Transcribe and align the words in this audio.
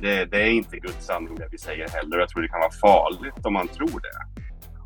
Det, 0.00 0.24
det, 0.24 0.42
är 0.42 0.50
inte 0.50 0.78
Guds 0.78 1.06
sanning 1.06 1.34
det 1.34 1.48
vi 1.50 1.58
säger 1.58 1.88
heller. 1.88 2.18
Jag 2.18 2.28
tror 2.28 2.42
det 2.42 2.48
kan 2.48 2.60
vara 2.60 2.70
farligt 2.70 3.46
om 3.46 3.52
man 3.52 3.68
tror 3.68 4.00
det. 4.00 4.42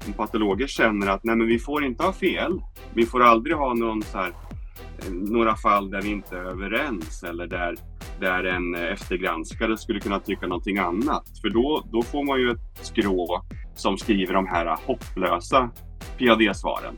Om 0.06 0.12
patologer 0.12 0.66
känner 0.66 1.06
att 1.06 1.24
nej 1.24 1.36
men 1.36 1.46
vi 1.46 1.58
får 1.58 1.84
inte 1.84 2.02
ha 2.02 2.12
fel. 2.12 2.60
Vi 2.94 3.06
får 3.06 3.22
aldrig 3.22 3.56
ha 3.56 3.74
någon 3.74 4.02
så 4.02 4.18
här, 4.18 4.28
eh, 4.28 5.12
några 5.12 5.56
fall 5.56 5.90
där 5.90 6.02
vi 6.02 6.08
inte 6.08 6.36
är 6.36 6.44
överens 6.44 7.22
eller 7.22 7.46
där, 7.46 7.76
där 8.20 8.44
en 8.44 8.74
eftergranskare 8.74 9.76
skulle 9.76 10.00
kunna 10.00 10.20
tycka 10.20 10.46
någonting 10.46 10.78
annat. 10.78 11.24
För 11.40 11.50
då, 11.50 11.84
då 11.92 12.02
får 12.02 12.24
man 12.24 12.40
ju 12.40 12.50
ett 12.50 12.86
skrå 12.86 13.42
som 13.74 13.98
skriver 13.98 14.34
de 14.34 14.46
här 14.46 14.78
hopplösa 14.86 15.70
PAD-svaren. 16.18 16.96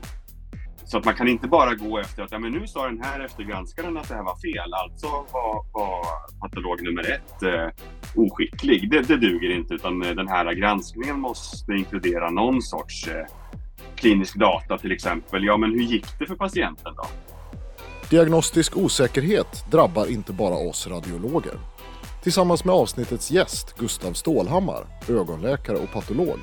Så 0.84 0.98
att 0.98 1.04
man 1.04 1.14
kan 1.14 1.28
inte 1.28 1.48
bara 1.48 1.74
gå 1.74 1.98
efter 1.98 2.22
att 2.22 2.32
ja, 2.32 2.38
men 2.38 2.52
nu 2.52 2.66
sa 2.66 2.86
den 2.86 3.02
här 3.02 3.20
eftergranskaren 3.20 3.96
att 3.96 4.08
det 4.08 4.14
här 4.14 4.22
var 4.22 4.36
fel, 4.36 4.74
alltså 4.74 5.06
var, 5.06 5.64
var 5.72 6.06
patolog 6.40 6.82
nummer 6.82 7.10
ett 7.10 7.42
eh, 7.42 7.68
oskicklig. 8.14 8.90
Det, 8.90 9.00
det 9.00 9.16
duger 9.16 9.50
inte, 9.50 9.74
utan 9.74 10.02
eh, 10.02 10.10
den 10.10 10.28
här 10.28 10.52
granskningen 10.52 11.20
måste 11.20 11.72
inkludera 11.72 12.30
någon 12.30 12.62
sorts 12.62 13.08
eh, 13.08 13.26
klinisk 13.96 14.36
data 14.36 14.78
till 14.78 14.92
exempel. 14.92 15.44
Ja, 15.44 15.56
men 15.56 15.70
hur 15.70 15.82
gick 15.82 16.18
det 16.18 16.26
för 16.26 16.34
patienten 16.34 16.94
då? 16.96 17.06
Diagnostisk 18.10 18.76
osäkerhet 18.76 19.64
drabbar 19.70 20.10
inte 20.10 20.32
bara 20.32 20.54
oss 20.54 20.86
radiologer. 20.86 21.54
Tillsammans 22.22 22.64
med 22.64 22.74
avsnittets 22.74 23.30
gäst 23.30 23.78
Gustav 23.78 24.12
Stålhammar, 24.12 24.86
ögonläkare 25.08 25.76
och 25.76 25.92
patolog, 25.92 26.38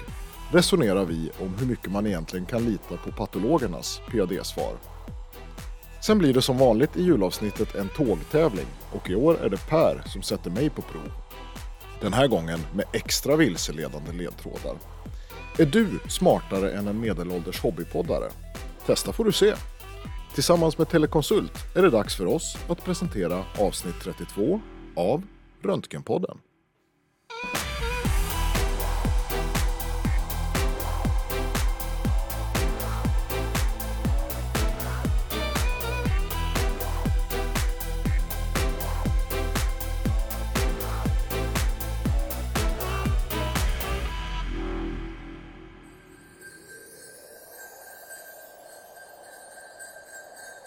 resonerar 0.51 1.05
vi 1.05 1.31
om 1.39 1.55
hur 1.59 1.65
mycket 1.65 1.91
man 1.91 2.07
egentligen 2.07 2.45
kan 2.45 2.65
lita 2.65 2.97
på 2.97 3.11
patologernas 3.11 4.01
PAD-svar. 4.11 4.73
Sen 6.01 6.17
blir 6.17 6.33
det 6.33 6.41
som 6.41 6.57
vanligt 6.57 6.97
i 6.97 7.03
julavsnittet 7.03 7.75
en 7.75 7.89
tågtävling 7.89 8.65
och 8.91 9.09
i 9.09 9.15
år 9.15 9.37
är 9.43 9.49
det 9.49 9.67
Per 9.69 10.01
som 10.05 10.21
sätter 10.21 10.51
mig 10.51 10.69
på 10.69 10.81
prov. 10.81 11.11
Den 12.01 12.13
här 12.13 12.27
gången 12.27 12.59
med 12.73 12.85
extra 12.93 13.35
vilseledande 13.35 14.11
ledtrådar. 14.11 14.75
Är 15.59 15.65
du 15.65 15.99
smartare 16.07 16.71
än 16.71 16.87
en 16.87 16.99
medelålders 16.99 17.61
hobbypoddare? 17.61 18.29
Testa 18.85 19.13
får 19.13 19.25
du 19.25 19.31
se. 19.31 19.53
Tillsammans 20.33 20.77
med 20.77 20.89
Telekonsult 20.89 21.75
är 21.75 21.81
det 21.81 21.89
dags 21.89 22.15
för 22.15 22.25
oss 22.25 22.57
att 22.67 22.85
presentera 22.85 23.43
avsnitt 23.59 23.95
32 24.03 24.61
av 24.95 25.23
Röntgenpodden. 25.63 26.37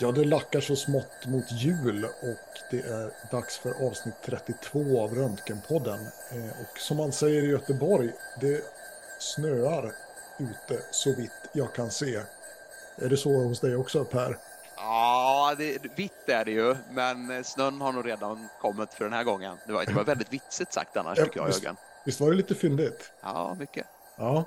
Ja, 0.05 0.13
det 0.13 0.25
lackar 0.25 0.61
så 0.61 0.77
smått 0.77 1.27
mot 1.27 1.53
jul 1.53 2.05
och 2.05 2.59
det 2.71 2.81
är 2.81 3.11
dags 3.31 3.59
för 3.59 3.87
avsnitt 3.87 4.15
32 4.25 5.03
av 5.03 5.15
Röntgenpodden. 5.15 5.99
Eh, 6.31 6.61
och 6.61 6.79
som 6.79 6.97
man 6.97 7.13
säger 7.13 7.43
i 7.43 7.47
Göteborg, 7.47 8.13
det 8.41 8.65
snöar 9.19 9.93
ute 10.39 10.83
så 10.91 11.15
vitt 11.15 11.31
jag 11.53 11.75
kan 11.75 11.91
se. 11.91 12.21
Är 12.97 13.09
det 13.09 13.17
så 13.17 13.31
hos 13.31 13.61
dig 13.61 13.77
också 13.77 14.05
Per? 14.05 14.39
Ja, 14.77 15.55
det, 15.59 15.79
vitt 15.97 16.29
är 16.29 16.45
det 16.45 16.51
ju, 16.51 16.77
men 16.91 17.45
snön 17.45 17.81
har 17.81 17.93
nog 17.93 18.07
redan 18.07 18.49
kommit 18.61 18.95
för 18.95 19.05
den 19.05 19.13
här 19.13 19.25
gången. 19.25 19.57
Det 19.67 19.73
var, 19.73 19.85
det 19.85 19.93
var 19.93 20.05
väldigt 20.05 20.33
vitsigt 20.33 20.73
sagt 20.73 20.97
annars 20.97 21.19
tycker 21.19 21.41
jag, 21.41 21.51
Jörgen. 21.51 21.77
Visst 22.05 22.21
var 22.21 22.31
det 22.31 22.37
lite 22.37 22.55
fyndigt? 22.55 23.13
Ja, 23.23 23.57
mycket. 23.59 23.87
Ja. 24.17 24.45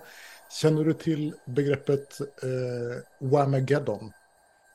Känner 0.50 0.84
du 0.84 0.94
till 0.94 1.34
begreppet 1.46 2.20
eh, 2.22 3.28
Whamageddon? 3.28 4.14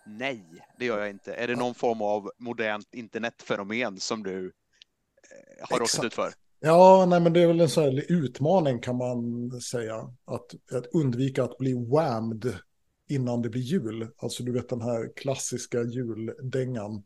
Nej, 0.07 0.45
det 0.79 0.85
gör 0.85 0.99
jag 0.99 1.11
inte. 1.11 1.35
Är 1.35 1.49
det 1.49 1.57
någon 1.57 1.75
form 1.75 2.03
av 2.03 2.31
modernt 2.39 2.95
internetfenomen 2.95 4.01
som 4.01 4.23
du 4.23 4.47
eh, 4.47 5.67
har 5.71 5.79
råkat 5.79 6.05
ut 6.05 6.15
för? 6.15 6.33
Ja, 6.61 7.07
nej, 7.09 7.21
men 7.21 7.33
det 7.33 7.41
är 7.41 7.47
väl 7.47 7.61
en 7.61 7.69
sån 7.69 7.85
här 7.85 8.13
utmaning 8.13 8.81
kan 8.81 8.97
man 8.97 9.51
säga. 9.61 10.15
Att, 10.25 10.55
att 10.73 10.87
undvika 10.87 11.45
att 11.45 11.59
bli 11.59 11.75
whammed 11.75 12.59
innan 13.09 13.43
det 13.43 13.49
blir 13.49 13.63
jul. 13.63 14.09
Alltså 14.17 14.43
du 14.43 14.53
vet 14.53 14.69
den 14.69 14.83
här 14.83 15.13
klassiska 15.17 15.83
juldängan. 15.83 17.05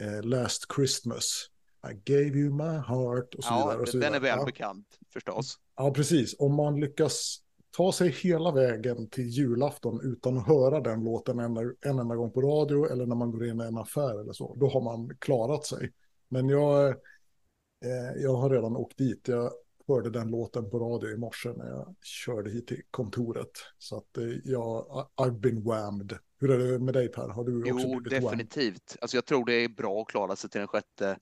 Eh, 0.00 0.22
Last 0.22 0.66
Christmas. 0.74 1.48
I 1.90 2.12
gave 2.12 2.38
you 2.38 2.54
my 2.54 2.78
heart 2.78 3.34
och 3.34 3.44
så 3.44 3.50
ja, 3.50 3.66
vidare. 3.66 3.82
Och 3.82 3.88
så 3.88 3.98
den 3.98 4.12
vidare. 4.12 4.32
är 4.32 4.36
väl 4.36 4.46
bekant 4.46 4.86
förstås. 5.12 5.58
Ja, 5.76 5.92
precis. 5.94 6.34
Om 6.38 6.54
man 6.54 6.80
lyckas 6.80 7.38
ta 7.76 7.92
sig 7.92 8.10
hela 8.10 8.52
vägen 8.52 9.08
till 9.08 9.28
julafton 9.28 10.00
utan 10.02 10.38
att 10.38 10.46
höra 10.46 10.80
den 10.80 11.04
låten 11.04 11.38
en, 11.38 11.56
en 11.56 11.98
enda 11.98 12.16
gång 12.16 12.30
på 12.30 12.40
radio 12.40 12.92
eller 12.92 13.06
när 13.06 13.16
man 13.16 13.30
går 13.30 13.46
in 13.46 13.60
i 13.60 13.64
en 13.64 13.78
affär 13.78 14.20
eller 14.20 14.32
så, 14.32 14.56
då 14.60 14.68
har 14.68 14.80
man 14.80 15.16
klarat 15.18 15.66
sig. 15.66 15.92
Men 16.28 16.48
jag, 16.48 16.88
eh, 16.88 18.22
jag 18.22 18.34
har 18.34 18.50
redan 18.50 18.76
åkt 18.76 18.98
dit. 18.98 19.28
Jag 19.28 19.52
hörde 19.88 20.10
den 20.10 20.30
låten 20.30 20.70
på 20.70 20.78
radio 20.78 21.10
i 21.10 21.16
morse 21.16 21.48
när 21.56 21.66
jag 21.66 21.94
körde 22.02 22.50
hit 22.50 22.66
till 22.66 22.82
kontoret. 22.90 23.50
Så 23.78 23.96
att 23.96 24.18
eh, 24.18 24.24
jag, 24.44 24.86
I've 25.16 25.40
been 25.40 25.64
whammed. 25.64 26.18
Hur 26.40 26.50
är 26.50 26.72
det 26.72 26.78
med 26.78 26.94
dig 26.94 27.08
Per? 27.08 27.28
Har 27.28 27.44
du 27.44 27.72
också 27.72 27.86
jo, 27.88 28.00
blivit 28.00 28.22
definitivt. 28.22 28.96
Alltså 29.00 29.16
jag 29.16 29.24
tror 29.24 29.46
det 29.46 29.54
är 29.54 29.68
bra 29.68 30.02
att 30.02 30.08
klara 30.08 30.36
sig 30.36 30.50
till 30.50 30.58
den 30.58 30.68
sjätte 30.68 31.18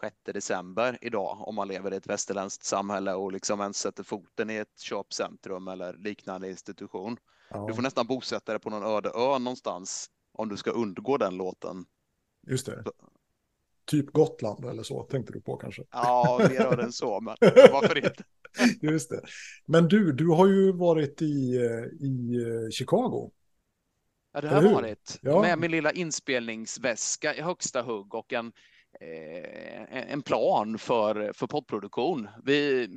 6 0.00 0.16
december 0.24 0.98
idag 1.00 1.48
om 1.48 1.54
man 1.54 1.68
lever 1.68 1.92
i 1.94 1.96
ett 1.96 2.06
västerländskt 2.06 2.64
samhälle 2.64 3.14
och 3.14 3.32
liksom 3.32 3.60
ens 3.60 3.78
sätter 3.78 4.02
foten 4.02 4.50
i 4.50 4.56
ett 4.56 4.78
köpcentrum 4.78 5.68
eller 5.68 5.92
liknande 5.92 6.48
institution. 6.48 7.16
Ja. 7.50 7.66
Du 7.68 7.74
får 7.74 7.82
nästan 7.82 8.06
bosätta 8.06 8.52
dig 8.52 8.60
på 8.60 8.70
någon 8.70 8.96
öde 8.96 9.08
ö 9.08 9.38
någonstans 9.38 10.10
om 10.32 10.48
du 10.48 10.56
ska 10.56 10.70
undgå 10.70 11.16
den 11.16 11.36
låten. 11.36 11.84
Just 12.46 12.66
det. 12.66 12.84
Typ 13.84 14.12
Gotland 14.12 14.64
eller 14.64 14.82
så 14.82 15.02
tänkte 15.02 15.32
du 15.32 15.40
på 15.40 15.56
kanske? 15.56 15.84
Ja, 15.90 16.46
mer 16.48 16.80
än 16.80 16.92
så, 16.92 17.20
men 17.20 17.36
varför 17.72 17.98
inte? 17.98 18.24
Just 18.80 19.10
det. 19.10 19.20
Men 19.64 19.88
du, 19.88 20.12
du 20.12 20.28
har 20.28 20.46
ju 20.46 20.72
varit 20.72 21.22
i, 21.22 21.58
i 22.00 22.40
Chicago. 22.72 23.30
Ja, 24.32 24.40
det 24.40 24.48
har 24.48 24.62
varit. 24.62 25.18
Ja. 25.22 25.40
Med 25.40 25.58
min 25.58 25.70
lilla 25.70 25.92
inspelningsväska 25.92 27.34
i 27.34 27.40
högsta 27.40 27.82
hugg 27.82 28.14
och 28.14 28.32
en 28.32 28.46
Eh, 28.46 28.52
en 29.90 30.22
plan 30.22 30.78
för, 30.78 31.32
för 31.32 31.46
poddproduktion. 31.46 32.28
Vi, 32.44 32.88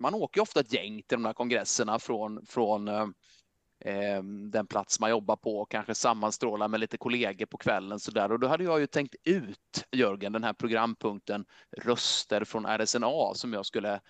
man 0.00 0.14
åker 0.14 0.40
ofta 0.40 0.60
ett 0.60 0.72
gäng 0.72 1.02
till 1.02 1.16
de 1.18 1.24
här 1.24 1.32
kongresserna 1.32 1.98
från, 1.98 2.46
från 2.46 2.88
eh, 2.88 4.22
den 4.50 4.66
plats 4.66 5.00
man 5.00 5.10
jobbar 5.10 5.36
på, 5.36 5.64
kanske 5.64 5.94
sammanstrålar 5.94 6.68
med 6.68 6.80
lite 6.80 6.98
kollegor 6.98 7.46
på 7.46 7.56
kvällen 7.56 8.00
så 8.00 8.10
där. 8.10 8.32
Och 8.32 8.40
då 8.40 8.46
hade 8.46 8.64
jag 8.64 8.80
ju 8.80 8.86
tänkt 8.86 9.14
ut, 9.24 9.84
Jörgen, 9.92 10.32
den 10.32 10.44
här 10.44 10.52
programpunkten 10.52 11.44
Röster 11.76 12.44
från 12.44 12.66
RSNA 12.66 13.34
som 13.34 13.52
jag 13.52 13.66
skulle 13.66 14.00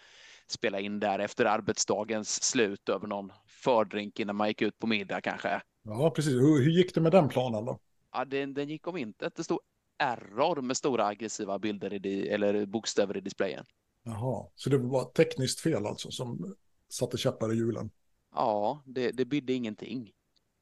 spela 0.46 0.80
in 0.80 1.00
där 1.00 1.18
efter 1.18 1.44
arbetsdagens 1.44 2.42
slut 2.42 2.88
över 2.88 3.06
någon 3.06 3.32
fördrink 3.46 4.20
innan 4.20 4.36
man 4.36 4.48
gick 4.48 4.62
ut 4.62 4.78
på 4.78 4.86
middag 4.86 5.20
kanske. 5.20 5.60
Ja, 5.82 6.10
precis. 6.10 6.32
Hur, 6.32 6.64
hur 6.64 6.70
gick 6.70 6.94
det 6.94 7.00
med 7.00 7.12
den 7.12 7.28
planen 7.28 7.64
då? 7.64 7.78
Ja, 8.12 8.24
den, 8.24 8.54
den 8.54 8.68
gick 8.68 8.86
om 8.86 8.96
inte. 8.96 9.30
Det 9.36 9.44
stod 9.44 9.58
error 9.98 10.62
med 10.62 10.76
stora 10.76 11.06
aggressiva 11.06 11.58
bilder 11.58 12.06
i, 12.06 12.28
eller 12.28 12.66
bokstäver 12.66 13.16
i 13.16 13.20
displayen. 13.20 13.64
Jaha, 14.04 14.46
så 14.54 14.70
det 14.70 14.78
var 14.78 15.04
tekniskt 15.04 15.60
fel 15.60 15.86
alltså 15.86 16.10
som 16.10 16.54
satte 16.88 17.18
käppar 17.18 17.52
i 17.52 17.56
hjulen? 17.56 17.90
Ja, 18.34 18.82
det, 18.86 19.10
det 19.10 19.24
bydde 19.24 19.52
ingenting. 19.52 20.12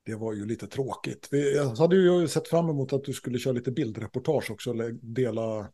Det 0.04 0.14
var 0.14 0.32
ju 0.32 0.46
lite 0.46 0.66
tråkigt. 0.66 1.28
Jag 1.30 1.76
hade 1.76 1.96
ju 1.96 2.28
sett 2.28 2.48
fram 2.48 2.68
emot 2.68 2.92
att 2.92 3.04
du 3.04 3.12
skulle 3.12 3.38
köra 3.38 3.53
lite 3.53 3.71
bildreportage 3.71 4.50
också, 4.50 4.71
eller 4.71 4.91
dela 4.92 5.71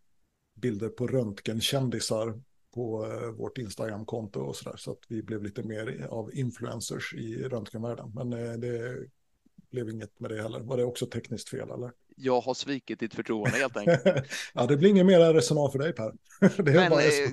bilder 0.54 0.88
på 0.88 1.06
röntgenkändisar 1.06 2.40
på 2.74 3.06
eh, 3.06 3.30
vårt 3.30 3.58
Instagram-konto 3.58 4.40
och 4.40 4.56
sådär, 4.56 4.76
så 4.76 4.90
att 4.90 5.00
vi 5.08 5.22
blev 5.22 5.42
lite 5.42 5.62
mer 5.62 6.06
av 6.10 6.34
influencers 6.34 7.14
i 7.14 7.42
röntgenvärlden. 7.42 8.12
Men 8.14 8.32
eh, 8.32 8.52
det 8.52 9.06
blev 9.70 9.90
inget 9.90 10.20
med 10.20 10.30
det 10.30 10.42
heller. 10.42 10.60
Var 10.60 10.76
det 10.76 10.84
också 10.84 11.06
tekniskt 11.06 11.48
fel 11.48 11.70
eller? 11.70 11.92
Jag 12.16 12.40
har 12.40 12.54
svikit 12.54 13.00
ditt 13.00 13.14
förtroende 13.14 13.58
helt 13.58 13.76
enkelt. 13.76 14.02
ja, 14.54 14.66
det 14.66 14.76
blir 14.76 14.90
inget 14.90 15.06
mer 15.06 15.34
resonemang 15.34 15.72
för 15.72 15.78
dig 15.78 15.92
Per. 15.92 16.12
Men 16.62 16.90
bara... 16.90 17.02
Eh, 17.02 17.30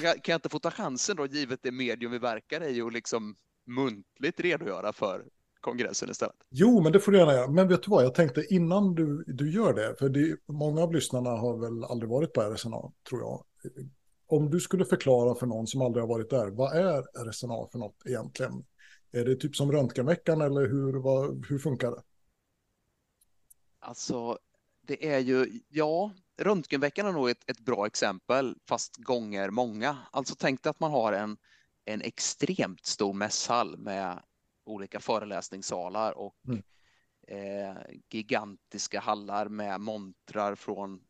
kan, 0.00 0.14
jag 0.26 0.36
inte 0.36 0.48
få 0.48 0.58
ta 0.58 0.70
chansen 0.70 1.16
då, 1.16 1.26
givet 1.26 1.60
det 1.62 1.72
medium 1.72 2.12
vi 2.12 2.18
verkar 2.18 2.64
i 2.68 2.82
och 2.82 2.92
liksom 2.92 3.36
muntligt 3.66 4.40
redogöra 4.40 4.92
för 4.92 5.24
kongressen 5.60 6.10
istället? 6.10 6.36
Jo, 6.50 6.80
men 6.80 6.92
det 6.92 7.00
får 7.00 7.12
du 7.12 7.18
gärna 7.18 7.32
göra. 7.32 7.50
Men 7.50 7.68
vet 7.68 7.82
du 7.82 7.90
vad, 7.90 8.04
jag 8.04 8.14
tänkte 8.14 8.44
innan 8.50 8.94
du, 8.94 9.24
du 9.26 9.50
gör 9.50 9.74
det, 9.74 9.94
för 9.98 10.08
det, 10.08 10.36
många 10.48 10.82
av 10.82 10.92
lyssnarna 10.92 11.30
har 11.30 11.58
väl 11.58 11.84
aldrig 11.84 12.10
varit 12.10 12.32
på 12.32 12.42
RSNA, 12.42 12.92
tror 13.08 13.20
jag. 13.20 13.44
Om 14.26 14.50
du 14.50 14.60
skulle 14.60 14.84
förklara 14.84 15.34
för 15.34 15.46
någon 15.46 15.66
som 15.66 15.82
aldrig 15.82 16.02
har 16.02 16.08
varit 16.08 16.30
där, 16.30 16.50
vad 16.50 16.76
är 16.76 17.30
RSNA 17.30 17.68
för 17.72 17.78
något 17.78 17.96
egentligen? 18.06 18.64
Är 19.12 19.24
det 19.24 19.36
typ 19.36 19.56
som 19.56 19.72
röntgenveckan 19.72 20.40
eller 20.40 20.68
hur, 20.68 20.92
vad, 20.92 21.46
hur 21.48 21.58
funkar 21.58 21.90
det? 21.90 22.02
Alltså, 23.84 24.38
Det 24.86 25.12
är 25.14 25.18
ju, 25.18 25.60
ja, 25.68 26.12
röntgenveckan 26.36 27.06
är 27.06 27.12
nog 27.12 27.30
ett, 27.30 27.50
ett 27.50 27.60
bra 27.60 27.86
exempel, 27.86 28.56
fast 28.68 28.96
gånger 28.96 29.50
många. 29.50 29.98
Alltså 30.10 30.34
tänk 30.38 30.62
dig 30.62 30.70
att 30.70 30.80
man 30.80 30.90
har 30.90 31.12
en, 31.12 31.36
en 31.84 32.00
extremt 32.00 32.86
stor 32.86 33.12
mässhall 33.12 33.76
med 33.76 34.22
olika 34.64 35.00
föreläsningssalar 35.00 36.12
och 36.18 36.36
mm. 36.48 36.62
eh, 37.28 37.76
gigantiska 38.10 39.00
hallar 39.00 39.48
med 39.48 39.80
montrar 39.80 40.54
från 40.54 41.00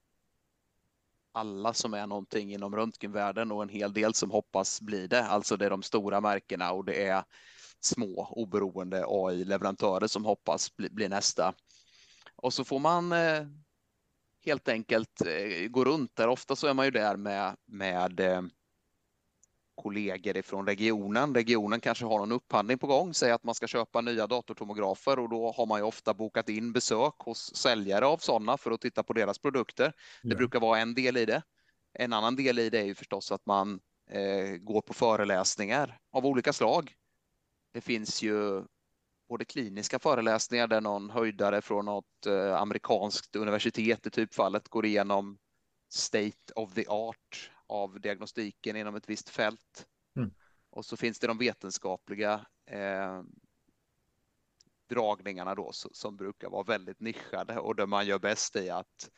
alla 1.32 1.74
som 1.74 1.94
är 1.94 2.06
någonting 2.06 2.52
inom 2.52 2.76
röntgenvärlden 2.76 3.52
och 3.52 3.62
en 3.62 3.68
hel 3.68 3.92
del 3.92 4.14
som 4.14 4.30
hoppas 4.30 4.80
bli 4.80 5.06
det. 5.06 5.24
Alltså 5.24 5.56
det 5.56 5.66
är 5.66 5.70
de 5.70 5.82
stora 5.82 6.20
märkena 6.20 6.72
och 6.72 6.84
det 6.84 7.06
är 7.06 7.24
små 7.80 8.28
oberoende 8.30 9.04
AI-leverantörer 9.08 10.06
som 10.06 10.24
hoppas 10.24 10.76
bli, 10.76 10.90
bli, 10.90 11.08
nästa. 11.08 11.54
Och 12.36 12.54
så 12.54 12.64
får 12.64 12.78
man 12.78 13.12
eh, 13.12 13.46
helt 14.44 14.68
enkelt 14.68 15.20
eh, 15.20 15.68
gå 15.68 15.84
runt 15.84 16.16
där. 16.16 16.28
Ofta 16.28 16.56
så 16.56 16.66
är 16.66 16.74
man 16.74 16.84
ju 16.84 16.90
där 16.90 17.16
med, 17.16 17.56
med 17.66 18.20
eh, 18.20 18.42
kollegor 19.74 20.36
ifrån 20.36 20.66
regionen. 20.66 21.34
Regionen 21.34 21.80
kanske 21.80 22.04
har 22.04 22.18
någon 22.18 22.32
upphandling 22.32 22.78
på 22.78 22.86
gång, 22.86 23.14
säg 23.14 23.30
att 23.30 23.44
man 23.44 23.54
ska 23.54 23.66
köpa 23.66 24.00
nya 24.00 24.26
datortomografer 24.26 25.18
och 25.18 25.28
då 25.28 25.52
har 25.52 25.66
man 25.66 25.78
ju 25.80 25.84
ofta 25.84 26.14
bokat 26.14 26.48
in 26.48 26.72
besök 26.72 27.14
hos 27.18 27.56
säljare 27.56 28.06
av 28.06 28.18
sådana 28.18 28.56
för 28.56 28.70
att 28.70 28.80
titta 28.80 29.02
på 29.02 29.12
deras 29.12 29.38
produkter. 29.38 29.92
Det 30.22 30.28
ja. 30.28 30.36
brukar 30.36 30.60
vara 30.60 30.78
en 30.78 30.94
del 30.94 31.16
i 31.16 31.24
det. 31.24 31.42
En 31.92 32.12
annan 32.12 32.36
del 32.36 32.58
i 32.58 32.70
det 32.70 32.78
är 32.78 32.84
ju 32.84 32.94
förstås 32.94 33.32
att 33.32 33.46
man 33.46 33.80
eh, 34.10 34.56
går 34.56 34.80
på 34.80 34.94
föreläsningar 34.94 35.98
av 36.12 36.26
olika 36.26 36.52
slag. 36.52 36.94
Det 37.72 37.80
finns 37.80 38.22
ju 38.22 38.64
både 39.34 39.44
kliniska 39.44 39.98
föreläsningar 39.98 40.66
där 40.66 40.80
någon 40.80 41.10
höjdare 41.10 41.62
från 41.62 41.84
något 41.84 42.26
eh, 42.26 42.54
amerikanskt 42.54 43.36
universitet 43.36 44.06
i 44.06 44.10
typfallet 44.10 44.68
går 44.68 44.86
igenom 44.86 45.38
state 45.88 46.52
of 46.54 46.74
the 46.74 46.86
art 46.86 47.50
av 47.66 48.00
diagnostiken 48.00 48.76
inom 48.76 48.94
ett 48.94 49.08
visst 49.08 49.28
fält. 49.28 49.86
Mm. 50.16 50.30
Och 50.70 50.84
så 50.84 50.96
finns 50.96 51.18
det 51.18 51.26
de 51.26 51.38
vetenskapliga 51.38 52.46
eh, 52.70 53.22
dragningarna 54.88 55.54
då 55.54 55.70
som 55.72 56.16
brukar 56.16 56.50
vara 56.50 56.62
väldigt 56.62 57.00
nischade 57.00 57.58
och 57.58 57.76
där 57.76 57.86
man 57.86 58.06
gör 58.06 58.18
bäst 58.18 58.56
i 58.56 58.70
att 58.70 59.10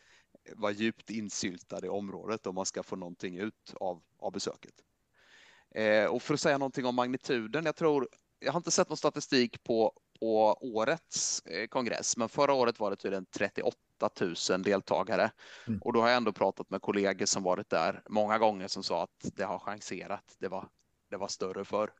vara 0.54 0.72
djupt 0.72 1.10
insyltad 1.10 1.86
i 1.86 1.88
området 1.88 2.46
om 2.46 2.54
man 2.54 2.66
ska 2.66 2.82
få 2.82 2.96
någonting 2.96 3.38
ut 3.38 3.74
av, 3.80 4.02
av 4.18 4.32
besöket. 4.32 4.74
Eh, 5.74 6.04
och 6.04 6.22
för 6.22 6.34
att 6.34 6.40
säga 6.40 6.58
någonting 6.58 6.86
om 6.86 6.94
magnituden, 6.94 7.64
jag 7.64 7.76
tror, 7.76 8.08
jag 8.38 8.52
har 8.52 8.60
inte 8.60 8.70
sett 8.70 8.88
någon 8.88 8.96
statistik 8.96 9.62
på, 9.62 9.92
på 10.20 10.56
årets 10.60 11.46
eh, 11.46 11.66
kongress, 11.66 12.16
men 12.16 12.28
förra 12.28 12.52
året 12.52 12.80
var 12.80 12.90
det 12.90 12.96
tydligen 12.96 13.26
38 13.26 13.76
000 14.50 14.62
deltagare. 14.62 15.30
Mm. 15.66 15.80
Och 15.82 15.92
då 15.92 16.00
har 16.00 16.08
jag 16.08 16.16
ändå 16.16 16.32
pratat 16.32 16.70
med 16.70 16.82
kollegor 16.82 17.26
som 17.26 17.42
varit 17.42 17.70
där 17.70 18.02
många 18.08 18.38
gånger 18.38 18.68
som 18.68 18.82
sa 18.82 19.02
att 19.02 19.30
det 19.34 19.44
har 19.44 19.58
chanserat. 19.58 20.36
Det 20.38 20.48
var, 20.48 20.68
det 21.10 21.16
var 21.16 21.28
större 21.28 21.64
för. 21.64 21.92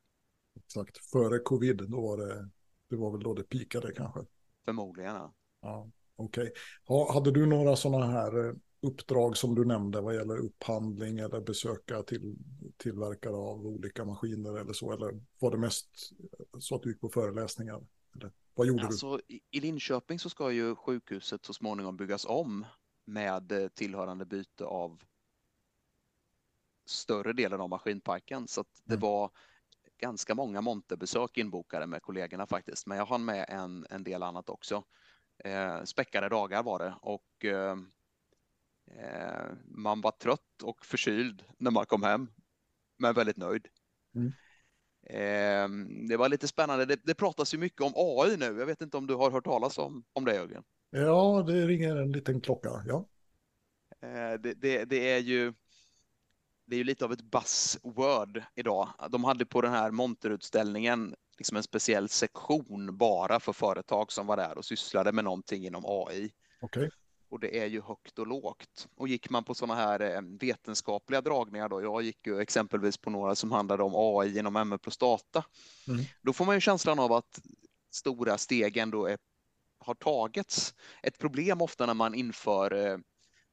Exakt, 0.57 1.11
före 1.13 1.39
covid, 1.39 1.77
då 1.89 2.01
var 2.01 2.17
det, 2.17 2.51
det 2.91 2.97
var 2.97 3.11
väl 3.11 3.23
då 3.23 3.35
det 3.35 3.43
pikade 3.43 3.93
kanske. 3.93 4.21
Förmodligen, 4.65 5.15
ja. 5.15 5.35
ja 5.63 5.91
Okej. 6.17 6.53
Okay. 6.87 7.15
Hade 7.15 7.31
du 7.31 7.47
några 7.47 7.77
sådana 7.77 8.07
här 8.07 8.49
eh, 8.49 8.55
uppdrag 8.83 9.37
som 9.37 9.55
du 9.55 9.65
nämnde 9.65 10.01
vad 10.01 10.15
gäller 10.15 10.39
upphandling 10.39 11.19
eller 11.19 11.41
besöka 11.41 12.03
till 12.03 12.37
tillverkare 12.77 13.37
av 13.37 13.67
olika 13.67 14.05
maskiner 14.05 14.59
eller 14.59 14.73
så? 14.73 14.93
Eller 14.93 15.21
var 15.39 15.51
det 15.51 15.59
mest 15.59 15.89
så 16.59 16.75
att 16.75 16.83
du 16.83 16.89
gick 16.89 17.01
på 17.01 17.09
föreläsningar? 17.09 17.87
Eller 18.21 18.33
vad 18.55 18.67
gjorde 18.67 18.87
alltså, 18.87 19.17
du? 19.17 19.41
I 19.51 19.61
Linköping 19.61 20.19
så 20.19 20.31
ska 20.31 20.53
ju 20.53 20.75
sjukhuset 20.75 21.45
så 21.45 21.53
småningom 21.53 21.97
byggas 21.97 22.25
om 22.25 22.67
med 23.05 23.53
eh, 23.53 23.69
tillhörande 23.69 24.25
byte 24.25 24.65
av 24.65 25.03
större 26.87 27.33
delen 27.33 27.61
av 27.61 27.69
maskinparken. 27.69 28.49
Så 28.49 28.65
det 28.85 28.95
mm. 28.95 29.01
var 29.01 29.31
ganska 29.99 30.35
många 30.35 30.61
monterbesök 30.61 31.39
inbokade 31.39 31.87
med 31.87 32.03
kollegorna 32.03 32.47
faktiskt. 32.47 32.87
Men 32.87 32.99
jag 32.99 33.07
hann 33.07 33.25
med 33.25 33.47
en, 33.49 33.87
en 33.91 34.05
del 34.05 34.23
annat 34.23 34.49
också. 34.49 34.85
Eh, 35.45 35.83
späckade 35.85 36.29
dagar 36.29 36.63
var 36.63 36.79
det 36.79 36.95
och 37.01 37.45
eh, 37.45 37.77
eh, 38.87 39.53
man 39.65 40.01
var 40.01 40.11
trött 40.11 40.63
och 40.63 40.87
förkyld 40.87 41.45
när 41.59 41.71
man 41.71 41.87
kom 41.87 42.03
hem, 42.03 42.31
men 42.99 43.15
väldigt 43.15 43.37
nöjd. 43.37 43.69
Mm. 44.15 44.33
Eh, 45.11 45.69
det 46.09 46.17
var 46.17 46.29
lite 46.29 46.49
spännande. 46.49 46.85
Det, 46.85 47.01
det 47.05 47.15
pratas 47.15 47.55
ju 47.55 47.59
mycket 47.59 47.81
om 47.81 47.93
AI 47.97 48.37
nu. 48.37 48.45
Jag 48.45 48.67
vet 48.67 48.83
inte 48.83 48.97
om 48.97 49.07
du 49.07 49.15
har 49.15 49.31
hört 49.31 49.45
talas 49.45 49.79
om, 49.79 50.05
om 50.13 50.25
det, 50.25 50.35
Jörgen? 50.35 50.63
Ja, 50.91 51.45
det 51.47 51.67
ringer 51.67 51.97
en 51.97 52.13
liten 52.13 52.41
klocka. 52.41 52.85
Ja. 52.87 53.09
Eh, 54.03 54.41
det, 54.41 54.55
det, 54.55 54.85
det, 54.85 55.13
är 55.13 55.19
ju 55.19 55.55
det 56.67 56.77
är 56.77 56.79
ju 56.79 56.85
lite 56.85 57.05
av 57.05 57.13
ett 57.13 57.23
buzzword 57.23 58.43
idag. 58.55 58.89
De 59.11 59.25
hade 59.25 59.47
på 59.47 59.61
den 59.61 59.73
här 59.73 59.91
monterutställningen 59.91 61.15
liksom 61.39 61.57
en 61.57 61.63
speciell 61.63 62.09
sektion 62.09 62.97
bara 62.97 63.41
för 63.41 63.53
företag 63.53 64.13
som 64.13 64.27
var 64.27 64.37
där 64.37 64.59
och 64.59 64.65
sysslade 64.65 65.13
med 65.13 65.25
någonting 65.25 65.67
inom 65.67 65.85
AI. 65.87 66.33
Okay. 66.61 66.91
Och 67.29 67.41
det 67.41 67.59
är 67.59 67.67
ju 67.67 67.81
högt 67.81 68.19
och 68.19 68.27
lågt. 68.27 68.89
Och 68.95 69.09
gick 69.09 69.31
man 69.31 69.45
på 69.45 69.55
sådana 69.55 69.75
här 69.75 70.01
eh, 70.01 70.21
vetenskapliga 70.41 71.21
dragningar 71.21 71.69
då, 71.69 71.83
jag 71.83 72.03
gick 72.03 72.27
ju 72.27 72.41
exempelvis 72.41 72.97
på 72.97 73.11
några 73.11 73.35
som 73.35 73.53
handlade 73.53 73.83
om 73.83 73.93
AI 73.95 74.39
inom 74.39 74.69
ML 74.69 74.79
prostata, 74.79 75.45
mm. 75.89 76.05
då 76.23 76.33
får 76.33 76.45
man 76.45 76.55
ju 76.55 76.61
känslan 76.61 76.99
av 76.99 77.13
att 77.13 77.41
stora 77.91 78.39
steg 78.39 78.77
ändå 78.77 79.07
är, 79.07 79.19
har 79.79 79.95
tagits. 79.95 80.75
Ett 81.03 81.19
problem 81.19 81.63
ofta 81.63 81.87
när 81.87 81.95
man 81.95 82.15
inför 82.15 82.87
eh, 82.87 82.99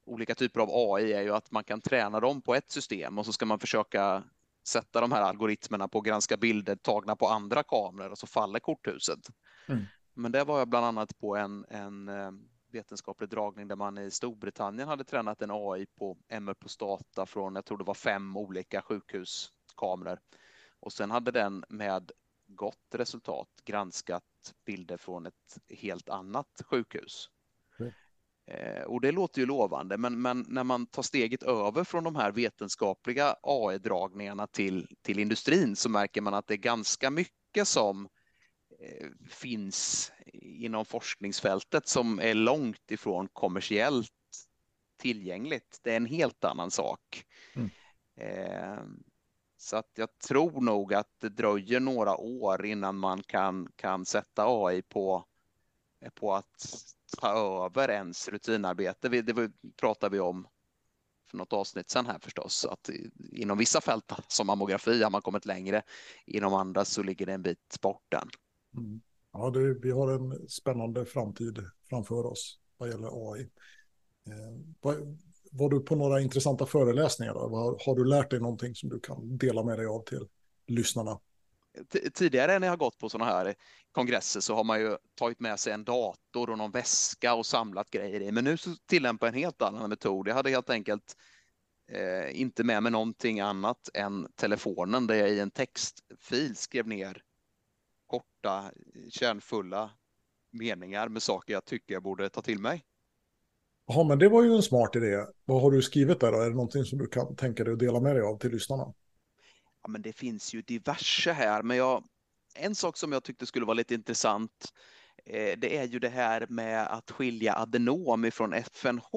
olika 0.06 0.36
typer 0.36 0.60
av 0.60 0.70
AI 0.72 1.14
är 1.14 1.22
ju 1.22 1.36
att 1.36 1.52
man 1.52 1.64
kan 1.64 1.82
träna 1.82 2.20
dem 2.20 2.42
på 2.42 2.56
ett 2.56 2.72
system 2.72 3.18
och 3.18 3.26
så 3.26 3.34
ska 3.34 3.46
man 3.46 3.60
försöka 3.60 4.24
sätta 4.68 5.02
de 5.02 5.12
här 5.12 5.22
algoritmerna 5.22 5.88
på 5.88 5.98
att 6.00 6.06
granska 6.06 6.38
bilder 6.38 6.76
tagna 6.76 7.16
på 7.16 7.28
andra 7.28 7.64
kameror 7.64 8.12
och 8.12 8.18
så 8.18 8.28
faller 8.28 8.60
korthuset. 8.60 9.20
Mm. 9.68 9.84
Men 10.14 10.32
det 10.32 10.44
var 10.44 10.60
jag 10.60 10.68
bland 10.68 10.86
annat 10.86 11.18
på 11.18 11.36
en, 11.36 11.66
en 11.70 12.10
eh, 12.10 12.32
vetenskaplig 12.74 13.30
dragning 13.30 13.68
där 13.68 13.76
man 13.76 13.98
i 13.98 14.12
Storbritannien 14.12 14.88
hade 14.88 15.04
tränat 15.04 15.42
en 15.42 15.52
AI 15.52 15.86
på 15.86 16.18
MR 16.28 16.54
prostata 16.54 17.26
från, 17.26 17.56
jag 17.56 17.66
tror 17.66 17.78
det 17.78 17.84
var 17.84 17.94
fem 17.94 18.38
olika 18.38 18.82
sjukhuskameror. 18.82 20.20
Och 20.80 20.94
sen 20.94 21.12
hade 21.12 21.32
den 21.32 21.66
med 21.70 22.12
gott 22.48 22.96
resultat 22.96 23.50
granskat 23.66 24.24
bilder 24.66 24.98
från 24.98 25.26
ett 25.26 25.58
helt 25.70 26.10
annat 26.10 26.62
sjukhus. 26.66 27.30
Eh, 28.46 28.84
och 28.84 29.02
det 29.02 29.12
låter 29.12 29.42
ju 29.42 29.46
lovande, 29.46 29.98
men, 29.98 30.22
men, 30.22 30.46
när 30.48 30.64
man 30.64 30.86
tar 30.86 31.02
steget 31.02 31.44
över 31.44 31.84
från 31.84 32.04
de 32.04 32.16
här 32.16 32.32
vetenskapliga 32.32 33.36
AI-dragningarna 33.44 34.48
till, 34.48 34.88
till 35.02 35.20
industrin 35.20 35.76
så 35.76 35.90
märker 35.90 36.22
man 36.22 36.34
att 36.34 36.48
det 36.48 36.54
är 36.54 36.58
ganska 36.58 37.10
mycket 37.10 37.68
som 37.68 38.10
finns 39.30 40.12
inom 40.34 40.86
forskningsfältet 40.86 41.88
som 41.88 42.20
är 42.20 42.34
långt 42.34 42.92
ifrån 42.92 43.28
kommersiellt 43.28 44.12
tillgängligt. 44.98 45.80
Det 45.84 45.92
är 45.92 45.98
en 45.98 46.06
helt 46.06 46.44
annan 46.44 46.72
sak. 46.72 47.26
Mm. 47.56 47.70
Eh, 48.16 48.84
så 49.58 49.78
att 49.78 49.92
jag 49.96 50.20
tror 50.20 50.62
nog 50.62 50.94
att 50.94 51.20
det 51.20 51.30
dröjer 51.30 51.80
några 51.80 52.18
år 52.18 52.66
innan 52.66 52.98
man 52.98 53.24
kan, 53.24 53.72
kan 53.76 54.06
sätta 54.06 54.46
AI 54.48 54.82
på, 54.82 55.26
på 56.14 56.34
att 56.34 56.66
ta 57.18 57.66
över 57.66 57.90
ens 57.90 58.28
rutinarbete. 58.28 59.10
Det 59.10 59.52
pratar 59.78 60.10
vi 60.10 60.20
om 60.20 60.48
för 61.34 61.38
något 61.38 61.54
avsnitt 61.54 61.90
sen 61.90 62.06
här 62.06 62.20
förstås. 62.20 62.66
Att 62.66 62.90
inom 63.32 63.58
vissa 63.58 63.82
fält 63.82 64.12
som 64.28 64.48
mammografi 64.48 65.04
har 65.04 65.10
man 65.10 65.22
kommit 65.22 65.46
längre. 65.46 65.82
Inom 66.26 66.54
andra 66.54 66.86
så 66.86 67.04
ligger 67.04 67.26
det 67.26 67.34
en 67.34 67.42
bit 67.42 67.82
bort 67.82 68.14
än. 68.14 68.30
Mm. 68.78 69.02
Ja, 69.34 69.50
det, 69.50 69.74
vi 69.74 69.92
har 69.92 70.12
en 70.12 70.50
spännande 70.50 71.06
framtid 71.06 71.60
framför 71.90 72.26
oss 72.26 72.60
vad 72.78 72.90
gäller 72.90 73.32
AI. 73.32 73.42
Eh, 74.28 74.60
var, 74.82 75.18
var, 75.52 75.70
du 75.70 75.80
på 75.80 75.96
några 75.96 76.22
intressanta 76.22 76.66
föreläsningar? 76.66 77.34
Har, 77.34 77.86
har 77.86 77.96
du 77.96 78.06
lärt 78.06 78.30
dig 78.30 78.40
någonting 78.40 78.76
som 78.76 78.90
du 78.90 79.00
kan 79.00 79.38
dela 79.38 79.64
med 79.64 79.80
dig 79.80 79.86
av 79.86 80.04
till 80.04 80.28
lyssnarna? 80.68 81.20
tidigare 82.14 82.60
när 82.60 82.68
jag 82.68 82.72
har 82.72 82.78
gått 82.78 82.98
på 82.98 83.10
sådana 83.10 83.32
här 83.32 83.56
kongresser 83.92 84.40
så 84.40 84.56
har 84.56 84.64
man 84.64 84.80
ju 84.80 84.98
tagit 85.16 85.40
med 85.40 85.60
sig 85.60 85.74
en 85.74 85.84
dator 85.84 86.50
och 86.50 86.58
någon 86.58 86.72
väska 86.72 87.34
och 87.34 87.46
samlat 87.46 87.90
grejer 87.90 88.22
i. 88.22 88.32
Men 88.32 88.44
nu 88.44 88.58
så 88.58 88.76
tillämpar 88.86 89.28
jag 89.28 89.34
en 89.34 89.40
helt 89.40 89.62
annan 89.62 89.90
metod. 89.90 90.28
Jag 90.28 90.36
hade 90.36 90.50
helt 90.50 90.70
enkelt 90.70 91.18
eh, 91.92 92.42
inte 92.42 92.64
med 92.64 92.84
mig 92.84 92.92
någonting 92.92 93.40
annat 93.40 93.90
än 93.94 94.28
telefonen 94.36 95.08
där 95.08 95.16
jag 95.16 95.30
i 95.30 95.40
en 95.40 95.52
textfil 95.52 96.56
skrev 96.56 96.88
ner 96.88 97.22
korta, 98.14 98.72
kärnfulla 99.10 99.92
meningar 100.52 101.08
med 101.08 101.24
saker 101.24 101.54
jag 101.54 101.66
tycker 101.66 101.94
jag 101.94 102.04
borde 102.04 102.30
ta 102.30 102.42
till 102.42 102.60
mig. 102.60 102.84
Ja, 103.88 104.04
men 104.04 104.20
det 104.20 104.30
var 104.30 104.44
ju 104.44 104.56
en 104.56 104.64
smart 104.64 104.96
idé. 104.96 105.26
Vad 105.46 105.62
har 105.62 105.72
du 105.72 105.82
skrivit 105.82 106.20
där 106.20 106.32
då? 106.32 106.40
Är 106.40 106.50
det 106.50 106.56
någonting 106.56 106.84
som 106.84 107.00
du 107.00 107.08
kan 107.08 107.36
tänka 107.36 107.64
dig 107.64 107.74
att 107.74 107.80
dela 107.80 108.00
med 108.00 108.16
dig 108.16 108.24
av 108.24 108.38
till 108.38 108.52
lyssnarna? 108.52 108.94
Ja, 109.82 109.90
men 109.90 110.02
det 110.02 110.14
finns 110.14 110.54
ju 110.54 110.62
diverse 110.62 111.32
här, 111.32 111.64
men 111.64 111.78
jag, 111.78 112.04
en 112.56 112.76
sak 112.76 112.98
som 112.98 113.12
jag 113.12 113.24
tyckte 113.24 113.46
skulle 113.46 113.66
vara 113.66 113.74
lite 113.74 113.94
intressant 113.94 114.74
eh, 115.26 115.60
det 115.60 115.78
är 115.78 115.84
ju 115.84 116.00
det 116.00 116.10
här 116.10 116.48
med 116.50 116.88
att 116.88 117.12
skilja 117.12 117.56
adenom 117.56 118.26
ifrån 118.26 118.54
FNH. 118.54 119.10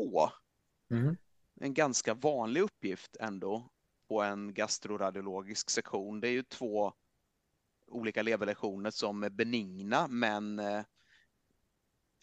Mm. 0.90 1.16
En 1.60 1.74
ganska 1.74 2.14
vanlig 2.14 2.60
uppgift 2.60 3.16
ändå 3.20 3.70
på 4.08 4.22
en 4.22 4.54
gastroradiologisk 4.54 5.70
sektion. 5.70 6.20
Det 6.20 6.28
är 6.28 6.32
ju 6.32 6.42
två 6.42 6.92
olika 7.88 8.22
leverlektioner 8.22 8.90
som 8.90 9.22
är 9.22 9.30
benigna 9.30 10.08
men 10.08 10.58
eh, 10.58 10.82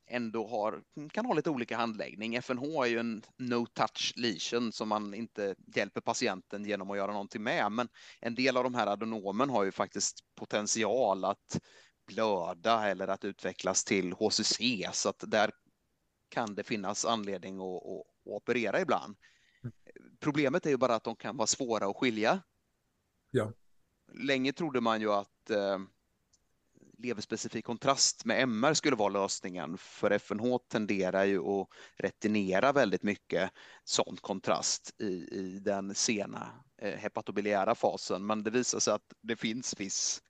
ändå 0.08 0.48
har, 0.48 0.84
kan 1.12 1.26
ha 1.26 1.34
lite 1.34 1.50
olika 1.50 1.78
handläggning. 1.78 2.36
FNH 2.36 2.64
är 2.64 2.86
ju 2.86 3.00
en 3.00 3.24
no-touch 3.38 4.14
lesion 4.16 4.72
som 4.72 4.90
man 4.90 5.14
inte 5.14 5.56
hjälper 5.76 6.02
patienten 6.02 6.66
genom 6.66 6.92
att 6.92 6.98
göra 6.98 7.12
någonting 7.12 7.44
med. 7.44 7.72
Men 7.72 7.88
en 8.20 8.36
del 8.36 8.58
av 8.58 8.64
de 8.64 8.76
här 8.76 8.88
adenomen 8.88 9.50
har 9.50 9.64
ju 9.64 9.72
faktiskt 9.72 10.20
potential 10.36 11.26
att 11.26 11.60
blöda 12.08 12.90
eller 12.90 13.08
att 13.08 13.26
utvecklas 13.26 13.84
till 13.84 14.14
HCC 14.14 14.60
så 14.94 15.10
att 15.10 15.24
där 15.28 15.52
kan 16.30 16.56
det 16.56 16.64
finnas 16.64 17.06
anledning 17.06 17.60
att, 17.60 17.84
att, 17.84 18.00
att 18.00 18.34
operera 18.34 18.82
ibland. 18.82 19.16
Problemet 20.20 20.66
är 20.66 20.70
ju 20.70 20.78
bara 20.78 20.96
att 20.96 21.04
de 21.04 21.16
kan 21.16 21.38
vara 21.38 21.48
svåra 21.48 21.86
att 21.90 21.96
skilja. 21.96 22.42
Ja. 23.32 23.54
Länge 24.14 24.54
trodde 24.54 24.82
man 24.82 25.02
ju 25.02 25.12
att 25.12 25.50
eh, 25.50 25.80
leverspecifik 27.04 27.66
kontrast 27.66 28.26
med 28.26 28.42
MR 28.42 28.74
skulle 28.74 28.96
vara 28.96 29.10
lösningen. 29.10 29.78
För 29.78 30.12
FNH 30.12 30.58
tenderar 30.58 31.24
ju 31.24 31.40
att 31.40 31.68
retinera 31.96 32.72
väldigt 32.72 33.04
mycket 33.04 33.52
sån 33.84 34.18
kontrast 34.22 35.02
i, 35.02 35.06
i 35.32 35.60
den 35.62 35.96
sena 35.96 36.52
eh, 36.78 36.94
hepatobiliära 36.98 37.76
fasen. 37.76 38.26
Men 38.26 38.44
det 38.44 38.52
visar 38.52 38.80
sig 38.80 38.94
att 38.94 39.14
det 39.22 39.36
finns 39.36 39.80
viss 39.80 40.22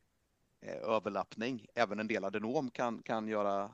eh, 0.61 0.89
överlappning. 0.89 1.65
Även 1.75 1.99
en 1.99 2.07
del 2.07 2.25
adenom 2.25 2.69
kan, 2.71 3.03
kan 3.03 3.27
göra 3.27 3.71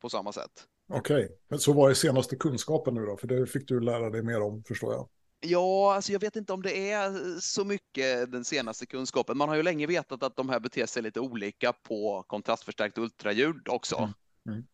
på 0.00 0.08
samma 0.10 0.32
sätt. 0.32 0.66
Okej, 0.92 1.24
okay. 1.24 1.36
men 1.48 1.58
så 1.58 1.72
vad 1.72 1.90
är 1.90 1.94
senaste 1.94 2.36
kunskapen 2.36 2.94
nu 2.94 3.06
då? 3.06 3.16
För 3.16 3.26
det 3.26 3.46
fick 3.46 3.68
du 3.68 3.80
lära 3.80 4.10
dig 4.10 4.22
mer 4.22 4.40
om 4.40 4.64
förstår 4.64 4.92
jag. 4.92 5.08
Ja, 5.42 5.94
alltså 5.94 6.12
jag 6.12 6.20
vet 6.20 6.36
inte 6.36 6.52
om 6.52 6.62
det 6.62 6.90
är 6.90 7.40
så 7.40 7.64
mycket 7.64 8.32
den 8.32 8.44
senaste 8.44 8.86
kunskapen. 8.86 9.38
Man 9.38 9.48
har 9.48 9.56
ju 9.56 9.62
länge 9.62 9.86
vetat 9.86 10.22
att 10.22 10.36
de 10.36 10.48
här 10.48 10.60
beter 10.60 10.86
sig 10.86 11.02
lite 11.02 11.20
olika 11.20 11.72
på 11.72 12.22
kontrastförstärkt 12.22 12.98
ultraljud 12.98 13.68
också. 13.68 13.96
Mm. 13.96 14.12
Mm. 14.46 14.66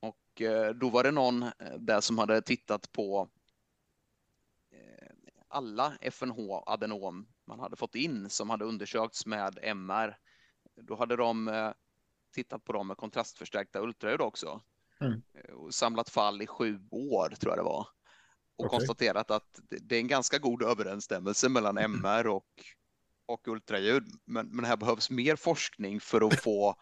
Och 0.00 0.40
eh, 0.40 0.74
då 0.74 0.90
var 0.90 1.04
det 1.04 1.10
någon 1.10 1.42
eh, 1.42 1.74
där 1.78 2.00
som 2.00 2.18
hade 2.18 2.42
tittat 2.42 2.92
på 2.92 3.28
eh, 4.70 5.08
alla 5.48 5.92
FNH-adenom 6.00 7.26
man 7.46 7.60
hade 7.60 7.76
fått 7.76 7.94
in 7.94 8.30
som 8.30 8.50
hade 8.50 8.64
undersökts 8.64 9.26
med 9.26 9.58
MR. 9.62 10.18
Då 10.82 10.96
hade 10.96 11.16
de 11.16 11.72
tittat 12.34 12.64
på 12.64 12.72
dem 12.72 12.86
med 12.86 12.96
kontrastförstärkta 12.96 13.80
ultraljud 13.80 14.20
också. 14.20 14.60
Mm. 15.00 15.22
Och 15.52 15.74
samlat 15.74 16.10
fall 16.10 16.42
i 16.42 16.46
sju 16.46 16.80
år 16.90 17.28
tror 17.28 17.52
jag 17.52 17.58
det 17.58 17.68
var 17.68 17.86
och 18.60 18.66
okay. 18.66 18.78
konstaterat 18.78 19.30
att 19.30 19.60
det 19.68 19.96
är 19.96 20.00
en 20.00 20.08
ganska 20.08 20.38
god 20.38 20.62
överensstämmelse 20.62 21.48
mellan 21.48 21.78
MR 21.78 22.26
och, 22.26 22.46
och 23.26 23.48
ultraljud. 23.48 24.04
Men, 24.24 24.48
men 24.48 24.64
här 24.64 24.76
behövs 24.76 25.10
mer 25.10 25.36
forskning 25.36 26.00
för 26.00 26.26
att 26.26 26.40
få 26.40 26.74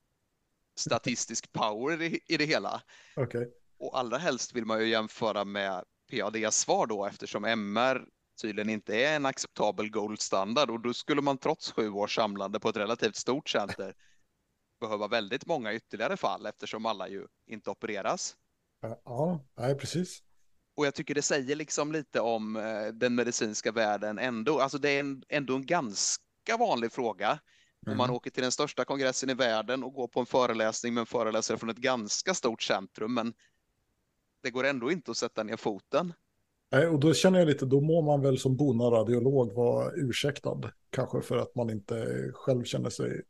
statistisk 0.76 1.52
power 1.52 2.02
i, 2.02 2.20
i 2.26 2.36
det 2.36 2.44
hela. 2.44 2.82
Okay. 3.16 3.46
Och 3.78 3.98
allra 3.98 4.18
helst 4.18 4.56
vill 4.56 4.64
man 4.64 4.80
ju 4.80 4.88
jämföra 4.88 5.44
med 5.44 5.84
PAD-svar 6.10 6.86
då 6.86 7.06
eftersom 7.06 7.44
MR 7.44 8.04
tydligen 8.42 8.70
inte 8.70 8.96
är 8.96 9.16
en 9.16 9.26
acceptabel 9.26 9.90
goldstandard 9.90 10.70
och 10.70 10.80
då 10.80 10.94
skulle 10.94 11.22
man 11.22 11.38
trots 11.38 11.72
sju 11.72 11.90
års 11.90 12.14
samlande 12.14 12.60
på 12.60 12.68
ett 12.68 12.76
relativt 12.76 13.16
stort 13.16 13.48
center 13.48 13.94
behöva 14.80 15.08
väldigt 15.08 15.46
många 15.46 15.74
ytterligare 15.74 16.16
fall 16.16 16.46
eftersom 16.46 16.86
alla 16.86 17.08
ju 17.08 17.26
inte 17.46 17.70
opereras. 17.70 18.36
Ja, 19.04 19.40
nej, 19.54 19.74
precis. 19.74 20.22
Och 20.76 20.86
jag 20.86 20.94
tycker 20.94 21.14
det 21.14 21.22
säger 21.22 21.56
liksom 21.56 21.92
lite 21.92 22.20
om 22.20 22.56
eh, 22.56 22.86
den 22.92 23.14
medicinska 23.14 23.72
världen 23.72 24.18
ändå. 24.18 24.60
Alltså 24.60 24.78
det 24.78 24.90
är 24.90 25.00
en, 25.00 25.22
ändå 25.28 25.54
en 25.54 25.66
ganska 25.66 26.56
vanlig 26.58 26.92
fråga. 26.92 27.26
Mm. 27.86 27.92
Om 27.92 27.96
man 27.96 28.10
åker 28.10 28.30
till 28.30 28.42
den 28.42 28.52
största 28.52 28.84
kongressen 28.84 29.30
i 29.30 29.34
världen 29.34 29.84
och 29.84 29.92
går 29.92 30.08
på 30.08 30.20
en 30.20 30.26
föreläsning 30.26 30.94
med 30.94 31.00
en 31.00 31.06
föreläsare 31.06 31.58
från 31.58 31.70
ett 31.70 31.76
ganska 31.76 32.34
stort 32.34 32.62
centrum. 32.62 33.14
Men 33.14 33.34
det 34.42 34.50
går 34.50 34.64
ändå 34.64 34.92
inte 34.92 35.10
att 35.10 35.16
sätta 35.16 35.42
ner 35.42 35.56
foten. 35.56 36.12
Nej, 36.72 36.86
och 36.86 37.00
då 37.00 37.14
känner 37.14 37.38
jag 37.38 37.48
lite, 37.48 37.66
då 37.66 37.80
må 37.80 38.02
man 38.02 38.22
väl 38.22 38.38
som 38.38 38.56
bona 38.56 38.84
radiolog 38.84 39.52
vara 39.52 39.92
ursäktad. 39.94 40.70
Kanske 40.90 41.20
för 41.20 41.36
att 41.36 41.54
man 41.54 41.70
inte 41.70 42.30
själv 42.34 42.64
känner 42.64 42.90
sig 42.90 43.22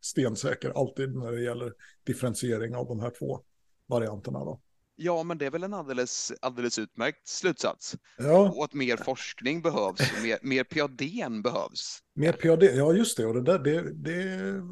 stensäker 0.00 0.70
alltid 0.70 1.16
när 1.16 1.32
det 1.32 1.42
gäller 1.42 1.74
differentiering 2.04 2.74
av 2.74 2.86
de 2.86 3.00
här 3.00 3.12
två 3.18 3.40
varianterna. 3.86 4.38
Då. 4.38 4.60
Ja, 5.02 5.22
men 5.22 5.38
det 5.38 5.46
är 5.46 5.50
väl 5.50 5.62
en 5.62 5.74
alldeles, 5.74 6.32
alldeles 6.40 6.78
utmärkt 6.78 7.28
slutsats. 7.28 7.96
Ja. 8.18 8.52
Och 8.56 8.64
att 8.64 8.74
mer 8.74 8.96
forskning 8.96 9.62
behövs, 9.62 10.22
mer, 10.22 10.38
mer 10.42 10.64
PAD 10.64 11.42
behövs. 11.42 11.98
Mer 12.14 12.32
PAD, 12.32 12.62
ja 12.62 12.92
just 12.92 13.16
det. 13.16 13.26
Och 13.26 13.34
det, 13.34 13.42
där, 13.42 13.58
det, 13.58 13.92
det 13.92 14.62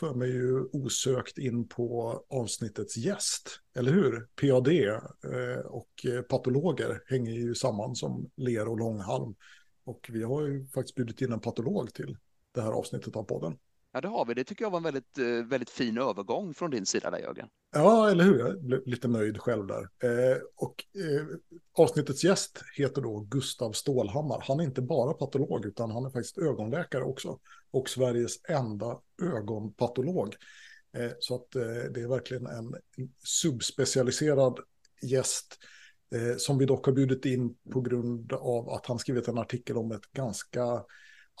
för 0.00 0.14
mig 0.14 0.30
ju 0.30 0.68
osökt 0.72 1.38
in 1.38 1.68
på 1.68 2.20
avsnittets 2.28 2.96
gäst, 2.96 3.60
eller 3.76 3.92
hur? 3.92 4.28
PAD 4.40 4.68
eh, 4.68 5.66
och 5.66 6.06
patologer 6.28 7.02
hänger 7.06 7.32
ju 7.32 7.54
samman 7.54 7.94
som 7.94 8.30
ler 8.36 8.68
och 8.68 8.78
långhalm. 8.78 9.34
Och 9.84 10.10
vi 10.12 10.22
har 10.22 10.46
ju 10.46 10.66
faktiskt 10.66 10.94
bjudit 10.94 11.20
in 11.20 11.32
en 11.32 11.40
patolog 11.40 11.94
till 11.94 12.16
det 12.54 12.62
här 12.62 12.72
avsnittet 12.72 13.16
av 13.16 13.22
podden. 13.22 13.56
Ja, 13.92 14.00
det 14.00 14.08
har 14.08 14.24
vi. 14.24 14.34
Det 14.34 14.44
tycker 14.44 14.64
jag 14.64 14.70
var 14.70 14.78
en 14.78 14.82
väldigt, 14.82 15.18
eh, 15.18 15.24
väldigt 15.24 15.70
fin 15.70 15.98
övergång 15.98 16.54
från 16.54 16.70
din 16.70 16.86
sida 16.86 17.10
där, 17.10 17.18
Jörgen. 17.18 17.48
Ja, 17.72 18.10
eller 18.10 18.24
hur? 18.24 18.38
Jag 18.38 18.64
blev 18.64 18.86
lite 18.86 19.08
nöjd 19.08 19.38
själv 19.38 19.66
där. 19.66 19.82
Eh, 19.82 20.38
och 20.56 20.84
eh, 20.94 21.26
avsnittets 21.72 22.24
gäst 22.24 22.62
heter 22.76 23.02
då 23.02 23.20
Gustav 23.20 23.72
Stålhammar. 23.72 24.44
Han 24.48 24.60
är 24.60 24.64
inte 24.64 24.82
bara 24.82 25.12
patolog, 25.12 25.66
utan 25.66 25.90
han 25.90 26.06
är 26.06 26.10
faktiskt 26.10 26.38
ögonläkare 26.38 27.04
också. 27.04 27.38
Och 27.70 27.88
Sveriges 27.88 28.44
enda 28.48 28.98
ögonpatolog. 29.22 30.34
Eh, 30.96 31.10
så 31.18 31.34
att 31.34 31.54
eh, 31.56 31.92
det 31.94 32.00
är 32.00 32.08
verkligen 32.08 32.46
en 32.46 32.74
subspecialiserad 33.24 34.58
gäst 35.02 35.58
eh, 36.14 36.36
som 36.36 36.58
vi 36.58 36.66
dock 36.66 36.86
har 36.86 36.92
bjudit 36.92 37.24
in 37.24 37.56
på 37.72 37.80
grund 37.80 38.32
av 38.32 38.68
att 38.68 38.86
han 38.86 38.98
skrivit 38.98 39.28
en 39.28 39.38
artikel 39.38 39.76
om 39.76 39.92
ett 39.92 40.12
ganska 40.12 40.84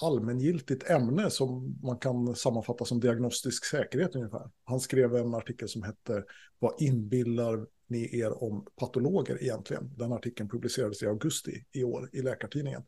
allmängiltigt 0.02 0.90
ämne 0.90 1.30
som 1.30 1.78
man 1.82 1.98
kan 1.98 2.34
sammanfatta 2.34 2.84
som 2.84 3.00
diagnostisk 3.00 3.64
säkerhet 3.64 4.16
ungefär. 4.16 4.50
Han 4.64 4.80
skrev 4.80 5.16
en 5.16 5.34
artikel 5.34 5.68
som 5.68 5.82
hette 5.82 6.24
Vad 6.58 6.82
inbillar 6.82 7.66
ni 7.86 8.20
er 8.20 8.42
om 8.42 8.66
patologer 8.76 9.42
egentligen? 9.42 9.94
Den 9.96 10.12
artikeln 10.12 10.48
publicerades 10.48 11.02
i 11.02 11.06
augusti 11.06 11.64
i 11.72 11.84
år 11.84 12.08
i 12.12 12.22
Läkartidningen. 12.22 12.82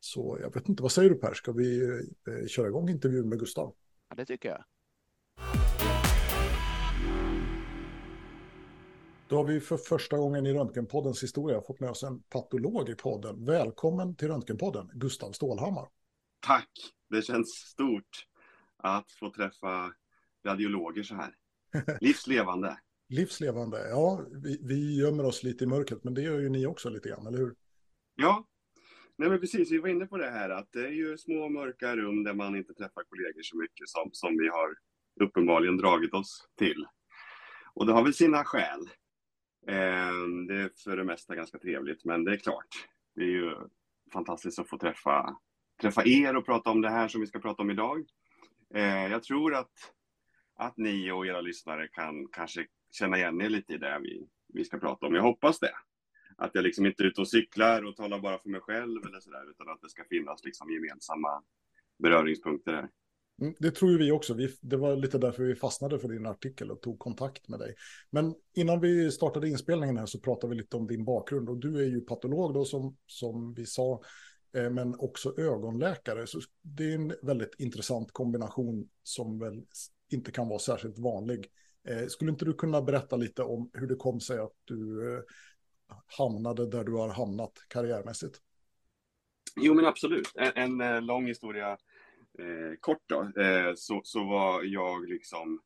Så 0.00 0.38
jag 0.40 0.54
vet 0.54 0.68
inte, 0.68 0.82
vad 0.82 0.92
säger 0.92 1.10
du 1.10 1.16
Per? 1.16 1.34
Ska 1.34 1.52
vi 1.52 1.82
eh, 1.82 2.46
köra 2.46 2.68
igång 2.68 2.88
intervjun 2.88 3.28
med 3.28 3.38
Gustav? 3.38 3.74
Ja, 4.08 4.16
det 4.16 4.26
tycker 4.26 4.48
jag. 4.48 4.64
Då 9.28 9.36
har 9.36 9.44
vi 9.44 9.60
för 9.60 9.76
första 9.76 10.16
gången 10.16 10.46
i 10.46 10.52
Röntgenpoddens 10.52 11.22
historia 11.22 11.60
fått 11.60 11.80
med 11.80 11.90
oss 11.90 12.02
en 12.02 12.22
patolog 12.22 12.88
i 12.88 12.94
podden. 12.94 13.44
Välkommen 13.44 14.16
till 14.16 14.28
Röntgenpodden, 14.28 14.90
Gustav 14.94 15.32
Stålhammar. 15.32 15.88
Tack! 16.40 16.70
Det 17.10 17.22
känns 17.22 17.50
stort 17.50 18.26
att 18.76 19.12
få 19.12 19.32
träffa 19.32 19.92
radiologer 20.46 21.02
så 21.02 21.14
här. 21.14 21.34
Livslevande. 22.00 22.78
Livslevande, 23.08 23.88
ja. 23.88 24.26
Vi, 24.30 24.60
vi 24.62 25.00
gömmer 25.00 25.24
oss 25.24 25.42
lite 25.42 25.64
i 25.64 25.66
mörkret, 25.66 26.04
men 26.04 26.14
det 26.14 26.22
gör 26.22 26.38
ju 26.38 26.48
ni 26.48 26.66
också 26.66 26.88
lite 26.88 27.08
grann, 27.08 27.26
eller 27.26 27.38
hur? 27.38 27.54
Ja, 28.14 28.46
Nej, 29.18 29.28
men 29.28 29.40
precis. 29.40 29.72
Vi 29.72 29.78
var 29.78 29.88
inne 29.88 30.06
på 30.06 30.18
det 30.18 30.30
här 30.30 30.50
att 30.50 30.72
det 30.72 30.86
är 30.86 30.92
ju 30.92 31.18
små 31.18 31.48
mörka 31.48 31.96
rum 31.96 32.24
där 32.24 32.34
man 32.34 32.56
inte 32.56 32.74
träffar 32.74 33.02
kollegor 33.02 33.42
så 33.42 33.56
mycket 33.56 33.88
som, 33.88 34.10
som 34.12 34.38
vi 34.38 34.48
har 34.48 34.76
uppenbarligen 35.20 35.76
dragit 35.76 36.14
oss 36.14 36.48
till. 36.58 36.86
Och 37.74 37.86
det 37.86 37.92
har 37.92 38.02
väl 38.02 38.14
sina 38.14 38.44
skäl. 38.44 38.80
Eh, 39.68 40.14
det 40.48 40.54
är 40.54 40.70
för 40.84 40.96
det 40.96 41.04
mesta 41.04 41.34
ganska 41.34 41.58
trevligt, 41.58 42.04
men 42.04 42.24
det 42.24 42.32
är 42.32 42.36
klart. 42.36 42.88
Det 43.14 43.22
är 43.22 43.28
ju 43.28 43.54
fantastiskt 44.12 44.58
att 44.58 44.68
få 44.68 44.78
träffa 44.78 45.36
träffa 45.80 46.02
er 46.04 46.36
och 46.36 46.46
prata 46.46 46.70
om 46.70 46.80
det 46.80 46.90
här 46.90 47.08
som 47.08 47.20
vi 47.20 47.26
ska 47.26 47.38
prata 47.38 47.62
om 47.62 47.70
idag. 47.70 48.04
Eh, 48.74 49.06
jag 49.06 49.22
tror 49.22 49.54
att, 49.54 49.72
att 50.56 50.76
ni 50.76 51.10
och 51.10 51.26
era 51.26 51.40
lyssnare 51.40 51.88
kan 51.88 52.28
kanske 52.32 52.66
känna 52.92 53.16
igen 53.16 53.40
er 53.40 53.48
lite 53.48 53.72
i 53.72 53.78
det 53.78 53.98
vi, 54.02 54.26
vi 54.54 54.64
ska 54.64 54.78
prata 54.78 55.06
om. 55.06 55.14
Jag 55.14 55.22
hoppas 55.22 55.58
det. 55.60 55.72
Att 56.38 56.50
jag 56.54 56.64
liksom 56.64 56.86
inte 56.86 57.02
är 57.02 57.06
ute 57.06 57.20
och 57.20 57.28
cyklar 57.28 57.84
och 57.84 57.96
talar 57.96 58.18
bara 58.18 58.38
för 58.38 58.48
mig 58.48 58.60
själv 58.60 59.06
eller 59.06 59.20
sådär, 59.20 59.50
utan 59.50 59.68
att 59.68 59.80
det 59.82 59.88
ska 59.88 60.04
finnas 60.04 60.44
liksom 60.44 60.70
gemensamma 60.70 61.42
beröringspunkter 61.98 62.72
här. 62.72 62.88
Mm, 63.40 63.54
det 63.58 63.70
tror 63.70 63.90
ju 63.90 63.98
vi 63.98 64.12
också. 64.12 64.34
Vi, 64.34 64.56
det 64.60 64.76
var 64.76 64.96
lite 64.96 65.18
därför 65.18 65.42
vi 65.42 65.54
fastnade 65.54 65.98
för 65.98 66.08
din 66.08 66.26
artikel 66.26 66.70
och 66.70 66.82
tog 66.82 66.98
kontakt 66.98 67.48
med 67.48 67.58
dig. 67.58 67.74
Men 68.10 68.34
innan 68.54 68.80
vi 68.80 69.10
startade 69.10 69.48
inspelningen 69.48 69.96
här 69.96 70.06
så 70.06 70.20
pratade 70.20 70.50
vi 70.50 70.56
lite 70.56 70.76
om 70.76 70.86
din 70.86 71.04
bakgrund. 71.04 71.48
Och 71.48 71.56
du 71.56 71.78
är 71.78 71.86
ju 71.86 72.00
patolog 72.00 72.54
då 72.54 72.64
som, 72.64 72.96
som 73.06 73.54
vi 73.54 73.66
sa. 73.66 74.00
Eh, 74.56 74.70
men 74.70 74.94
också 74.98 75.40
ögonläkare. 75.40 76.26
Så 76.26 76.40
det 76.62 76.92
är 76.92 76.94
en 76.94 77.14
väldigt 77.22 77.54
intressant 77.58 78.12
kombination 78.12 78.88
som 79.02 79.38
väl 79.38 79.66
inte 80.12 80.32
kan 80.32 80.48
vara 80.48 80.58
särskilt 80.58 80.98
vanlig 80.98 81.46
eh, 81.88 82.06
skulle 82.06 82.30
inte 82.30 82.44
du 82.44 82.52
kunna 82.52 82.82
berätta 82.82 83.16
lite 83.16 83.42
om 83.42 83.70
hur 83.74 83.86
det 83.86 83.96
kom 83.96 84.20
sig 84.20 84.38
att 84.38 84.56
du 84.64 85.12
eh, 85.14 85.22
hamnade 86.18 86.70
där 86.70 86.84
du 86.84 86.92
har 86.92 87.08
hamnat 87.08 87.52
karriärmässigt? 87.68 88.40
Jo, 89.60 89.74
men 89.74 89.84
absolut. 89.84 90.32
En, 90.34 90.80
en 90.80 91.06
lång 91.06 91.26
historia 91.26 91.70
eh, 92.38 92.76
kort 92.80 93.02
då, 93.06 93.40
eh, 93.42 93.72
så, 93.76 94.00
så 94.04 94.24
var 94.24 94.62
jag 94.62 95.08
liksom, 95.08 95.60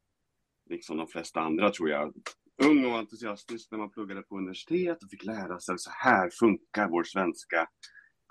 liksom 0.70 0.96
de 0.96 1.06
flesta 1.06 1.40
andra 1.40 1.70
tror 1.70 1.90
jag, 1.90 2.14
ung 2.62 2.84
och 2.84 2.98
entusiastisk 2.98 3.70
när 3.70 3.78
man 3.78 3.90
pluggade 3.90 4.22
på 4.22 4.38
universitet 4.38 5.02
och 5.02 5.10
fick 5.10 5.24
lära 5.24 5.60
sig 5.60 5.78
så 5.78 5.90
här 5.90 6.30
funkar 6.30 6.88
vår 6.88 7.04
svenska 7.04 7.68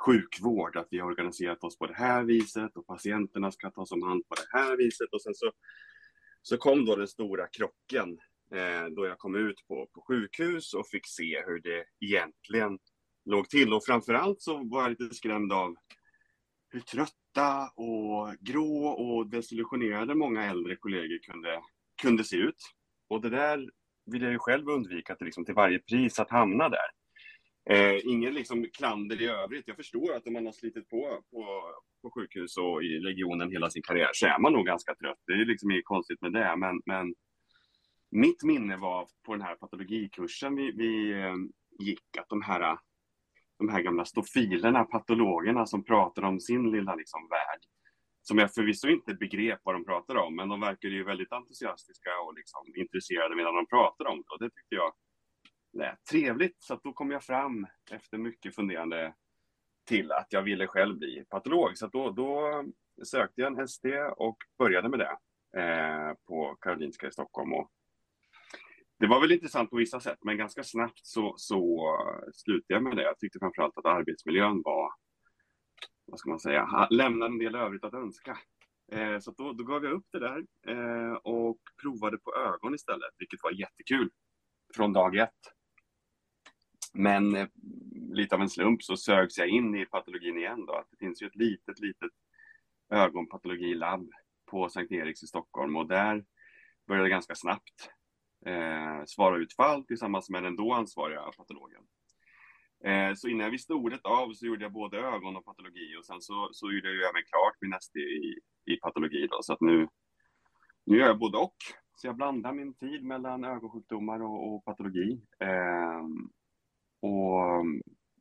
sjukvård, 0.06 0.78
att 0.78 0.88
vi 0.92 1.00
har 1.00 1.08
organiserat 1.08 1.64
oss 1.64 1.78
på 1.78 1.88
det 1.88 1.94
här 1.94 2.24
viset 2.24 2.78
och 2.78 2.88
patienterna 2.88 3.52
ska 3.52 3.72
tas 3.72 3.92
om 3.92 4.04
hand 4.04 4.28
på 4.28 4.36
det 4.36 4.58
här 4.60 4.78
viset. 4.78 5.10
Och 5.12 5.22
sen 5.22 5.36
så, 5.36 5.52
så 6.42 6.58
kom 6.58 6.86
då 6.86 6.96
den 6.96 7.08
stora 7.08 7.48
krocken 7.48 8.20
eh, 8.54 8.86
då 8.96 9.06
jag 9.06 9.18
kom 9.18 9.36
ut 9.36 9.68
på, 9.68 9.90
på 9.94 10.02
sjukhus 10.08 10.74
och 10.74 10.88
fick 10.88 11.08
se 11.08 11.44
hur 11.46 11.62
det 11.62 11.86
egentligen 12.00 12.80
låg 13.26 13.50
till. 13.50 13.74
Och 13.74 13.86
framförallt 13.86 14.42
så 14.42 14.64
var 14.64 14.82
jag 14.82 14.90
lite 14.90 15.16
skrämd 15.16 15.54
av 15.54 15.76
hur 16.70 16.80
trötta 16.80 17.70
och 17.76 18.36
grå 18.40 18.88
och 18.88 19.30
desillusionerade 19.30 20.16
många 20.16 20.46
äldre 20.46 20.76
kollegor 20.76 21.20
kunde, 21.32 21.62
kunde 22.02 22.24
se 22.24 22.36
ut. 22.36 22.56
Och 23.10 23.22
det 23.22 23.30
där 23.30 23.70
vill 24.06 24.22
jag 24.22 24.32
ju 24.32 24.40
själv 24.40 24.70
undvika 24.70 25.16
till, 25.16 25.26
liksom, 25.26 25.46
till 25.46 25.56
varje 25.56 25.80
pris 25.80 26.20
att 26.20 26.30
hamna 26.30 26.70
där. 26.70 26.99
Eh, 27.70 28.00
ingen 28.04 28.34
liksom 28.34 28.66
klander 28.74 29.22
i 29.22 29.28
övrigt. 29.28 29.68
Jag 29.68 29.76
förstår 29.76 30.16
att 30.16 30.28
om 30.28 30.34
man 30.34 30.46
har 30.46 30.54
slitit 30.54 30.90
på, 30.90 31.24
på 31.32 31.64
på 32.02 32.12
sjukhus 32.12 32.58
och 32.58 32.84
i 32.84 33.00
regionen 33.00 33.52
hela 33.52 33.70
sin 33.70 33.84
karriär 33.84 34.10
så 34.14 34.26
är 34.26 34.40
man 34.40 34.54
nog 34.54 34.66
ganska 34.66 34.96
trött. 34.96 35.20
Det 35.28 35.34
är 35.34 35.46
liksom 35.46 35.72
inget 35.72 35.86
konstigt 35.86 36.22
med 36.22 36.34
det. 36.34 36.56
Men, 36.56 36.82
men 36.86 37.14
mitt 38.12 38.44
minne 38.44 38.78
var 38.78 39.08
på 39.26 39.32
den 39.34 39.42
här 39.42 39.56
patologikursen 39.56 40.56
vi, 40.56 40.72
vi 40.72 41.12
eh, 41.22 41.36
gick 41.80 42.18
att 42.20 42.30
de 42.30 42.42
här, 42.42 42.78
de 43.60 43.70
här 43.70 43.82
gamla 43.82 44.06
stofilerna, 44.06 44.84
patologerna 44.84 45.66
som 45.66 45.84
pratar 45.84 46.24
om 46.24 46.40
sin 46.40 46.72
lilla 46.72 46.96
liksom 46.96 47.28
värld, 47.30 47.62
som 48.22 48.38
jag 48.38 48.54
förvisso 48.54 48.88
inte 48.88 49.14
begrep 49.14 49.60
vad 49.64 49.76
de 49.76 49.86
pratade 49.86 50.20
om, 50.20 50.36
men 50.36 50.50
de 50.50 50.60
verkade 50.60 50.94
ju 50.94 51.04
väldigt 51.04 51.32
entusiastiska 51.32 52.10
och 52.26 52.34
liksom 52.34 52.62
intresserade 52.76 53.36
medan 53.36 53.56
de 53.56 53.66
pratade 53.68 54.10
om 54.10 54.18
det. 54.18 54.34
Och 54.34 54.40
det 54.40 54.50
tyckte 54.50 54.76
jag 54.76 54.94
lät 55.74 56.06
trevligt. 56.12 56.56
Så 56.60 56.80
då 56.84 56.94
kom 56.94 57.12
jag 57.12 57.24
fram 57.24 57.68
efter 57.92 58.18
mycket 58.18 58.56
funderande 58.56 59.14
till 59.86 60.12
att 60.12 60.28
jag 60.30 60.42
ville 60.42 60.68
själv 60.68 60.98
bli 60.98 61.26
patolog. 61.30 61.78
Så 61.78 61.88
då, 61.88 62.10
då 62.10 62.64
sökte 63.06 63.42
jag 63.42 63.54
en 63.54 63.64
ST 63.64 64.02
och 64.02 64.38
började 64.58 64.90
med 64.90 65.00
det 65.00 65.18
eh, 65.62 66.14
på 66.28 66.58
Karolinska 66.62 67.08
i 67.08 67.12
Stockholm. 67.12 67.54
Och 67.54 67.72
det 69.00 69.08
var 69.08 69.22
väl 69.22 69.32
intressant 69.32 69.70
på 69.70 69.76
vissa 69.76 70.00
sätt, 70.00 70.18
men 70.22 70.38
ganska 70.38 70.64
snabbt 70.64 71.00
så, 71.06 71.34
så 71.38 71.88
slutade 72.34 72.74
jag 72.74 72.84
med 72.84 72.98
det. 72.98 73.04
Jag 73.04 73.20
tyckte 73.20 73.40
framförallt 73.40 73.78
att 73.78 73.86
arbetsmiljön 73.86 74.62
var, 74.66 74.92
vad 76.06 76.20
ska 76.20 76.30
man 76.30 76.40
säga, 76.40 76.88
lämnade 76.90 77.32
en 77.32 77.40
del 77.40 77.56
övrigt 77.56 77.84
att 77.84 77.94
önska. 77.94 78.38
Eh, 78.92 79.20
så 79.20 79.32
då, 79.32 79.54
då 79.54 79.64
gav 79.64 79.84
jag 79.84 79.94
upp 79.94 80.08
det 80.12 80.20
där 80.20 80.46
eh, 80.68 81.14
och 81.14 81.60
provade 81.82 82.18
på 82.18 82.36
ögon 82.36 82.76
istället, 82.76 83.12
vilket 83.18 83.44
var 83.44 83.52
jättekul 83.52 84.10
från 84.76 84.94
dag 84.94 85.16
ett. 85.16 85.59
Men 86.94 87.36
eh, 87.36 87.48
lite 88.12 88.36
av 88.36 88.42
en 88.42 88.50
slump 88.50 88.84
så 88.84 88.98
sögs 88.98 89.38
jag 89.38 89.48
in 89.48 89.76
i 89.76 89.86
patologin 89.86 90.38
igen 90.38 90.66
då. 90.66 90.74
Att 90.74 90.88
det 90.92 90.98
finns 90.98 91.22
ju 91.22 91.28
ett 91.28 91.36
litet, 91.36 91.80
litet 91.80 92.12
ögonpatologilabb 92.90 94.10
på 94.52 94.70
Sankt 94.70 94.92
Eriks 94.92 95.24
i 95.24 95.28
Stockholm 95.28 95.76
och 95.76 95.88
där 95.88 96.26
började 96.88 97.06
jag 97.06 97.12
ganska 97.12 97.36
snabbt 97.36 97.90
eh, 98.46 99.06
svara 99.06 99.38
ut 99.38 99.54
fall 99.54 99.86
tillsammans 99.86 100.30
med 100.30 100.44
den 100.44 100.56
då 100.56 100.74
ansvariga 100.74 101.32
patologen. 101.38 101.82
Eh, 102.84 103.14
så 103.16 103.28
innan 103.28 103.44
jag 103.44 103.52
visste 103.52 103.74
ordet 103.74 104.06
av 104.06 104.34
så 104.34 104.46
gjorde 104.46 104.66
jag 104.66 104.72
både 104.72 104.98
ögon 104.98 105.38
och 105.38 105.46
patologi 105.46 105.96
och 106.00 106.06
sen 106.06 106.22
så, 106.22 106.50
så 106.52 106.72
gjorde 106.72 106.88
jag 106.88 106.96
ju 106.96 107.02
även 107.02 107.24
klart 107.32 107.58
min 107.62 107.74
ST 107.74 108.00
i, 108.00 108.40
i 108.66 108.78
patologi 108.78 109.28
då, 109.32 109.38
så 109.42 109.54
att 109.54 109.62
nu, 109.62 109.88
nu 110.86 110.98
gör 110.98 111.08
jag 111.08 111.20
både 111.20 111.38
och. 111.38 111.56
Så 111.96 112.08
jag 112.08 112.16
blandar 112.16 112.54
min 112.54 112.74
tid 112.74 113.04
mellan 113.04 113.44
ögonsjukdomar 113.44 114.22
och, 114.22 114.56
och 114.56 114.66
patologi. 114.66 115.22
Eh, 115.40 116.04
och 117.02 117.66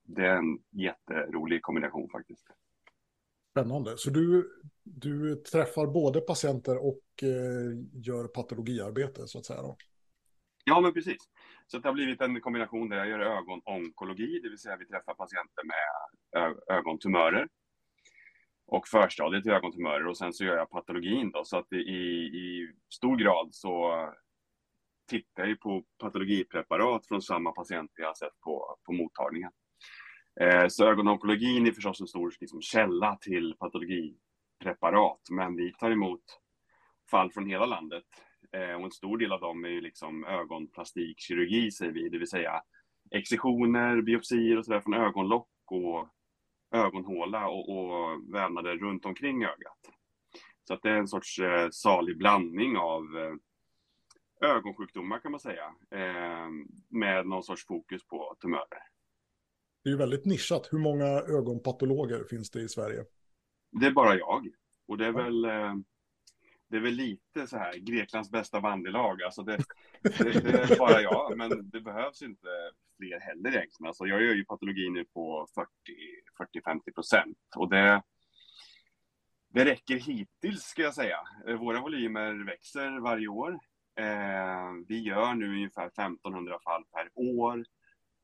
det 0.03 0.27
är 0.27 0.37
en 0.37 0.59
jätterolig 0.71 1.63
kombination 1.63 2.09
faktiskt. 2.13 2.47
Spännande. 3.51 3.99
Så 3.99 4.11
du, 4.11 4.51
du 4.83 5.37
träffar 5.37 5.87
både 5.87 6.21
patienter 6.21 6.87
och 6.87 7.03
eh, 7.23 7.79
gör 7.93 8.29
patologiarbete 8.29 9.27
så 9.27 9.39
att 9.39 9.47
säga? 9.47 9.63
Då? 9.63 9.77
Ja, 10.65 10.81
men 10.81 10.93
precis. 10.93 11.17
Så 11.67 11.79
det 11.79 11.89
har 11.89 11.95
blivit 11.95 12.21
en 12.21 12.41
kombination 12.41 12.89
där 12.89 12.97
jag 12.97 13.09
gör 13.09 13.21
ögononkologi, 13.21 14.41
det 14.43 14.49
vill 14.49 14.59
säga 14.59 14.77
vi 14.77 14.87
träffar 14.87 15.15
patienter 15.15 15.63
med 15.65 16.55
ögontumörer 16.77 17.49
och 18.67 18.89
förstadiet 18.89 19.43
till 19.43 19.53
ögontumörer 19.53 20.07
och 20.07 20.17
sen 20.17 20.33
så 20.33 20.45
gör 20.45 20.57
jag 20.57 20.71
patologin 20.71 21.31
då, 21.31 21.45
så 21.45 21.57
att 21.57 21.73
i, 21.73 21.77
i 21.77 22.73
stor 22.89 23.17
grad 23.17 23.49
så 23.51 23.93
tittar 25.09 25.47
jag 25.47 25.61
på 25.61 25.85
patologipreparat 25.99 27.07
från 27.07 27.23
samma 27.23 27.53
patient 27.53 27.91
jag 27.97 28.07
har 28.07 28.15
sett 28.15 28.41
på, 28.41 28.77
på 28.87 28.93
mottagningen. 28.93 29.51
Eh, 30.41 30.69
så 30.69 30.85
ögononkologin 30.85 31.67
är 31.67 31.73
förstås 31.73 32.01
en 32.01 32.07
stor 32.07 32.35
liksom, 32.41 32.63
källa 32.63 33.17
till 33.21 33.55
patologipreparat, 33.59 35.21
men 35.31 35.57
vi 35.57 35.73
tar 35.73 35.91
emot 35.91 36.23
fall 37.11 37.33
från 37.33 37.47
hela 37.47 37.67
landet. 37.67 38.05
Eh, 38.53 38.75
och 38.75 38.85
en 38.85 38.91
stor 38.91 39.19
del 39.19 39.33
av 39.33 39.41
dem 39.41 39.65
är 39.65 39.69
ju 39.69 39.81
liksom 39.81 40.25
ögonplastikkirurgi, 40.25 41.71
säger 41.71 41.93
vi, 41.93 42.09
det 42.09 42.19
vill 42.19 42.29
säga 42.29 42.63
excisioner, 43.11 44.03
biopsier 44.03 44.59
och 44.59 44.65
sådär 44.65 44.81
från 44.81 44.95
ögonlock 44.95 45.51
och 45.71 46.09
ögonhåla 46.75 47.49
och, 47.49 47.69
och 47.69 48.35
vävnader 48.35 48.77
runt 48.77 49.05
omkring 49.05 49.45
ögat. 49.45 49.79
Så 50.65 50.75
att 50.75 50.83
det 50.83 50.91
är 50.91 50.97
en 50.97 51.09
sorts 51.09 51.39
eh, 51.39 51.69
salig 51.71 52.19
blandning 52.19 52.77
av 52.77 53.03
eh, 53.03 53.35
ögonsjukdomar 54.41 55.19
kan 55.19 55.31
man 55.31 55.41
säga, 55.41 55.75
eh, 55.91 56.49
med 56.89 57.27
någon 57.27 57.43
sorts 57.43 57.67
fokus 57.67 58.07
på 58.07 58.37
tumörer. 58.41 58.83
Det 59.85 59.89
är 59.89 59.93
ju 59.93 59.99
väldigt 59.99 60.25
nischat. 60.25 60.69
Hur 60.73 60.79
många 60.79 61.07
ögonpatologer 61.07 62.25
finns 62.31 62.51
det 62.51 62.61
i 62.61 62.69
Sverige? 62.69 63.05
Det 63.71 63.87
är 63.87 63.93
bara 63.93 64.15
jag. 64.15 64.49
Och 64.89 64.99
det 64.99 65.07
är 65.07 65.13
väl, 65.13 65.45
eh, 65.45 65.75
det 66.69 66.77
är 66.77 66.81
väl 66.81 66.95
lite 66.95 67.47
så 67.47 67.57
här, 67.57 67.75
Greklands 67.75 68.31
bästa 68.31 68.61
bandylag. 68.61 69.23
Alltså 69.23 69.43
det, 69.43 69.57
det, 70.03 70.41
det, 70.41 70.73
är 70.73 70.79
bara 70.79 71.03
jag, 71.03 71.37
men 71.37 71.71
det 71.71 71.81
behövs 71.81 72.23
inte 72.23 72.49
fler 72.97 73.21
heller 73.21 73.51
egentligen. 73.51 73.87
Alltså 73.87 74.07
jag 74.07 74.23
gör 74.23 74.35
ju 74.35 74.45
patologi 74.45 74.91
nu 74.91 75.05
på 75.05 75.47
40-50 76.65 76.95
procent. 76.95 77.39
Och 77.57 77.71
det, 77.71 78.03
det 79.49 79.65
räcker 79.65 79.97
hittills, 79.97 80.63
ska 80.63 80.83
jag 80.83 80.95
säga. 80.95 81.19
Våra 81.59 81.81
volymer 81.81 82.47
växer 82.47 83.01
varje 83.01 83.29
år. 83.29 83.59
Eh, 83.99 84.73
vi 84.89 84.99
gör 85.03 85.35
nu 85.35 85.49
ungefär 85.49 85.87
1500 85.87 86.59
fall 86.65 86.85
per 86.85 87.09
år 87.15 87.65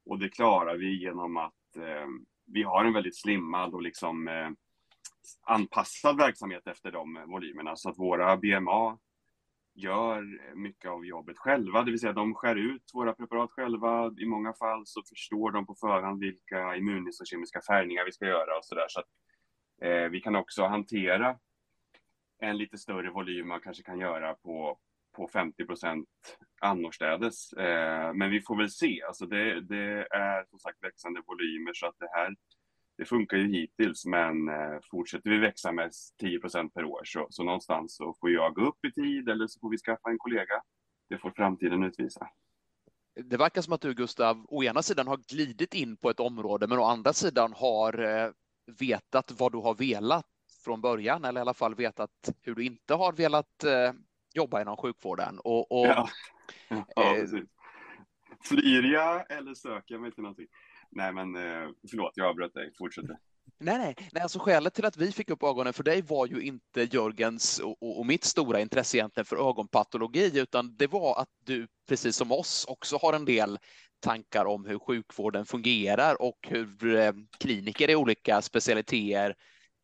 och 0.06 0.18
det 0.18 0.28
klarar 0.28 0.76
vi 0.76 1.00
genom 1.02 1.36
att 1.36 1.76
eh, 1.76 2.06
vi 2.46 2.62
har 2.62 2.84
en 2.84 2.92
väldigt 2.92 3.16
slimmad 3.16 3.74
och 3.74 3.82
liksom 3.82 4.28
eh, 4.28 4.50
anpassad 5.42 6.16
verksamhet 6.16 6.66
efter 6.66 6.92
de 6.92 7.24
volymerna 7.26 7.76
så 7.76 7.88
att 7.90 7.98
våra 7.98 8.36
BMA 8.36 8.98
gör 9.74 10.54
mycket 10.54 10.90
av 10.90 11.06
jobbet 11.06 11.38
själva, 11.38 11.82
det 11.82 11.90
vill 11.90 12.00
säga 12.00 12.12
de 12.12 12.34
skär 12.34 12.56
ut 12.56 12.90
våra 12.94 13.12
preparat 13.12 13.50
själva. 13.52 14.14
I 14.18 14.26
många 14.26 14.52
fall 14.52 14.82
så 14.86 15.02
förstår 15.02 15.50
de 15.50 15.66
på 15.66 15.74
förhand 15.74 16.20
vilka 16.20 16.76
immunhistokemiska 16.76 17.60
färgningar 17.68 18.04
vi 18.04 18.12
ska 18.12 18.26
göra 18.26 18.58
och 18.58 18.64
så 18.64 18.74
där. 18.74 18.88
Så 18.88 19.00
att 19.00 19.08
eh, 19.82 20.10
vi 20.10 20.20
kan 20.20 20.36
också 20.36 20.64
hantera 20.64 21.38
en 22.38 22.56
lite 22.56 22.78
större 22.78 23.10
volym 23.10 23.48
man 23.48 23.60
kanske 23.60 23.82
kan 23.82 23.98
göra 23.98 24.34
på, 24.34 24.78
på 25.14 25.28
50 25.28 25.66
procent 25.66 26.08
annorstädes. 26.60 27.52
Eh, 27.52 28.14
men 28.14 28.30
vi 28.30 28.40
får 28.40 28.56
väl 28.56 28.70
se. 28.70 29.02
Alltså 29.02 29.26
det, 29.26 29.60
det, 29.60 30.06
är 30.10 30.44
som 30.50 30.58
sagt 30.58 30.82
växande 30.82 31.22
volymer 31.26 31.72
så 31.74 31.86
att 31.86 31.98
det 31.98 32.08
här 32.12 32.34
det 32.96 33.04
funkar 33.04 33.36
ju 33.36 33.52
hittills, 33.52 34.06
men 34.06 34.48
eh, 34.48 34.78
fortsätter 34.90 35.30
vi 35.30 35.38
växa 35.38 35.72
med 35.72 35.90
10 36.20 36.40
procent 36.40 36.74
per 36.74 36.84
år 36.84 37.00
så, 37.04 37.26
så 37.30 37.42
någonstans 37.42 37.96
så 37.96 38.14
får 38.20 38.30
jag 38.30 38.54
gå 38.54 38.62
upp 38.68 38.84
i 38.84 38.92
tid 38.92 39.28
eller 39.28 39.46
så 39.46 39.60
får 39.60 39.70
vi 39.70 39.78
skaffa 39.78 40.10
en 40.10 40.18
kollega. 40.18 40.62
Det 41.08 41.18
får 41.18 41.30
framtiden 41.30 41.82
utvisa. 41.82 42.28
Det 43.24 43.36
verkar 43.36 43.62
som 43.62 43.72
att 43.72 43.80
du, 43.80 43.94
Gustav, 43.94 44.46
å 44.48 44.64
ena 44.64 44.82
sidan 44.82 45.06
har 45.06 45.16
glidit 45.16 45.74
in 45.74 45.96
på 45.96 46.10
ett 46.10 46.20
område, 46.20 46.66
men 46.66 46.78
å 46.78 46.84
andra 46.84 47.12
sidan 47.12 47.52
har 47.52 47.98
eh, 47.98 48.30
vetat 48.80 49.32
vad 49.38 49.52
du 49.52 49.58
har 49.58 49.74
velat 49.74 50.26
från 50.64 50.80
början, 50.80 51.24
eller 51.24 51.40
i 51.40 51.42
alla 51.42 51.54
fall 51.54 51.74
vetat 51.74 52.10
hur 52.42 52.54
du 52.54 52.64
inte 52.64 52.94
har 52.94 53.12
velat 53.12 53.64
eh, 53.64 53.92
jobba 54.34 54.62
inom 54.62 54.76
sjukvården. 54.76 55.38
Och, 55.38 55.72
och 55.72 55.86
ja. 55.86 56.08
Ja, 56.68 57.16
eh, 57.16 57.24
Flyr 58.44 58.92
jag 58.92 59.32
eller 59.32 59.54
söker 59.54 59.94
jag 59.94 60.00
mig 60.00 60.12
till 60.12 60.22
någonting? 60.22 60.46
Nej, 60.90 61.12
men 61.12 61.36
eh, 61.36 61.68
förlåt, 61.90 62.12
jag 62.14 62.26
avbröt 62.26 62.54
dig. 62.54 62.70
Fortsätt. 62.78 63.04
Nej, 63.58 63.78
nej, 63.78 63.94
nej, 64.12 64.22
alltså 64.22 64.38
skälet 64.38 64.74
till 64.74 64.84
att 64.84 64.96
vi 64.96 65.12
fick 65.12 65.30
upp 65.30 65.42
ögonen 65.42 65.72
för 65.72 65.82
dig 65.82 66.02
var 66.02 66.26
ju 66.26 66.40
inte 66.40 66.82
Jörgens 66.82 67.58
och, 67.58 67.98
och, 67.98 68.06
mitt 68.06 68.24
stora 68.24 68.60
intresse 68.60 68.96
egentligen 68.96 69.24
för 69.24 69.48
ögonpatologi, 69.48 70.40
utan 70.40 70.76
det 70.76 70.86
var 70.86 71.20
att 71.20 71.28
du, 71.44 71.66
precis 71.88 72.16
som 72.16 72.32
oss, 72.32 72.64
också 72.68 72.96
har 72.96 73.12
en 73.12 73.24
del 73.24 73.58
tankar 74.00 74.44
om 74.44 74.66
hur 74.66 74.78
sjukvården 74.78 75.46
fungerar 75.46 76.22
och 76.22 76.38
hur 76.48 76.96
eh, 76.96 77.12
kliniker 77.40 77.90
i 77.90 77.96
olika 77.96 78.42
specialiteter 78.42 79.34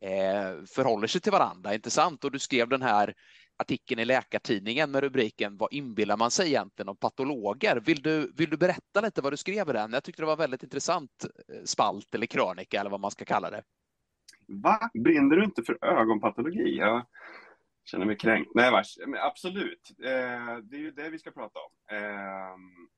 eh, 0.05 0.65
förhåller 0.75 1.07
sig 1.07 1.21
till 1.21 1.33
varandra, 1.33 1.75
inte 1.75 1.91
sant? 1.91 2.25
Och 2.25 2.33
du 2.33 2.39
skrev 2.39 2.69
den 2.69 2.83
här 2.83 3.15
artikeln 3.61 4.01
i 4.01 4.05
Läkartidningen 4.05 4.91
med 4.91 5.03
rubriken 5.03 5.57
Vad 5.57 5.73
inbillar 5.73 6.17
man 6.17 6.31
sig 6.31 6.49
egentligen 6.49 6.89
om 6.89 6.97
patologer? 6.97 7.81
Vill 7.87 8.03
du, 8.03 8.33
vill 8.37 8.51
du 8.51 8.57
berätta 8.57 9.01
lite 9.01 9.23
vad 9.23 9.33
du 9.33 9.37
skrev 9.37 9.69
i 9.69 9.73
den? 9.73 9.93
Jag 9.93 10.05
tyckte 10.05 10.23
det 10.23 10.27
var 10.27 10.37
väldigt 10.37 10.63
intressant 10.63 11.27
eh, 11.49 11.65
spalt 11.65 12.15
eller 12.15 12.27
krönika 12.27 12.81
eller 12.81 12.91
vad 12.91 13.01
man 13.01 13.11
ska 13.11 13.25
kalla 13.25 13.51
det. 13.51 13.63
Va? 14.49 14.91
Brinner 15.05 15.37
du 15.37 15.45
inte 15.45 15.63
för 15.63 15.85
ögonpatologi? 15.85 16.77
Jag 16.77 17.07
känner 17.85 18.07
mig 18.07 18.17
kränkt. 18.17 18.51
Nej, 18.55 18.71
vars. 18.71 18.99
absolut. 19.21 19.91
Eh, 20.05 20.57
det 20.63 20.77
är 20.77 20.81
ju 20.81 20.91
det 20.91 21.11
vi 21.11 21.19
ska 21.19 21.31
prata 21.31 21.59
om. 21.59 21.97
Ehm, 21.97 22.89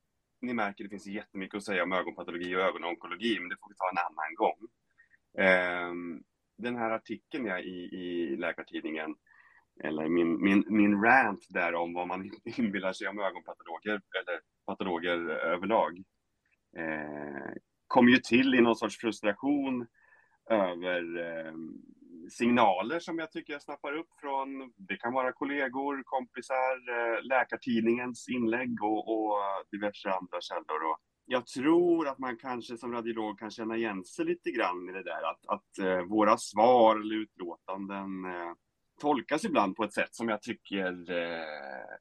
ni 0.41 0.55
märker, 0.55 0.85
det 0.85 0.91
finns 0.91 1.07
jättemycket 1.07 1.57
att 1.57 1.65
säga 1.65 1.83
om 1.83 1.93
ögonpatologi 1.93 2.57
och 2.57 2.61
ögononkologi, 2.61 3.39
men 3.41 3.49
det 3.49 3.57
får 3.61 3.69
vi 3.69 3.75
ta 3.75 3.91
en 3.91 3.99
annan 3.99 4.35
gång. 4.35 4.69
Ehm, 5.47 6.23
den 6.59 6.77
här 6.77 6.91
artikeln 6.91 7.47
jag 7.47 7.65
i, 7.65 7.89
i 7.93 8.37
Läkartidningen 8.37 9.15
eller 9.85 10.09
min, 10.09 10.43
min, 10.43 10.65
min 10.69 11.03
rant 11.03 11.47
där 11.49 11.75
om 11.75 11.95
vad 11.95 12.09
man 12.09 12.31
inbillar 12.57 12.93
sig 12.93 13.09
om 13.09 13.19
ögonpatologer 13.19 13.93
eller 13.93 14.41
patologer 14.67 15.29
överlag 15.29 15.99
eh, 16.77 17.53
kom 17.87 18.09
ju 18.09 18.17
till 18.17 18.55
i 18.55 18.61
någon 18.61 18.77
sorts 18.77 18.99
frustration 18.99 19.87
över 20.51 21.03
eh, 21.21 21.53
signaler 22.31 23.01
som 23.01 23.19
jag 23.19 23.33
tycker 23.33 23.53
jag 23.53 23.63
snappar 23.63 23.93
upp 23.93 24.09
från, 24.21 24.73
det 24.77 24.97
kan 24.97 25.13
vara 25.13 25.33
kollegor, 25.33 26.03
kompisar, 26.05 26.75
eh, 26.89 27.23
Läkartidningens 27.23 28.29
inlägg 28.29 28.83
och, 28.83 29.09
och 29.09 29.35
diverse 29.71 30.11
andra 30.11 30.41
källor. 30.41 30.91
Och 30.91 30.99
jag 31.27 31.47
tror 31.47 32.09
att 32.09 32.19
man 32.19 32.37
kanske 32.37 32.77
som 32.77 32.93
radiolog 32.93 33.39
kan 33.39 33.51
känna 33.51 33.77
igen 33.77 34.05
sig 34.05 34.25
lite 34.25 34.51
grann 34.51 34.89
i 34.89 34.93
det 34.93 35.03
där 35.03 35.31
att, 35.31 35.47
att 35.47 35.79
eh, 35.79 36.03
våra 36.03 36.37
svar 36.39 36.97
eller 36.97 37.15
utlåtanden 37.15 38.25
eh, 38.25 38.53
tolkas 39.03 39.45
ibland 39.45 39.77
på 39.77 39.85
ett 39.85 39.95
sätt 39.95 40.15
som 40.15 40.29
jag 40.29 40.43
tycker, 40.43 41.11
eh, 41.11 41.97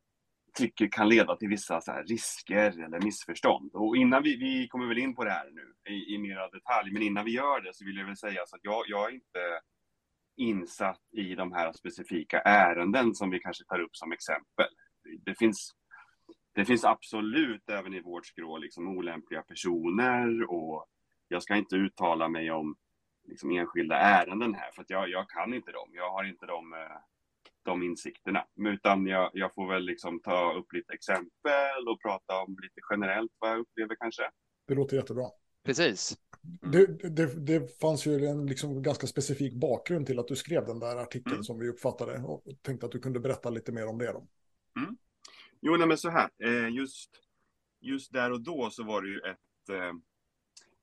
tycker 0.57 0.87
kan 0.87 1.09
leda 1.09 1.35
till 1.35 1.49
vissa 1.49 1.81
så 1.81 1.93
risker 1.93 2.83
eller 2.85 3.01
missförstånd. 3.01 3.71
Och 3.73 3.97
innan 3.97 4.23
vi, 4.23 4.35
vi 4.35 4.67
kommer 4.67 4.87
väl 4.87 4.97
in 4.97 5.15
på 5.15 5.23
det 5.23 5.31
här 5.31 5.49
nu 5.51 5.93
i, 5.93 6.15
i 6.15 6.17
mera 6.17 6.49
detalj, 6.49 6.91
men 6.91 7.01
innan 7.01 7.25
vi 7.25 7.31
gör 7.31 7.61
det 7.61 7.73
så 7.73 7.85
vill 7.85 7.97
jag 7.97 8.05
väl 8.05 8.17
säga 8.17 8.41
så 8.47 8.55
att 8.55 8.63
jag, 8.63 8.83
jag 8.87 9.09
är 9.09 9.13
inte 9.13 9.61
insatt 10.37 11.01
i 11.11 11.35
de 11.35 11.51
här 11.51 11.73
specifika 11.73 12.39
ärenden 12.39 13.15
som 13.15 13.29
vi 13.29 13.39
kanske 13.39 13.63
tar 13.65 13.79
upp 13.79 13.95
som 13.95 14.11
exempel. 14.11 14.69
Det 15.25 15.35
finns, 15.37 15.71
det 16.55 16.65
finns 16.65 16.85
absolut 16.85 17.69
även 17.69 17.93
i 17.93 18.01
vårt 18.01 18.25
skrå 18.25 18.57
liksom 18.57 18.97
olämpliga 18.97 19.41
personer 19.41 20.51
och 20.51 20.85
jag 21.27 21.43
ska 21.43 21.55
inte 21.55 21.75
uttala 21.75 22.27
mig 22.27 22.51
om 22.51 22.75
liksom 23.31 23.51
enskilda 23.51 23.95
ärenden 23.95 24.53
här, 24.53 24.71
för 24.71 24.81
att 24.81 24.89
jag, 24.89 25.09
jag 25.09 25.29
kan 25.29 25.53
inte 25.53 25.71
dem. 25.71 25.89
Jag 25.93 26.11
har 26.11 26.23
inte 26.23 26.45
de, 26.45 26.73
eh, 26.73 26.97
de 27.63 27.83
insikterna, 27.83 28.45
utan 28.69 29.07
jag, 29.07 29.31
jag 29.33 29.53
får 29.53 29.73
väl 29.73 29.83
liksom 29.83 30.19
ta 30.19 30.53
upp 30.53 30.73
lite 30.73 30.93
exempel 30.93 31.87
och 31.87 32.01
prata 32.01 32.41
om 32.41 32.57
lite 32.61 32.81
generellt 32.89 33.31
vad 33.39 33.51
jag 33.51 33.59
upplever 33.59 33.95
kanske. 33.95 34.23
Det 34.67 34.75
låter 34.75 34.97
jättebra. 34.97 35.25
Precis. 35.63 36.17
Det, 36.41 37.09
det, 37.09 37.45
det 37.45 37.79
fanns 37.79 38.05
ju 38.05 38.25
en 38.25 38.45
liksom 38.45 38.83
ganska 38.83 39.07
specifik 39.07 39.53
bakgrund 39.53 40.07
till 40.07 40.19
att 40.19 40.27
du 40.27 40.35
skrev 40.35 40.65
den 40.65 40.79
där 40.79 40.95
artikeln 40.95 41.35
mm. 41.35 41.43
som 41.43 41.59
vi 41.59 41.69
uppfattade 41.69 42.23
och 42.23 42.43
tänkte 42.61 42.85
att 42.85 42.91
du 42.91 42.99
kunde 42.99 43.19
berätta 43.19 43.49
lite 43.49 43.71
mer 43.71 43.87
om 43.87 43.97
det. 43.97 44.11
Då. 44.11 44.27
Mm. 44.79 44.97
Jo, 45.61 45.77
nej, 45.77 45.87
men 45.87 45.97
så 45.97 46.09
här, 46.09 46.29
eh, 46.43 46.69
just, 46.69 47.09
just 47.79 48.13
där 48.13 48.31
och 48.31 48.41
då 48.41 48.69
så 48.71 48.83
var 48.83 49.01
det 49.01 49.09
ju 49.09 49.19
ett 49.19 49.69
eh, 49.69 49.93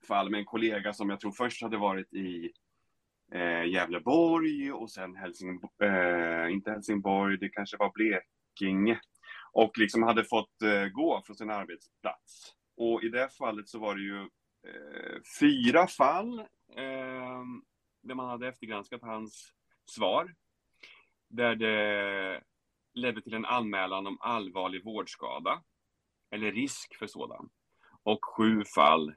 fall 0.09 0.31
med 0.31 0.39
en 0.39 0.45
kollega 0.45 0.93
som 0.93 1.11
jag 1.11 1.21
tror 1.21 1.33
först 1.33 1.63
hade 1.63 1.77
varit 1.77 2.15
i 2.15 2.53
eh, 3.33 3.65
Gävleborg 3.65 4.73
och 4.73 4.91
sen 4.91 5.17
Helsingborg, 5.17 5.73
eh, 5.83 6.53
inte 6.53 6.71
Helsingborg, 6.71 7.39
det 7.39 7.49
kanske 7.49 7.77
var 7.77 7.93
Blekinge. 7.95 9.01
Och 9.53 9.79
liksom 9.79 10.03
hade 10.03 10.25
fått 10.25 10.63
eh, 10.63 10.85
gå 10.85 11.23
från 11.27 11.37
sin 11.37 11.51
arbetsplats. 11.51 12.55
Och 12.77 13.03
i 13.03 13.09
det 13.09 13.29
fallet 13.39 13.69
så 13.69 13.79
var 13.79 13.95
det 13.95 14.03
ju 14.03 14.21
eh, 14.67 15.21
fyra 15.41 15.87
fall 15.87 16.39
eh, 16.77 17.43
där 18.03 18.15
man 18.15 18.29
hade 18.29 18.49
eftergranskat 18.49 19.03
hans 19.03 19.53
svar. 19.91 20.35
Där 21.29 21.57
det 21.57 22.43
ledde 22.95 23.23
till 23.23 23.35
en 23.35 23.45
anmälan 23.45 24.07
om 24.07 24.19
allvarlig 24.21 24.85
vårdskada 24.85 25.63
eller 26.31 26.53
risk 26.53 26.97
för 26.99 27.07
sådan. 27.07 27.51
Och 28.03 28.25
sju 28.25 28.65
fall 28.75 29.15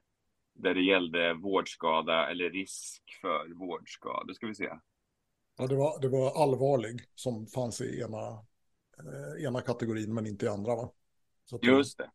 där 0.54 0.74
det 0.74 0.82
gällde 0.82 1.34
vårdskada 1.34 2.30
eller 2.32 2.50
risk 2.50 3.02
för 3.22 3.54
vårdskada. 3.60 4.34
Ska 4.34 4.48
vi 4.48 4.56
se. 4.56 4.70
Ja, 5.58 5.68
det 5.68 5.76
var, 5.76 6.02
det 6.02 6.10
var 6.10 6.44
allvarlig 6.44 7.02
som 7.16 7.48
fanns 7.48 7.82
i 7.82 8.02
ena, 8.02 8.28
eh, 8.98 9.46
ena 9.46 9.62
kategorin 9.62 10.14
men 10.14 10.28
inte 10.28 10.46
i 10.46 10.50
andra 10.50 10.76
va? 10.76 10.92
Just 11.62 11.98
det. 11.98 12.12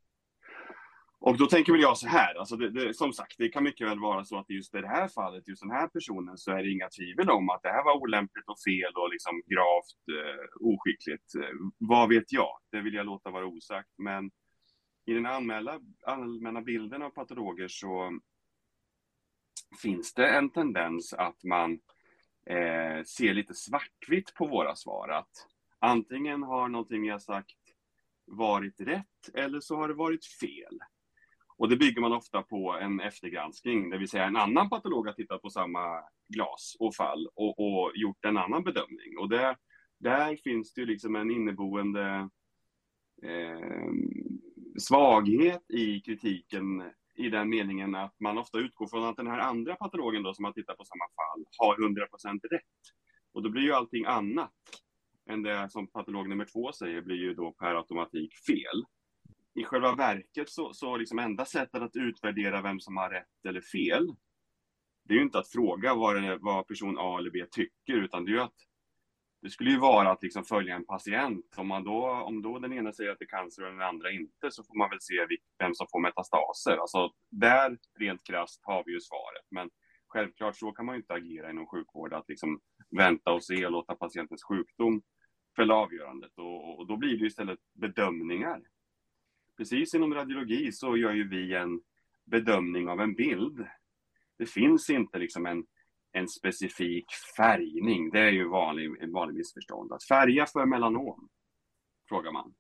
Och 1.18 1.38
då 1.38 1.46
tänker 1.46 1.72
väl 1.72 1.80
jag 1.80 1.98
så 1.98 2.06
här, 2.06 2.34
alltså 2.34 2.56
det, 2.56 2.70
det, 2.70 2.94
som 2.94 3.12
sagt, 3.12 3.34
det 3.38 3.48
kan 3.48 3.64
mycket 3.64 3.88
väl 3.88 4.00
vara 4.00 4.24
så 4.24 4.38
att 4.38 4.50
just 4.50 4.74
i 4.74 4.80
det 4.80 4.88
här 4.88 5.08
fallet, 5.08 5.48
just 5.48 5.62
den 5.62 5.70
här 5.70 5.88
personen, 5.88 6.38
så 6.38 6.50
är 6.50 6.62
det 6.62 6.70
inga 6.70 6.88
tvivel 6.88 7.30
om 7.30 7.50
att 7.50 7.62
det 7.62 7.68
här 7.68 7.84
var 7.84 7.96
olämpligt 8.02 8.48
och 8.48 8.60
fel 8.68 8.92
och 8.94 9.10
liksom 9.10 9.42
gravt 9.46 10.02
eh, 10.18 10.46
oskickligt. 10.60 11.34
Eh, 11.34 11.56
vad 11.78 12.08
vet 12.08 12.32
jag? 12.32 12.58
Det 12.72 12.80
vill 12.80 12.94
jag 12.94 13.06
låta 13.06 13.30
vara 13.30 13.46
osagt, 13.46 13.90
men 13.98 14.30
i 15.06 15.12
den 15.12 15.26
allmänna, 15.26 15.80
allmänna 16.02 16.62
bilden 16.62 17.02
av 17.02 17.10
patologer 17.10 17.68
så 17.68 18.20
finns 19.82 20.14
det 20.14 20.28
en 20.28 20.50
tendens 20.50 21.12
att 21.12 21.44
man 21.44 21.72
eh, 22.50 23.04
ser 23.04 23.34
lite 23.34 23.54
svartvitt 23.54 24.34
på 24.34 24.46
våra 24.46 24.76
svar. 24.76 25.08
Att 25.08 25.46
antingen 25.78 26.42
har 26.42 26.68
någonting 26.68 27.04
jag 27.04 27.22
sagt 27.22 27.56
varit 28.26 28.80
rätt 28.80 29.34
eller 29.34 29.60
så 29.60 29.76
har 29.76 29.88
det 29.88 29.94
varit 29.94 30.26
fel. 30.26 30.78
Och 31.58 31.68
det 31.68 31.76
bygger 31.76 32.00
man 32.00 32.12
ofta 32.12 32.42
på 32.42 32.72
en 32.72 33.00
eftergranskning, 33.00 33.90
det 33.90 33.98
vill 33.98 34.08
säga 34.08 34.24
en 34.24 34.36
annan 34.36 34.68
patolog 34.68 35.06
har 35.06 35.12
tittat 35.12 35.42
på 35.42 35.50
samma 35.50 36.02
glas 36.28 36.76
och 36.78 36.94
fall 36.94 37.28
och, 37.34 37.58
och 37.58 37.92
gjort 37.94 38.24
en 38.24 38.36
annan 38.36 38.64
bedömning. 38.64 39.18
Och 39.18 39.28
det, 39.28 39.56
där 39.98 40.36
finns 40.36 40.72
det 40.72 40.80
ju 40.80 40.86
liksom 40.86 41.16
en 41.16 41.30
inneboende 41.30 42.28
eh, 43.22 43.90
svaghet 44.80 45.70
i 45.70 46.00
kritiken 46.00 46.92
i 47.14 47.28
den 47.28 47.48
meningen 47.48 47.94
att 47.94 48.20
man 48.20 48.38
ofta 48.38 48.58
utgår 48.58 48.86
från 48.86 49.04
att 49.04 49.16
den 49.16 49.26
här 49.26 49.38
andra 49.38 49.74
patologen 49.74 50.22
då 50.22 50.34
som 50.34 50.44
har 50.44 50.52
tittat 50.52 50.78
på 50.78 50.84
samma 50.84 51.04
fall 51.04 51.44
har 51.58 51.76
100% 51.76 52.40
rätt. 52.50 52.62
Och 53.32 53.42
då 53.42 53.50
blir 53.50 53.62
ju 53.62 53.72
allting 53.72 54.04
annat 54.04 54.52
än 55.30 55.42
det 55.42 55.70
som 55.70 55.86
patolog 55.86 56.28
nummer 56.28 56.44
två 56.44 56.72
säger 56.72 57.02
blir 57.02 57.16
ju 57.16 57.34
då 57.34 57.52
per 57.52 57.74
automatik 57.74 58.34
fel. 58.46 58.84
I 59.54 59.64
själva 59.64 59.94
verket 59.94 60.50
så, 60.50 60.72
så 60.72 60.96
liksom 60.96 61.18
enda 61.18 61.44
sättet 61.44 61.82
att 61.82 61.96
utvärdera 61.96 62.62
vem 62.62 62.80
som 62.80 62.96
har 62.96 63.10
rätt 63.10 63.46
eller 63.48 63.60
fel, 63.60 64.14
det 65.04 65.14
är 65.14 65.18
ju 65.18 65.24
inte 65.24 65.38
att 65.38 65.48
fråga 65.48 65.94
vad, 65.94 66.22
det, 66.22 66.38
vad 66.40 66.66
person 66.66 66.96
A 66.98 67.18
eller 67.18 67.30
B 67.30 67.44
tycker, 67.50 67.94
utan 68.02 68.24
det 68.24 68.30
är 68.30 68.34
ju 68.34 68.40
att 68.40 68.54
det 69.46 69.50
skulle 69.50 69.70
ju 69.70 69.78
vara 69.78 70.10
att 70.10 70.22
liksom 70.22 70.44
följa 70.44 70.74
en 70.74 70.84
patient. 70.84 71.54
Om, 71.56 71.68
man 71.68 71.84
då, 71.84 72.10
om 72.10 72.42
då 72.42 72.58
den 72.58 72.72
ena 72.72 72.92
säger 72.92 73.10
att 73.10 73.18
det 73.18 73.24
är 73.24 73.28
cancer 73.38 73.64
och 73.64 73.72
den 73.72 73.82
andra 73.82 74.10
inte, 74.10 74.50
så 74.50 74.64
får 74.64 74.78
man 74.78 74.90
väl 74.90 75.00
se 75.00 75.26
vem 75.58 75.74
som 75.74 75.86
får 75.90 76.00
metastaser. 76.00 76.76
Alltså, 76.76 77.12
där, 77.30 77.78
rent 77.98 78.26
krasst, 78.26 78.60
har 78.64 78.82
vi 78.86 78.92
ju 78.92 79.00
svaret. 79.00 79.46
Men 79.50 79.70
självklart 80.08 80.56
så 80.56 80.72
kan 80.72 80.86
man 80.86 80.94
ju 80.94 81.00
inte 81.00 81.14
agera 81.14 81.50
inom 81.50 81.66
sjukvård, 81.66 82.12
att 82.12 82.28
liksom 82.28 82.60
vänta 82.90 83.32
och 83.32 83.44
se 83.44 83.66
och 83.66 83.72
låta 83.72 83.94
patientens 83.94 84.44
sjukdom 84.44 85.02
fälla 85.56 85.74
avgörandet. 85.74 86.32
Och, 86.36 86.78
och 86.78 86.86
då 86.86 86.96
blir 86.96 87.18
det 87.18 87.26
istället 87.26 87.58
bedömningar. 87.74 88.62
Precis 89.56 89.94
inom 89.94 90.14
radiologi 90.14 90.72
så 90.72 90.96
gör 90.96 91.12
ju 91.12 91.28
vi 91.28 91.54
en 91.54 91.80
bedömning 92.24 92.88
av 92.88 93.00
en 93.00 93.14
bild. 93.14 93.66
Det 94.38 94.46
finns 94.46 94.90
inte 94.90 95.18
liksom 95.18 95.46
en 95.46 95.66
en 96.16 96.28
specifik 96.28 97.06
färgning. 97.36 98.10
Det 98.10 98.20
är 98.20 98.30
ju 98.30 98.48
vanlig, 98.48 99.02
en 99.02 99.12
vanlig 99.12 99.36
missförstånd. 99.36 99.92
Att 99.92 100.04
färga 100.04 100.46
för 100.46 100.66
melanom, 100.66 101.28
frågar 102.08 102.32
man. 102.32 102.54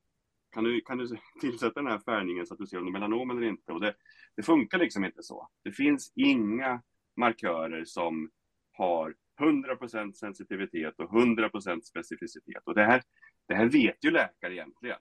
Kan 0.50 0.64
du, 0.64 0.80
kan 0.80 0.98
du 0.98 1.08
tillsätta 1.40 1.82
den 1.82 1.90
här 1.90 1.98
färgningen 1.98 2.46
så 2.46 2.54
att 2.54 2.58
du 2.58 2.66
ser 2.66 2.78
om 2.78 2.84
det 2.84 2.90
är 2.90 2.92
melanom 2.92 3.30
eller 3.30 3.42
inte? 3.42 3.72
Och 3.72 3.80
det, 3.80 3.94
det 4.36 4.42
funkar 4.42 4.78
liksom 4.78 5.04
inte 5.04 5.22
så. 5.22 5.48
Det 5.64 5.72
finns 5.72 6.12
inga 6.14 6.82
markörer 7.16 7.84
som 7.84 8.30
har 8.72 9.14
100% 9.40 10.12
sensitivitet 10.12 11.00
och 11.00 11.10
100% 11.10 11.80
specificitet. 11.80 12.62
Och 12.64 12.74
det 12.74 12.84
här, 12.84 13.02
det 13.48 13.54
här 13.54 13.66
vet 13.66 14.04
ju 14.04 14.10
läkare 14.10 14.54
egentligen. 14.54 14.98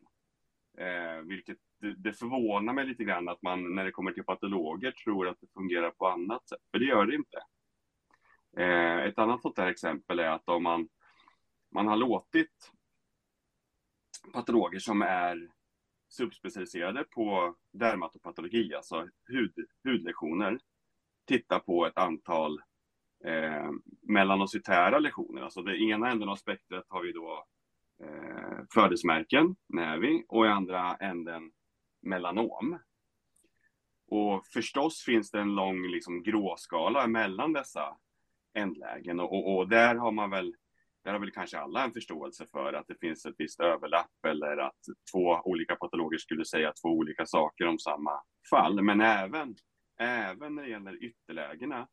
Eh, 0.78 1.22
vilket 1.26 1.58
det, 1.82 1.94
det 1.94 2.14
förvånar 2.14 2.74
mig 2.74 2.86
lite 2.86 3.04
grann 3.04 3.30
att 3.30 3.42
man 3.42 3.76
när 3.76 3.86
det 3.86 3.92
kommer 3.92 4.12
till 4.12 4.24
patologer 4.24 4.92
tror 4.92 5.28
att 5.28 5.42
det 5.42 5.48
fungerar 5.54 5.92
på 5.92 6.08
annat 6.08 6.50
sätt. 6.50 6.62
För 6.72 6.80
det 6.80 6.86
gör 6.86 7.06
det 7.06 7.16
inte. 7.16 7.38
Eh, 8.58 8.98
ett 8.98 9.20
annat 9.20 9.42
sånt 9.42 9.56
där 9.56 9.68
exempel 9.68 10.20
är 10.20 10.30
att 10.30 10.50
om 10.50 10.64
man, 10.64 10.88
man 11.72 11.88
har 11.88 11.96
låtit 11.96 12.72
patologer 14.34 14.80
som 14.80 15.02
är 15.02 15.50
subspecialiserade 16.10 17.04
på 17.04 17.56
dermatopatologi, 17.72 18.76
alltså 18.76 19.08
hud, 19.28 19.54
hudlektioner, 19.84 20.60
titta 21.26 21.60
på 21.60 21.86
ett 21.86 21.98
antal 21.98 22.62
eh, 23.26 23.72
melanocytära 24.02 25.00
lektioner. 25.00 25.42
Alltså 25.42 25.62
det 25.62 25.78
ena 25.78 26.12
änden 26.12 26.30
av 26.30 26.36
spektret 26.36 26.86
har 26.88 27.04
vi 27.04 27.12
då 27.12 27.46
eh, 28.04 28.60
födelsemärken, 28.74 29.56
nävi, 29.68 30.26
och 30.28 30.46
i 30.46 30.50
andra 30.50 30.96
änden 30.96 31.52
melanom. 32.02 32.80
Och 34.08 34.48
förstås 34.48 35.04
finns 35.04 35.32
det 35.32 35.40
en 35.40 35.56
lång 35.56 35.88
liksom, 35.88 36.24
gråskala 36.24 37.08
mellan 37.08 37.54
dessa 37.54 37.98
ändlägen 38.56 39.20
och, 39.20 39.34
och, 39.34 39.58
och, 39.58 39.70
där 39.70 39.96
har 39.96 40.12
man 40.12 40.30
väl 40.30 40.56
där 41.04 41.12
har 41.12 41.20
väl 41.20 41.32
kanske 41.32 41.58
alla 41.58 41.84
en 41.84 41.94
förståelse 41.94 42.46
för 42.52 42.74
att 42.74 42.88
det 42.88 43.00
finns 43.00 43.26
ett 43.26 43.36
visst 43.38 43.60
överlapp 43.60 44.26
eller 44.28 44.58
att 44.58 44.80
två 45.12 45.42
olika 45.46 45.76
patologer 45.76 46.18
skulle 46.18 46.46
säga 46.46 46.74
två 46.82 46.90
olika 46.90 47.26
saker 47.26 47.68
om 47.68 47.80
samma 47.80 48.12
fall. 48.50 48.82
Men 48.82 49.02
även, 49.02 49.56
även 50.00 50.56
när 50.56 50.64
det 50.64 50.70
gäller 50.70 51.04
ytterlägena 51.04 51.88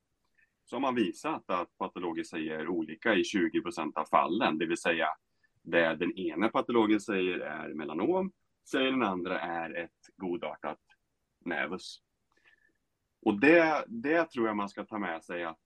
så 0.65 0.77
har 0.77 0.81
man 0.81 0.95
visat 0.95 1.51
att 1.51 1.79
patologer 1.79 2.25
säger 2.25 2.69
olika 2.69 3.15
i 3.15 3.25
20 3.25 3.63
procent 3.63 3.97
av 3.97 4.05
fallen, 4.05 4.59
det 4.59 4.67
vill 4.67 4.79
säga 4.79 5.09
det 5.63 5.95
den 5.95 6.19
ena 6.19 6.49
patologen 6.49 7.01
säger 7.01 7.39
är 7.39 7.75
melanom, 7.75 8.33
säger 8.71 8.91
den 8.91 9.03
andra 9.03 9.41
är 9.41 9.75
ett 9.75 9.91
godartat 10.17 10.81
nävus. 11.45 11.99
Och 13.23 13.41
det, 13.41 13.85
det 13.89 14.25
tror 14.25 14.47
jag 14.47 14.57
man 14.57 14.69
ska 14.69 14.85
ta 14.85 14.99
med 14.99 15.25
sig 15.25 15.45
att 15.45 15.61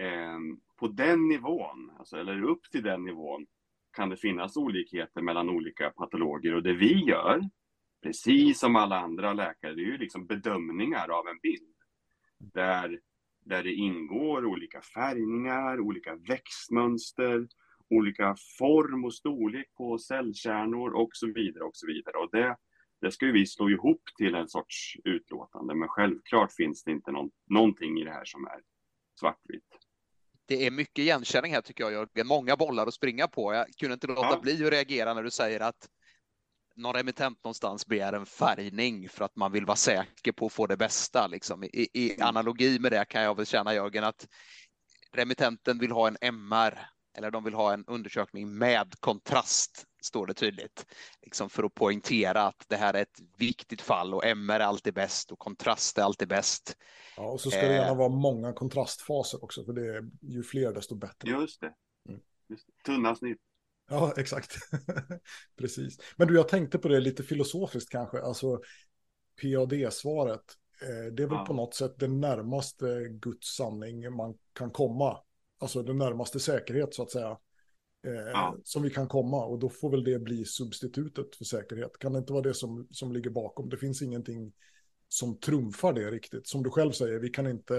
eh, 0.00 0.38
på 0.76 0.88
den 0.88 1.28
nivån, 1.28 1.90
alltså, 1.98 2.16
eller 2.16 2.42
upp 2.42 2.62
till 2.70 2.82
den 2.82 3.04
nivån, 3.04 3.46
kan 3.92 4.08
det 4.08 4.16
finnas 4.16 4.56
olikheter 4.56 5.22
mellan 5.22 5.48
olika 5.48 5.90
patologer. 5.90 6.54
Och 6.54 6.62
det 6.62 6.72
vi 6.72 7.04
gör, 7.04 7.40
precis 8.02 8.58
som 8.58 8.76
alla 8.76 9.00
andra 9.00 9.32
läkare, 9.32 9.74
det 9.74 9.82
är 9.82 9.86
ju 9.86 9.98
liksom 9.98 10.26
bedömningar 10.26 11.08
av 11.08 11.28
en 11.28 11.38
bild. 11.42 11.74
Där, 12.38 13.00
där 13.44 13.62
det 13.62 13.72
ingår 13.72 14.44
olika 14.44 14.80
färgningar, 14.80 15.80
olika 15.80 16.14
växtmönster, 16.14 17.48
olika 17.90 18.36
form 18.58 19.04
och 19.04 19.14
storlek 19.14 19.74
på 19.74 19.98
cellkärnor 19.98 20.92
och 20.92 21.10
så 21.12 21.26
vidare. 21.26 21.64
och 21.64 21.76
så 21.76 21.86
vidare. 21.86 22.16
Och 22.16 22.28
det, 22.32 22.56
det 23.00 23.10
ska 23.10 23.26
ju 23.26 23.32
vi 23.32 23.46
slå 23.46 23.70
ihop 23.70 24.02
till 24.16 24.34
en 24.34 24.48
sorts 24.48 24.96
utlåtande, 25.04 25.74
men 25.74 25.88
självklart 25.88 26.52
finns 26.52 26.84
det 26.84 26.90
inte 26.90 27.12
någon, 27.12 27.30
någonting 27.46 28.00
i 28.00 28.04
det 28.04 28.12
här 28.12 28.24
som 28.24 28.44
är 28.44 28.60
svartvitt 29.20 29.81
det 30.46 30.66
är 30.66 30.70
mycket 30.70 30.98
igenkänning 30.98 31.52
här 31.52 31.60
tycker 31.60 31.84
jag 31.84 31.92
Jörgen. 31.92 32.26
Många 32.26 32.56
bollar 32.56 32.86
att 32.86 32.94
springa 32.94 33.28
på. 33.28 33.54
Jag 33.54 33.66
kunde 33.78 33.94
inte 33.94 34.06
låta 34.06 34.20
ja. 34.22 34.40
bli 34.42 34.66
att 34.66 34.72
reagera 34.72 35.14
när 35.14 35.22
du 35.22 35.30
säger 35.30 35.60
att 35.60 35.88
någon 36.76 36.94
remittent 36.94 37.44
någonstans 37.44 37.86
begär 37.86 38.12
en 38.12 38.26
färgning 38.26 39.08
för 39.08 39.24
att 39.24 39.36
man 39.36 39.52
vill 39.52 39.66
vara 39.66 39.76
säker 39.76 40.32
på 40.32 40.46
att 40.46 40.52
få 40.52 40.66
det 40.66 40.76
bästa. 40.76 41.26
Liksom. 41.26 41.64
I, 41.64 41.88
I, 41.92 42.14
mm. 42.14 42.26
analogi 42.26 42.78
med 42.78 42.92
det 42.92 43.04
kan 43.04 43.22
jag 43.22 43.36
väl 43.36 43.46
känna 43.46 43.74
Jörgen 43.74 44.04
att 44.04 44.28
remittenten 45.12 45.78
vill 45.78 45.92
ha 45.92 46.08
en 46.08 46.16
MR 46.20 46.88
eller 47.14 47.30
de 47.30 47.44
vill 47.44 47.54
ha 47.54 47.72
en 47.72 47.84
undersökning 47.86 48.58
med 48.58 49.00
kontrast, 49.00 49.86
står 50.02 50.26
det 50.26 50.34
tydligt, 50.34 50.86
liksom 51.22 51.50
för 51.50 51.64
att 51.64 51.74
poängtera 51.74 52.42
att 52.42 52.64
det 52.68 52.76
här 52.76 52.94
är 52.94 53.02
ett 53.02 53.20
viktigt 53.36 53.80
fall 53.80 54.14
och 54.14 54.24
MR 54.24 54.60
är 54.60 54.64
alltid 54.64 54.94
bäst 54.94 55.32
och 55.32 55.38
kontrast 55.38 55.98
är 55.98 56.02
alltid 56.02 56.28
bäst. 56.28 56.76
Ja, 57.16 57.22
och 57.22 57.40
så 57.40 57.50
ska 57.50 57.60
det 57.60 57.74
gärna 57.74 57.88
eh. 57.88 57.96
vara 57.96 58.08
många 58.08 58.52
kontrastfaser 58.52 59.44
också, 59.44 59.64
för 59.64 59.72
det 59.72 59.96
är 59.96 60.10
ju 60.20 60.42
fler 60.42 60.72
desto 60.72 60.94
bättre. 60.94 61.30
Just 61.30 61.60
det. 61.60 61.74
Mm. 62.08 62.20
Just 62.48 62.66
det. 62.66 62.92
Tunna 62.92 63.14
snitt. 63.14 63.38
Ja, 63.90 64.12
exakt. 64.16 64.56
Precis. 65.58 65.98
Men 66.16 66.28
du, 66.28 66.34
jag 66.34 66.48
tänkte 66.48 66.78
på 66.78 66.88
det 66.88 67.00
lite 67.00 67.22
filosofiskt 67.22 67.90
kanske, 67.90 68.22
alltså 68.22 68.60
PAD-svaret. 69.42 70.58
Eh, 70.82 71.12
det 71.12 71.22
är 71.22 71.26
väl 71.26 71.38
ja. 71.38 71.44
på 71.46 71.54
något 71.54 71.74
sätt 71.74 71.94
det 71.98 72.08
närmaste 72.08 73.08
Guds 73.08 73.56
sanning 73.56 74.16
man 74.16 74.34
kan 74.52 74.70
komma 74.70 75.18
alltså 75.62 75.82
den 75.82 75.98
närmaste 75.98 76.40
säkerhet 76.40 76.94
så 76.94 77.02
att 77.02 77.10
säga. 77.10 77.38
Eh, 78.06 78.12
ja. 78.12 78.56
Som 78.64 78.82
vi 78.82 78.90
kan 78.90 79.08
komma 79.08 79.44
och 79.44 79.58
då 79.58 79.68
får 79.68 79.90
väl 79.90 80.04
det 80.04 80.18
bli 80.18 80.44
substitutet 80.44 81.36
för 81.36 81.44
säkerhet. 81.44 81.98
Kan 81.98 82.12
det 82.12 82.18
inte 82.18 82.32
vara 82.32 82.42
det 82.42 82.54
som, 82.54 82.88
som 82.90 83.12
ligger 83.12 83.30
bakom? 83.30 83.68
Det 83.68 83.76
finns 83.76 84.02
ingenting 84.02 84.52
som 85.08 85.38
trumfar 85.38 85.92
det 85.92 86.10
riktigt. 86.10 86.46
Som 86.46 86.62
du 86.62 86.70
själv 86.70 86.92
säger, 86.92 87.18
vi 87.18 87.28
kan 87.28 87.46
inte 87.46 87.78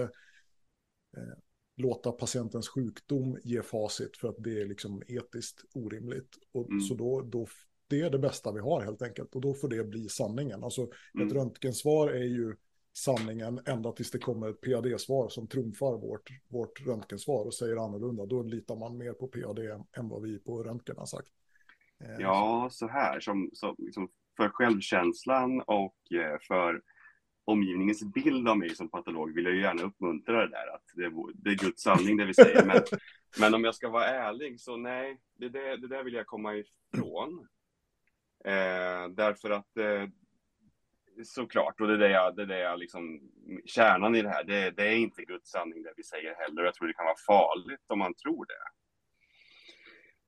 eh, 1.16 1.38
låta 1.76 2.12
patientens 2.12 2.68
sjukdom 2.68 3.38
ge 3.44 3.62
facit 3.62 4.16
för 4.16 4.28
att 4.28 4.36
det 4.38 4.60
är 4.60 4.66
liksom 4.66 5.02
etiskt 5.06 5.64
orimligt. 5.74 6.30
Och, 6.52 6.68
mm. 6.68 6.80
Så 6.80 6.94
då, 6.94 7.20
då, 7.20 7.46
det 7.88 8.00
är 8.00 8.10
det 8.10 8.18
bästa 8.18 8.52
vi 8.52 8.60
har 8.60 8.82
helt 8.82 9.02
enkelt 9.02 9.34
och 9.34 9.40
då 9.40 9.54
får 9.54 9.68
det 9.68 9.84
bli 9.84 10.08
sanningen. 10.08 10.64
Alltså 10.64 10.88
mm. 11.14 11.26
ett 11.26 11.34
röntgensvar 11.34 12.08
är 12.08 12.24
ju 12.24 12.56
sanningen 12.96 13.60
ända 13.66 13.92
tills 13.92 14.10
det 14.10 14.18
kommer 14.18 14.48
ett 14.48 14.60
PAD-svar 14.60 15.28
som 15.28 15.46
trumfar 15.46 15.98
vårt, 15.98 16.30
vårt 16.48 16.86
röntgensvar 16.86 17.44
och 17.44 17.54
säger 17.54 17.76
annorlunda. 17.76 18.26
Då 18.26 18.42
litar 18.42 18.76
man 18.76 18.98
mer 18.98 19.12
på 19.12 19.28
PAD 19.28 19.58
än 19.96 20.08
vad 20.08 20.22
vi 20.22 20.38
på 20.38 20.62
röntgen 20.62 20.96
har 20.98 21.06
sagt. 21.06 21.28
Eh, 22.00 22.16
ja, 22.18 22.68
så 22.72 22.88
här, 22.88 23.20
som, 23.20 23.50
som 23.52 23.74
liksom 23.78 24.08
för 24.36 24.48
självkänslan 24.48 25.60
och 25.60 26.12
eh, 26.12 26.38
för 26.40 26.82
omgivningens 27.44 28.04
bild 28.04 28.48
av 28.48 28.58
mig 28.58 28.74
som 28.74 28.90
patolog 28.90 29.34
vill 29.34 29.44
jag 29.44 29.54
ju 29.54 29.60
gärna 29.60 29.82
uppmuntra 29.82 30.40
det 30.40 30.50
där 30.50 30.74
att 30.74 30.84
det 30.94 31.04
är, 31.04 31.12
det 31.34 31.50
är 31.50 31.54
Guds 31.54 31.82
sanning 31.82 32.16
det 32.16 32.24
vi 32.24 32.34
säger. 32.34 32.64
Men, 32.64 32.82
men 33.40 33.54
om 33.54 33.64
jag 33.64 33.74
ska 33.74 33.88
vara 33.88 34.06
ärlig 34.06 34.60
så 34.60 34.76
nej, 34.76 35.20
det, 35.34 35.48
det, 35.48 35.76
det 35.76 35.88
där 35.88 36.04
vill 36.04 36.14
jag 36.14 36.26
komma 36.26 36.54
ifrån. 36.54 37.46
Eh, 38.44 39.08
därför 39.08 39.50
att 39.50 39.76
eh, 39.76 40.08
såklart, 41.24 41.80
och 41.80 41.86
det 41.86 41.94
är 41.94 41.98
det 41.98 42.10
jag, 42.10 42.36
det 42.36 42.42
är 42.42 42.46
det 42.46 42.58
jag 42.58 42.78
liksom, 42.78 43.20
kärnan 43.64 44.14
i 44.14 44.22
det 44.22 44.28
här, 44.28 44.44
det, 44.44 44.70
det, 44.70 44.88
är 44.88 44.96
inte 44.96 45.24
Guds 45.24 45.50
sanning 45.50 45.82
det 45.82 45.92
vi 45.96 46.02
säger 46.02 46.34
heller. 46.34 46.64
Jag 46.64 46.74
tror 46.74 46.88
det 46.88 46.94
kan 46.94 47.04
vara 47.04 47.16
farligt 47.26 47.84
om 47.86 47.98
man 47.98 48.14
tror 48.14 48.46
det. 48.46 48.54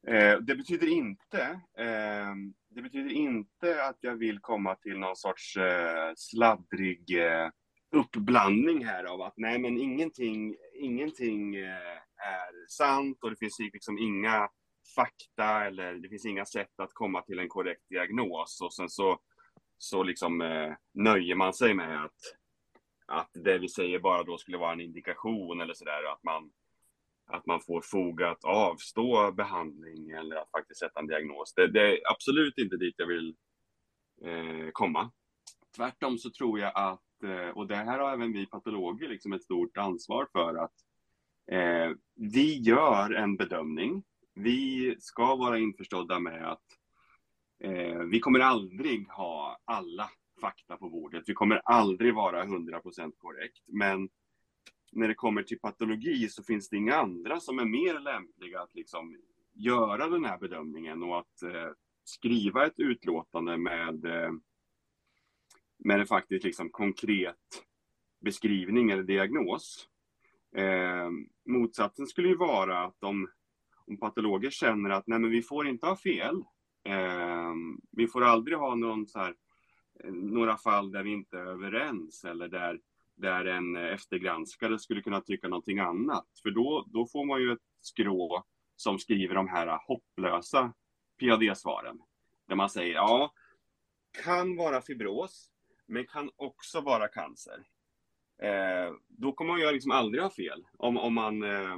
Eh, 0.08 0.38
det 0.38 0.56
betyder 0.56 0.86
inte, 0.86 1.42
eh, 1.78 2.34
det 2.68 2.82
betyder 2.82 3.12
inte 3.12 3.84
att 3.84 3.98
jag 4.00 4.16
vill 4.16 4.38
komma 4.38 4.74
till 4.74 4.98
någon 4.98 5.16
sorts 5.16 5.56
eh, 5.56 6.12
sladdrig 6.16 7.18
eh, 7.18 7.48
uppblandning 7.96 8.84
här 8.84 9.04
av 9.04 9.22
att 9.22 9.34
nej 9.36 9.58
men 9.58 9.78
ingenting, 9.78 10.56
ingenting 10.74 11.56
eh, 11.56 11.96
är 12.16 12.68
sant 12.68 13.18
och 13.22 13.30
det 13.30 13.36
finns 13.36 13.58
liksom 13.58 13.98
inga 13.98 14.48
fakta 14.94 15.64
eller 15.64 15.94
det 15.94 16.08
finns 16.08 16.26
inga 16.26 16.46
sätt 16.46 16.80
att 16.80 16.94
komma 16.94 17.22
till 17.22 17.38
en 17.38 17.48
korrekt 17.48 17.88
diagnos 17.88 18.60
och 18.62 18.74
sen 18.74 18.88
så 18.88 19.18
så 19.78 20.02
liksom 20.02 20.40
eh, 20.40 20.74
nöjer 20.94 21.34
man 21.34 21.54
sig 21.54 21.74
med 21.74 22.04
att, 22.04 22.20
att 23.06 23.30
det 23.34 23.58
vi 23.58 23.68
säger 23.68 23.98
bara 23.98 24.22
då 24.22 24.38
skulle 24.38 24.58
vara 24.58 24.72
en 24.72 24.80
indikation 24.80 25.60
eller 25.60 25.74
sådär, 25.74 26.12
att 26.12 26.24
man, 26.24 26.50
att 27.26 27.46
man 27.46 27.60
får 27.60 27.80
fog 27.80 28.22
att 28.22 28.44
avstå 28.44 29.32
behandling 29.32 30.10
eller 30.10 30.36
att 30.36 30.50
faktiskt 30.50 30.80
sätta 30.80 31.00
en 31.00 31.06
diagnos. 31.06 31.54
Det, 31.54 31.66
det 31.66 31.92
är 31.92 32.10
absolut 32.10 32.58
inte 32.58 32.76
dit 32.76 32.94
jag 32.96 33.06
vill 33.06 33.36
eh, 34.24 34.70
komma. 34.72 35.10
Tvärtom 35.76 36.18
så 36.18 36.30
tror 36.30 36.60
jag 36.60 36.72
att, 36.74 37.22
eh, 37.24 37.48
och 37.48 37.66
det 37.66 37.76
här 37.76 37.98
har 37.98 38.12
även 38.12 38.32
vi 38.32 38.46
patologer 38.46 39.08
liksom 39.08 39.32
ett 39.32 39.42
stort 39.42 39.76
ansvar 39.76 40.28
för, 40.32 40.54
att 40.54 40.74
eh, 41.50 41.90
vi 42.14 42.58
gör 42.58 43.14
en 43.14 43.36
bedömning. 43.36 44.04
Vi 44.34 44.96
ska 44.98 45.36
vara 45.36 45.58
införstådda 45.58 46.20
med 46.20 46.50
att 46.50 46.64
Eh, 47.58 47.98
vi 47.98 48.20
kommer 48.20 48.40
aldrig 48.40 49.08
ha 49.08 49.58
alla 49.64 50.10
fakta 50.40 50.76
på 50.76 50.90
bordet. 50.90 51.24
Vi 51.26 51.34
kommer 51.34 51.60
aldrig 51.64 52.14
vara 52.14 52.44
100% 52.44 53.12
korrekt. 53.16 53.62
Men 53.66 54.08
när 54.92 55.08
det 55.08 55.14
kommer 55.14 55.42
till 55.42 55.58
patologi 55.58 56.28
så 56.28 56.42
finns 56.42 56.68
det 56.68 56.76
inga 56.76 56.94
andra 56.94 57.40
som 57.40 57.58
är 57.58 57.64
mer 57.64 58.00
lämpliga 58.00 58.60
att 58.60 58.74
liksom 58.74 59.16
göra 59.52 60.08
den 60.08 60.24
här 60.24 60.38
bedömningen 60.38 61.02
och 61.02 61.18
att 61.18 61.42
eh, 61.42 61.70
skriva 62.04 62.66
ett 62.66 62.78
utlåtande 62.78 63.56
med, 63.56 64.04
eh, 64.04 64.32
med 65.78 66.00
en 66.00 66.06
faktiskt 66.06 66.44
liksom 66.44 66.70
konkret 66.70 67.64
beskrivning 68.20 68.90
eller 68.90 69.02
diagnos. 69.02 69.88
Eh, 70.56 71.10
motsatsen 71.46 72.06
skulle 72.06 72.28
ju 72.28 72.36
vara 72.36 72.84
att 72.84 73.02
om, 73.02 73.30
om 73.86 73.96
patologer 73.98 74.50
känner 74.50 74.90
att 74.90 75.06
nej 75.06 75.18
men 75.18 75.30
vi 75.30 75.42
får 75.42 75.68
inte 75.68 75.86
ha 75.86 75.96
fel, 75.96 76.42
Ehm, 76.86 77.80
vi 77.90 78.06
får 78.06 78.24
aldrig 78.24 78.58
ha 78.58 78.74
någon 78.74 79.06
så 79.06 79.18
här, 79.18 79.34
eh, 80.04 80.12
några 80.12 80.56
fall 80.56 80.92
där 80.92 81.02
vi 81.02 81.10
inte 81.10 81.38
är 81.38 81.46
överens 81.46 82.24
eller 82.24 82.48
där, 82.48 82.80
där 83.14 83.44
en 83.44 83.76
eh, 83.76 83.82
eftergranskare 83.82 84.78
skulle 84.78 85.02
kunna 85.02 85.20
tycka 85.20 85.48
någonting 85.48 85.78
annat. 85.78 86.26
För 86.42 86.50
då, 86.50 86.84
då 86.86 87.06
får 87.06 87.24
man 87.24 87.40
ju 87.40 87.52
ett 87.52 87.62
skrå 87.80 88.44
som 88.76 88.98
skriver 88.98 89.34
de 89.34 89.48
här 89.48 89.80
hopplösa 89.86 90.72
PAD-svaren. 91.20 92.02
Där 92.48 92.56
man 92.56 92.70
säger, 92.70 92.94
ja, 92.94 93.32
kan 94.24 94.56
vara 94.56 94.80
fibros, 94.80 95.50
men 95.86 96.06
kan 96.06 96.30
också 96.36 96.80
vara 96.80 97.08
cancer. 97.08 97.64
Eh, 98.42 98.94
då 99.08 99.32
kommer 99.32 99.52
man 99.52 99.60
ju 99.60 99.72
liksom 99.72 99.90
aldrig 99.90 100.22
ha 100.22 100.30
fel 100.30 100.66
om, 100.78 100.96
om, 100.96 101.14
man, 101.14 101.42
eh, 101.42 101.76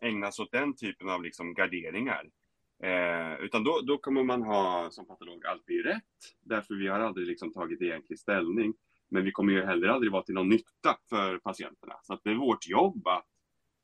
ägnar 0.00 0.30
sig 0.30 0.42
åt 0.42 0.52
den 0.52 0.76
typen 0.76 1.08
av 1.08 1.22
liksom 1.22 1.54
garderingar. 1.54 2.30
Eh, 2.82 3.40
utan 3.40 3.64
då, 3.64 3.80
då 3.80 3.98
kommer 3.98 4.22
man 4.24 4.42
ha 4.42 4.88
som 4.90 5.06
patolog 5.06 5.46
alltid 5.46 5.84
rätt, 5.84 6.02
därför 6.40 6.74
vi 6.74 6.88
har 6.88 7.00
aldrig 7.00 7.26
liksom 7.26 7.52
tagit 7.52 7.82
egentlig 7.82 8.18
ställning. 8.18 8.74
Men 9.10 9.24
vi 9.24 9.32
kommer 9.32 9.52
ju 9.52 9.64
heller 9.64 9.88
aldrig 9.88 10.12
vara 10.12 10.22
till 10.22 10.34
någon 10.34 10.48
nytta 10.48 10.96
för 11.08 11.38
patienterna. 11.38 11.94
Så 12.02 12.14
att 12.14 12.20
det 12.24 12.30
är 12.30 12.34
vårt 12.34 12.68
jobb 12.68 13.06
att, 13.06 13.26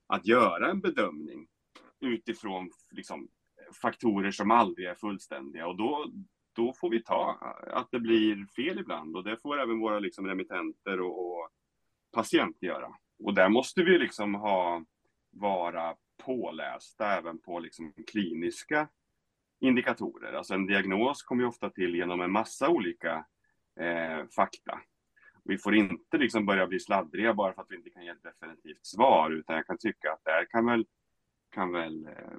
att 0.06 0.26
göra 0.26 0.70
en 0.70 0.80
bedömning 0.80 1.46
utifrån 2.00 2.70
liksom, 2.90 3.28
faktorer 3.82 4.30
som 4.30 4.50
aldrig 4.50 4.86
är 4.86 4.94
fullständiga. 4.94 5.66
Och 5.66 5.76
då, 5.76 6.12
då 6.52 6.72
får 6.72 6.90
vi 6.90 7.02
ta 7.02 7.38
att 7.66 7.90
det 7.90 8.00
blir 8.00 8.46
fel 8.56 8.78
ibland 8.78 9.16
och 9.16 9.24
det 9.24 9.36
får 9.42 9.60
även 9.60 9.78
våra 9.78 9.98
liksom, 9.98 10.26
remittenter 10.26 11.00
och, 11.00 11.28
och 11.28 11.48
patienter 12.12 12.66
göra. 12.66 12.88
Och 13.24 13.34
där 13.34 13.48
måste 13.48 13.82
vi 13.82 13.98
liksom 13.98 14.34
ha, 14.34 14.84
vara 15.30 15.94
pålästa 16.18 17.06
även 17.18 17.38
på 17.38 17.58
liksom 17.58 17.92
kliniska 18.06 18.88
indikatorer. 19.60 20.32
Alltså 20.32 20.54
en 20.54 20.66
diagnos 20.66 21.22
kommer 21.22 21.42
ju 21.42 21.48
ofta 21.48 21.70
till 21.70 21.94
genom 21.94 22.20
en 22.20 22.32
massa 22.32 22.68
olika 22.68 23.24
eh, 23.80 24.26
fakta. 24.36 24.80
Vi 25.44 25.58
får 25.58 25.74
inte 25.74 26.18
liksom 26.18 26.46
börja 26.46 26.66
bli 26.66 26.80
sladdriga 26.80 27.34
bara 27.34 27.52
för 27.52 27.62
att 27.62 27.70
vi 27.70 27.76
inte 27.76 27.90
kan 27.90 28.04
ge 28.04 28.10
ett 28.10 28.22
definitivt 28.22 28.86
svar, 28.86 29.30
utan 29.30 29.56
jag 29.56 29.66
kan 29.66 29.78
tycka 29.78 30.12
att 30.12 30.24
där 30.24 30.46
kan 30.50 30.66
väl, 30.66 30.86
kan 31.50 31.72
väl 31.72 32.06
eh, 32.06 32.38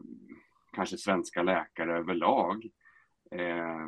kanske 0.73 0.97
svenska 0.97 1.43
läkare 1.43 1.97
överlag 1.97 2.69
eh, 3.31 3.87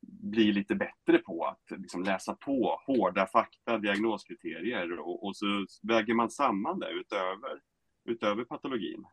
bli 0.00 0.52
lite 0.52 0.74
bättre 0.74 1.18
på 1.18 1.44
att 1.44 1.80
liksom 1.80 2.02
läsa 2.02 2.34
på 2.34 2.80
hårda 2.86 3.26
fakta, 3.26 3.78
diagnoskriterier 3.78 4.98
och, 4.98 5.26
och 5.26 5.36
så 5.36 5.66
väger 5.82 6.14
man 6.14 6.30
samman 6.30 6.78
det 6.78 6.90
utöver, 6.90 7.60
utöver 8.04 8.44
patologin. 8.44 9.04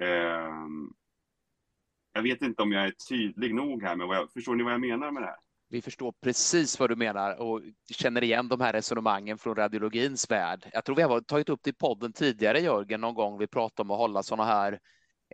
Ehm, 0.00 0.92
jag 2.12 2.22
vet 2.22 2.42
inte 2.42 2.62
om 2.62 2.72
jag 2.72 2.84
är 2.84 2.92
tydlig 3.08 3.54
nog 3.54 3.82
här, 3.82 3.96
men 3.96 4.08
jag, 4.08 4.32
förstår 4.32 4.54
ni 4.54 4.62
vad 4.62 4.72
jag 4.72 4.80
menar 4.80 5.10
med 5.10 5.22
det 5.22 5.26
här? 5.26 5.36
Vi 5.70 5.82
förstår 5.82 6.12
precis 6.22 6.80
vad 6.80 6.90
du 6.90 6.96
menar 6.96 7.40
och 7.40 7.62
känner 7.90 8.24
igen 8.24 8.48
de 8.48 8.60
här 8.60 8.72
resonemangen 8.72 9.38
från 9.38 9.54
radiologins 9.54 10.30
värld. 10.30 10.70
Jag 10.72 10.84
tror 10.84 10.96
vi 10.96 11.02
har 11.02 11.20
tagit 11.20 11.48
upp 11.48 11.60
det 11.62 11.70
i 11.70 11.72
podden 11.72 12.12
tidigare, 12.12 12.60
Jörgen, 12.60 13.00
någon 13.00 13.14
gång 13.14 13.38
vi 13.38 13.46
pratade 13.46 13.86
om 13.86 13.90
att 13.90 13.98
hålla 13.98 14.22
sådana 14.22 14.44
här 14.44 14.78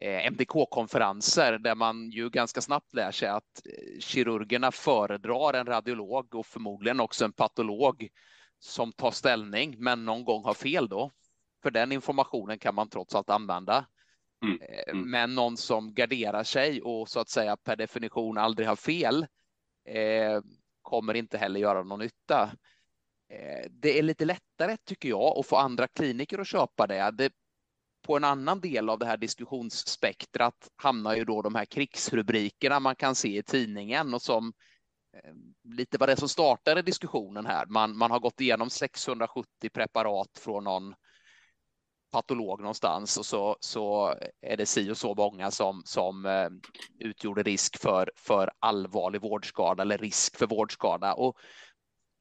eh, 0.00 0.33
MDK-konferenser 0.33 1.59
där 1.59 1.74
man 1.74 2.11
ju 2.11 2.31
ganska 2.31 2.61
snabbt 2.61 2.94
lär 2.94 3.11
sig 3.11 3.29
att 3.29 3.66
eh, 3.66 4.00
kirurgerna 4.00 4.72
föredrar 4.72 5.55
en 5.55 5.66
radiolog 5.66 6.35
och 6.35 6.46
förmodligen 6.46 7.00
också 7.00 7.24
en 7.24 7.33
patolog 7.33 8.09
som 8.59 8.92
tar 8.92 9.11
ställning, 9.11 9.77
men 9.79 10.05
någon 10.05 10.24
gång 10.24 10.44
har 10.44 10.55
fel 10.55 10.88
då. 10.88 11.11
För 11.62 11.70
den 11.70 11.92
informationen 11.92 12.59
kan 12.59 12.74
man 12.74 12.88
trots 12.88 13.14
allt 13.14 13.31
använda. 13.31 13.87
Mm. 14.44 14.61
Eh, 14.62 14.92
mm. 14.92 15.11
Men 15.11 15.35
någon 15.35 15.57
som 15.57 15.94
garderar 15.94 16.44
sig 16.44 16.83
och 16.83 17.09
så 17.09 17.20
att 17.20 17.28
säga 17.28 17.57
per 17.57 17.76
definition 17.76 18.38
aldrig 18.38 18.68
har 18.68 18.76
fel 18.76 19.26
eh, 19.88 20.40
kommer 20.83 21.14
inte 21.14 21.38
heller 21.38 21.61
göra 21.61 21.83
någon 21.83 21.98
nytta. 21.98 22.50
Eh, 23.33 23.70
det 23.70 23.98
är 23.98 24.02
lite 24.02 24.24
lättare 24.24 24.76
tycker 24.85 25.09
jag 25.09 25.38
att 25.38 25.46
få 25.46 25.57
andra 25.57 25.88
kliniker 25.88 26.38
att 26.38 26.48
köpa 26.48 26.87
det. 26.87 27.11
det. 27.11 27.33
På 28.07 28.16
en 28.16 28.24
annan 28.24 28.61
del 28.61 28.88
av 28.88 28.98
det 28.98 29.07
här 29.07 29.16
diskussionsspektrat 29.16 30.68
hamnar 30.76 31.16
ju 31.16 31.24
då 31.24 31.42
de 31.42 31.54
här 31.54 31.64
krigsrubrikerna 31.64 32.80
man 32.80 32.96
kan 32.96 33.14
se 33.14 33.38
i 33.38 33.42
tidningen 33.42 34.14
och 34.14 34.22
som 34.22 34.52
eh, 35.16 35.33
lite 35.64 35.98
vad 35.98 36.09
det 36.09 36.12
är 36.12 36.16
som 36.16 36.28
startade 36.28 36.83
diskussionen 36.83 37.46
här. 37.46 37.66
Man, 37.66 37.96
man 37.96 38.11
har 38.11 38.20
gått 38.20 38.40
igenom 38.40 38.70
670 38.70 39.70
preparat 39.72 40.38
från 40.38 40.64
någon 40.64 40.94
patolog 42.14 42.61
någonstans 42.61 43.16
och 43.16 43.27
så, 43.27 43.57
så 43.61 44.14
är 44.40 44.57
det 44.57 44.66
si 44.66 44.90
och 44.90 44.96
så 44.96 45.14
många 45.14 45.50
som, 45.50 45.83
som 45.85 46.27
eh, 46.27 46.48
utgjorde 46.98 47.42
risk 47.42 47.79
för, 47.81 48.11
för 48.16 48.50
allvarlig 48.59 49.20
vårdskada 49.20 49.83
eller 49.83 49.98
risk 49.98 50.37
för 50.37 50.46
vårdskada. 50.46 51.14
Och 51.14 51.37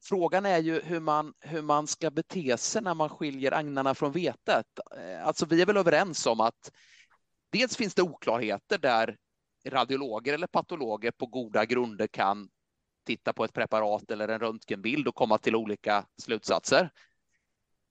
frågan 0.04 0.46
är 0.46 0.58
ju 0.58 0.80
hur 0.80 1.00
man, 1.00 1.32
hur 1.40 1.62
man 1.62 1.86
ska 1.86 2.10
bete 2.10 2.56
sig 2.58 2.82
när 2.82 2.94
man 2.94 3.08
skiljer 3.08 3.54
agnarna 3.54 3.94
från 3.94 4.12
vetet. 4.12 4.66
Eh, 4.96 5.26
alltså 5.26 5.46
vi 5.46 5.62
är 5.62 5.66
väl 5.66 5.76
överens 5.76 6.26
om 6.26 6.40
att 6.40 6.70
dels 7.52 7.76
finns 7.76 7.94
det 7.94 8.02
oklarheter 8.02 8.78
där 8.78 9.16
radiologer 9.68 10.34
eller 10.34 10.46
patologer 10.46 11.10
på 11.10 11.26
goda 11.26 11.64
grunder 11.64 12.06
kan 12.06 12.48
titta 13.06 13.32
på 13.32 13.44
ett 13.44 13.52
preparat 13.52 14.10
eller 14.10 14.28
en 14.28 14.40
röntgenbild 14.40 15.08
och 15.08 15.14
komma 15.14 15.38
till 15.38 15.56
olika 15.56 16.06
slutsatser. 16.22 16.90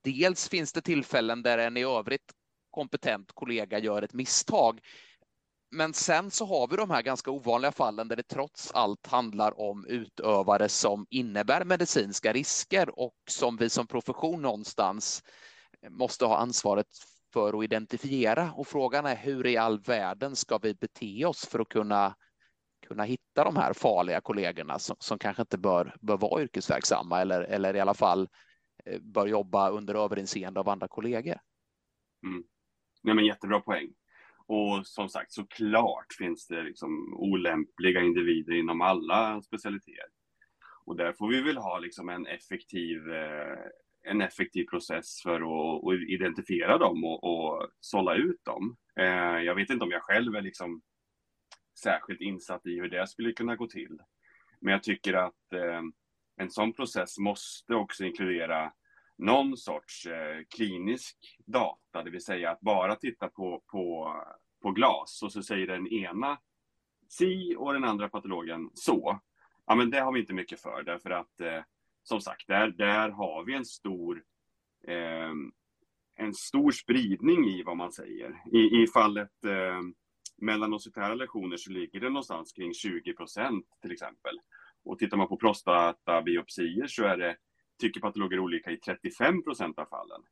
Dels 0.04 0.48
finns 0.48 0.72
det 0.72 0.80
tillfällen 0.80 1.42
där 1.42 1.58
en 1.58 1.76
i 1.76 1.84
övrigt 1.84 2.32
kompetent 2.70 3.32
kollega 3.34 3.78
gör 3.78 4.02
ett 4.02 4.12
misstag. 4.12 4.80
Men 5.70 5.94
sen 5.94 6.30
så 6.30 6.46
har 6.46 6.68
vi 6.68 6.76
de 6.76 6.90
här 6.90 7.02
ganska 7.02 7.30
ovanliga 7.30 7.72
fallen 7.72 8.08
där 8.08 8.16
det 8.16 8.22
trots 8.22 8.72
allt 8.72 9.06
handlar 9.06 9.60
om 9.60 9.86
utövare 9.86 10.68
som 10.68 11.06
innebär 11.10 11.64
medicinska 11.64 12.32
risker 12.32 12.98
och 12.98 13.14
som 13.30 13.56
vi 13.56 13.70
som 13.70 13.86
profession 13.86 14.42
någonstans 14.42 15.22
måste 15.88 16.24
ha 16.24 16.36
ansvaret 16.36 16.86
för 17.32 17.58
att 17.58 17.64
identifiera. 17.64 18.52
Och 18.52 18.66
frågan 18.66 19.06
är 19.06 19.16
hur 19.16 19.46
i 19.46 19.56
all 19.56 19.80
världen 19.80 20.36
ska 20.36 20.58
vi 20.58 20.74
bete 20.74 21.24
oss 21.24 21.46
för 21.46 21.58
att 21.58 21.68
kunna, 21.68 22.14
kunna 22.86 23.04
hitta 23.04 23.44
de 23.44 23.56
här 23.56 23.72
farliga 23.72 24.20
kollegorna 24.20 24.78
som, 24.78 24.96
som 24.98 25.18
kanske 25.18 25.42
inte 25.42 25.58
bör, 25.58 25.96
bör 26.00 26.16
vara 26.16 26.42
yrkesverksamma 26.42 27.20
eller, 27.20 27.40
eller 27.40 27.76
i 27.76 27.80
alla 27.80 27.94
fall 27.94 28.20
Eh, 28.20 28.43
Eh, 28.84 29.00
bör 29.00 29.26
jobba 29.26 29.70
under 29.70 29.94
överinseende 29.94 30.60
av 30.60 30.68
andra 30.68 30.88
kollegor. 30.88 31.38
Mm. 32.26 32.44
Nej, 33.02 33.14
men 33.14 33.26
jättebra 33.26 33.60
poäng. 33.60 33.94
Och 34.46 34.86
som 34.86 35.08
sagt, 35.08 35.32
såklart 35.32 36.12
finns 36.18 36.46
det 36.46 36.62
liksom 36.62 37.14
olämpliga 37.14 38.00
individer 38.00 38.52
inom 38.52 38.80
alla 38.80 39.42
specialiteter. 39.42 40.08
Och 40.84 40.96
där 40.96 41.12
får 41.12 41.28
vi 41.28 41.42
väl 41.42 41.56
ha 41.56 41.78
liksom 41.78 42.08
en 42.08 42.26
effektiv, 42.26 43.12
eh, 43.12 43.58
en 44.02 44.20
effektiv 44.20 44.64
process 44.64 45.22
för 45.22 45.34
att, 45.34 45.84
att 45.84 46.08
identifiera 46.08 46.78
dem 46.78 47.04
och, 47.04 47.24
och 47.24 47.68
sålla 47.80 48.14
ut 48.14 48.44
dem. 48.44 48.76
Eh, 49.00 49.38
jag 49.42 49.54
vet 49.54 49.70
inte 49.70 49.84
om 49.84 49.90
jag 49.90 50.02
själv 50.02 50.34
är 50.34 50.42
liksom 50.42 50.82
särskilt 51.82 52.20
insatt 52.20 52.66
i 52.66 52.80
hur 52.80 52.88
det 52.88 53.06
skulle 53.06 53.32
kunna 53.32 53.56
gå 53.56 53.66
till. 53.66 53.98
Men 54.60 54.72
jag 54.72 54.82
tycker 54.82 55.14
att 55.14 55.52
en 56.36 56.50
sån 56.50 56.72
process 56.72 57.18
måste 57.18 57.74
också 57.74 58.04
inkludera 58.04 58.72
någon 59.18 59.56
sorts 59.56 60.06
eh, 60.06 60.42
klinisk 60.56 61.16
data, 61.46 62.02
det 62.04 62.10
vill 62.10 62.24
säga 62.24 62.50
att 62.50 62.60
bara 62.60 62.96
titta 62.96 63.28
på, 63.28 63.62
på, 63.72 64.14
på 64.62 64.70
glas 64.70 65.22
och 65.22 65.32
så 65.32 65.42
säger 65.42 65.66
den 65.66 65.86
ena 65.86 66.38
si 67.08 67.54
och 67.58 67.72
den 67.72 67.84
andra 67.84 68.08
patologen 68.08 68.70
så. 68.74 69.20
Ja, 69.66 69.74
men 69.74 69.90
det 69.90 70.00
har 70.00 70.12
vi 70.12 70.20
inte 70.20 70.34
mycket 70.34 70.60
för 70.60 70.82
därför 70.82 71.10
att 71.10 71.40
eh, 71.40 71.62
som 72.02 72.20
sagt, 72.20 72.46
där, 72.46 72.68
där 72.68 73.10
har 73.10 73.44
vi 73.44 73.54
en 73.54 73.64
stor 73.64 74.22
eh, 74.86 75.32
en 76.16 76.34
stor 76.34 76.70
spridning 76.70 77.48
i 77.48 77.62
vad 77.62 77.76
man 77.76 77.92
säger. 77.92 78.42
I, 78.52 78.82
i 78.82 78.86
fallet 78.86 79.44
eh, 79.44 79.80
mellanocitära 80.36 81.14
lektioner 81.14 81.56
så 81.56 81.70
ligger 81.70 82.00
det 82.00 82.08
någonstans 82.08 82.52
kring 82.52 82.74
20 82.74 83.14
procent 83.14 83.66
till 83.82 83.92
exempel. 83.92 84.40
Och 84.84 84.98
tittar 84.98 85.16
man 85.16 85.28
på 85.28 85.36
prostatabiopsier 85.36 86.86
så 86.86 87.04
är 87.04 87.16
det, 87.16 87.36
tycker 87.80 88.00
patologer 88.00 88.38
olika 88.38 88.70
i 88.70 88.76
35 88.76 89.42
procent 89.42 89.78
av 89.78 89.86
fallen. 89.86 90.22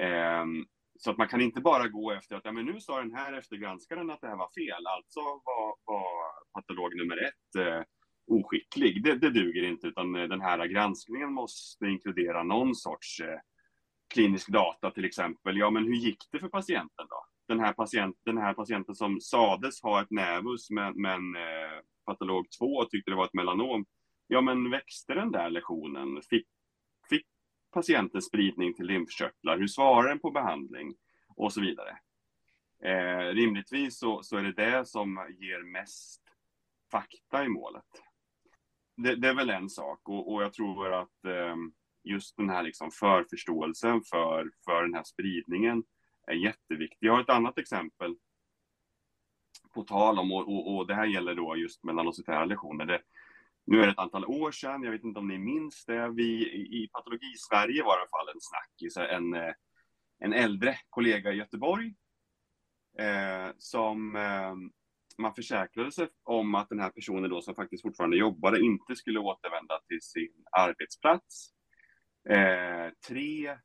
Eh, 0.00 0.66
så 0.98 1.10
att 1.10 1.18
man 1.18 1.28
kan 1.28 1.40
inte 1.40 1.60
bara 1.60 1.88
gå 1.88 2.12
efter 2.12 2.36
att 2.36 2.44
ja, 2.44 2.52
men 2.52 2.66
nu 2.66 2.80
sa 2.80 2.98
den 2.98 3.14
här 3.14 3.32
eftergranskaren 3.32 4.10
att 4.10 4.20
det 4.20 4.28
här 4.28 4.36
var 4.36 4.50
fel, 4.54 4.86
alltså 4.86 5.20
var, 5.20 5.76
var 5.84 6.06
patolog 6.52 6.96
nummer 6.96 7.16
ett 7.16 7.66
eh, 7.66 7.82
oskicklig. 8.26 9.04
Det, 9.04 9.14
det 9.14 9.30
duger 9.30 9.62
inte, 9.62 9.86
utan 9.86 10.14
eh, 10.14 10.28
den 10.28 10.40
här 10.40 10.66
granskningen 10.66 11.32
måste 11.32 11.86
inkludera 11.86 12.42
någon 12.42 12.74
sorts 12.74 13.20
eh, 13.20 13.38
klinisk 14.14 14.48
data 14.48 14.90
till 14.90 15.04
exempel. 15.04 15.56
Ja, 15.56 15.70
men 15.70 15.84
hur 15.84 15.94
gick 15.94 16.18
det 16.32 16.38
för 16.38 16.48
patienten 16.48 17.06
då? 17.08 17.24
Den 17.48 17.60
här, 17.60 17.72
patient, 17.72 18.16
den 18.24 18.38
här 18.38 18.54
patienten 18.54 18.94
som 18.94 19.20
sades 19.20 19.82
ha 19.82 20.02
ett 20.02 20.10
nävus, 20.10 20.70
men, 20.70 21.02
men 21.02 21.36
eh, 21.36 21.78
patolog 22.10 22.50
2 22.58 22.84
tyckte 22.84 23.10
det 23.10 23.16
var 23.16 23.24
ett 23.24 23.34
melanom. 23.34 23.86
Ja, 24.26 24.40
men 24.40 24.70
växte 24.70 25.14
den 25.14 25.32
där 25.32 25.50
lesionen? 25.50 26.22
Fick, 26.30 26.46
fick 27.10 27.26
patienten 27.72 28.22
spridning 28.22 28.74
till 28.74 28.86
lymfkörtlar? 28.86 29.58
Hur 29.58 29.66
svarar 29.66 30.08
den 30.08 30.18
på 30.18 30.30
behandling? 30.30 30.94
Och 31.36 31.52
så 31.52 31.60
vidare. 31.60 31.98
Eh, 32.84 33.34
rimligtvis 33.34 33.98
så, 33.98 34.22
så 34.22 34.36
är 34.36 34.42
det 34.42 34.52
det 34.52 34.84
som 34.86 35.26
ger 35.38 35.62
mest 35.72 36.22
fakta 36.90 37.44
i 37.44 37.48
målet. 37.48 37.84
Det, 38.96 39.16
det 39.16 39.28
är 39.28 39.34
väl 39.34 39.50
en 39.50 39.68
sak 39.68 40.08
och, 40.08 40.32
och 40.32 40.42
jag 40.42 40.52
tror 40.52 40.92
att 40.92 41.24
eh, 41.24 41.56
just 42.04 42.36
den 42.36 42.50
här 42.50 42.62
liksom 42.62 42.90
förförståelsen 42.90 44.02
för, 44.02 44.50
för 44.64 44.82
den 44.82 44.94
här 44.94 45.04
spridningen 45.04 45.84
är 46.26 46.34
jätteviktig. 46.34 47.06
Jag 47.06 47.12
har 47.12 47.20
ett 47.20 47.30
annat 47.30 47.58
exempel 47.58 48.16
på 49.74 49.82
tal 49.82 50.18
om, 50.18 50.32
och, 50.32 50.48
och, 50.48 50.76
och 50.76 50.86
det 50.86 50.94
här 50.94 51.06
gäller 51.06 51.34
då 51.34 51.56
just 51.56 51.84
melanocytära 51.84 52.44
lektioner. 52.44 52.86
Det, 52.86 53.00
nu 53.66 53.80
är 53.80 53.86
det 53.86 53.92
ett 53.92 53.98
antal 53.98 54.24
år 54.24 54.50
sedan, 54.50 54.82
jag 54.82 54.90
vet 54.90 55.04
inte 55.04 55.18
om 55.18 55.28
ni 55.28 55.38
minns 55.38 55.84
det, 55.84 56.10
vi 56.10 56.52
i 56.82 56.88
Patologi-Sverige 56.92 57.82
var 57.82 57.96
i 57.96 58.00
alla 58.00 58.08
fall 58.10 58.34
en 58.34 58.40
snackis, 58.40 58.96
en, 58.96 59.34
eh, 59.34 59.54
en 60.18 60.32
äldre 60.32 60.76
kollega 60.88 61.32
i 61.32 61.36
Göteborg 61.36 61.94
eh, 62.98 63.52
som 63.58 64.16
eh, 64.16 64.54
man 65.18 65.34
försäkrade 65.34 65.92
sig 65.92 66.08
om 66.24 66.54
att 66.54 66.68
den 66.68 66.80
här 66.80 66.90
personen 66.90 67.30
då 67.30 67.42
som 67.42 67.54
faktiskt 67.54 67.82
fortfarande 67.82 68.16
jobbade 68.16 68.60
inte 68.60 68.96
skulle 68.96 69.18
återvända 69.18 69.80
till 69.88 70.02
sin 70.02 70.44
arbetsplats. 70.52 71.50
Eh, 72.28 72.92
tre, 73.08 73.58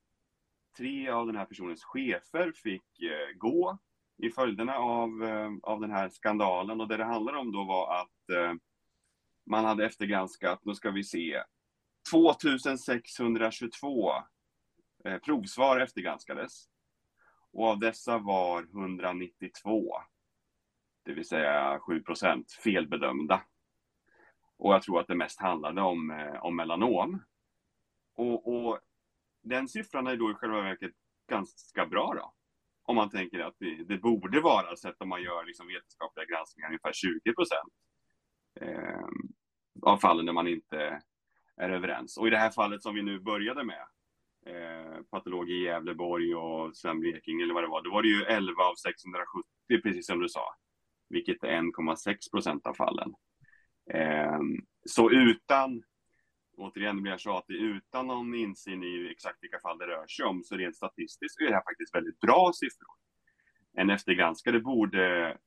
tre 0.78 1.10
av 1.10 1.28
den 1.28 1.36
här 1.36 1.46
personens 1.46 1.84
chefer 1.84 2.52
fick 2.52 3.02
eh, 3.02 3.38
gå 3.38 3.78
i 4.18 4.30
följderna 4.30 4.76
av, 4.76 5.24
eh, 5.24 5.52
av 5.64 5.82
den 5.82 5.92
här 5.92 6.10
skandalen 6.10 6.82
och 6.82 6.88
det 6.88 6.98
det 6.98 7.06
handlar 7.06 7.34
om 7.34 7.52
då 7.52 7.64
var 7.64 8.02
att 8.02 8.30
eh, 8.30 8.54
man 9.46 9.66
hade 9.66 9.86
eftergranskat, 9.86 10.66
nu 10.66 10.76
ska 10.76 10.92
vi 10.92 11.04
se, 11.04 11.44
2622 12.12 14.12
eh, 15.06 15.18
provsvar 15.18 15.80
eftergranskades. 15.80 16.70
Och 17.52 17.68
av 17.68 17.80
dessa 17.80 18.18
var 18.18 18.64
192, 18.64 20.02
det 21.04 21.14
vill 21.14 21.28
säga 21.28 21.80
7 21.80 22.04
procent, 22.04 22.52
felbedömda. 22.52 23.42
Och 24.58 24.74
jag 24.74 24.82
tror 24.82 25.00
att 25.00 25.08
det 25.08 25.16
mest 25.16 25.40
handlade 25.40 25.82
om, 25.82 26.30
om 26.42 26.56
melanom. 26.56 27.24
Och, 28.16 28.56
och, 28.56 28.80
den 29.42 29.68
siffran 29.68 30.08
är 30.08 30.16
då 30.16 30.32
i 30.32 30.34
själva 30.34 30.62
verket 30.62 30.92
ganska 31.28 31.86
bra 31.86 32.14
då. 32.14 32.34
Om 32.86 32.96
man 32.96 33.10
tänker 33.10 33.40
att 33.40 33.56
det, 33.60 33.84
det 33.84 33.98
borde 33.98 34.42
vara, 34.42 34.76
sett 34.76 35.02
om 35.02 35.10
man 35.10 35.24
gör 35.24 35.46
liksom 35.46 35.68
vetenskapliga 35.68 36.26
granskningar, 36.26 36.68
ungefär 36.68 36.94
20 36.94 37.34
procent 37.34 37.74
eh, 38.62 39.08
av 39.82 39.98
fallen 39.98 40.26
där 40.26 40.34
man 40.34 40.48
inte 40.48 41.02
är 41.58 41.70
överens. 41.70 42.18
Och 42.18 42.28
i 42.28 42.30
det 42.30 42.38
här 42.38 42.50
fallet 42.50 42.84
som 42.84 42.96
vi 42.96 43.02
nu 43.02 43.20
började 43.20 43.64
med, 43.64 43.86
eh, 44.46 45.02
patolog 45.12 45.50
i 45.50 45.64
Gävleborg 45.64 46.36
och 46.36 46.78
sen 46.78 47.00
Blekinge 47.00 47.44
eller 47.44 47.54
vad 47.54 47.64
det 47.64 47.70
var, 47.70 47.84
då 47.84 47.92
var 47.92 48.02
det 48.02 48.10
ju 48.10 48.24
11 48.24 48.64
av 48.64 48.76
670, 48.76 49.82
precis 49.84 50.08
som 50.08 50.20
du 50.20 50.30
sa, 50.30 50.56
vilket 51.10 51.44
är 51.44 51.48
1,6 51.48 52.32
procent 52.32 52.68
av 52.68 52.74
fallen. 52.74 53.14
Eh, 53.94 54.40
så 54.86 55.12
utan, 55.12 55.84
återigen 56.58 57.02
blir 57.02 57.12
jag 57.12 57.20
tjatig, 57.20 57.56
utan 57.56 58.08
någon 58.08 58.36
insyn 58.36 58.84
i 58.84 59.10
exakt 59.12 59.38
vilka 59.42 59.60
fall 59.60 59.78
det 59.78 59.88
rör 59.88 60.08
sig 60.08 60.26
om, 60.26 60.44
så 60.44 60.56
rent 60.56 60.76
statistiskt 60.76 61.42
är 61.42 61.46
det 61.46 61.54
här 61.54 61.64
faktiskt 61.64 61.96
väldigt 61.96 62.20
bra 62.20 62.52
siffror. 62.56 62.96
En 63.78 63.90
eftergranskare 63.90 64.60
borde, 64.60 65.38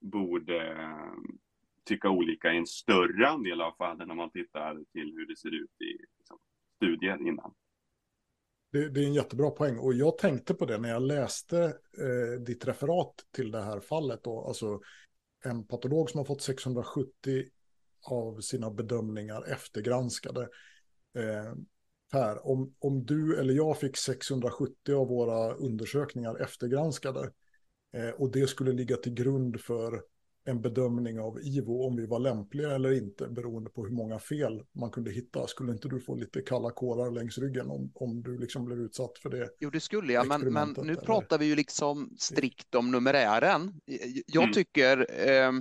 borde 0.00 0.72
eh, 0.72 1.12
tycka 1.84 2.10
olika 2.10 2.52
i 2.52 2.56
en 2.56 2.66
större 2.66 3.28
andel 3.28 3.60
av 3.60 3.72
fallen 3.78 4.10
om 4.10 4.16
man 4.16 4.30
tittar 4.30 4.74
till 4.92 5.12
hur 5.16 5.26
det 5.26 5.36
ser 5.36 5.54
ut 5.54 5.80
i 5.80 5.98
liksom, 6.18 6.38
studier 6.76 7.28
innan. 7.28 7.54
Det, 8.72 8.88
det, 8.88 9.00
är 9.00 9.06
en 9.06 9.14
jättebra 9.14 9.50
poäng 9.50 9.78
och 9.78 9.94
jag 9.94 10.18
tänkte 10.18 10.54
på 10.54 10.66
det 10.66 10.78
när 10.78 10.88
jag 10.88 11.02
läste 11.02 11.58
eh, 11.98 12.40
ditt 12.46 12.68
referat 12.68 13.14
till 13.34 13.50
det 13.50 13.62
här 13.62 13.80
fallet. 13.80 14.24
Då, 14.24 14.44
alltså 14.46 14.80
en 15.44 15.66
patolog 15.66 16.10
som 16.10 16.18
har 16.18 16.24
fått 16.24 16.42
670 16.42 17.44
av 18.02 18.40
sina 18.40 18.70
bedömningar 18.70 19.52
eftergranskade. 19.52 20.42
Eh, 21.16 21.54
per, 22.12 22.46
om, 22.46 22.74
om 22.78 23.04
du 23.04 23.40
eller 23.40 23.54
jag 23.54 23.78
fick 23.78 23.96
670 23.96 24.94
av 24.94 25.08
våra 25.08 25.54
undersökningar 25.54 26.42
eftergranskade 26.42 27.30
eh, 27.92 28.10
och 28.10 28.32
det 28.32 28.46
skulle 28.46 28.72
ligga 28.72 28.96
till 28.96 29.14
grund 29.14 29.60
för 29.60 30.02
en 30.44 30.60
bedömning 30.60 31.20
av 31.20 31.38
IVO 31.42 31.86
om 31.86 31.96
vi 31.96 32.06
var 32.06 32.18
lämpliga 32.18 32.74
eller 32.74 32.92
inte 32.92 33.28
beroende 33.28 33.70
på 33.70 33.84
hur 33.84 33.92
många 33.92 34.18
fel 34.18 34.62
man 34.72 34.90
kunde 34.90 35.10
hitta. 35.10 35.46
Skulle 35.46 35.72
inte 35.72 35.88
du 35.88 36.00
få 36.00 36.14
lite 36.14 36.42
kalla 36.42 36.70
kårar 36.70 37.10
längs 37.10 37.38
ryggen 37.38 37.70
om, 37.70 37.92
om 37.94 38.22
du 38.22 38.38
liksom 38.38 38.64
blev 38.64 38.78
utsatt 38.78 39.18
för 39.18 39.30
det? 39.30 39.50
Jo, 39.58 39.70
det 39.70 39.80
skulle 39.80 40.12
jag, 40.12 40.26
men, 40.26 40.52
men 40.52 40.74
nu 40.82 40.92
eller? 40.92 41.02
pratar 41.02 41.38
vi 41.38 41.46
ju 41.46 41.56
liksom 41.56 42.16
strikt 42.18 42.74
om 42.74 42.90
numerären. 42.90 43.80
Jag 44.26 44.42
mm. 44.42 44.54
tycker 44.54 45.06
eh, 45.28 45.52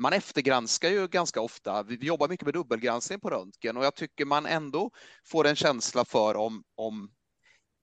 man 0.00 0.12
eftergranskar 0.12 0.88
ju 0.88 1.08
ganska 1.08 1.40
ofta. 1.40 1.82
Vi 1.82 2.06
jobbar 2.06 2.28
mycket 2.28 2.46
med 2.46 2.54
dubbelgranskning 2.54 3.20
på 3.20 3.30
röntgen 3.30 3.76
och 3.76 3.84
jag 3.84 3.94
tycker 3.94 4.24
man 4.24 4.46
ändå 4.46 4.90
får 5.26 5.46
en 5.46 5.56
känsla 5.56 6.04
för 6.04 6.36
om, 6.36 6.64
om 6.74 7.10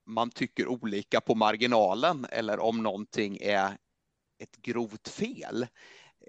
man 0.08 0.30
tycker 0.30 0.68
olika 0.68 1.22
på 1.22 1.36
marginalen 1.36 2.26
eller 2.32 2.60
om 2.60 2.84
någonting 2.84 3.38
är 3.42 3.78
ett 4.40 4.56
grovt 4.62 5.08
fel. 5.08 5.68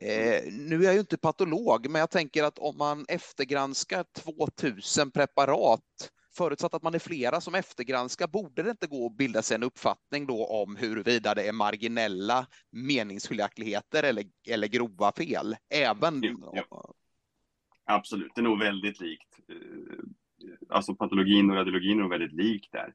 Eh, 0.00 0.42
nu 0.52 0.80
är 0.80 0.82
jag 0.82 0.94
ju 0.94 1.00
inte 1.00 1.18
patolog, 1.18 1.90
men 1.90 2.00
jag 2.00 2.10
tänker 2.10 2.44
att 2.44 2.58
om 2.58 2.78
man 2.78 3.04
eftergranskar 3.08 4.04
2000 4.14 5.10
preparat, 5.10 6.10
förutsatt 6.38 6.74
att 6.74 6.82
man 6.82 6.94
är 6.94 6.98
flera 6.98 7.40
som 7.40 7.54
eftergranskar, 7.54 8.26
borde 8.26 8.62
det 8.62 8.70
inte 8.70 8.86
gå 8.86 9.06
att 9.06 9.16
bilda 9.16 9.42
sig 9.42 9.54
en 9.54 9.62
uppfattning 9.62 10.26
då 10.26 10.46
om 10.46 10.76
huruvida 10.76 11.34
det 11.34 11.48
är 11.48 11.52
marginella 11.52 12.46
meningsskiljaktigheter 12.70 14.02
eller, 14.02 14.24
eller 14.48 14.68
grova 14.68 15.12
fel? 15.12 15.56
Även... 15.74 16.20
Jo, 16.22 16.52
ja. 16.70 16.94
Absolut, 17.90 18.32
det 18.34 18.40
är 18.40 18.50
nog 18.50 18.58
väldigt 18.58 19.00
likt. 19.00 19.38
Eh, 19.48 19.98
alltså 20.68 20.94
patologin 20.94 21.50
och 21.50 21.56
radiologin 21.56 21.98
är 21.98 22.02
nog 22.02 22.10
väldigt 22.10 22.32
likt 22.32 22.72
där. 22.72 22.94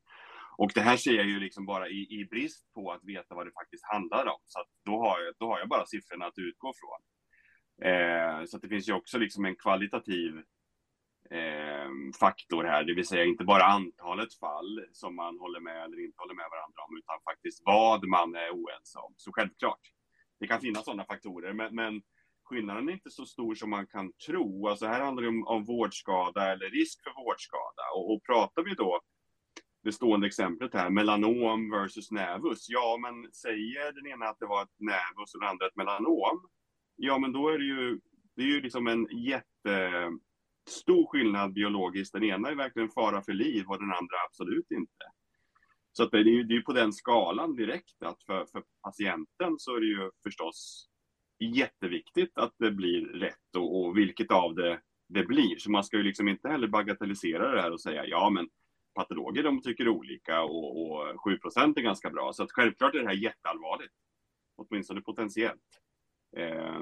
Och 0.57 0.71
det 0.75 0.81
här 0.81 0.97
ser 0.97 1.13
jag 1.13 1.25
ju 1.25 1.39
liksom 1.39 1.65
bara 1.65 1.89
i, 1.89 2.07
i 2.19 2.25
brist 2.31 2.73
på 2.73 2.91
att 2.91 3.03
veta 3.03 3.35
vad 3.35 3.47
det 3.47 3.51
faktiskt 3.51 3.83
handlar 3.85 4.25
om. 4.25 4.39
Så 4.45 4.63
då, 4.85 4.99
har 4.99 5.19
jag, 5.19 5.33
då 5.39 5.47
har 5.47 5.59
jag 5.59 5.69
bara 5.69 5.85
siffrorna 5.85 6.25
att 6.25 6.37
utgå 6.37 6.73
från. 6.81 6.99
Eh, 7.89 8.45
så 8.45 8.57
det 8.57 8.69
finns 8.69 8.89
ju 8.89 8.93
också 8.93 9.17
liksom 9.17 9.45
en 9.45 9.55
kvalitativ 9.55 10.43
Ehm, 11.29 12.13
faktor 12.13 12.63
här, 12.63 12.83
det 12.83 12.93
vill 12.93 13.07
säga 13.07 13.25
inte 13.25 13.43
bara 13.43 13.63
antalet 13.63 14.33
fall 14.33 14.85
som 14.91 15.15
man 15.15 15.39
håller 15.39 15.59
med 15.59 15.83
eller 15.85 16.05
inte 16.05 16.21
håller 16.21 16.35
med 16.35 16.47
varandra 16.51 16.81
om, 16.87 16.97
utan 16.97 17.19
faktiskt 17.23 17.61
vad 17.65 18.07
man 18.07 18.35
är 18.35 18.49
oense 18.51 18.99
om. 18.99 19.13
Så 19.17 19.31
självklart, 19.31 19.79
det 20.39 20.47
kan 20.47 20.61
finnas 20.61 20.85
sådana 20.85 21.05
faktorer, 21.05 21.53
men, 21.53 21.75
men 21.75 22.01
skillnaden 22.43 22.89
är 22.89 22.93
inte 22.93 23.11
så 23.11 23.25
stor 23.25 23.55
som 23.55 23.69
man 23.69 23.87
kan 23.87 24.13
tro. 24.27 24.67
Alltså 24.67 24.85
här 24.85 25.01
handlar 25.01 25.23
det 25.23 25.29
om, 25.29 25.47
om 25.47 25.63
vårdskada 25.63 26.51
eller 26.51 26.69
risk 26.69 27.03
för 27.03 27.23
vårdskada. 27.25 27.83
Och, 27.95 28.13
och 28.13 28.23
pratar 28.23 28.63
vi 28.63 28.73
då 28.73 29.01
det 29.83 29.91
stående 29.91 30.27
exemplet 30.27 30.73
här, 30.73 30.89
melanom 30.89 31.71
versus 31.71 32.11
nävus. 32.11 32.65
Ja, 32.69 32.97
men 33.01 33.33
säger 33.33 33.91
den 33.91 34.07
ena 34.07 34.25
att 34.25 34.39
det 34.39 34.45
var 34.45 34.63
ett 34.63 34.79
nävus 34.79 35.33
och 35.33 35.41
den 35.41 35.49
andra 35.49 35.67
ett 35.67 35.75
melanom, 35.75 36.49
ja, 36.95 37.17
men 37.17 37.31
då 37.31 37.49
är 37.49 37.57
det 37.57 37.65
ju, 37.65 37.99
det 38.35 38.41
är 38.41 38.47
ju 38.47 38.61
liksom 38.61 38.87
en 38.87 39.07
jätte, 39.11 40.11
stor 40.69 41.07
skillnad 41.07 41.53
biologiskt. 41.53 42.13
Den 42.13 42.23
ena 42.23 42.49
är 42.49 42.55
verkligen 42.55 42.89
fara 42.89 43.21
för 43.21 43.33
liv 43.33 43.65
och 43.67 43.79
den 43.79 43.91
andra 43.91 44.15
absolut 44.29 44.71
inte. 44.71 45.05
Så 45.91 46.03
att 46.03 46.11
det 46.11 46.17
är 46.17 46.23
ju 46.23 46.43
det 46.43 46.55
är 46.55 46.61
på 46.61 46.73
den 46.73 46.93
skalan 46.93 47.55
direkt 47.55 48.03
att 48.03 48.23
för, 48.23 48.45
för 48.45 48.63
patienten 48.83 49.55
så 49.57 49.75
är 49.75 49.79
det 49.79 49.87
ju 49.87 50.11
förstås 50.23 50.89
jätteviktigt 51.39 52.37
att 52.37 52.53
det 52.57 52.71
blir 52.71 53.05
rätt 53.05 53.55
och, 53.57 53.79
och 53.79 53.97
vilket 53.97 54.31
av 54.31 54.55
det 54.55 54.81
det 55.07 55.23
blir. 55.23 55.57
Så 55.57 55.71
man 55.71 55.83
ska 55.83 55.97
ju 55.97 56.03
liksom 56.03 56.27
inte 56.27 56.49
heller 56.49 56.67
bagatellisera 56.67 57.51
det 57.51 57.61
här 57.61 57.71
och 57.71 57.81
säga 57.81 58.05
ja, 58.05 58.29
men 58.29 58.49
patologer 58.95 59.43
de 59.43 59.61
tycker 59.61 59.87
olika 59.87 60.43
och, 60.43 60.81
och 60.81 61.15
7% 61.55 61.73
är 61.77 61.81
ganska 61.81 62.09
bra. 62.09 62.33
Så 62.33 62.43
att 62.43 62.51
självklart 62.51 62.95
är 62.95 62.99
det 62.99 63.07
här 63.07 63.23
jätteallvarligt, 63.23 63.93
åtminstone 64.55 65.01
potentiellt. 65.01 65.81
Eh, 66.37 66.81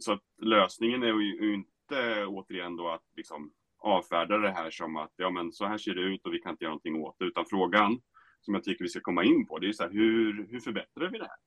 så 0.00 0.12
att 0.12 0.22
lösningen 0.42 1.02
är 1.02 1.20
ju 1.20 1.64
inte 1.92 2.26
återigen 2.26 2.76
då 2.76 2.88
att 2.88 3.04
liksom 3.16 3.52
avfärda 3.78 4.38
det 4.38 4.50
här 4.50 4.70
som 4.70 4.96
att 4.96 5.12
ja, 5.16 5.30
men 5.30 5.52
så 5.52 5.66
här 5.66 5.78
ser 5.78 5.94
det 5.94 6.00
ut 6.00 6.26
och 6.26 6.34
vi 6.34 6.38
kan 6.38 6.50
inte 6.52 6.64
göra 6.64 6.70
någonting 6.70 6.96
åt 6.96 7.16
det, 7.18 7.24
utan 7.24 7.44
frågan 7.46 8.00
som 8.40 8.54
jag 8.54 8.64
tycker 8.64 8.84
vi 8.84 8.88
ska 8.88 9.00
komma 9.00 9.24
in 9.24 9.46
på, 9.46 9.58
det 9.58 9.68
är 9.68 9.72
så 9.72 9.82
här, 9.82 9.90
hur, 9.90 10.46
hur 10.50 10.60
förbättrar 10.60 11.10
vi 11.10 11.18
det 11.18 11.28
här? 11.28 11.38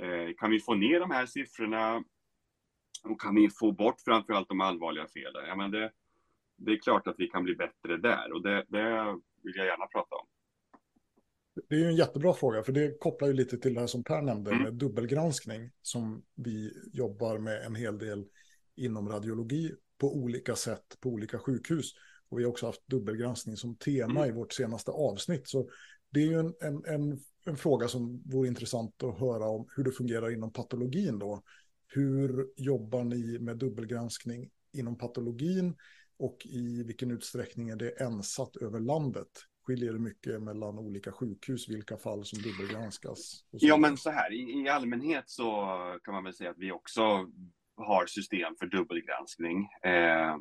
Eh, 0.00 0.34
kan 0.36 0.50
vi 0.50 0.60
få 0.60 0.74
ner 0.74 1.00
de 1.00 1.10
här 1.10 1.26
siffrorna? 1.26 2.04
Och 3.04 3.20
kan 3.20 3.34
vi 3.34 3.48
få 3.50 3.72
bort 3.72 4.00
framförallt 4.04 4.48
de 4.48 4.60
allvarliga 4.60 5.06
felen? 5.06 5.46
Ja, 5.48 5.56
men 5.56 5.70
det, 5.70 5.92
det 6.56 6.72
är 6.72 6.78
klart 6.78 7.06
att 7.06 7.14
vi 7.18 7.26
kan 7.26 7.44
bli 7.44 7.54
bättre 7.54 7.96
där 7.96 8.32
och 8.32 8.42
det, 8.42 8.64
det 8.68 9.16
vill 9.42 9.56
jag 9.56 9.66
gärna 9.66 9.86
prata 9.86 10.14
om. 10.16 10.26
Det 11.68 11.74
är 11.74 11.78
ju 11.78 11.86
en 11.86 11.96
jättebra 11.96 12.34
fråga, 12.34 12.62
för 12.62 12.72
det 12.72 13.00
kopplar 13.00 13.28
ju 13.28 13.34
lite 13.34 13.58
till 13.58 13.74
det 13.74 13.80
här 13.80 13.86
som 13.86 14.04
Per 14.04 14.22
nämnde 14.22 14.50
mm. 14.50 14.62
med 14.62 14.74
dubbelgranskning, 14.74 15.70
som 15.82 16.22
vi 16.34 16.72
jobbar 16.92 17.38
med 17.38 17.62
en 17.66 17.74
hel 17.74 17.98
del 17.98 18.24
inom 18.78 19.08
radiologi 19.08 19.72
på 19.98 20.16
olika 20.16 20.56
sätt 20.56 20.96
på 21.00 21.08
olika 21.08 21.38
sjukhus. 21.38 21.92
Och 22.28 22.38
vi 22.38 22.44
har 22.44 22.50
också 22.50 22.66
haft 22.66 22.86
dubbelgranskning 22.86 23.56
som 23.56 23.76
tema 23.76 24.20
mm. 24.20 24.28
i 24.28 24.32
vårt 24.32 24.52
senaste 24.52 24.90
avsnitt. 24.90 25.48
Så 25.48 25.70
det 26.10 26.20
är 26.20 26.26
ju 26.26 26.38
en, 26.38 26.54
en, 26.60 26.84
en, 26.84 27.20
en, 27.44 27.56
fråga 27.56 27.88
som 27.88 28.22
vore 28.26 28.48
intressant 28.48 29.02
att 29.02 29.20
höra 29.20 29.48
om 29.48 29.68
hur 29.76 29.84
det 29.84 29.92
fungerar 29.92 30.30
inom 30.30 30.52
patologin 30.52 31.18
då. 31.18 31.42
Hur 31.86 32.48
jobbar 32.56 33.04
ni 33.04 33.38
med 33.38 33.56
dubbelgranskning 33.56 34.50
inom 34.72 34.98
patologin? 34.98 35.74
och 36.18 36.46
i 36.46 36.82
vilken 36.82 37.10
utsträckning 37.10 37.68
är 37.68 37.76
det 37.76 37.90
ensatt 37.90 38.56
över 38.56 38.80
landet? 38.80 39.28
Skiljer 39.62 39.92
det 39.92 39.98
mycket 39.98 40.42
mellan 40.42 40.78
olika 40.78 41.12
sjukhus, 41.12 41.68
vilka 41.68 41.96
fall 41.96 42.24
som 42.24 42.38
dubbelgranskas? 42.42 43.44
Ja, 43.50 43.76
men 43.76 43.96
så 43.96 44.10
här, 44.10 44.32
i, 44.32 44.64
i, 44.64 44.68
allmänhet 44.68 45.24
så 45.26 45.52
kan 46.04 46.14
man 46.14 46.24
väl 46.24 46.34
säga 46.34 46.50
att 46.50 46.58
vi 46.58 46.72
också 46.72 47.30
har 47.78 48.06
system 48.06 48.54
för 48.58 48.66
dubbelgranskning. 48.66 49.68
Eh, 49.82 50.36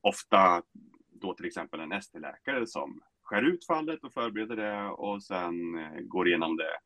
ofta 0.00 0.62
då 1.08 1.34
till 1.34 1.46
exempel 1.46 1.80
en 1.80 1.92
ST-läkare 1.92 2.66
som 2.66 3.02
skär 3.22 3.42
ut 3.42 3.66
fallet 3.66 4.04
och 4.04 4.12
förbereder 4.12 4.56
det 4.56 4.88
och 4.88 5.22
sen 5.22 5.78
eh, 5.78 6.00
går 6.00 6.28
igenom 6.28 6.56
det 6.56 6.78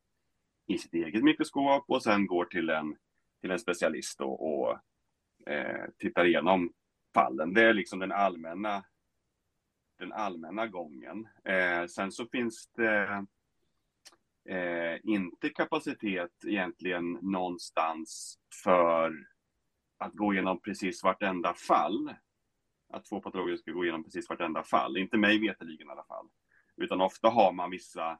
i 0.67 0.77
sitt 0.77 0.93
eget 0.93 1.23
mikroskop 1.23 1.85
och 1.87 2.03
sen 2.03 2.27
går 2.27 2.45
till 2.45 2.69
en, 2.69 2.95
till 3.41 3.51
en 3.51 3.59
specialist 3.59 4.21
och, 4.21 4.59
och 4.59 4.79
eh, 5.49 5.85
tittar 5.97 6.25
igenom 6.25 6.73
fallen. 7.13 7.53
Det 7.53 7.63
är 7.63 7.73
liksom 7.73 7.99
den 7.99 8.11
allmänna, 8.11 8.83
den 9.99 10.13
allmänna 10.13 10.67
gången. 10.67 11.27
Eh, 11.45 11.85
sen 11.87 12.11
så 12.11 12.27
finns 12.27 12.71
det 12.75 13.25
eh, 14.49 14.99
inte 15.03 15.49
kapacitet 15.49 16.31
egentligen 16.45 17.11
någonstans 17.11 18.39
för 18.63 19.13
att 19.97 20.13
gå 20.13 20.33
igenom 20.33 20.61
precis 20.61 21.03
vartenda 21.03 21.53
fall. 21.53 22.13
Att 22.93 23.05
två 23.05 23.21
patologer 23.21 23.57
ska 23.57 23.71
gå 23.71 23.83
igenom 23.83 24.03
precis 24.03 24.29
vartenda 24.29 24.63
fall. 24.63 24.97
Inte 24.97 25.17
mig 25.17 25.39
veterligen 25.39 25.87
i 25.87 25.91
alla 25.91 26.03
fall. 26.03 26.27
Utan 26.77 27.01
ofta 27.01 27.29
har 27.29 27.51
man 27.51 27.69
vissa 27.69 28.19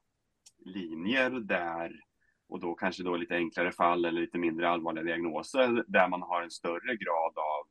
linjer 0.66 1.30
där 1.30 2.02
och 2.50 2.60
då 2.60 2.76
kanske 2.76 3.04
då 3.04 3.16
lite 3.16 3.36
enklare 3.36 3.72
fall 3.72 4.06
eller 4.06 4.22
lite 4.22 4.38
mindre 4.38 4.70
allvarliga 4.70 5.04
diagnoser 5.04 5.84
där 5.88 6.08
man 6.08 6.22
har 6.22 6.42
en 6.42 6.52
större 6.52 6.96
grad 6.96 7.34
av 7.38 7.68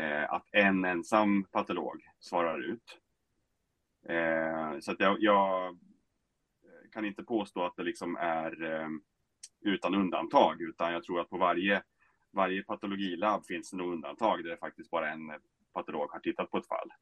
eh, 0.00 0.32
att 0.32 0.48
en 0.52 0.84
ensam 0.84 1.44
patolog 1.44 2.02
svarar 2.20 2.60
ut. 2.60 2.98
Eh, 4.08 4.78
så 4.80 4.92
att 4.92 5.00
jag, 5.00 5.16
jag, 5.20 5.66
eh, 5.66 6.90
kan 6.92 7.04
inte 7.04 7.22
påstå 7.22 7.64
att 7.64 7.76
det 7.76 7.82
liksom 7.82 8.16
är 8.16 8.64
eh, 8.64 8.88
utan 9.60 9.94
undantag, 9.94 10.62
utan 10.62 10.92
jag 10.92 11.04
tror 11.04 11.20
att 11.20 11.30
på 11.30 11.38
varje, 11.38 11.82
varje 12.32 12.62
patologilab 12.62 13.46
finns 13.46 13.70
det 13.70 13.76
nog 13.76 13.92
undantag 13.92 14.44
där 14.44 14.50
det 14.50 14.56
faktiskt 14.56 14.90
bara 14.90 15.10
en 15.10 15.32
patolog 15.72 16.10
har 16.10 16.20
tittat 16.20 16.50
på 16.50 16.58
ett 16.58 16.66
fall. 16.66 16.92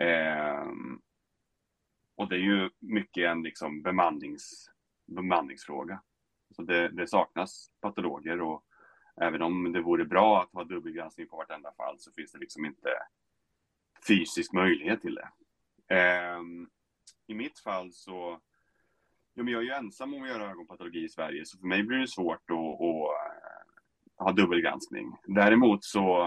Eh, 0.00 0.66
och 2.14 2.28
det 2.28 2.36
är 2.36 2.40
ju 2.40 2.70
mycket 2.78 3.30
en 3.30 3.42
liksom 3.42 3.82
bemannings, 3.82 4.70
bemanningsfråga. 5.06 6.02
Så 6.56 6.62
det, 6.62 6.88
det, 6.88 7.06
saknas 7.06 7.70
patologer 7.80 8.40
och 8.40 8.64
även 9.20 9.42
om 9.42 9.72
det 9.72 9.80
vore 9.80 10.04
bra 10.04 10.42
att 10.42 10.52
ha 10.52 10.64
dubbelgranskning 10.64 11.28
på 11.28 11.36
vartenda 11.36 11.72
fall 11.72 11.98
så 11.98 12.12
finns 12.12 12.32
det 12.32 12.38
liksom 12.38 12.64
inte 12.64 12.88
fysisk 14.08 14.52
möjlighet 14.52 15.00
till 15.00 15.14
det. 15.14 15.28
Eh, 15.96 16.40
I 17.26 17.34
mitt 17.34 17.58
fall 17.58 17.92
så, 17.92 18.40
ja, 19.34 19.42
men 19.42 19.52
jag 19.52 19.62
är 19.62 19.66
ju 19.66 19.72
ensam 19.72 20.14
om 20.14 20.22
att 20.22 20.28
göra 20.28 20.50
ögonpatologi 20.50 21.04
i 21.04 21.08
Sverige 21.08 21.46
så 21.46 21.58
för 21.58 21.66
mig 21.66 21.82
blir 21.82 21.98
det 21.98 22.08
svårt 22.08 22.50
att, 22.50 22.58
att, 22.58 23.21
att 23.21 23.21
ha 24.22 24.32
dubbelgranskning. 24.32 25.16
Däremot 25.26 25.84
så, 25.84 26.26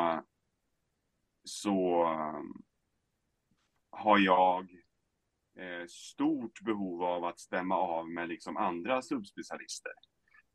så 1.44 2.06
har 3.92 4.20
jag 4.20 4.62
eh, 5.60 5.88
stort 5.88 6.62
behov 6.62 7.04
av 7.04 7.26
att 7.26 7.40
stämma 7.40 7.76
av 7.76 8.10
med 8.10 8.30
liksom 8.30 8.58
andra 8.58 9.02
subspecialister. 9.02 9.92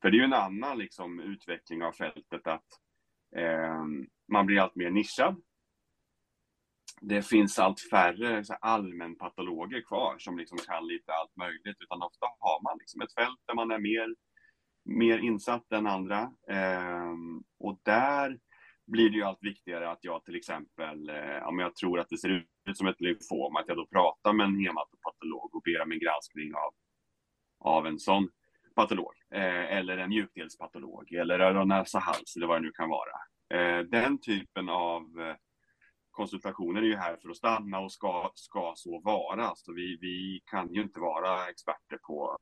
För 0.03 0.11
det 0.11 0.17
är 0.17 0.19
ju 0.19 0.25
en 0.25 0.33
annan 0.33 0.79
liksom, 0.79 1.21
utveckling 1.21 1.83
av 1.83 1.93
fältet 1.93 2.47
att 2.47 2.67
eh, 3.37 3.85
man 4.33 4.47
blir 4.47 4.61
allt 4.61 4.77
mer 4.77 4.91
nischad. 4.91 5.43
Det 7.01 7.23
finns 7.23 7.59
allt 7.59 7.81
färre 7.91 8.45
så 8.45 8.55
allmänpatologer 8.55 9.83
kvar 9.83 10.19
som 10.19 10.39
liksom 10.39 10.59
kan 10.59 10.87
lite 10.87 11.13
allt 11.13 11.37
möjligt, 11.37 11.77
utan 11.81 12.03
ofta 12.03 12.27
har 12.39 12.63
man 12.63 12.79
liksom 12.79 13.01
ett 13.01 13.15
fält 13.15 13.41
där 13.47 13.55
man 13.55 13.71
är 13.71 13.79
mer, 13.79 14.15
mer 14.85 15.19
insatt 15.19 15.73
än 15.73 15.87
andra. 15.87 16.33
Eh, 16.51 17.15
och 17.59 17.81
där 17.83 18.39
blir 18.87 19.11
det 19.11 19.17
ju 19.17 19.23
allt 19.23 19.43
viktigare 19.43 19.91
att 19.91 20.05
jag 20.05 20.25
till 20.25 20.37
exempel, 20.37 21.09
eh, 21.09 21.49
om 21.49 21.59
jag 21.59 21.77
tror 21.77 22.01
att 22.01 22.09
det 22.09 22.19
ser 22.19 22.29
ut 22.29 22.77
som 22.77 22.87
ett 22.87 23.01
lymfom, 23.01 23.57
att 23.57 23.69
jag 23.69 23.77
då 23.77 23.87
pratar 23.87 24.33
med 24.33 24.47
en 24.47 24.61
hematopatolog 24.61 25.55
och 25.55 25.63
ber 25.63 25.83
om 25.83 25.93
en 25.93 25.99
granskning 25.99 26.55
av, 26.55 26.75
av 27.59 27.87
en 27.87 27.99
sån 27.99 28.29
patolog. 28.75 29.15
Eh, 29.35 29.77
eller 29.77 29.99
en 29.99 30.09
mjukdelspatolog 30.09 31.13
eller 31.13 31.41
öron, 31.41 31.69
näsa, 31.69 31.99
hals 31.99 32.37
eller 32.37 32.47
vad 32.47 32.57
det 32.57 32.67
nu 32.67 32.73
kan 32.73 32.89
vara. 32.89 33.17
Eh, 33.55 33.85
den 33.85 34.21
typen 34.21 34.69
av 34.69 35.03
eh, 35.21 35.37
konsultationer 36.11 36.83
är 36.83 36.87
ju 36.87 36.97
här 36.97 37.17
för 37.17 37.31
att 37.31 37.37
stanna 37.37 37.81
och 37.81 37.93
ska, 37.93 38.31
ska 38.35 38.73
så 38.77 39.01
vara. 39.01 39.53
Så 39.55 39.73
vi, 39.73 39.99
vi 40.01 40.41
kan 40.51 40.75
ju 40.75 40.83
inte 40.83 41.01
vara 41.01 41.49
experter 41.49 41.99
på, 42.07 42.39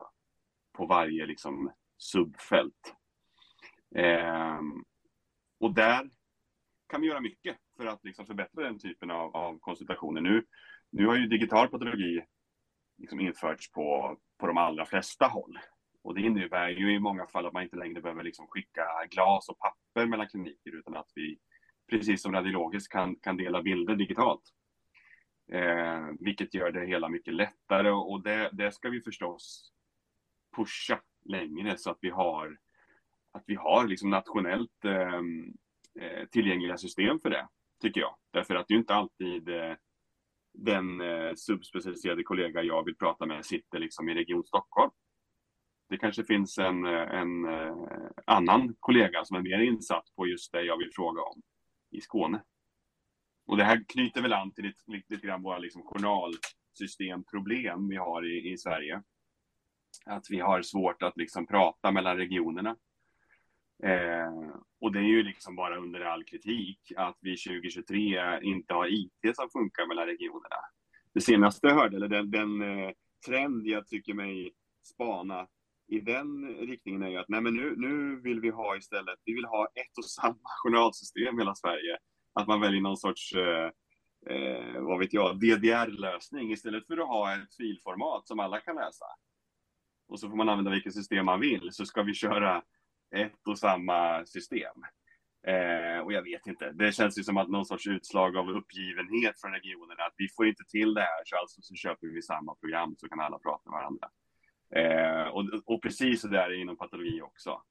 på 0.77 0.87
varje 0.87 1.27
liksom 1.27 1.73
subfält. 1.99 2.95
Eh, 3.97 4.61
och 5.61 5.75
där 5.75 6.11
kan 6.89 7.01
vi 7.01 7.07
göra 7.07 7.21
mycket 7.21 7.57
för 7.77 7.87
att 7.87 8.05
liksom 8.05 8.27
förbättra 8.27 8.63
den 8.63 8.79
typen 8.79 9.11
av, 9.11 9.37
av 9.37 9.59
konsultationer. 9.59 10.21
Nu, 10.21 10.47
nu 10.91 11.07
har 11.07 11.17
ju 11.17 11.27
digital 11.27 11.69
patologi 11.69 12.25
liksom 12.99 13.21
införts 13.21 13.73
på, 13.73 14.17
på 14.39 14.47
de 14.47 14.59
allra 14.59 14.85
flesta 14.85 15.27
håll. 15.27 15.59
Och 16.03 16.15
det 16.15 16.21
innebär 16.21 16.69
ju 16.69 16.95
i 16.95 16.99
många 16.99 17.27
fall 17.27 17.47
att 17.47 17.53
man 17.53 17.63
inte 17.63 17.77
längre 17.77 18.01
behöver 18.01 18.23
liksom 18.23 18.47
skicka 18.49 18.87
glas 19.11 19.49
och 19.49 19.59
papper 19.59 20.07
mellan 20.07 20.29
kliniker 20.29 20.79
utan 20.79 20.97
att 20.97 21.13
vi, 21.15 21.39
precis 21.91 22.23
som 22.23 22.33
radiologiskt, 22.33 22.93
kan, 22.93 23.17
kan 23.17 23.37
dela 23.37 23.63
bilder 23.63 23.95
digitalt. 23.95 24.43
Eh, 25.53 26.07
vilket 26.21 26.55
gör 26.55 26.71
det 26.71 26.87
hela 26.87 27.09
mycket 27.09 27.35
lättare 27.35 27.91
och 27.91 28.23
det, 28.23 28.51
det 28.53 28.73
ska 28.73 28.89
vi 28.89 29.01
förstås 29.01 29.73
pusha 30.57 31.01
längre 31.29 31.79
så 31.79 31.91
att 31.91 31.99
vi 32.01 32.11
har, 32.11 32.59
att 33.33 33.45
vi 33.47 33.55
har 33.55 33.87
liksom 33.87 34.11
nationellt 34.11 34.85
ehm, 34.85 35.55
eh, 36.01 36.27
tillgängliga 36.31 36.77
system 36.77 37.21
för 37.21 37.31
det, 37.31 37.49
tycker 37.83 38.01
jag. 38.01 38.17
Därför 38.33 38.55
att 38.55 38.69
det 38.69 38.75
är 38.75 38.79
inte 38.79 38.95
alltid 38.95 39.49
eh, 39.49 39.75
den 40.55 41.01
eh, 41.01 41.35
subspecialiserade 41.37 42.23
kollega 42.23 42.63
jag 42.63 42.85
vill 42.85 42.97
prata 42.97 43.27
med 43.27 43.47
sitter 43.47 43.79
liksom 43.79 44.09
i 44.09 44.15
Region 44.15 44.45
Stockholm. 44.45 44.91
Det 45.89 45.99
kanske 45.99 46.25
finns 46.25 46.59
en, 46.59 46.87
eh, 46.87 47.21
en 47.21 47.45
eh, 47.45 47.77
annan 48.27 48.77
kollega 48.81 49.25
som 49.25 49.37
är 49.37 49.43
mer 49.43 49.59
insatt 49.59 50.05
på 50.17 50.27
just 50.27 50.53
det 50.53 50.63
jag 50.63 50.79
vill 50.79 50.91
fråga 50.93 51.23
om 51.23 51.43
i 51.91 52.01
Skåne. 52.01 52.43
Och 53.47 53.57
det 53.57 53.65
här 53.65 53.85
knyter 53.89 54.23
väl 54.23 54.33
an 54.33 54.53
till 54.53 54.65
lite, 54.65 54.81
lite 55.11 55.27
grann 55.27 55.43
våra 55.43 55.59
liksom 55.59 55.83
journalsystemproblem 55.83 57.89
vi 57.89 57.97
har 57.97 58.27
i, 58.27 58.53
i 58.53 58.59
Sverige. 58.59 59.03
Att 60.07 60.27
vi 60.31 60.41
har 60.41 60.63
svårt 60.63 61.03
att 61.03 61.17
liksom 61.17 61.47
prata 61.47 61.91
mellan 61.91 62.17
regionerna. 62.17 62.77
Eh, 63.83 64.53
och 64.81 64.93
det 64.93 64.99
är 64.99 65.03
ju 65.03 65.23
liksom 65.23 65.57
bara 65.57 65.77
under 65.77 66.01
all 66.01 66.25
kritik 66.25 66.93
att 66.97 67.19
vi 67.21 67.37
2023 67.37 68.41
inte 68.43 68.75
har 68.75 68.87
IT 68.87 69.37
som 69.37 69.51
funkar 69.51 69.87
mellan 69.87 70.07
regionerna. 70.07 70.57
Det 71.15 71.21
senaste 71.21 71.67
jag 71.67 71.75
hörde, 71.75 71.97
eller 71.97 72.09
den, 72.09 72.31
den 72.31 72.63
eh, 72.63 72.91
trend 73.27 73.67
jag 73.67 73.87
tycker 73.87 74.15
mig 74.15 74.53
spana 74.85 75.49
i 75.89 76.01
den 76.01 76.49
riktningen 76.49 77.03
är 77.03 77.09
ju 77.09 77.17
att 77.17 77.29
nej 77.29 77.41
men 77.41 77.55
nu, 77.55 77.75
nu 77.77 78.21
vill 78.21 78.41
vi 78.41 78.51
ha 78.51 78.77
istället, 78.77 79.19
vi 79.25 79.35
vill 79.35 79.45
ha 79.45 79.67
ett 79.67 79.99
och 79.99 80.05
samma 80.05 80.39
journalsystem 80.65 81.39
i 81.39 81.43
hela 81.43 81.55
Sverige. 81.55 81.99
Att 82.33 82.47
man 82.47 82.61
väljer 82.61 82.81
någon 82.81 82.97
sorts, 82.97 83.35
eh, 83.35 83.71
eh, 84.31 84.81
vad 84.81 84.99
vet 84.99 85.13
jag, 85.13 85.41
DDR-lösning 85.41 86.53
istället 86.53 86.87
för 86.87 86.97
att 86.97 87.09
ha 87.09 87.35
ett 87.35 87.55
filformat 87.57 88.27
som 88.27 88.41
alla 88.41 88.61
kan 88.61 88.77
läsa. 88.77 89.05
Och 90.09 90.21
så 90.21 90.29
får 90.29 90.37
man 90.37 90.49
använda 90.49 90.71
vilket 90.71 90.95
system 90.95 91.27
man 91.27 91.41
vill, 91.41 91.69
så 91.73 91.87
ska 91.87 92.03
vi 92.03 92.15
köra 92.15 92.63
ett 93.17 93.49
och 93.49 93.59
samma 93.59 94.27
system. 94.27 94.85
Eh, 95.47 96.01
och 96.05 96.13
jag 96.13 96.23
vet 96.23 96.47
inte, 96.47 96.73
det 96.73 96.93
känns 96.93 97.19
ju 97.19 97.23
som 97.23 97.37
att 97.37 97.49
någon 97.49 97.65
sorts 97.65 97.87
utslag 97.87 98.37
av 98.37 98.51
uppgivenhet 98.51 99.41
från 99.41 99.53
regionerna, 99.53 100.03
att 100.03 100.15
vi 100.17 100.29
får 100.37 100.47
inte 100.47 100.65
till 100.65 100.95
det 100.95 101.01
här, 101.01 101.23
så 101.25 101.37
alltså 101.37 101.63
så 101.63 101.75
köper 101.75 102.07
vi 102.07 102.23
samma 102.23 102.55
program 102.55 102.95
så 102.99 103.09
kan 103.09 103.21
alla 103.21 103.39
prata 103.39 103.71
med 103.71 103.79
varandra. 103.81 104.09
Eh, 104.75 105.29
och, 105.29 105.45
och 105.65 105.83
precis 105.83 106.21
så 106.21 106.29
där 106.29 106.45
är 106.45 106.49
det 106.49 106.57
inom 106.57 106.77
patologi 106.77 107.23
också. 107.23 107.63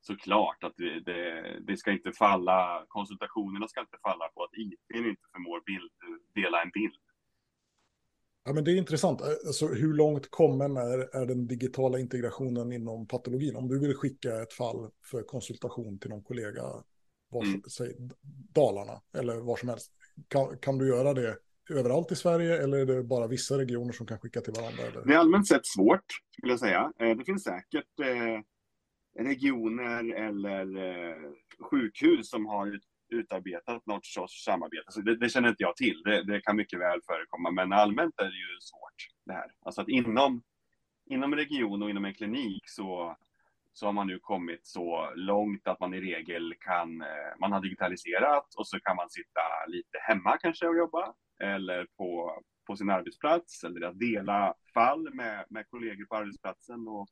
Såklart 0.00 0.64
att 0.64 0.76
det, 0.76 1.00
det, 1.00 1.58
det, 1.60 1.76
ska 1.76 1.92
inte 1.92 2.12
falla, 2.12 2.84
konsultationerna 2.88 3.68
ska 3.68 3.80
inte 3.80 3.98
falla 4.02 4.28
på 4.28 4.44
att 4.44 4.54
IT 4.54 4.80
inte 4.94 5.22
förmår 5.32 5.62
bild, 5.66 5.92
dela 6.34 6.62
en 6.62 6.70
bild. 6.70 6.94
Ja, 8.48 8.54
men 8.54 8.64
det 8.64 8.72
är 8.72 8.76
intressant. 8.76 9.22
Alltså, 9.22 9.66
hur 9.66 9.94
långt 9.94 10.30
kommen 10.30 10.76
är, 10.76 11.16
är 11.16 11.26
den 11.26 11.46
digitala 11.46 11.98
integrationen 11.98 12.72
inom 12.72 13.06
patologin? 13.06 13.56
Om 13.56 13.68
du 13.68 13.78
vill 13.78 13.94
skicka 13.94 14.42
ett 14.42 14.52
fall 14.52 14.90
för 15.10 15.22
konsultation 15.22 15.98
till 15.98 16.10
någon 16.10 16.22
kollega, 16.22 16.62
var, 17.30 17.42
mm. 17.42 17.62
säg, 17.62 17.96
Dalarna 18.54 19.00
eller 19.18 19.36
var 19.36 19.56
som 19.56 19.68
helst, 19.68 19.92
kan, 20.28 20.58
kan 20.58 20.78
du 20.78 20.88
göra 20.88 21.14
det 21.14 21.36
överallt 21.70 22.12
i 22.12 22.16
Sverige 22.16 22.62
eller 22.62 22.78
är 22.78 22.86
det 22.86 23.02
bara 23.02 23.26
vissa 23.26 23.58
regioner 23.58 23.92
som 23.92 24.06
kan 24.06 24.18
skicka 24.18 24.40
till 24.40 24.52
varandra? 24.52 24.82
Eller? 24.82 25.04
Det 25.04 25.14
är 25.14 25.18
allmänt 25.18 25.48
sett 25.48 25.66
svårt, 25.66 26.04
skulle 26.38 26.52
jag 26.52 26.60
säga. 26.60 26.92
Eh, 26.98 27.16
det 27.16 27.24
finns 27.24 27.44
säkert 27.44 28.00
eh, 28.00 28.42
regioner 29.24 30.28
eller 30.28 30.76
eh, 30.76 31.16
sjukhus 31.70 32.30
som 32.30 32.46
har 32.46 32.80
utarbetat 33.10 33.86
något 33.86 34.06
sorts 34.06 34.44
samarbete. 34.44 34.84
Så 34.88 35.00
det, 35.00 35.16
det 35.16 35.28
känner 35.28 35.48
inte 35.48 35.62
jag 35.62 35.76
till. 35.76 36.02
Det, 36.04 36.22
det, 36.22 36.40
kan 36.40 36.56
mycket 36.56 36.80
väl 36.80 37.00
förekomma, 37.06 37.50
men 37.50 37.72
allmänt 37.72 38.14
är 38.18 38.24
det 38.24 38.38
ju 38.38 38.60
svårt 38.60 39.24
det 39.26 39.32
här. 39.32 39.50
Alltså 39.60 39.80
att 39.80 39.88
inom, 39.88 40.42
inom 41.10 41.34
region 41.34 41.82
och 41.82 41.90
inom 41.90 42.04
en 42.04 42.14
klinik 42.14 42.62
så, 42.64 43.16
så 43.72 43.86
har 43.86 43.92
man 43.92 44.06
nu 44.06 44.18
kommit 44.18 44.66
så 44.66 45.12
långt 45.14 45.68
att 45.68 45.80
man 45.80 45.94
i 45.94 46.00
regel 46.00 46.54
kan, 46.60 47.00
eh, 47.00 47.38
man 47.40 47.52
har 47.52 47.60
digitaliserat 47.60 48.54
och 48.58 48.68
så 48.68 48.80
kan 48.80 48.96
man 48.96 49.10
sitta 49.10 49.40
lite 49.68 49.98
hemma 50.02 50.38
kanske 50.38 50.66
och 50.66 50.76
jobba 50.76 51.14
eller 51.40 51.86
på, 51.96 52.40
på 52.66 52.76
sin 52.76 52.90
arbetsplats 52.90 53.64
eller 53.64 53.86
att 53.86 53.98
dela 53.98 54.54
fall 54.74 55.14
med, 55.14 55.44
med 55.50 55.68
kollegor 55.68 56.04
på 56.04 56.16
arbetsplatsen. 56.16 56.88
Och 56.88 57.08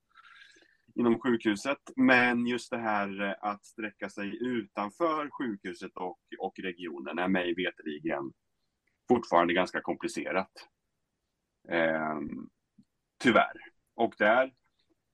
inom 0.96 1.20
sjukhuset. 1.20 1.78
Men 1.96 2.46
just 2.46 2.70
det 2.70 2.78
här 2.78 3.22
eh, 3.22 3.34
att 3.40 3.64
sträcka 3.64 4.08
sig 4.08 4.38
utanför 4.40 5.30
sjukhuset 5.30 5.96
och, 5.96 6.18
och 6.38 6.58
regionen 6.58 7.18
är 7.18 7.28
mig 7.28 7.54
veterligen 7.54 8.32
fortfarande 9.08 9.54
ganska 9.54 9.80
komplicerat. 9.80 10.52
Eh, 11.68 12.20
tyvärr. 13.22 13.56
Och 13.94 14.14
där, 14.18 14.52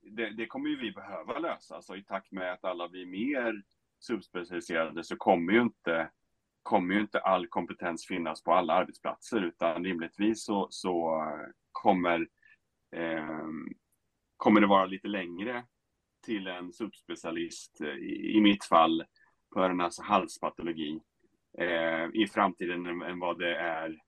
det, 0.03 0.31
det, 0.31 0.47
kommer 0.47 0.69
ju 0.69 0.77
vi 0.77 0.93
behöva 0.93 1.39
lösa. 1.39 1.75
Alltså, 1.75 1.97
I 1.97 2.05
takt 2.05 2.33
med 2.33 2.53
att 2.53 2.65
alla 2.65 2.89
blir 2.89 3.07
mer 3.07 3.63
subspecialiserade 4.01 5.05
så 5.05 5.17
kommer 5.17 5.53
ju 5.53 5.63
inte, 5.63 6.11
kommer 6.63 6.95
ju 6.95 7.01
inte 7.01 7.21
all 7.21 7.47
kompetens 7.47 8.07
finnas 8.07 8.43
på 8.43 8.53
alla 8.53 8.73
arbetsplatser 8.73 9.41
utan 9.41 9.85
rimligtvis 9.85 10.45
så, 10.45 10.67
så 10.71 11.25
kommer, 11.73 12.29
eh, 12.97 13.47
kommer 14.37 14.61
det 14.61 14.67
vara 14.67 14.87
lite 14.87 15.09
längre 15.09 15.65
till 16.23 16.47
en 16.47 16.73
subspecialist, 16.73 17.81
eh, 17.81 17.89
i, 17.89 18.37
i 18.37 18.41
mitt 18.41 18.65
fall 18.65 19.05
på 19.55 19.61
öron 19.61 19.91
halspatologi, 20.03 21.01
eh, 21.59 22.07
i 22.15 22.27
framtiden 22.35 22.87
än, 22.87 23.03
än, 23.03 23.19
vad 23.19 23.39
det 23.39 23.57
är 23.57 23.99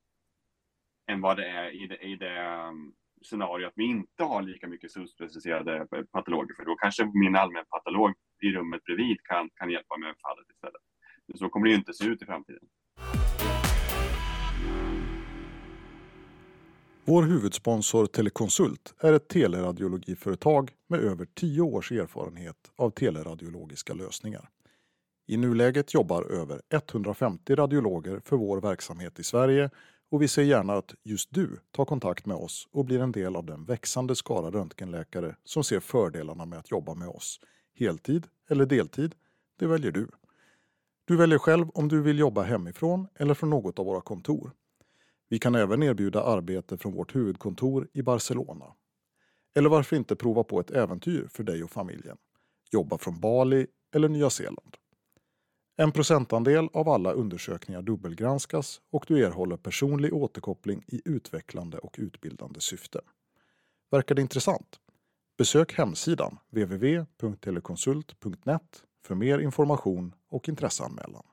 än 1.11 1.21
vad 1.21 1.37
det 1.37 1.49
är 1.49 1.83
i 1.83 1.87
det, 1.87 1.97
i 1.97 2.17
det 2.17 2.39
mm, 2.41 2.93
scenario 3.23 3.67
att 3.67 3.73
vi 3.77 3.85
inte 3.85 4.25
har 4.25 4.43
lika 4.43 4.69
mycket 4.69 4.93
subspecialiserade 4.93 5.87
patologer, 6.13 6.55
för 6.55 6.65
då 6.65 6.77
kanske 6.77 7.11
min 7.15 7.37
allmänpatolog 7.37 8.15
i 8.43 8.53
rummet 8.53 8.85
bredvid 8.85 9.17
kan, 9.23 9.51
kan 9.55 9.71
hjälpa 9.71 9.97
med 9.97 10.15
fallet 10.23 10.51
istället. 10.51 10.83
Men 11.27 11.39
så 11.39 11.49
kommer 11.49 11.67
det 11.67 11.71
ju 11.71 11.79
inte 11.79 11.95
se 11.95 12.07
ut 12.07 12.23
i 12.23 12.27
framtiden. 12.27 12.69
Vår 17.07 17.23
huvudsponsor 17.23 18.07
Telekonsult 18.07 18.95
är 18.99 19.13
ett 19.13 19.29
teleradiologiföretag 19.29 20.73
med 20.89 21.01
över 21.01 21.27
tio 21.35 21.63
års 21.63 21.93
erfarenhet 21.93 22.57
av 22.77 22.91
teleradiologiska 22.91 23.95
lösningar. 23.95 24.49
I 25.27 25.37
nuläget 25.37 25.95
jobbar 25.95 26.23
över 26.23 26.63
150 26.71 27.55
radiologer 27.55 28.21
för 28.25 28.37
vår 28.37 28.61
verksamhet 28.61 29.19
i 29.19 29.25
Sverige 29.25 29.71
och 30.11 30.23
vi 30.23 30.29
ser 30.29 30.43
gärna 30.43 30.75
att 30.75 30.95
just 31.03 31.29
du 31.33 31.61
tar 31.71 31.85
kontakt 31.85 32.27
med 32.27 32.37
oss 32.37 32.69
och 32.73 32.85
blir 32.85 33.01
en 33.01 33.13
del 33.13 33.37
av 33.37 33.47
den 33.47 33.65
växande 33.65 34.17
skara 34.17 34.51
röntgenläkare 34.51 35.37
som 35.45 35.65
ser 35.65 35.81
fördelarna 35.81 36.45
med 36.45 36.59
att 36.59 36.71
jobba 36.71 36.95
med 36.95 37.09
oss. 37.09 37.41
Heltid 37.79 38.27
eller 38.51 38.67
deltid, 38.67 39.15
det 39.59 39.67
väljer 39.67 39.93
du. 39.93 40.09
Du 41.05 41.17
väljer 41.17 41.39
själv 41.39 41.71
om 41.75 41.89
du 41.89 42.03
vill 42.03 42.19
jobba 42.19 42.43
hemifrån 42.43 43.09
eller 43.15 43.35
från 43.35 43.51
något 43.51 43.79
av 43.79 43.87
våra 43.87 44.01
kontor. 44.01 44.51
Vi 45.29 45.39
kan 45.39 45.55
även 45.55 45.83
erbjuda 45.83 46.23
arbete 46.23 46.79
från 46.79 46.93
vårt 46.93 47.15
huvudkontor 47.15 47.89
i 47.93 48.03
Barcelona. 48.03 48.65
Eller 49.55 49.69
varför 49.69 49.97
inte 49.97 50.17
prova 50.17 50.45
på 50.45 50.61
ett 50.61 50.71
äventyr 50.71 51.29
för 51.31 51.45
dig 51.45 51.65
och 51.65 51.71
familjen? 51.71 52.17
Jobba 52.71 52.99
från 52.99 53.21
Bali 53.21 53.67
eller 53.95 54.09
Nya 54.09 54.31
Zeeland. 54.31 54.77
En 55.77 55.93
procentandel 55.93 56.69
av 56.73 56.89
alla 56.89 57.13
undersökningar 57.13 57.83
dubbelgranskas 57.83 58.81
och 58.91 59.05
du 59.09 59.25
erhåller 59.25 59.57
personlig 59.57 60.15
återkoppling 60.15 60.85
i 60.87 61.03
utvecklande 61.05 61.79
och 61.79 61.95
utbildande 61.99 62.61
syfte. 62.61 63.01
Verkar 63.91 64.15
det 64.15 64.23
intressant? 64.23 64.81
Besök 65.39 65.79
hemsidan 65.79 66.39
www.telekonsult.net 66.51 68.85
för 69.07 69.15
mer 69.15 69.39
information 69.39 70.15
och 70.31 70.49
intresseanmälan. 70.49 71.25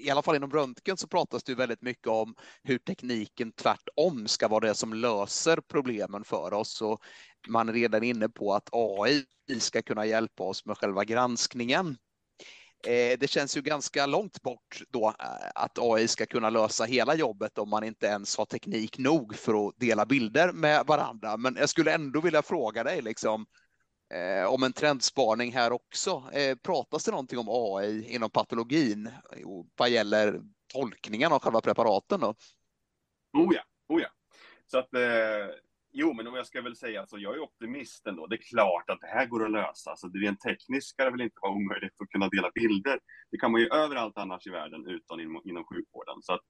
I 0.00 0.10
alla 0.10 0.22
fall 0.22 0.36
inom 0.36 0.50
röntgen 0.50 0.96
så 0.96 1.06
pratas 1.06 1.42
det 1.42 1.54
väldigt 1.54 1.82
mycket 1.82 2.06
om 2.06 2.34
hur 2.62 2.78
tekniken 2.78 3.52
tvärtom 3.52 4.28
ska 4.28 4.48
vara 4.48 4.66
det 4.68 4.74
som 4.74 4.94
löser 4.94 5.60
problemen 5.68 6.24
för 6.24 6.52
oss. 6.52 6.82
Och 6.82 7.00
man 7.48 7.68
är 7.68 7.72
redan 7.72 8.02
inne 8.02 8.28
på 8.28 8.54
att 8.54 8.68
AI 8.72 9.24
ska 9.58 9.82
kunna 9.82 10.06
hjälpa 10.06 10.42
oss 10.42 10.64
med 10.64 10.78
själva 10.78 11.04
granskningen. 11.04 11.96
Eh, 12.86 13.18
det 13.18 13.30
känns 13.30 13.56
ju 13.56 13.62
ganska 13.62 14.06
långt 14.06 14.42
bort 14.42 14.82
då 14.88 15.08
eh, 15.08 15.50
att 15.54 15.78
AI 15.78 16.08
ska 16.08 16.26
kunna 16.26 16.50
lösa 16.50 16.84
hela 16.84 17.14
jobbet 17.14 17.58
om 17.58 17.70
man 17.70 17.84
inte 17.84 18.06
ens 18.06 18.36
har 18.36 18.44
teknik 18.44 18.98
nog 18.98 19.36
för 19.36 19.68
att 19.68 19.74
dela 19.76 20.06
bilder 20.06 20.52
med 20.52 20.86
varandra. 20.86 21.36
Men 21.36 21.56
jag 21.56 21.68
skulle 21.68 21.94
ändå 21.94 22.20
vilja 22.20 22.42
fråga 22.42 22.84
dig 22.84 23.02
liksom, 23.02 23.46
eh, 24.10 24.52
om 24.52 24.62
en 24.62 24.72
trendspaning 24.72 25.52
här 25.52 25.72
också. 25.72 26.22
Eh, 26.32 26.56
pratas 26.56 27.04
det 27.04 27.10
någonting 27.10 27.38
om 27.38 27.48
AI 27.48 28.14
inom 28.14 28.30
patologin 28.30 29.10
vad 29.76 29.90
gäller 29.90 30.40
tolkningen 30.72 31.32
av 31.32 31.40
själva 31.40 31.60
preparaten? 31.60 32.20
Då? 32.20 32.34
Oh 33.32 33.54
ja, 33.54 33.62
oh 33.88 34.02
ja. 34.02 34.08
Så 34.66 34.78
att, 34.78 34.94
eh, 34.94 35.54
jo, 35.92 36.12
men 36.12 36.26
om 36.26 36.34
jag 36.34 36.46
ska 36.46 36.62
väl 36.62 36.76
säga, 36.76 37.00
alltså, 37.00 37.18
jag 37.18 37.34
är 37.34 37.40
optimist 37.40 38.06
ändå. 38.06 38.26
Det 38.26 38.36
är 38.36 38.42
klart 38.42 38.90
att 38.90 39.00
det 39.00 39.06
här 39.06 39.26
går 39.26 39.44
att 39.44 39.50
lösa. 39.50 39.90
Alltså, 39.90 40.08
det 40.08 40.18
rent 40.18 40.40
tekniskt 40.40 40.88
ska 40.88 41.04
det 41.04 41.10
väl 41.10 41.20
inte 41.20 41.38
vara 41.42 41.52
omöjligt 41.52 42.00
att 42.00 42.08
kunna 42.08 42.28
dela 42.28 42.50
bilder. 42.54 43.00
Det 43.30 43.38
kan 43.38 43.52
man 43.52 43.60
ju 43.60 43.68
överallt 43.68 44.18
annars 44.18 44.46
i 44.46 44.50
världen 44.50 44.86
utan 44.86 45.20
inom, 45.20 45.42
inom 45.44 45.64
sjukvården. 45.64 46.22
Så 46.22 46.32
att, 46.32 46.40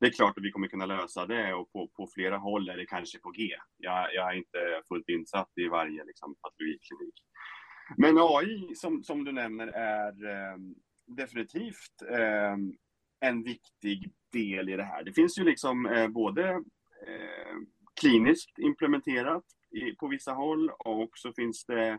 det 0.00 0.06
är 0.06 0.10
klart 0.10 0.38
att 0.38 0.44
vi 0.44 0.50
kommer 0.50 0.68
kunna 0.68 0.86
lösa 0.86 1.26
det 1.26 1.54
och 1.54 1.72
på, 1.72 1.88
på 1.96 2.08
flera 2.14 2.38
håll 2.38 2.68
är 2.68 2.76
det 2.76 2.86
kanske 2.86 3.18
på 3.18 3.30
G. 3.30 3.48
Jag, 3.76 4.14
jag 4.14 4.32
är 4.32 4.36
inte 4.36 4.82
fullt 4.88 5.08
insatt 5.08 5.50
i 5.56 5.68
varje 5.68 6.04
liksom, 6.04 6.34
patologiklinik. 6.42 7.14
Men 7.96 8.18
AI, 8.18 8.74
som, 8.74 9.02
som 9.02 9.24
du 9.24 9.32
nämner, 9.32 9.66
är 9.66 10.12
eh, 10.26 10.58
definitivt 11.06 12.02
eh, 12.10 12.56
en 13.20 13.42
viktig 13.42 14.12
del 14.32 14.68
i 14.68 14.76
det 14.76 14.84
här. 14.84 15.04
Det 15.04 15.12
finns 15.12 15.38
ju 15.38 15.44
liksom 15.44 15.86
eh, 15.86 16.08
både 16.08 16.50
eh, 17.06 17.56
kliniskt 18.00 18.58
implementerat 18.58 19.44
i, 19.70 19.92
på 19.96 20.08
vissa 20.08 20.32
håll 20.32 20.70
och 20.70 21.10
så 21.14 21.32
finns 21.32 21.64
det 21.64 21.98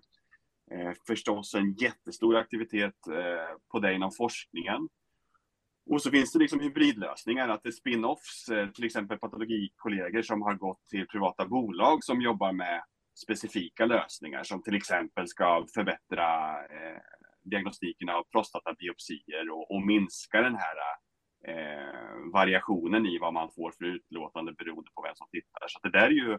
eh, 0.72 0.92
förstås 1.08 1.54
en 1.54 1.74
jättestor 1.74 2.36
aktivitet 2.36 3.08
eh, 3.08 3.58
på 3.72 3.80
det 3.80 3.94
inom 3.94 4.12
forskningen. 4.12 4.90
Och 5.90 6.02
så 6.02 6.12
finns 6.12 6.34
det 6.34 6.40
liksom 6.40 6.60
hybridlösningar, 6.60 7.50
att 7.50 7.64
det 7.64 7.70
är 7.70 7.72
spin-offs, 7.72 8.50
eh, 8.52 8.70
till 8.70 8.86
exempel 8.86 9.20
patologikollegor 9.20 10.22
som 10.22 10.42
har 10.42 10.54
gått 10.54 10.88
till 10.90 11.08
privata 11.08 11.46
bolag 11.48 12.04
som 12.04 12.22
jobbar 12.22 12.52
med 12.52 12.84
specifika 13.24 13.86
lösningar 13.86 14.44
som 14.44 14.64
till 14.64 14.76
exempel 14.76 15.28
ska 15.28 15.66
förbättra 15.74 16.60
eh, 16.60 17.02
diagnostiken 17.44 18.10
av 18.10 18.24
prostatabiopsier 18.24 19.50
och, 19.52 19.72
och 19.72 19.82
minska 19.82 20.42
den 20.42 20.56
här 20.56 20.76
eh, 21.48 22.32
variationen 22.34 23.06
i 23.06 23.18
vad 23.18 23.34
man 23.34 23.52
får 23.56 23.72
för 23.72 23.86
utlåtande 23.86 24.54
beroende 24.54 24.92
på 24.96 25.02
vem 25.02 25.16
som 25.16 25.28
tittar. 25.32 25.68
Så 25.68 25.80
det 25.84 25.92
där 25.92 26.08
är 26.08 26.12
ju 26.12 26.38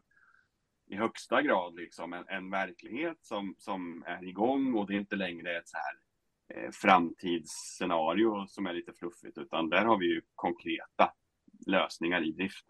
i 0.90 0.97
högsta 0.97 1.43
grad 1.43 1.74
liksom 1.74 2.12
en, 2.12 2.24
en 2.28 2.51
verklighet 2.51 3.18
som, 3.20 3.55
som 3.59 4.05
är 4.07 4.24
igång 4.24 4.74
och 4.74 4.86
det 4.86 4.95
är 4.95 4.99
inte 4.99 5.16
längre 5.16 5.59
ett 5.59 5.68
så 5.68 5.76
här 5.76 6.11
framtidsscenario 6.72 8.46
som 8.46 8.66
är 8.66 8.72
lite 8.72 8.92
fluffigt, 8.92 9.38
utan 9.38 9.68
där 9.68 9.84
har 9.84 9.98
vi 9.98 10.07
ju 10.07 10.20
konkreta 10.34 11.12
lösningar 11.66 12.28
i 12.28 12.32
drift. 12.32 12.66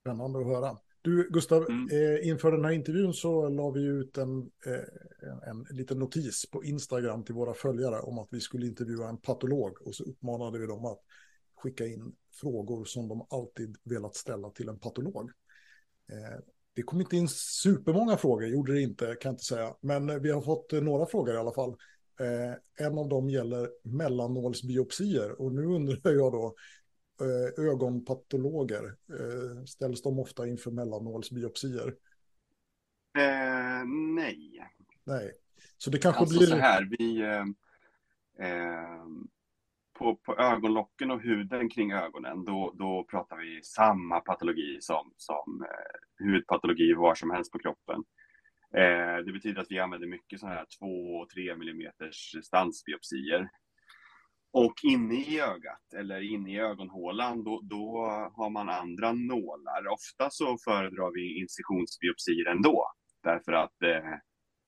Spännande 0.00 0.38
att 0.38 0.46
höra. 0.46 0.78
Du, 1.02 1.28
Gustav, 1.30 1.66
mm. 1.70 1.88
eh, 1.90 2.28
inför 2.28 2.52
den 2.52 2.64
här 2.64 2.72
intervjun 2.72 3.14
så 3.14 3.48
la 3.48 3.70
vi 3.70 3.82
ut 3.82 4.18
en, 4.18 4.38
eh, 4.40 5.50
en, 5.50 5.66
en 5.70 5.76
liten 5.76 5.98
notis 5.98 6.50
på 6.50 6.64
Instagram 6.64 7.24
till 7.24 7.34
våra 7.34 7.54
följare 7.54 8.00
om 8.00 8.18
att 8.18 8.28
vi 8.30 8.40
skulle 8.40 8.66
intervjua 8.66 9.08
en 9.08 9.18
patolog 9.18 9.86
och 9.86 9.94
så 9.94 10.04
uppmanade 10.04 10.58
vi 10.58 10.66
dem 10.66 10.84
att 10.84 11.00
skicka 11.56 11.86
in 11.86 12.14
frågor 12.40 12.84
som 12.84 13.08
de 13.08 13.26
alltid 13.30 13.76
velat 13.84 14.14
ställa 14.14 14.50
till 14.50 14.68
en 14.68 14.78
patolog. 14.78 15.30
Eh, 16.12 16.44
det 16.74 16.82
kom 16.82 17.00
inte 17.00 17.16
in 17.16 17.28
supermånga 17.62 18.16
frågor, 18.16 18.48
gjorde 18.48 18.72
det 18.72 18.80
inte, 18.80 19.04
kan 19.06 19.28
jag 19.28 19.32
inte 19.32 19.44
säga. 19.44 19.74
Men 19.80 20.22
vi 20.22 20.30
har 20.30 20.42
fått 20.42 20.72
några 20.72 21.06
frågor 21.06 21.34
i 21.34 21.38
alla 21.38 21.52
fall. 21.52 21.76
Eh, 22.20 22.86
en 22.86 22.98
av 22.98 23.08
dem 23.08 23.30
gäller 23.30 23.70
mellannålsbiopsier 23.82 25.40
och 25.40 25.52
nu 25.52 25.64
undrar 25.64 26.12
jag 26.12 26.32
då, 26.32 26.54
eh, 27.20 27.64
ögonpatologer, 27.64 28.84
eh, 28.84 29.64
ställs 29.64 30.02
de 30.02 30.18
ofta 30.18 30.46
inför 30.46 30.70
mellannålsbiopsier? 30.70 31.94
Nej. 34.14 34.60
Nej, 35.04 35.32
så 35.78 35.90
det 35.90 35.98
kanske 35.98 36.20
alltså 36.20 36.38
blir... 36.38 36.46
så 36.46 36.56
här, 36.56 36.88
vi... 36.98 37.24
På, 39.98 40.16
på 40.16 40.36
ögonlocken 40.36 41.10
och 41.10 41.20
huden 41.20 41.70
kring 41.70 41.92
ögonen, 41.92 42.44
då, 42.44 42.72
då 42.74 43.06
pratar 43.10 43.36
vi 43.36 43.62
samma 43.62 44.20
patologi 44.20 44.78
som, 44.80 45.12
som 45.16 45.64
eh, 45.64 46.26
hudpatologi 46.26 46.94
var 46.94 47.14
som 47.14 47.30
helst 47.30 47.52
på 47.52 47.58
kroppen. 47.58 48.04
Eh, 48.76 49.16
det 49.24 49.32
betyder 49.32 49.60
att 49.60 49.70
vi 49.70 49.78
använder 49.78 50.08
mycket 50.08 50.40
sådana 50.40 50.56
här 50.56 50.66
2 50.78 50.86
och 50.86 51.28
3 51.28 51.50
mm 51.50 51.92
stansbiopsier. 52.42 53.48
Och 54.52 54.74
inne 54.82 55.14
i 55.14 55.40
ögat 55.40 55.94
eller 55.96 56.20
inne 56.20 56.52
i 56.52 56.58
ögonhålan 56.58 57.44
då, 57.44 57.60
då 57.62 58.06
har 58.34 58.50
man 58.50 58.68
andra 58.68 59.12
nålar. 59.12 59.86
Ofta 59.86 60.30
så 60.30 60.58
föredrar 60.64 61.12
vi 61.14 61.40
incisionsbiopsier 61.40 62.46
ändå 62.46 62.92
därför 63.22 63.52
att 63.52 63.82
eh, 63.82 64.18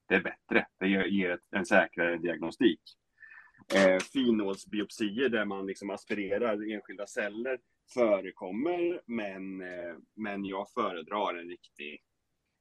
det 0.08 0.14
är 0.14 0.22
bättre. 0.22 0.66
Det 0.78 0.88
ger 0.88 1.38
en 1.56 1.66
säkrare 1.66 2.18
diagnostik. 2.18 2.80
Eh, 3.74 3.98
finnålsbiopsier 4.12 5.28
där 5.28 5.44
man 5.44 5.66
liksom 5.66 5.90
aspirerar 5.90 6.72
enskilda 6.74 7.06
celler 7.06 7.58
förekommer, 7.94 9.00
men, 9.06 9.60
eh, 9.60 9.96
men 10.16 10.44
jag 10.44 10.70
föredrar 10.70 11.34
en 11.38 11.48
riktig, 11.48 12.00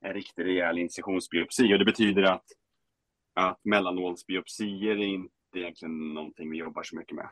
en 0.01 0.13
riktig 0.13 0.45
rejäl 0.45 0.77
incisionsbiopsi. 0.77 1.73
Och 1.73 1.79
det 1.79 1.85
betyder 1.85 2.23
att, 2.23 2.45
att 3.33 3.59
mellanålsbiopsier 3.63 4.91
är 4.91 5.07
inte 5.07 5.33
egentligen 5.55 6.13
någonting 6.13 6.51
vi 6.51 6.57
jobbar 6.57 6.83
så 6.83 6.95
mycket 6.95 7.15
med. 7.15 7.29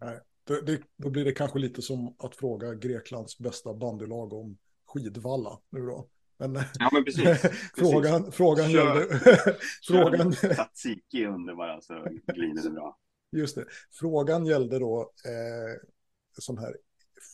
Nej, 0.00 0.20
det, 0.44 0.62
det, 0.62 0.82
då 0.96 1.10
blir 1.10 1.24
det 1.24 1.32
kanske 1.32 1.58
lite 1.58 1.82
som 1.82 2.16
att 2.18 2.36
fråga 2.36 2.74
Greklands 2.74 3.38
bästa 3.38 3.74
bandylag 3.74 4.32
om 4.32 4.58
skidvalla 4.86 5.58
nu 5.70 5.80
då. 5.80 6.08
Men, 6.38 6.54
ja, 6.78 6.90
men 6.92 7.04
precis. 7.04 7.24
frågan, 7.76 8.22
precis. 8.22 8.36
frågan 8.36 8.70
kör, 8.70 9.00
gällde... 9.00 9.56
frågan... 9.88 10.32
Tzatziki 10.32 11.26
under 11.26 11.54
bara 11.54 11.80
så 11.80 12.06
glider 12.34 12.62
det 12.62 12.70
bra. 12.70 12.98
Just 13.32 13.56
det. 13.56 13.64
Frågan 13.92 14.46
gällde 14.46 14.78
då 14.78 15.12
eh, 15.24 15.88
sån 16.32 16.58
här 16.58 16.76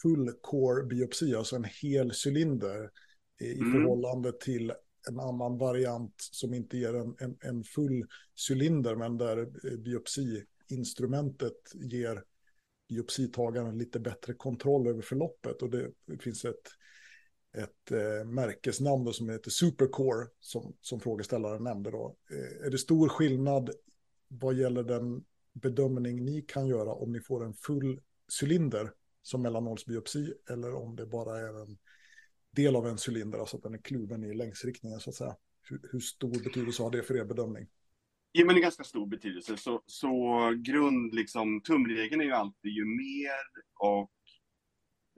full 0.02 0.32
core 0.40 0.84
biopsi, 0.84 1.34
alltså 1.34 1.56
en 1.56 1.64
hel 1.64 2.12
cylinder 2.26 2.90
i 3.40 3.58
mm. 3.58 3.72
förhållande 3.72 4.32
till 4.32 4.72
en 5.08 5.20
annan 5.20 5.58
variant 5.58 6.14
som 6.16 6.54
inte 6.54 6.78
ger 6.78 6.94
en, 6.94 7.16
en, 7.18 7.36
en 7.40 7.64
full 7.64 8.06
cylinder, 8.48 8.94
men 8.94 9.18
där 9.18 9.38
eh, 9.38 9.78
biopsiinstrumentet 9.78 11.56
ger 11.74 12.24
biopsitagaren 12.88 13.78
lite 13.78 14.00
bättre 14.00 14.34
kontroll 14.34 14.88
över 14.88 15.02
förloppet. 15.02 15.62
Och 15.62 15.70
det, 15.70 15.90
det 16.06 16.18
finns 16.18 16.44
ett, 16.44 16.68
ett 17.56 17.90
eh, 17.90 18.28
märkesnamn 18.28 19.12
som 19.12 19.28
heter 19.28 19.50
Supercore, 19.50 20.28
som, 20.40 20.76
som 20.80 21.00
frågeställaren 21.00 21.64
nämnde. 21.64 21.90
Då. 21.90 22.16
Eh, 22.30 22.66
är 22.66 22.70
det 22.70 22.78
stor 22.78 23.08
skillnad 23.08 23.70
vad 24.28 24.54
gäller 24.54 24.82
den 24.82 25.24
bedömning 25.52 26.24
ni 26.24 26.42
kan 26.42 26.66
göra 26.66 26.92
om 26.92 27.12
ni 27.12 27.20
får 27.20 27.44
en 27.44 27.54
full 27.54 28.00
cylinder 28.42 28.92
som 29.22 29.42
mellanålsbiopsi 29.42 30.34
eller 30.50 30.74
om 30.74 30.96
det 30.96 31.06
bara 31.06 31.38
är 31.38 31.62
en 31.62 31.78
del 32.56 32.76
av 32.76 32.86
en 32.86 32.98
cylinder, 33.08 33.38
alltså 33.38 33.56
att 33.56 33.62
den 33.62 33.74
är 33.74 33.78
kluven 33.78 34.24
i 34.24 34.34
längsriktningen 34.34 35.00
så 35.00 35.10
att 35.10 35.16
säga. 35.16 35.36
Hur, 35.62 35.80
hur 35.92 36.00
stor 36.00 36.44
betydelse 36.44 36.82
har 36.82 36.90
det 36.90 37.02
för 37.02 37.16
er 37.16 37.24
bedömning? 37.24 37.66
Ja, 38.32 38.44
men 38.44 38.54
det 38.54 38.60
är 38.60 38.62
ganska 38.62 38.84
stor 38.84 39.06
betydelse. 39.06 39.56
Så, 39.56 39.82
så 39.86 40.52
grund, 40.56 41.14
liksom, 41.14 41.60
tumregeln 41.60 42.20
är 42.20 42.24
ju 42.24 42.32
alltid 42.32 42.72
ju 42.72 42.84
mer 42.84 43.62
och 43.78 44.10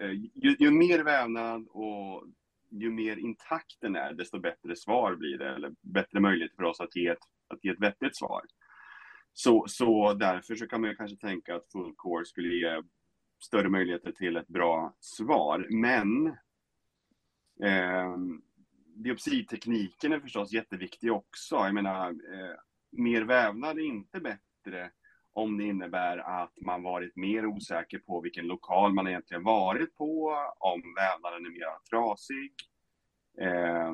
eh, 0.03 0.13
ju, 0.35 0.57
ju, 0.59 0.71
mer 0.71 0.99
vävnad 0.99 1.67
och 1.71 2.25
ju 2.71 2.91
mer 2.91 3.17
intakt 3.17 3.81
den 3.81 3.97
är, 3.97 4.13
desto 4.13 4.41
bättre 4.41 4.77
svar 4.77 5.15
blir 5.15 5.39
det, 5.39 5.55
eller 5.55 5.73
bättre 5.81 6.21
möjlighet 6.21 6.57
för 6.57 6.63
oss 6.63 6.81
att 6.81 6.97
ge 6.97 7.07
ett, 7.07 7.19
att 7.49 7.65
ge 7.65 7.71
ett 7.71 7.81
vettigt 7.81 8.17
svar. 8.17 8.43
Så, 9.33 9.65
så 9.69 10.15
därför 10.15 10.57
så 10.57 10.67
kan 10.67 10.81
man 10.81 10.97
kanske 10.97 11.17
tänka 11.17 11.57
att 11.57 11.73
full 11.73 11.95
core 11.97 12.25
skulle 12.25 12.49
ge 12.49 12.83
större 13.41 13.69
möjligheter 13.69 14.13
till 14.13 14.37
ett 14.37 14.49
bra 14.49 14.97
svar. 15.01 15.67
Men 15.71 16.37
eh, 17.63 18.17
biopsitekniken 18.97 20.13
är 20.13 20.21
förstås 20.21 20.53
jätteviktig 20.53 21.13
också. 21.13 21.57
Jag 21.57 21.75
menar, 21.75 22.11
eh, 22.11 22.57
mer 22.91 23.23
vävnad 23.23 23.79
är 23.79 23.83
inte 23.83 24.21
bättre 24.21 24.91
om 25.33 25.59
det 25.59 25.65
innebär 25.65 26.19
att 26.19 26.53
man 26.61 26.83
varit 26.83 27.17
mer 27.17 27.47
osäker 27.47 27.99
på 27.99 28.21
vilken 28.21 28.47
lokal 28.47 28.93
man 28.93 29.09
egentligen 29.09 29.45
varit 29.45 29.95
på, 29.95 30.37
om 30.59 30.95
vävnaden 30.95 31.47
är 31.47 31.51
mer 31.51 31.89
trasig. 31.91 32.53
Eh, 33.41 33.93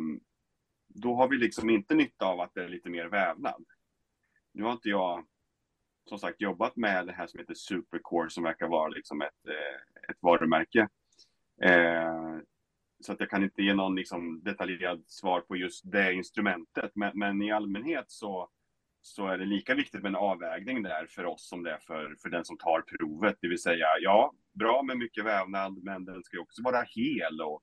då 0.88 1.14
har 1.14 1.28
vi 1.28 1.36
liksom 1.36 1.70
inte 1.70 1.94
nytta 1.94 2.26
av 2.26 2.40
att 2.40 2.54
det 2.54 2.64
är 2.64 2.68
lite 2.68 2.90
mer 2.90 3.06
vävnad. 3.06 3.64
Nu 4.52 4.62
har 4.62 4.72
inte 4.72 4.88
jag 4.88 5.26
som 6.08 6.18
sagt 6.18 6.40
jobbat 6.40 6.76
med 6.76 7.06
det 7.06 7.12
här 7.12 7.26
som 7.26 7.40
heter 7.40 7.54
Supercore 7.54 8.30
som 8.30 8.44
verkar 8.44 8.68
vara 8.68 8.88
liksom 8.88 9.22
ett, 9.22 9.48
eh, 9.48 10.10
ett 10.10 10.18
varumärke. 10.20 10.88
Eh, 11.62 12.38
så 13.05 13.12
att 13.12 13.20
jag 13.20 13.30
kan 13.30 13.44
inte 13.44 13.62
ge 13.62 13.74
någon 13.74 13.94
liksom 13.94 14.42
detaljerad 14.42 15.05
svar 15.07 15.40
på 15.40 15.57
just 15.57 15.92
det 15.92 16.12
instrumentet. 16.12 16.90
Men, 16.94 17.18
men, 17.18 17.42
i 17.42 17.52
allmänhet 17.52 18.05
så, 18.09 18.48
så 19.00 19.26
är 19.26 19.38
det 19.38 19.44
lika 19.44 19.74
viktigt 19.74 20.02
med 20.02 20.09
en 20.09 20.16
avvägning 20.16 20.82
där 20.82 21.07
för 21.07 21.24
oss 21.24 21.48
som 21.48 21.62
det 21.62 21.70
är 21.70 21.78
för, 21.78 22.16
för 22.22 22.28
den 22.28 22.44
som 22.44 22.59
tar 22.59 22.80
provet. 22.80 23.36
Det 23.40 23.48
vill 23.48 23.62
säga, 23.62 23.86
ja, 24.00 24.32
bra 24.52 24.82
med 24.82 24.98
mycket 24.98 25.24
vävnad, 25.24 25.82
men 25.82 26.05
den 26.05 26.22
ska 26.22 26.36
ju 26.36 26.42
också 26.42 26.62
vara 26.62 26.84
hel 26.96 27.40
och 27.40 27.62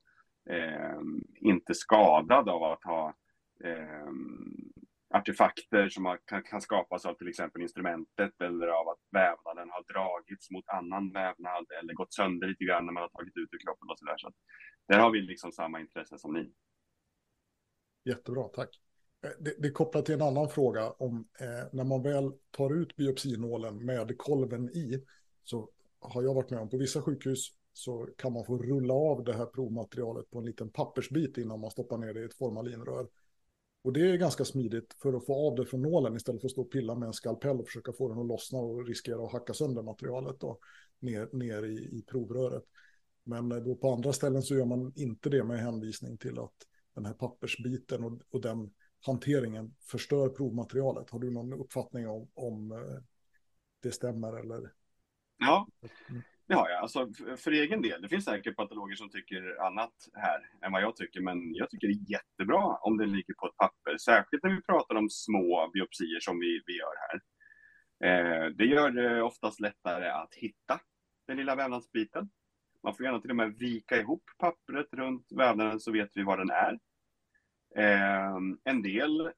eh, 0.53 1.01
inte 1.39 1.73
skadad 1.73 2.49
av 2.49 2.63
att 2.63 2.83
ha 2.83 3.15
eh, 3.63 4.11
artefakter 5.13 5.89
som 5.89 6.17
kan, 6.25 6.43
kan 6.43 6.61
skapas 6.61 7.05
av 7.05 7.13
till 7.13 7.27
exempel 7.27 7.61
instrumentet 7.61 8.41
eller 8.41 8.67
av 8.67 8.89
att 8.89 8.99
vävnaden 9.11 9.69
har 9.69 9.83
dragits 9.93 10.51
mot 10.51 10.67
annan 10.67 11.11
vävnad 11.11 11.65
eller 11.79 11.93
gått 11.93 12.13
sönder 12.13 12.47
lite 12.47 12.63
grann 12.63 12.85
när 12.85 12.93
man 12.93 13.01
har 13.03 13.09
tagit 13.09 13.37
ut 13.37 13.49
ur 13.53 13.59
kroppen 13.65 13.89
och 13.89 13.99
sådär. 13.99 14.17
Så, 14.17 14.31
så 14.85 14.93
där 14.93 14.99
har 14.99 15.11
vi 15.11 15.21
liksom 15.21 15.51
samma 15.51 15.79
intresse 15.79 16.17
som 16.17 16.33
ni. 16.33 16.53
Jättebra, 18.05 18.43
tack. 18.43 18.69
Eh, 19.25 19.31
det, 19.39 19.61
det 19.61 19.67
är 19.67 19.71
kopplat 19.71 20.05
till 20.05 20.15
en 20.15 20.21
annan 20.21 20.49
fråga 20.49 20.91
om 20.91 21.27
eh, 21.39 21.67
när 21.71 21.83
man 21.83 22.03
väl 22.03 22.31
tar 22.51 22.73
ut 22.75 22.95
biopsinålen 22.95 23.85
med 23.85 24.17
kolven 24.17 24.69
i 24.69 25.05
så 25.43 25.69
har 25.99 26.23
jag 26.23 26.33
varit 26.33 26.49
med 26.49 26.59
om 26.59 26.69
på 26.69 26.77
vissa 26.77 27.01
sjukhus 27.01 27.47
så 27.73 28.09
kan 28.17 28.33
man 28.33 28.45
få 28.45 28.57
rulla 28.57 28.93
av 28.93 29.23
det 29.23 29.33
här 29.33 29.45
provmaterialet 29.45 30.31
på 30.31 30.39
en 30.39 30.45
liten 30.45 30.69
pappersbit 30.69 31.37
innan 31.37 31.59
man 31.59 31.71
stoppar 31.71 31.97
ner 31.97 32.13
det 32.13 32.21
i 32.21 32.25
ett 32.25 32.37
formalinrör. 32.37 33.07
Och 33.83 33.93
det 33.93 34.09
är 34.09 34.17
ganska 34.17 34.45
smidigt 34.45 34.95
för 35.01 35.13
att 35.13 35.25
få 35.25 35.47
av 35.47 35.55
det 35.55 35.65
från 35.65 35.81
nålen 35.81 36.15
istället 36.15 36.41
för 36.41 36.47
att 36.47 36.51
stå 36.51 36.61
och 36.61 36.71
pilla 36.71 36.95
med 36.95 37.07
en 37.07 37.13
skalpell 37.13 37.59
och 37.59 37.65
försöka 37.67 37.93
få 37.93 38.09
den 38.09 38.19
att 38.19 38.27
lossna 38.27 38.59
och 38.59 38.87
riskera 38.87 39.25
att 39.25 39.31
hacka 39.31 39.53
sönder 39.53 39.83
materialet 39.83 40.39
då, 40.39 40.59
ner, 40.99 41.29
ner 41.33 41.63
i, 41.63 41.97
i 41.97 42.03
provröret. 42.07 42.63
Men 43.23 43.51
eh, 43.51 43.57
då 43.57 43.75
på 43.75 43.93
andra 43.93 44.13
ställen 44.13 44.41
så 44.41 44.55
gör 44.55 44.65
man 44.65 44.93
inte 44.95 45.29
det 45.29 45.43
med 45.43 45.59
hänvisning 45.59 46.17
till 46.17 46.39
att 46.39 46.53
den 46.95 47.05
här 47.05 47.13
pappersbiten 47.13 48.03
och, 48.03 48.21
och 48.31 48.41
den 48.41 48.73
hanteringen 49.05 49.75
förstör 49.79 50.29
provmaterialet. 50.29 51.09
Har 51.09 51.19
du 51.19 51.31
någon 51.31 51.53
uppfattning 51.53 52.07
om, 52.07 52.29
om 52.33 52.71
eh, 52.71 53.03
det 53.79 53.91
stämmer 53.91 54.33
eller? 54.33 54.73
Ja, 55.37 55.67
mm. 56.09 56.21
Det 56.51 56.55
har 56.55 56.69
jag. 56.69 56.81
Alltså, 56.81 57.09
för 57.37 57.51
egen 57.51 57.81
del, 57.81 58.01
det 58.01 58.09
finns 58.09 58.25
säkert 58.25 58.55
patologer 58.55 58.95
som 58.95 59.09
tycker 59.09 59.65
annat 59.65 59.93
här 60.13 60.39
än 60.65 60.71
vad 60.71 60.81
jag 60.81 60.95
tycker, 60.95 61.21
men 61.21 61.55
jag 61.55 61.69
tycker 61.69 61.87
det 61.87 61.93
är 61.93 62.11
jättebra 62.11 62.77
om 62.81 62.97
det 62.97 63.05
ligger 63.05 63.33
på 63.33 63.47
ett 63.47 63.57
papper, 63.57 63.97
särskilt 63.97 64.43
när 64.43 64.55
vi 64.55 64.61
pratar 64.61 64.95
om 64.95 65.09
små 65.09 65.71
biopsier 65.73 66.19
som 66.19 66.39
vi, 66.39 66.61
vi 66.65 66.77
gör 66.77 66.93
här. 67.07 67.21
Eh, 68.03 68.49
det 68.49 68.65
gör 68.65 68.91
det 68.91 69.21
oftast 69.21 69.59
lättare 69.59 70.09
att 70.09 70.33
hitta 70.33 70.79
den 71.27 71.37
lilla 71.37 71.55
vävnadsbiten. 71.55 72.29
Man 72.83 72.95
får 72.95 73.05
gärna 73.05 73.21
till 73.21 73.29
och 73.29 73.35
med 73.35 73.57
vika 73.57 73.99
ihop 73.99 74.23
pappret 74.37 74.93
runt 74.93 75.27
vävnaden 75.35 75.79
så 75.79 75.91
vet 75.91 76.09
vi 76.13 76.23
var 76.23 76.37
den 76.37 76.49
är. 76.49 76.79
Eh, 77.75 78.35
en 78.63 78.81
del 78.81 79.31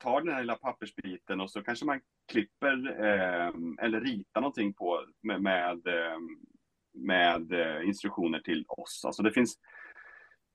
tar 0.00 0.20
den 0.20 0.34
här 0.34 0.40
lilla 0.40 0.56
pappersbiten 0.56 1.40
och 1.40 1.50
så 1.50 1.62
kanske 1.62 1.86
man 1.86 2.00
klipper 2.30 3.04
eh, 3.04 3.52
eller 3.84 4.00
ritar 4.00 4.40
någonting 4.40 4.72
på 4.72 5.06
med, 5.22 5.42
med, 5.42 5.86
eh, 5.86 6.18
med 6.94 7.52
eh, 7.52 7.88
instruktioner 7.88 8.40
till 8.40 8.64
oss. 8.68 9.02
Alltså 9.04 9.22
det 9.22 9.32
finns, 9.32 9.58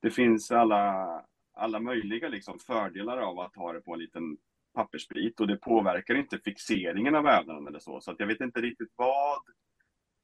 det 0.02 0.12
finns 0.12 0.52
alla, 0.52 1.06
alla 1.54 1.80
möjliga 1.80 2.30
liksom 2.30 2.60
fördelar 2.60 3.18
av 3.18 3.40
att 3.40 3.56
ha 3.56 3.74
det 3.74 3.82
på 3.82 3.94
en 3.94 4.00
liten 4.00 4.38
pappersbit 4.74 5.40
och 5.40 5.48
det 5.48 5.58
påverkar 5.58 6.16
inte 6.16 6.40
fixeringen 6.40 7.16
av 7.16 7.24
vävnaden 7.24 7.68
eller 7.68 7.80
så. 7.80 8.02
Så 8.02 8.12
att 8.12 8.20
jag 8.20 8.28
vet 8.28 8.42
inte 8.42 8.62
riktigt 8.62 8.94
vad 8.96 9.38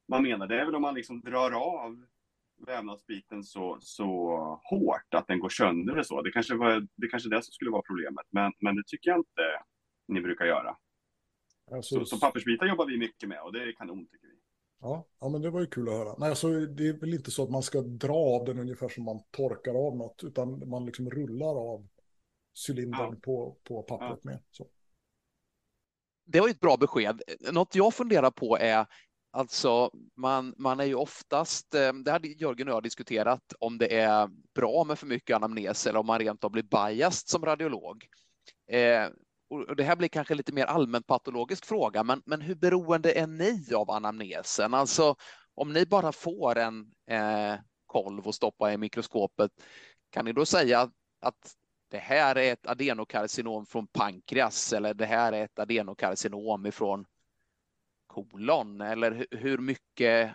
man 0.08 0.22
menar. 0.22 0.46
Det 0.46 0.60
är 0.60 0.64
väl 0.64 0.74
om 0.74 0.82
man 0.82 0.94
liksom 0.94 1.20
drar 1.20 1.50
av 1.50 2.04
vävnadsbiten 2.66 3.44
så, 3.44 3.78
så 3.80 4.10
hårt 4.64 5.14
att 5.14 5.26
den 5.26 5.38
går 5.38 5.48
sönder 5.48 5.98
och 5.98 6.06
så. 6.06 6.22
Det 6.22 6.32
kanske 6.32 6.54
var 6.54 6.86
det 6.96 7.08
kanske 7.08 7.28
det 7.28 7.42
som 7.42 7.52
skulle 7.52 7.70
vara 7.70 7.82
problemet, 7.82 8.26
men, 8.30 8.52
men 8.60 8.76
det 8.76 8.82
tycker 8.86 9.10
jag 9.10 9.18
inte 9.18 9.62
ni 10.08 10.20
brukar 10.20 10.44
göra. 10.44 10.76
Alltså, 11.72 11.94
så, 11.94 12.04
så 12.04 12.20
pappersbitar 12.20 12.66
jobbar 12.66 12.86
vi 12.86 12.98
mycket 12.98 13.28
med 13.28 13.42
och 13.42 13.52
det 13.52 13.62
är 13.62 13.72
kanon 13.72 14.06
tycker 14.06 14.28
vi. 14.28 14.31
Ja, 14.82 15.06
ja, 15.20 15.28
men 15.28 15.42
det 15.42 15.50
var 15.50 15.60
ju 15.60 15.66
kul 15.66 15.88
att 15.88 15.94
höra. 15.94 16.14
Nej, 16.18 16.28
alltså, 16.30 16.48
det 16.48 16.88
är 16.88 16.92
väl 16.92 17.14
inte 17.14 17.30
så 17.30 17.42
att 17.42 17.50
man 17.50 17.62
ska 17.62 17.80
dra 17.80 18.16
av 18.16 18.44
den 18.44 18.58
ungefär 18.58 18.88
som 18.88 19.04
man 19.04 19.22
torkar 19.30 19.74
av 19.86 19.96
något, 19.96 20.24
utan 20.24 20.68
man 20.68 20.86
liksom 20.86 21.10
rullar 21.10 21.72
av 21.72 21.88
cylindern 22.68 23.12
ja. 23.14 23.20
på, 23.22 23.56
på 23.64 23.82
pappret 23.82 24.20
ja. 24.22 24.30
med. 24.30 24.42
Så. 24.50 24.66
Det 26.24 26.40
var 26.40 26.48
ett 26.48 26.60
bra 26.60 26.76
besked. 26.76 27.22
Något 27.52 27.74
jag 27.74 27.94
funderar 27.94 28.30
på 28.30 28.58
är, 28.58 28.86
alltså 29.30 29.90
man, 30.16 30.54
man 30.58 30.80
är 30.80 30.84
ju 30.84 30.94
oftast, 30.94 31.74
eh, 31.74 31.92
det 31.92 32.10
hade 32.10 32.28
Jörgen 32.28 32.68
och 32.68 32.74
jag 32.74 32.82
diskuterat, 32.82 33.52
om 33.58 33.78
det 33.78 33.98
är 33.98 34.30
bra 34.54 34.84
med 34.84 34.98
för 34.98 35.06
mycket 35.06 35.36
anamnes 35.36 35.86
eller 35.86 35.98
om 35.98 36.06
man 36.06 36.18
rent 36.18 36.44
av 36.44 36.50
blir 36.50 36.62
biased 36.62 37.28
som 37.28 37.44
radiolog. 37.44 38.06
Eh, 38.70 39.08
och 39.52 39.76
det 39.76 39.82
här 39.82 39.96
blir 39.96 40.08
kanske 40.08 40.34
lite 40.34 40.52
mer 40.52 40.64
allmänpatologisk 40.64 41.64
fråga, 41.64 42.04
men, 42.04 42.22
men 42.26 42.40
hur 42.40 42.54
beroende 42.54 43.12
är 43.12 43.26
ni 43.26 43.74
av 43.74 43.90
anamnesen? 43.90 44.74
Alltså 44.74 45.16
om 45.54 45.72
ni 45.72 45.86
bara 45.86 46.12
får 46.12 46.58
en 46.58 46.92
eh, 47.10 47.54
kolv 47.86 48.26
och 48.26 48.34
stoppa 48.34 48.72
i 48.72 48.76
mikroskopet, 48.76 49.50
kan 50.10 50.24
ni 50.24 50.32
då 50.32 50.46
säga 50.46 50.90
att 51.20 51.56
det 51.90 51.98
här 51.98 52.36
är 52.36 52.52
ett 52.52 52.66
adenokarcinom 52.66 53.66
från 53.66 53.86
pankreas 53.86 54.72
eller 54.72 54.94
det 54.94 55.06
här 55.06 55.32
är 55.32 55.44
ett 55.44 55.58
adenokarcinom 55.58 56.66
ifrån 56.66 57.04
kolon? 58.06 58.80
Eller 58.80 59.26
hur 59.30 59.58
mycket 59.58 60.34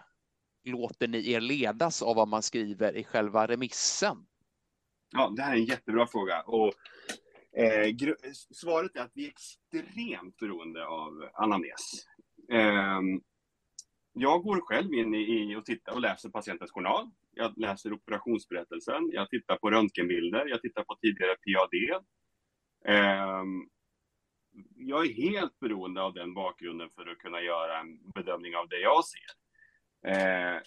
låter 0.63 1.07
ni 1.07 1.31
er 1.31 1.41
ledas 1.41 2.01
av 2.01 2.15
vad 2.15 2.27
man 2.27 2.41
skriver 2.41 2.97
i 2.97 3.03
själva 3.03 3.47
remissen? 3.47 4.25
Ja, 5.11 5.33
det 5.35 5.41
här 5.41 5.51
är 5.51 5.57
en 5.57 5.65
jättebra 5.65 6.07
fråga. 6.07 6.41
Och, 6.41 6.73
eh, 7.57 7.95
svaret 8.51 8.95
är 8.95 9.01
att 9.01 9.11
vi 9.13 9.25
är 9.25 9.29
extremt 9.29 10.37
beroende 10.37 10.87
av 10.87 11.29
anamnes. 11.33 12.05
Eh, 12.51 13.01
jag 14.13 14.43
går 14.43 14.61
själv 14.61 14.93
in 14.93 15.15
i, 15.15 15.55
och 15.55 15.65
tittar 15.65 15.93
och 15.93 16.01
läser 16.01 16.29
patientens 16.29 16.71
journal. 16.71 17.09
Jag 17.31 17.57
läser 17.57 17.93
operationsberättelsen, 17.93 19.09
jag 19.11 19.29
tittar 19.29 19.57
på 19.57 19.71
röntgenbilder, 19.71 20.45
jag 20.47 20.61
tittar 20.61 20.83
på 20.83 20.95
tidigare 21.01 21.35
PAD. 21.35 22.03
Eh, 22.85 23.43
jag 24.75 25.05
är 25.05 25.13
helt 25.13 25.59
beroende 25.59 26.01
av 26.01 26.13
den 26.13 26.33
bakgrunden 26.33 26.89
för 26.95 27.07
att 27.07 27.17
kunna 27.17 27.41
göra 27.41 27.79
en 27.79 28.11
bedömning 28.11 28.55
av 28.55 28.69
det 28.69 28.79
jag 28.79 29.05
ser. 29.05 29.31
Eh, 30.07 30.61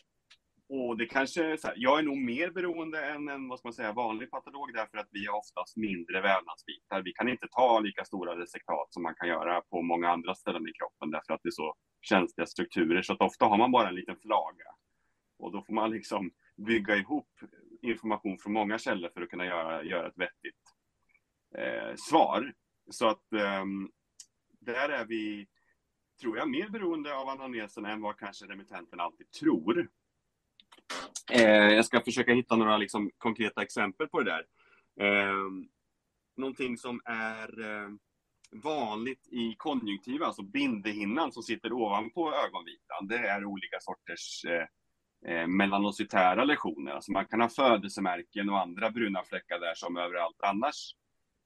och 0.73 0.97
det 0.97 1.07
kanske, 1.07 1.59
så 1.59 1.67
här, 1.67 1.75
jag 1.79 1.99
är 1.99 2.03
nog 2.03 2.17
mer 2.19 2.51
beroende 2.51 3.05
än 3.05 3.29
en 3.29 3.49
vad 3.49 3.59
ska 3.59 3.69
man 3.69 3.73
säga, 3.73 3.93
vanlig 3.93 4.31
patolog 4.31 4.73
därför 4.75 4.99
att 4.99 5.09
vi 5.11 5.27
har 5.27 5.39
oftast 5.39 5.77
mindre 5.77 6.21
vävnadsbitar. 6.21 7.03
Vi 7.03 7.13
kan 7.13 7.29
inte 7.29 7.49
ta 7.51 7.81
lika 7.81 8.05
stora 8.05 8.39
resektat 8.41 8.93
som 8.93 9.03
man 9.03 9.15
kan 9.15 9.29
göra 9.29 9.61
på 9.61 9.83
många 9.83 10.09
andra 10.09 10.35
ställen 10.35 10.69
i 10.69 10.73
kroppen 10.73 11.11
därför 11.11 11.35
att 11.35 11.41
det 11.43 11.49
är 11.49 11.51
så 11.51 11.75
känsliga 12.01 12.47
strukturer. 12.47 13.03
Så 13.03 13.13
att 13.13 13.21
ofta 13.21 13.45
har 13.45 13.59
man 13.59 13.73
bara 13.73 13.89
en 13.89 13.95
liten 13.95 14.17
flaga. 14.17 14.65
Och 15.39 15.53
då 15.53 15.63
får 15.63 15.73
man 15.75 15.91
liksom 15.91 16.31
bygga 16.57 16.97
ihop 16.97 17.29
information 17.83 18.39
från 18.39 18.53
många 18.53 18.79
källor 18.79 19.11
för 19.15 19.23
att 19.23 19.31
kunna 19.31 19.47
göra, 19.47 19.85
göra 19.85 20.09
ett 20.09 20.19
vettigt 20.19 20.63
eh, 21.59 21.95
svar. 21.97 22.53
Så 22.91 23.09
att 23.09 23.33
eh, 23.33 23.65
där 24.61 24.89
är 24.89 25.05
vi, 25.05 25.47
tror 26.21 26.39
jag, 26.39 26.51
mer 26.51 26.69
beroende 26.69 27.17
av 27.17 27.29
anamnesen 27.29 27.85
än 27.85 28.01
vad 28.01 28.19
kanske 28.19 28.47
remittenten 28.47 29.01
alltid 29.01 29.31
tror. 29.31 29.89
Eh, 31.33 31.75
jag 31.75 31.85
ska 31.85 32.01
försöka 32.01 32.33
hitta 32.33 32.57
några 32.57 32.77
liksom, 32.77 33.11
konkreta 33.19 33.63
exempel 33.63 34.09
på 34.09 34.21
det 34.21 34.31
där. 34.31 34.47
Eh, 35.07 35.51
någonting 36.37 36.79
som 36.79 37.01
är 37.05 37.61
eh, 37.61 37.89
vanligt 38.51 39.29
i 39.29 39.55
konjunktiva, 39.59 40.27
alltså 40.27 40.43
bindehinnan 40.43 41.33
som 41.33 41.43
sitter 41.43 41.73
ovanpå 41.73 42.33
ögonvitan, 42.35 43.07
det 43.09 43.19
är 43.19 43.45
olika 43.45 43.77
sorters 43.81 44.45
eh, 44.45 44.67
eh, 45.33 45.47
melanocytära 45.47 46.45
lesioner. 46.45 46.93
Alltså 46.93 47.13
man 47.13 47.27
kan 47.27 47.41
ha 47.41 47.49
födelsemärken 47.49 48.51
och 48.51 48.61
andra 48.61 48.91
bruna 48.91 49.23
fläckar 49.23 49.59
där 49.59 49.75
som 49.75 49.97
överallt 49.97 50.41
annars 50.43 50.95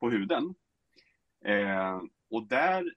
på 0.01 0.11
huden. 0.11 0.55
Eh, 1.45 2.01
och 2.31 2.47
där, 2.49 2.95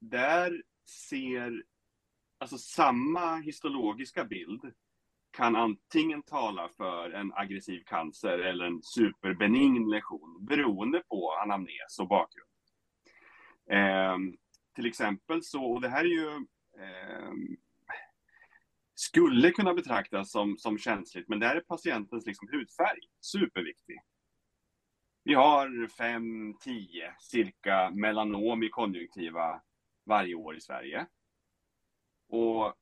där 0.00 0.62
ser, 1.08 1.64
alltså 2.38 2.58
samma 2.58 3.36
histologiska 3.36 4.24
bild 4.24 4.72
kan 5.38 5.56
antingen 5.56 6.22
tala 6.22 6.68
för 6.68 7.10
en 7.10 7.32
aggressiv 7.32 7.82
cancer 7.86 8.38
eller 8.38 8.64
en 8.64 8.82
superbenign 8.82 9.90
lesion 9.90 10.46
beroende 10.46 11.02
på 11.08 11.32
anamnes 11.32 11.98
och 12.00 12.08
bakgrund. 12.08 12.50
Eh, 13.70 14.16
till 14.74 14.86
exempel 14.86 15.42
så, 15.42 15.64
och 15.64 15.80
det 15.80 15.88
här 15.88 16.04
är 16.04 16.08
ju 16.08 16.34
eh, 16.78 17.32
skulle 18.94 19.50
kunna 19.50 19.74
betraktas 19.74 20.30
som, 20.30 20.56
som 20.58 20.78
känsligt, 20.78 21.28
men 21.28 21.40
det 21.40 21.46
här 21.46 21.56
är 21.56 21.60
patientens 21.60 22.26
liksom 22.26 22.48
hudfärg, 22.52 23.00
superviktig. 23.20 24.00
Vi 25.24 25.34
har 25.34 25.68
5-10 25.68 26.54
cirka 27.18 27.90
melanom 27.90 28.62
i 28.62 28.68
konjunktiva 28.68 29.62
varje 30.06 30.34
år 30.34 30.56
i 30.56 30.60
Sverige. 30.60 31.06
Och 32.28 32.74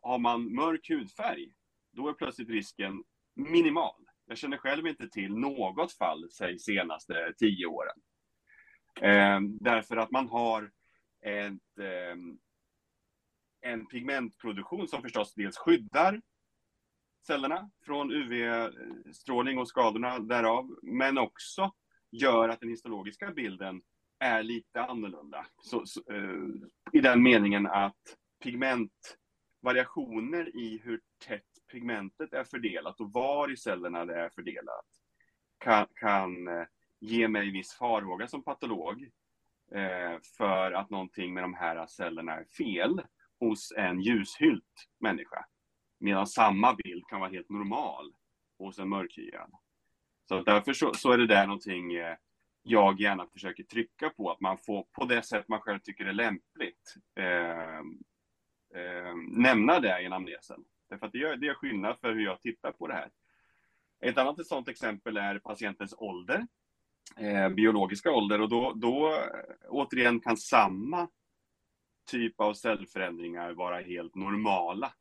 har 0.00 0.18
man 0.18 0.54
mörk 0.54 0.90
hudfärg, 0.90 1.52
då 1.98 2.08
är 2.08 2.12
plötsligt 2.12 2.48
risken 2.48 3.04
minimal. 3.34 4.06
Jag 4.26 4.38
känner 4.38 4.56
själv 4.56 4.86
inte 4.86 5.08
till 5.08 5.34
något 5.34 5.92
fall, 5.92 6.30
säg 6.30 6.58
senaste 6.58 7.34
tio 7.38 7.66
åren. 7.66 8.00
Eh, 9.00 9.40
därför 9.60 9.96
att 9.96 10.10
man 10.10 10.28
har 10.28 10.70
ett, 11.22 11.78
eh, 11.80 12.16
en 13.60 13.86
pigmentproduktion 13.86 14.88
som 14.88 15.02
förstås 15.02 15.34
dels 15.34 15.58
skyddar 15.58 16.20
cellerna 17.26 17.70
från 17.84 18.12
UV-strålning 18.12 19.58
och 19.58 19.68
skadorna 19.68 20.18
därav, 20.18 20.76
men 20.82 21.18
också 21.18 21.72
gör 22.10 22.48
att 22.48 22.60
den 22.60 22.68
histologiska 22.68 23.30
bilden 23.30 23.82
är 24.18 24.42
lite 24.42 24.82
annorlunda. 24.82 25.46
Så, 25.62 25.86
så, 25.86 26.12
eh, 26.12 26.44
I 26.92 27.00
den 27.00 27.22
meningen 27.22 27.66
att 27.66 28.16
pigmentvariationer 28.42 30.56
i 30.56 30.80
hur 30.84 31.00
tätt 31.26 31.47
pigmentet 31.68 32.32
är 32.32 32.44
fördelat 32.44 33.00
och 33.00 33.12
var 33.12 33.52
i 33.52 33.56
cellerna 33.56 34.04
det 34.04 34.20
är 34.20 34.28
fördelat 34.28 34.86
kan, 35.58 35.86
kan 35.94 36.48
eh, 36.48 36.66
ge 37.00 37.28
mig 37.28 37.50
viss 37.50 37.72
farhåga 37.72 38.28
som 38.28 38.44
patolog 38.44 39.02
eh, 39.72 40.20
för 40.38 40.72
att 40.72 40.90
någonting 40.90 41.34
med 41.34 41.44
de 41.44 41.54
här 41.54 41.86
cellerna 41.86 42.32
är 42.32 42.44
fel 42.44 43.02
hos 43.40 43.72
en 43.76 44.00
ljushylt 44.00 44.88
människa. 45.00 45.44
Medan 46.00 46.26
samma 46.26 46.74
bild 46.74 47.06
kan 47.08 47.20
vara 47.20 47.30
helt 47.30 47.50
normal 47.50 48.12
hos 48.58 48.78
en 48.78 48.88
mörkhyad. 48.88 49.50
Så 50.28 50.42
därför 50.42 50.72
så, 50.72 50.94
så, 50.94 51.12
är 51.12 51.18
det 51.18 51.26
där 51.26 51.46
någonting 51.46 51.94
eh, 51.94 52.16
jag 52.62 53.00
gärna 53.00 53.26
försöker 53.26 53.62
trycka 53.62 54.10
på, 54.10 54.30
att 54.30 54.40
man 54.40 54.58
får 54.58 54.82
på 54.92 55.04
det 55.04 55.22
sätt 55.22 55.48
man 55.48 55.60
själv 55.60 55.78
tycker 55.78 56.04
är 56.04 56.12
lämpligt 56.12 56.94
eh, 57.14 57.78
eh, 58.82 59.14
nämna 59.28 59.80
det 59.80 60.02
i 60.02 60.06
anamnesen. 60.06 60.64
Därför 60.88 61.06
att 61.06 61.12
det 61.12 61.18
gör, 61.18 61.36
det 61.36 61.46
gör 61.46 61.54
skillnad 61.54 61.98
för 62.00 62.14
hur 62.14 62.24
jag 62.24 62.40
tittar 62.40 62.72
på 62.72 62.86
det 62.86 62.94
här. 62.94 63.10
Ett 64.00 64.18
annat 64.18 64.38
ett 64.38 64.46
sådant 64.46 64.68
exempel 64.68 65.16
är 65.16 65.38
patientens 65.38 65.94
ålder, 65.98 66.46
eh, 67.16 67.48
biologiska 67.48 68.12
ålder 68.12 68.40
och 68.40 68.48
då, 68.48 68.72
då 68.76 69.14
eh, 69.14 69.68
återigen 69.68 70.20
kan 70.20 70.36
samma 70.36 71.08
typ 72.10 72.40
av 72.40 72.54
cellförändringar 72.54 73.52
vara 73.52 73.80
helt 73.80 74.14
normala 74.14 74.92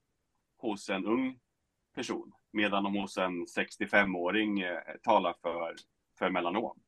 hos 0.58 0.90
en 0.90 1.06
ung 1.06 1.40
person, 1.96 2.34
medan 2.52 2.84
de 2.84 2.96
hos 2.96 3.18
en 3.18 3.46
65-åring 3.46 4.60
eh, 4.60 4.80
talar 5.04 5.36
för, 5.42 5.76
för 6.20 6.30
melanom. 6.30 6.80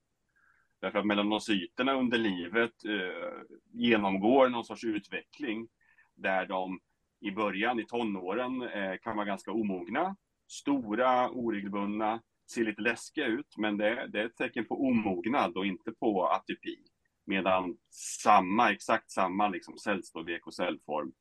Därför 0.82 1.00
att 1.00 1.06
melanocyterna 1.06 1.94
under 1.94 2.18
livet 2.18 2.86
eh, 2.86 3.42
genomgår 3.72 4.50
någon 4.50 4.66
sorts 4.66 4.84
utveckling 4.84 5.68
där 6.16 6.46
de 6.46 6.80
i 7.22 7.32
början, 7.32 7.80
i 7.80 7.86
tonåren, 7.86 8.62
eh, 8.62 8.98
kan 8.98 9.16
vara 9.16 9.26
ganska 9.26 9.52
omogna, 9.52 10.16
stora, 10.48 11.30
oregelbundna, 11.30 12.22
ser 12.52 12.64
lite 12.64 12.82
läskiga 12.82 13.26
ut, 13.26 13.58
men 13.58 13.78
det, 13.78 14.08
det 14.08 14.22
är 14.22 14.26
ett 14.26 14.36
tecken 14.36 14.66
på 14.66 14.88
omognad 14.88 15.58
och 15.58 15.66
inte 15.66 15.92
på 15.92 16.28
atypi. 16.28 16.78
Medan 17.26 17.78
samma, 18.24 18.72
exakt 18.72 19.12
samma 19.12 19.50
liksom 19.50 19.78
cellstorlek 19.78 20.48
och 20.48 20.54
cellform 20.54 21.12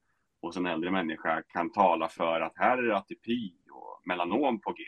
hos 0.42 0.56
en 0.56 0.66
äldre 0.66 0.90
människa 0.90 1.42
kan 1.48 1.72
tala 1.72 2.08
för 2.08 2.40
att 2.40 2.56
här 2.56 2.78
är 2.78 2.82
det 2.82 2.96
atypi 2.96 3.54
och 3.70 4.02
melanom 4.04 4.60
på 4.60 4.72
G. 4.72 4.84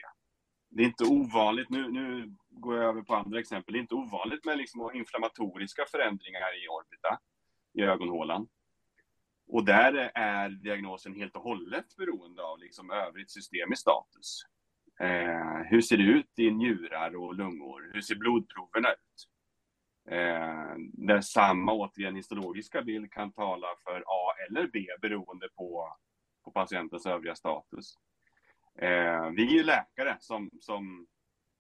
Det 0.71 0.83
är 0.83 0.87
inte 0.87 1.05
ovanligt, 1.05 1.71
nu, 1.71 1.91
nu 1.91 2.35
går 2.49 2.77
jag 2.77 2.85
över 2.85 3.03
på 3.03 3.15
andra 3.15 3.41
exempel, 3.41 3.73
det 3.73 3.79
är 3.79 3.81
inte 3.81 3.95
ovanligt 3.95 4.45
med 4.45 4.59
liksom 4.59 4.91
inflammatoriska 4.95 5.85
förändringar 5.91 6.65
i 6.65 6.69
orbita, 6.69 7.19
i 7.75 7.83
ögonhålan. 7.83 8.49
Och 9.53 9.64
där 9.64 10.11
är 10.14 10.48
diagnosen 10.48 11.14
helt 11.14 11.36
och 11.36 11.42
hållet 11.42 11.96
beroende 11.96 12.42
av 12.42 12.59
liksom 12.59 12.90
övrigt 12.90 13.30
system 13.30 13.72
i 13.72 13.76
status. 13.76 14.42
Eh, 15.01 15.62
hur 15.64 15.80
ser 15.80 15.96
det 15.96 16.03
ut 16.03 16.38
i 16.38 16.51
njurar 16.51 17.16
och 17.16 17.34
lungor? 17.34 17.90
Hur 17.92 18.01
ser 18.01 18.14
blodproverna 18.14 18.88
ut? 18.92 19.28
Eh, 20.11 20.74
där 20.92 21.20
samma, 21.20 21.72
återigen, 21.72 22.16
histologiska 22.16 22.82
bild 22.82 23.12
kan 23.12 23.32
tala 23.32 23.66
för 23.84 24.05
A 24.07 24.32
eller 24.48 24.70
B 24.72 24.86
beroende 25.03 25.48
på, 25.57 25.96
på 26.44 26.51
patientens 26.51 27.07
övriga 27.07 27.34
status. 27.34 27.94
Eh, 28.78 29.30
vi 29.30 29.46
är 29.46 29.53
ju 29.53 29.62
läkare, 29.62 30.16
som, 30.20 30.51
som, 30.61 31.07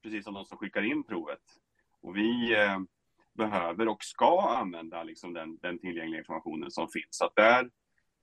precis 0.02 0.24
som 0.24 0.34
de 0.34 0.44
som 0.44 0.58
skickar 0.58 0.82
in 0.82 1.04
provet. 1.04 1.42
Och 2.02 2.16
vi 2.16 2.54
eh, 2.56 2.78
behöver 3.34 3.88
och 3.88 4.04
ska 4.04 4.40
använda 4.40 5.02
liksom 5.02 5.32
den, 5.32 5.58
den 5.58 5.78
tillgängliga 5.78 6.18
informationen 6.18 6.70
som 6.70 6.88
finns. 6.88 7.08
Så 7.10 7.30
där, 7.36 7.70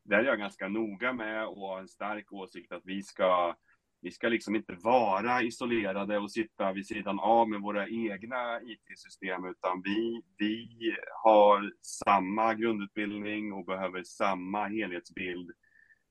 där 0.08 0.20
är 0.20 0.24
jag 0.24 0.40
ganska 0.40 0.68
noga 0.68 1.14
med 1.14 1.48
och 1.48 1.68
har 1.68 1.80
en 1.80 1.88
stark 1.88 2.34
åsikt 2.34 2.72
att 2.72 2.86
vi 2.86 3.04
ska 3.04 3.56
vi 4.02 4.12
ska 4.12 4.28
liksom 4.28 4.56
inte 4.56 4.74
vara 4.74 5.42
isolerade 5.42 6.18
och 6.18 6.32
sitta 6.32 6.74
vid 6.74 6.88
sidan 6.88 7.20
av 7.20 7.50
med 7.50 7.62
våra 7.62 7.88
egna 7.88 8.62
IT-system, 8.62 9.46
utan 9.46 9.82
vi, 9.84 10.22
vi 10.38 10.96
har 11.24 11.74
samma 11.82 12.54
grundutbildning 12.54 13.54
och 13.54 13.66
behöver 13.66 14.04
samma 14.04 14.68
helhetsbild 14.68 15.52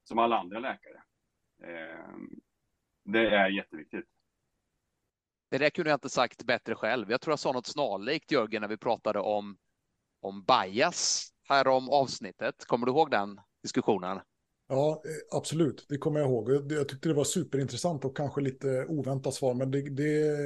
som 0.05 0.19
alla 0.19 0.39
andra 0.39 0.59
läkare. 0.59 1.03
Ehm, 1.65 2.31
det 3.05 3.29
är 3.31 3.49
jätteviktigt. 3.49 4.07
Det 5.51 5.59
där 5.59 5.71
kunde 5.71 5.91
jag 5.91 5.97
inte 5.97 6.09
sagt 6.09 6.45
bättre 6.45 6.75
själv. 6.75 7.11
Jag 7.11 7.21
tror 7.21 7.33
jag 7.33 7.39
sa 7.39 7.53
något 7.53 7.67
snarlikt 7.67 8.33
Jörgen 8.33 8.63
när 8.63 8.69
vi 8.69 8.77
pratade 8.77 9.21
om, 9.21 9.59
om 10.21 10.45
bias 10.45 11.33
här 11.49 11.69
om 11.69 11.91
avsnittet. 11.91 12.65
Kommer 12.67 12.87
du 12.87 12.93
ihåg 12.93 13.11
den 13.11 13.41
diskussionen? 13.67 14.19
Ja, 14.69 15.03
eh, 15.05 15.37
absolut. 15.39 15.87
Det 15.89 15.99
kommer 15.99 16.21
jag 16.21 16.29
ihåg. 16.29 16.73
Jag 16.73 16.89
tyckte 16.89 17.09
det 17.09 17.15
var 17.15 17.25
superintressant 17.25 18.05
och 18.05 18.17
kanske 18.17 18.41
lite 18.41 18.87
oväntat 18.89 19.35
svar, 19.35 19.55
men 19.55 19.71
det, 19.71 19.91
det 19.91 20.37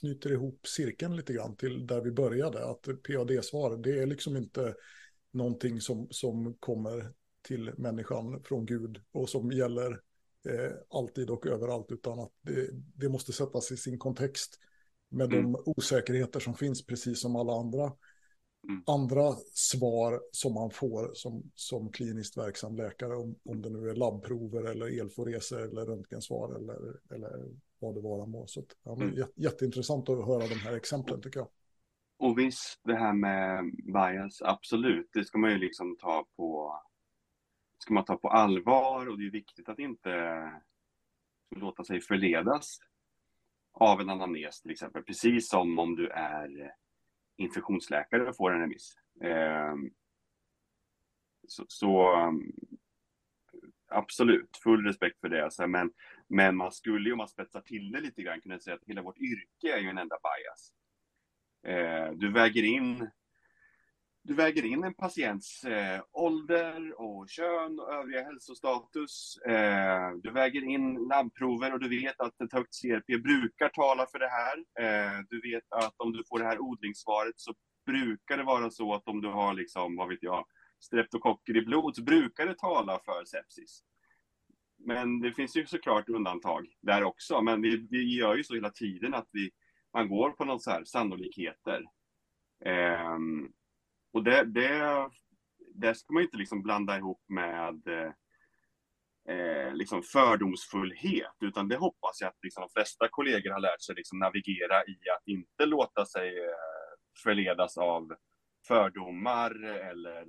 knyter 0.00 0.32
ihop 0.32 0.66
cirkeln 0.66 1.16
lite 1.16 1.32
grann 1.32 1.56
till 1.56 1.86
där 1.86 2.00
vi 2.00 2.10
började. 2.10 2.70
Att 2.70 2.82
PAD-svar, 2.82 3.76
det 3.76 3.98
är 4.02 4.06
liksom 4.06 4.36
inte 4.36 4.74
någonting 5.32 5.80
som, 5.80 6.08
som 6.10 6.54
kommer 6.60 7.12
till 7.42 7.72
människan 7.76 8.42
från 8.44 8.66
Gud 8.66 9.00
och 9.12 9.28
som 9.28 9.52
gäller 9.52 9.90
eh, 10.48 10.72
alltid 10.90 11.30
och 11.30 11.46
överallt, 11.46 11.92
utan 11.92 12.20
att 12.20 12.32
det, 12.42 12.68
det 12.72 13.08
måste 13.08 13.32
sättas 13.32 13.72
i 13.72 13.76
sin 13.76 13.98
kontext 13.98 14.58
med 15.08 15.32
mm. 15.32 15.52
de 15.52 15.62
osäkerheter 15.66 16.40
som 16.40 16.54
finns, 16.54 16.86
precis 16.86 17.20
som 17.20 17.36
alla 17.36 17.52
andra 17.52 17.92
Mm. 18.68 18.82
andra 18.86 19.32
svar 19.52 20.20
som 20.32 20.54
man 20.54 20.70
får 20.70 21.10
som, 21.14 21.50
som 21.54 21.92
kliniskt 21.92 22.36
verksam 22.36 22.76
läkare, 22.76 23.16
om, 23.16 23.34
om 23.44 23.62
det 23.62 23.70
nu 23.70 23.90
är 23.90 23.94
labbprover 23.94 24.70
eller 24.70 25.00
elforeser 25.00 25.58
eller 25.58 25.86
röntgensvar 25.86 26.54
eller, 26.54 26.96
eller 27.14 27.44
vad 27.78 27.94
det 27.94 28.00
vara 28.00 28.26
må. 28.26 28.46
Så 28.46 28.64
ja, 28.82 28.96
mm. 28.96 29.26
Jätteintressant 29.34 30.08
att 30.08 30.26
höra 30.26 30.46
de 30.46 30.54
här 30.54 30.76
exemplen 30.76 31.22
tycker 31.22 31.40
jag. 31.40 31.48
Och 32.18 32.38
visst, 32.38 32.80
det 32.84 32.96
här 32.96 33.12
med 33.12 33.64
bias, 33.84 34.42
absolut, 34.42 35.10
det 35.12 35.24
ska 35.24 35.38
man 35.38 35.50
ju 35.50 35.58
liksom 35.58 35.96
ta 35.96 36.26
på, 36.36 36.80
ska 37.78 37.94
man 37.94 38.04
ta 38.04 38.16
på 38.16 38.28
allvar 38.28 39.08
och 39.08 39.18
det 39.18 39.26
är 39.26 39.30
viktigt 39.30 39.68
att 39.68 39.78
inte 39.78 40.10
låta 41.56 41.84
sig 41.84 42.00
förledas 42.00 42.78
av 43.72 44.00
en 44.00 44.10
anamnes 44.10 44.60
till 44.60 44.70
exempel, 44.70 45.02
precis 45.02 45.48
som 45.48 45.78
om 45.78 45.96
du 45.96 46.08
är 46.08 46.74
infektionsläkare 47.36 48.32
får 48.32 48.52
en 48.52 48.60
remiss. 48.60 48.94
Ehm, 49.20 49.90
så, 51.48 51.64
så 51.68 52.16
um, 52.26 52.52
absolut, 53.88 54.56
full 54.62 54.84
respekt 54.84 55.20
för 55.20 55.28
det. 55.28 55.44
Alltså, 55.44 55.66
men, 55.66 55.92
men 56.28 56.56
man 56.56 56.72
skulle 56.72 57.08
ju, 57.08 57.12
om 57.12 57.18
man 57.18 57.28
spetsar 57.28 57.60
till 57.60 57.92
det 57.92 58.00
lite 58.00 58.22
grann, 58.22 58.40
kunna 58.40 58.58
säga 58.58 58.76
att 58.76 58.84
hela 58.86 59.02
vårt 59.02 59.18
yrke 59.18 59.76
är 59.76 59.78
ju 59.78 59.88
en 59.88 59.98
enda 59.98 60.16
bias. 60.16 60.72
Ehm, 61.66 62.18
du 62.18 62.32
väger 62.32 62.62
in 62.62 63.10
du 64.26 64.34
väger 64.34 64.64
in 64.64 64.84
en 64.84 64.94
patients 64.94 65.64
eh, 65.64 66.00
ålder 66.12 67.00
och 67.00 67.28
kön 67.28 67.80
och 67.80 67.92
övriga 67.92 68.22
hälsostatus. 68.22 69.36
Eh, 69.36 70.10
du 70.22 70.30
väger 70.30 70.64
in 70.64 70.94
labbprover 70.94 71.72
och 71.72 71.80
du 71.80 71.88
vet 71.88 72.20
att 72.20 72.40
ett 72.40 72.52
högt 72.52 72.80
CRP 72.82 73.22
brukar 73.22 73.68
tala 73.68 74.06
för 74.06 74.18
det 74.18 74.28
här. 74.28 74.58
Eh, 74.58 75.20
du 75.28 75.40
vet 75.40 75.64
att 75.70 75.94
om 75.96 76.12
du 76.12 76.24
får 76.28 76.38
det 76.38 76.44
här 76.44 76.58
odlingssvaret 76.58 77.34
så 77.36 77.54
brukar 77.86 78.36
det 78.36 78.44
vara 78.44 78.70
så 78.70 78.94
att 78.94 79.08
om 79.08 79.20
du 79.20 79.28
har 79.28 79.54
liksom, 79.54 79.96
vad 79.96 80.08
vet 80.08 80.22
jag, 80.22 80.46
streptokocker 80.80 81.56
i 81.56 81.62
blod 81.62 81.96
så 81.96 82.02
brukar 82.02 82.46
det 82.46 82.58
tala 82.58 83.00
för 83.04 83.24
sepsis. 83.24 83.80
Men 84.78 85.20
det 85.20 85.32
finns 85.32 85.56
ju 85.56 85.66
såklart 85.66 86.08
undantag 86.08 86.66
där 86.82 87.04
också. 87.04 87.42
Men 87.42 87.62
vi, 87.62 87.86
vi 87.90 88.18
gör 88.18 88.36
ju 88.36 88.44
så 88.44 88.54
hela 88.54 88.70
tiden 88.70 89.14
att 89.14 89.28
vi, 89.32 89.50
man 89.92 90.08
går 90.08 90.30
på 90.30 90.44
någon 90.44 90.60
så 90.60 90.70
här 90.70 90.84
sannolikheter. 90.84 91.84
Um, 92.64 93.52
och 94.16 94.24
det, 94.24 94.44
det, 94.44 95.10
det 95.74 95.94
ska 95.94 96.12
man 96.12 96.22
inte 96.22 96.36
liksom 96.36 96.62
blanda 96.62 96.96
ihop 96.98 97.24
med 97.28 97.88
eh, 99.28 99.74
liksom 99.74 100.02
fördomsfullhet, 100.02 101.36
utan 101.40 101.68
det 101.68 101.76
hoppas 101.76 102.20
jag 102.20 102.28
att 102.28 102.42
liksom 102.42 102.60
de 102.60 102.68
flesta 102.80 103.08
kollegor 103.10 103.50
har 103.50 103.60
lärt 103.60 103.82
sig 103.82 103.94
liksom 103.94 104.18
navigera 104.18 104.84
i 104.86 104.96
att 105.16 105.26
inte 105.26 105.66
låta 105.66 106.06
sig 106.06 106.38
eh, 106.38 106.54
förledas 107.22 107.78
av 107.78 108.16
fördomar 108.68 109.64
eller 109.64 110.26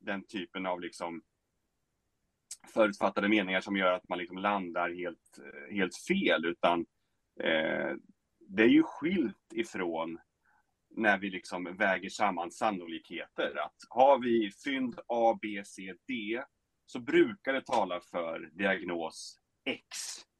den 0.00 0.26
typen 0.26 0.66
av 0.66 0.80
liksom 0.80 1.22
förutfattade 2.74 3.28
meningar 3.28 3.60
som 3.60 3.76
gör 3.76 3.92
att 3.92 4.08
man 4.08 4.18
liksom 4.18 4.38
landar 4.38 4.90
helt, 4.90 5.38
eh, 5.38 5.74
helt 5.74 5.96
fel, 5.96 6.44
utan 6.44 6.80
eh, 7.40 7.92
det 8.38 8.62
är 8.62 8.68
ju 8.68 8.82
skilt 8.82 9.52
ifrån 9.54 10.18
när 10.98 11.18
vi 11.18 11.30
liksom 11.30 11.76
väger 11.76 12.08
samman 12.08 12.50
sannolikheter. 12.50 13.58
Att 13.64 13.76
har 13.88 14.18
vi 14.18 14.50
fynd 14.64 15.00
A, 15.06 15.38
B, 15.42 15.62
C, 15.64 15.94
D 16.06 16.42
så 16.86 17.00
brukar 17.00 17.52
det 17.52 17.64
tala 17.64 18.00
för 18.00 18.50
diagnos 18.52 19.40
X. 19.64 19.86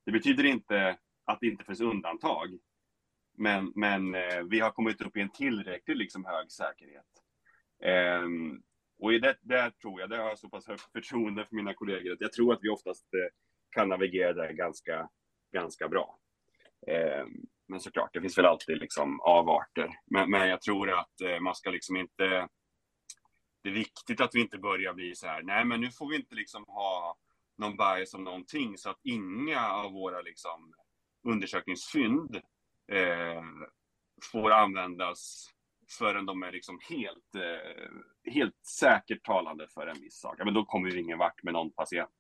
Det 0.04 0.12
betyder 0.12 0.44
inte 0.44 0.98
att 1.24 1.40
det 1.40 1.46
inte 1.46 1.64
finns 1.64 1.80
undantag. 1.80 2.58
Men, 3.38 3.72
men 3.74 4.14
eh, 4.14 4.42
vi 4.50 4.60
har 4.60 4.70
kommit 4.70 5.00
upp 5.00 5.16
i 5.16 5.20
en 5.20 5.30
tillräckligt 5.30 5.96
liksom, 5.96 6.24
hög 6.24 6.52
säkerhet. 6.52 7.06
Eh, 7.82 8.28
och 8.98 9.12
i 9.12 9.18
det, 9.18 9.36
där 9.40 9.70
tror 9.70 10.00
jag, 10.00 10.10
det 10.10 10.16
har 10.16 10.28
jag 10.28 10.38
så 10.38 10.48
pass 10.48 10.68
högt 10.68 10.92
förtroende 10.92 11.44
för 11.44 11.56
mina 11.56 11.74
kollegor, 11.74 12.12
att 12.12 12.20
jag 12.20 12.32
tror 12.32 12.52
att 12.52 12.58
vi 12.62 12.68
oftast 12.68 13.14
eh, 13.14 13.34
kan 13.70 13.88
navigera 13.88 14.32
där 14.32 14.52
ganska, 14.52 15.08
ganska 15.52 15.88
bra. 15.88 16.18
Eh, 16.86 17.26
men 17.68 17.80
såklart, 17.80 18.10
det 18.12 18.20
finns 18.20 18.38
väl 18.38 18.46
alltid 18.46 18.78
liksom 18.78 19.20
avarter. 19.20 19.90
Men, 20.06 20.30
men 20.30 20.48
jag 20.48 20.62
tror 20.62 20.90
att 20.90 21.20
eh, 21.20 21.40
man 21.40 21.54
ska 21.54 21.70
liksom 21.70 21.96
inte... 21.96 22.48
Det 23.62 23.68
är 23.68 23.74
viktigt 23.74 24.20
att 24.20 24.34
vi 24.34 24.40
inte 24.40 24.58
börjar 24.58 24.94
bli 24.94 25.14
så 25.14 25.26
här, 25.26 25.42
nej 25.42 25.64
men 25.64 25.80
nu 25.80 25.90
får 25.90 26.08
vi 26.08 26.16
inte 26.16 26.34
liksom 26.34 26.64
ha 26.68 27.16
någon 27.58 27.76
bias 27.76 28.14
om 28.14 28.24
någonting 28.24 28.78
så 28.78 28.90
att 28.90 29.00
inga 29.02 29.70
av 29.70 29.92
våra 29.92 30.20
liksom 30.20 30.74
undersökningsfynd 31.28 32.36
eh, 32.92 33.42
får 34.32 34.50
användas 34.50 35.48
förrän 35.98 36.26
de 36.26 36.42
är 36.42 36.52
liksom 36.52 36.78
helt, 36.88 37.34
eh, 37.34 38.32
helt 38.32 38.66
säkert 38.66 39.24
talande 39.24 39.68
för 39.68 39.86
en 39.86 40.00
viss 40.00 40.20
sak. 40.20 40.34
Ja, 40.38 40.44
men 40.44 40.54
då 40.54 40.64
kommer 40.64 40.90
vi 40.90 41.00
ingen 41.00 41.18
vart 41.18 41.42
med 41.42 41.52
någon 41.52 41.72
patient. 41.72 42.10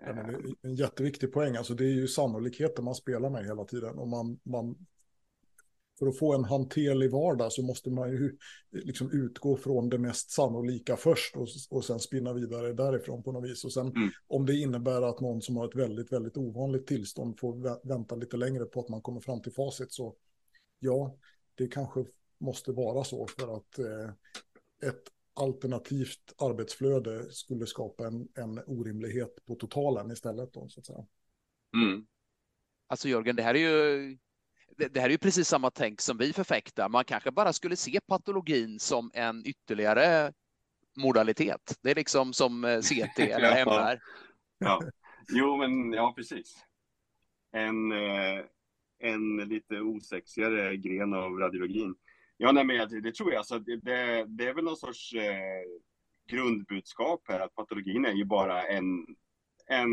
Det 0.00 0.10
är 0.10 0.54
en 0.62 0.74
jätteviktig 0.74 1.32
poäng. 1.32 1.56
Alltså 1.56 1.74
det 1.74 1.84
är 1.84 1.94
ju 1.94 2.08
sannolikheten 2.08 2.84
man 2.84 2.94
spelar 2.94 3.30
med 3.30 3.44
hela 3.44 3.64
tiden. 3.64 3.98
Och 3.98 4.08
man, 4.08 4.40
man, 4.42 4.86
för 5.98 6.06
att 6.06 6.18
få 6.18 6.34
en 6.34 6.44
hanterlig 6.44 7.10
vardag 7.10 7.52
så 7.52 7.62
måste 7.62 7.90
man 7.90 8.10
ju 8.10 8.36
liksom 8.70 9.10
utgå 9.10 9.56
från 9.56 9.88
det 9.88 9.98
mest 9.98 10.30
sannolika 10.30 10.96
först 10.96 11.36
och, 11.36 11.48
och 11.70 11.84
sen 11.84 12.00
spinna 12.00 12.32
vidare 12.32 12.72
därifrån 12.72 13.22
på 13.22 13.32
något 13.32 13.50
vis. 13.50 13.64
Och 13.64 13.72
sen 13.72 13.86
mm. 13.86 14.10
om 14.26 14.46
det 14.46 14.56
innebär 14.56 15.02
att 15.02 15.20
någon 15.20 15.42
som 15.42 15.56
har 15.56 15.68
ett 15.68 15.76
väldigt, 15.76 16.12
väldigt 16.12 16.36
ovanligt 16.36 16.86
tillstånd 16.86 17.38
får 17.40 17.88
vänta 17.88 18.14
lite 18.14 18.36
längre 18.36 18.64
på 18.64 18.80
att 18.80 18.88
man 18.88 19.02
kommer 19.02 19.20
fram 19.20 19.42
till 19.42 19.52
facit 19.52 19.92
så 19.92 20.16
ja, 20.78 21.16
det 21.54 21.68
kanske 21.68 22.04
måste 22.38 22.72
vara 22.72 23.04
så 23.04 23.26
för 23.26 23.56
att 23.56 23.78
eh, 23.78 24.10
ett 24.88 25.02
alternativt 25.38 26.34
arbetsflöde 26.38 27.30
skulle 27.30 27.66
skapa 27.66 28.06
en, 28.06 28.28
en 28.34 28.58
orimlighet 28.66 29.46
på 29.46 29.54
totalen 29.54 30.10
istället. 30.10 30.52
Då, 30.52 30.68
så 30.68 30.80
att 30.80 30.86
säga. 30.86 31.06
Mm. 31.74 32.06
Alltså 32.86 33.08
Jörgen, 33.08 33.36
det 33.36 33.42
här 33.42 33.54
är 33.54 33.58
ju 33.58 34.16
det, 34.76 35.00
här 35.00 35.06
är 35.06 35.10
ju 35.10 35.18
precis 35.18 35.48
samma 35.48 35.70
tänk 35.70 36.00
som 36.00 36.18
vi 36.18 36.32
förfäktar. 36.32 36.88
Man 36.88 37.04
kanske 37.04 37.30
bara 37.30 37.52
skulle 37.52 37.76
se 37.76 38.00
patologin 38.06 38.78
som 38.78 39.10
en 39.14 39.46
ytterligare 39.46 40.32
modalitet. 40.96 41.78
Det 41.82 41.90
är 41.90 41.94
liksom 41.94 42.32
som 42.32 42.64
eh, 42.64 42.80
CT 42.80 43.18
eller 43.18 43.62
MR. 43.62 44.00
Ja. 44.58 44.80
Jo, 45.28 45.56
men 45.56 45.92
ja, 45.92 46.12
precis. 46.16 46.64
En, 47.52 47.92
eh, 47.92 48.44
en 48.98 49.36
lite 49.36 49.80
osexigare 49.80 50.76
gren 50.76 51.14
av 51.14 51.32
radiologin. 51.32 51.94
Ja, 52.40 52.52
nej, 52.52 52.64
men 52.64 53.02
det, 53.02 53.12
tror 53.12 53.32
jag. 53.32 53.38
Alltså, 53.38 53.58
det, 53.58 53.76
det, 53.76 54.24
det, 54.28 54.48
är 54.48 54.54
väl 54.54 54.64
någon 54.64 54.76
sorts 54.76 55.12
eh, 55.12 55.62
grundbudskap 56.28 57.22
här 57.28 57.40
att 57.40 57.54
patologin 57.54 58.04
är 58.04 58.12
ju 58.12 58.24
bara 58.24 58.62
en, 58.62 59.06
en 59.66 59.88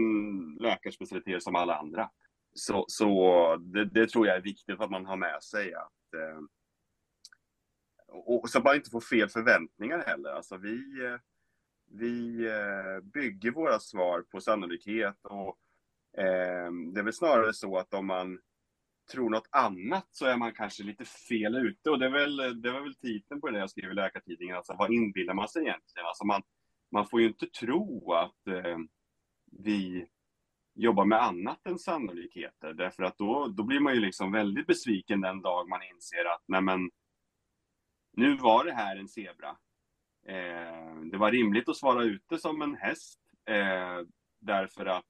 läkarspecialitet 0.60 1.43
som 1.43 1.56
alla 1.56 1.76
andra. 1.76 2.10
Så, 2.54 2.86
så 2.88 3.56
det, 3.58 3.86
det, 3.86 4.10
tror 4.10 4.28
jag 4.28 4.36
är 4.36 4.41
viktigt 4.41 4.80
att 4.80 4.91
man 4.91 5.06
har 5.06 5.18
med 5.18 5.43
sig. 5.43 5.74
Att, 5.74 6.14
eh, 6.14 6.39
och 8.08 8.50
så 8.50 8.58
att 8.58 8.64
man 8.64 8.76
inte 8.76 8.89
får 8.89 9.02
fel 9.02 9.30
förväntningar 9.30 10.04
heller. 10.06 10.30
Alltså 10.30 10.58
vi, 10.58 11.06
eh, 11.06 11.20
vi 11.91 12.46
eh, 12.48 13.04
bygger 13.04 13.52
våra 13.52 13.80
svar 13.80 14.22
på 14.22 14.41
sannolikhet 14.41 15.20
och 15.24 15.58
eh, 16.18 16.72
det 16.93 17.00
är 17.00 17.04
väl 17.04 17.14
snarare 17.14 17.54
så 17.54 17.78
att 17.78 17.93
om 17.93 18.06
man 18.06 18.39
tror 19.12 19.30
något 19.30 19.47
annat 19.51 20.08
så 20.12 20.26
är 20.26 20.38
man 20.38 20.53
kanske 20.53 20.84
lite 20.84 21.06
fel 21.06 21.56
ute. 21.56 21.89
Och 21.89 21.99
det, 21.99 22.06
är 22.06 22.10
väl, 22.10 22.62
det 22.62 22.72
var 22.72 22.82
väl 22.82 22.95
titeln 22.95 23.41
på 23.41 23.49
det 23.49 23.60
jag 23.60 23.70
skrev 23.70 23.91
i 23.91 23.93
Läkartidningen, 23.93 24.56
alltså 24.56 24.76
vad 24.80 24.93
inbillar 24.93 25.34
man 25.34 25.47
sig 25.47 25.62
egentligen? 25.62 26.06
Alltså 26.06 26.26
man, 26.26 26.41
man 26.91 27.08
får 27.08 27.22
ju 27.22 27.28
inte 27.28 27.47
tro 27.47 28.14
att 28.14 28.47
eh, 28.47 28.78
vi 29.51 30.08
jobbar 30.76 31.06
med 31.06 31.24
annat 31.24 31.68
än 31.68 31.80
sannolikheter, 31.80 32.74
därför 32.74 33.03
att 33.03 33.18
då, 33.18 33.47
då 33.47 33.64
blir 33.64 33.80
man 33.80 33.93
ju 33.93 33.99
liksom 33.99 34.32
väldigt 34.32 34.68
besviken 34.68 35.22
den 35.22 35.41
dag 35.41 35.70
man 35.70 35.84
inser 35.84 36.26
att 36.26 36.43
nej 36.47 36.62
men, 36.62 36.89
nu 38.12 38.38
var 38.38 38.66
det 38.66 38.74
här 38.74 38.97
en 38.97 39.08
zebra. 39.08 39.58
Eh, 40.28 40.95
det 41.12 41.18
var 41.18 41.32
rimligt 41.32 41.70
att 41.70 41.78
svara 41.78 42.03
ute 42.03 42.38
som 42.38 42.62
en 42.62 42.76
häst, 42.76 43.20
eh, 43.45 43.99
därför 44.39 44.86
att 44.86 45.06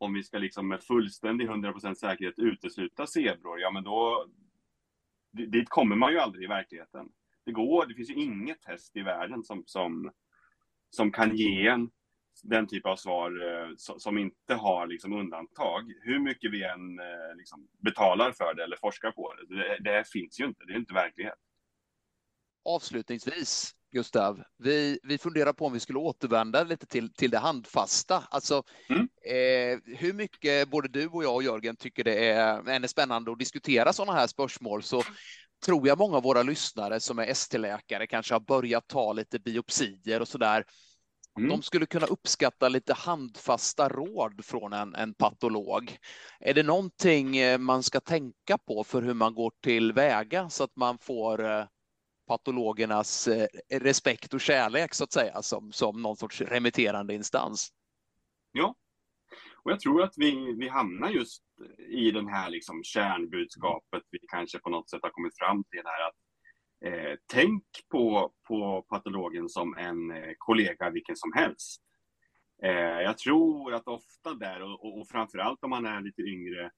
om 0.00 0.12
vi 0.12 0.22
ska 0.22 0.38
liksom 0.38 0.68
med 0.68 0.82
fullständig 0.82 1.48
100% 1.48 1.94
säkerhet 1.94 2.38
utesluta 2.38 3.06
zebror, 3.06 3.60
ja 3.60 3.70
men 3.70 3.84
då, 3.84 4.26
dit 5.32 5.68
kommer 5.68 5.96
man 5.96 6.12
ju 6.12 6.18
aldrig 6.18 6.44
i 6.44 6.46
verkligheten. 6.46 7.08
Det 7.44 7.52
går, 7.52 7.86
det 7.86 7.94
finns 7.94 8.10
ju 8.10 8.14
inget 8.14 8.62
test 8.62 8.96
i 8.96 9.02
världen 9.02 9.44
som, 9.44 9.62
som, 9.66 10.12
som 10.90 11.12
kan 11.12 11.36
ge 11.36 11.66
en 11.66 11.90
den 12.42 12.66
typ 12.66 12.86
av 12.86 12.96
svar 12.96 13.30
eh, 13.30 13.74
som 13.76 14.18
inte 14.18 14.54
har 14.54 14.86
liksom 14.86 15.12
undantag. 15.12 15.92
Hur 16.02 16.18
mycket 16.18 16.52
vi 16.52 16.64
än 16.64 16.98
eh, 16.98 17.36
liksom 17.36 17.68
betalar 17.78 18.32
för 18.32 18.54
det 18.54 18.64
eller 18.64 18.76
forskar 18.76 19.10
på 19.10 19.34
det, 19.34 19.56
det, 19.56 19.78
det 19.90 20.08
finns 20.08 20.40
ju 20.40 20.44
inte, 20.44 20.64
det 20.64 20.72
är 20.72 20.76
inte 20.76 20.94
verklighet. 20.94 21.38
Avslutningsvis, 22.64 23.74
Gustav, 23.92 24.42
vi, 24.58 24.98
vi 25.02 25.18
funderar 25.18 25.52
på 25.52 25.66
om 25.66 25.72
vi 25.72 25.80
skulle 25.80 25.98
återvända 25.98 26.64
lite 26.64 26.86
till, 26.86 27.12
till 27.12 27.30
det 27.30 27.38
handfasta. 27.38 28.24
Alltså, 28.30 28.62
mm. 28.88 29.08
eh, 29.24 29.96
hur 29.96 30.12
mycket 30.12 30.68
både 30.68 30.88
du 30.88 31.06
och 31.06 31.24
jag 31.24 31.34
och 31.34 31.42
Jörgen 31.42 31.76
tycker 31.76 32.04
det 32.04 32.28
är, 32.28 32.68
är 32.68 32.86
spännande 32.86 33.32
att 33.32 33.38
diskutera 33.38 33.92
sådana 33.92 34.18
här 34.18 34.26
spörsmål, 34.26 34.82
så 34.82 35.02
tror 35.64 35.88
jag 35.88 35.98
många 35.98 36.16
av 36.16 36.22
våra 36.22 36.42
lyssnare 36.42 37.00
som 37.00 37.18
är 37.18 37.26
ST-läkare 37.26 38.06
kanske 38.06 38.34
har 38.34 38.40
börjat 38.40 38.88
ta 38.88 39.12
lite 39.12 39.38
biopsier 39.38 40.20
och 40.20 40.28
så 40.28 40.38
där. 40.38 40.64
Mm. 41.38 41.50
De 41.50 41.62
skulle 41.62 41.86
kunna 41.86 42.06
uppskatta 42.06 42.68
lite 42.68 42.94
handfasta 42.94 43.88
råd 43.88 44.44
från 44.44 44.72
en, 44.72 44.94
en 44.94 45.14
patolog. 45.14 45.98
Är 46.40 46.54
det 46.54 46.62
någonting 46.62 47.36
eh, 47.36 47.58
man 47.58 47.82
ska 47.82 48.00
tänka 48.00 48.58
på 48.58 48.84
för 48.84 49.02
hur 49.02 49.14
man 49.14 49.34
går 49.34 49.52
till 49.62 49.92
väga 49.92 50.50
så 50.50 50.64
att 50.64 50.76
man 50.76 50.98
får 50.98 51.44
eh, 51.44 51.64
patologernas 52.30 53.28
eh, 53.28 53.46
respekt 53.70 54.34
och 54.34 54.40
kärlek 54.40 54.94
så 54.94 55.04
att 55.04 55.12
säga 55.12 55.42
som, 55.42 55.72
som 55.72 56.02
någon 56.02 56.16
sorts 56.16 56.40
remitterande 56.40 57.14
instans? 57.14 57.72
Ja, 58.52 58.74
och 59.62 59.70
jag 59.70 59.80
tror 59.80 60.02
att 60.02 60.14
vi, 60.16 60.54
vi 60.58 60.68
hamnar 60.68 61.08
just 61.10 61.42
i 61.78 62.10
den 62.10 62.28
här 62.28 62.50
liksom 62.50 62.84
kärnbudskapet 62.84 64.02
vi 64.10 64.18
kanske 64.28 64.58
på 64.58 64.70
något 64.70 64.90
sätt 64.90 65.00
har 65.02 65.10
kommit 65.10 65.38
fram 65.38 65.64
till 65.64 65.82
här 65.84 66.08
att 66.08 66.14
Eh, 66.84 67.16
tänk 67.26 67.64
på, 67.90 68.32
på 68.48 68.82
patologen 68.82 69.48
som 69.48 69.76
en 69.76 70.10
eh, 70.10 70.32
kollega 70.38 70.90
vilken 70.90 71.16
som 71.16 71.32
helst. 71.32 71.82
Eh, 72.62 73.00
jag 73.00 73.18
tror 73.18 73.74
att 73.74 73.88
ofta 73.88 74.34
där, 74.34 74.62
och, 74.62 74.84
och, 74.84 75.00
och 75.00 75.08
framförallt 75.08 75.64
om 75.64 75.70
man 75.70 75.86
är 75.86 76.00
lite 76.00 76.22
yngre, 76.22 76.70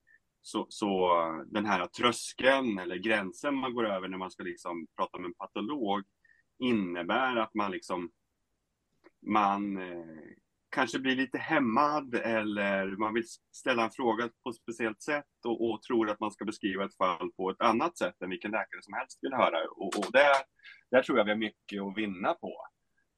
så, 0.45 0.65
så 0.69 1.09
den 1.45 1.65
här 1.65 1.85
tröskeln 1.85 2.79
eller 2.79 2.95
gränsen 2.95 3.55
man 3.55 3.73
går 3.73 3.87
över 3.87 4.07
när 4.07 4.17
man 4.17 4.31
ska 4.31 4.43
liksom 4.43 4.87
prata 4.97 5.19
med 5.19 5.27
en 5.27 5.33
patolog 5.33 6.03
innebär 6.59 7.35
att 7.35 7.53
man 7.53 7.71
liksom 7.71 8.11
man 9.25 9.77
eh, 9.77 10.35
kanske 10.69 10.99
blir 10.99 11.15
lite 11.15 11.37
hämmad 11.37 12.15
eller 12.15 12.85
man 12.85 13.13
vill 13.13 13.23
ställa 13.51 13.83
en 13.83 13.91
fråga 13.91 14.29
på 14.43 14.49
ett 14.49 14.55
speciellt 14.55 15.01
sätt 15.01 15.45
och, 15.45 15.69
och, 15.69 15.81
tror 15.81 16.09
att 16.09 16.19
man 16.19 16.31
ska 16.31 16.45
beskriva 16.45 16.85
ett 16.85 16.97
fall 16.97 17.31
på 17.37 17.49
ett 17.49 17.61
annat 17.61 17.97
sätt 17.97 18.21
än 18.21 18.29
vilken 18.29 18.51
läkare 18.51 18.81
som 18.81 18.93
helst 18.93 19.19
vill 19.21 19.33
höra. 19.33 19.57
Och, 19.71 19.97
och 19.97 20.11
där, 20.11 20.35
där 20.91 21.03
tror 21.03 21.17
jag 21.17 21.25
vi 21.25 21.31
har 21.31 21.37
mycket 21.37 21.81
att 21.81 21.97
vinna 21.97 22.33
på. 22.33 22.67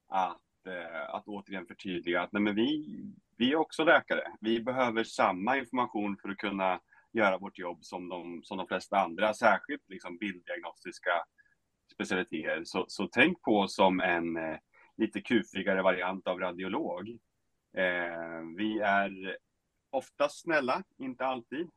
Att, 0.08 0.66
eh, 0.66 1.14
att 1.14 1.26
återigen 1.26 1.66
förtydliga 1.66 2.22
att 2.22 2.32
nej, 2.32 2.42
men 2.42 2.54
vi, 2.54 3.00
vi 3.36 3.52
är 3.52 3.56
också 3.56 3.84
läkare. 3.84 4.22
Vi 4.40 4.60
behöver 4.60 5.04
samma 5.04 5.56
information 5.56 6.16
för 6.22 6.28
att 6.28 6.36
kunna 6.36 6.80
göra 7.16 7.38
vårt 7.38 7.58
jobb 7.58 7.84
som 7.84 8.08
de, 8.08 8.42
som 8.44 8.58
de 8.58 8.66
flesta 8.66 8.98
andra, 8.98 9.34
särskilt 9.34 9.88
liksom 9.88 10.18
bilddiagnostiska 10.18 11.10
specialiteter. 11.92 12.64
Så, 12.64 12.84
så 12.88 13.08
tänk 13.12 13.42
på 13.42 13.68
som 13.68 14.00
en 14.00 14.36
eh, 14.36 14.58
lite 14.96 15.20
kufigare 15.20 15.82
variant 15.82 16.26
av 16.26 16.40
radiolog. 16.40 17.08
Eh, 17.76 18.40
vi 18.56 18.80
är 18.80 19.36
oftast 19.90 20.40
snälla, 20.40 20.82
inte 20.98 21.26
alltid. 21.26 21.70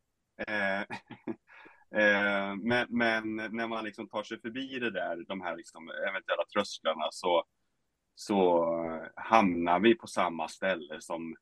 Eh, 0.47 0.81
eh, 2.01 2.55
men, 2.55 2.87
men, 2.89 3.35
när 3.35 3.67
man 3.67 3.85
liksom 3.85 4.09
tar 4.09 4.23
sig 4.23 4.41
förbi 4.41 4.79
det 4.79 4.91
där, 4.91 5.25
de 5.27 5.41
här 5.41 5.57
liksom 5.57 5.89
eventuella 5.89 6.43
trösklarna 6.53 7.07
så, 7.11 7.43
så 8.15 8.65
hamnar 9.15 9.79
vi 9.79 9.95
på 9.95 10.07
samma 10.07 10.47
ställe 10.47 11.01
som, 11.01 11.35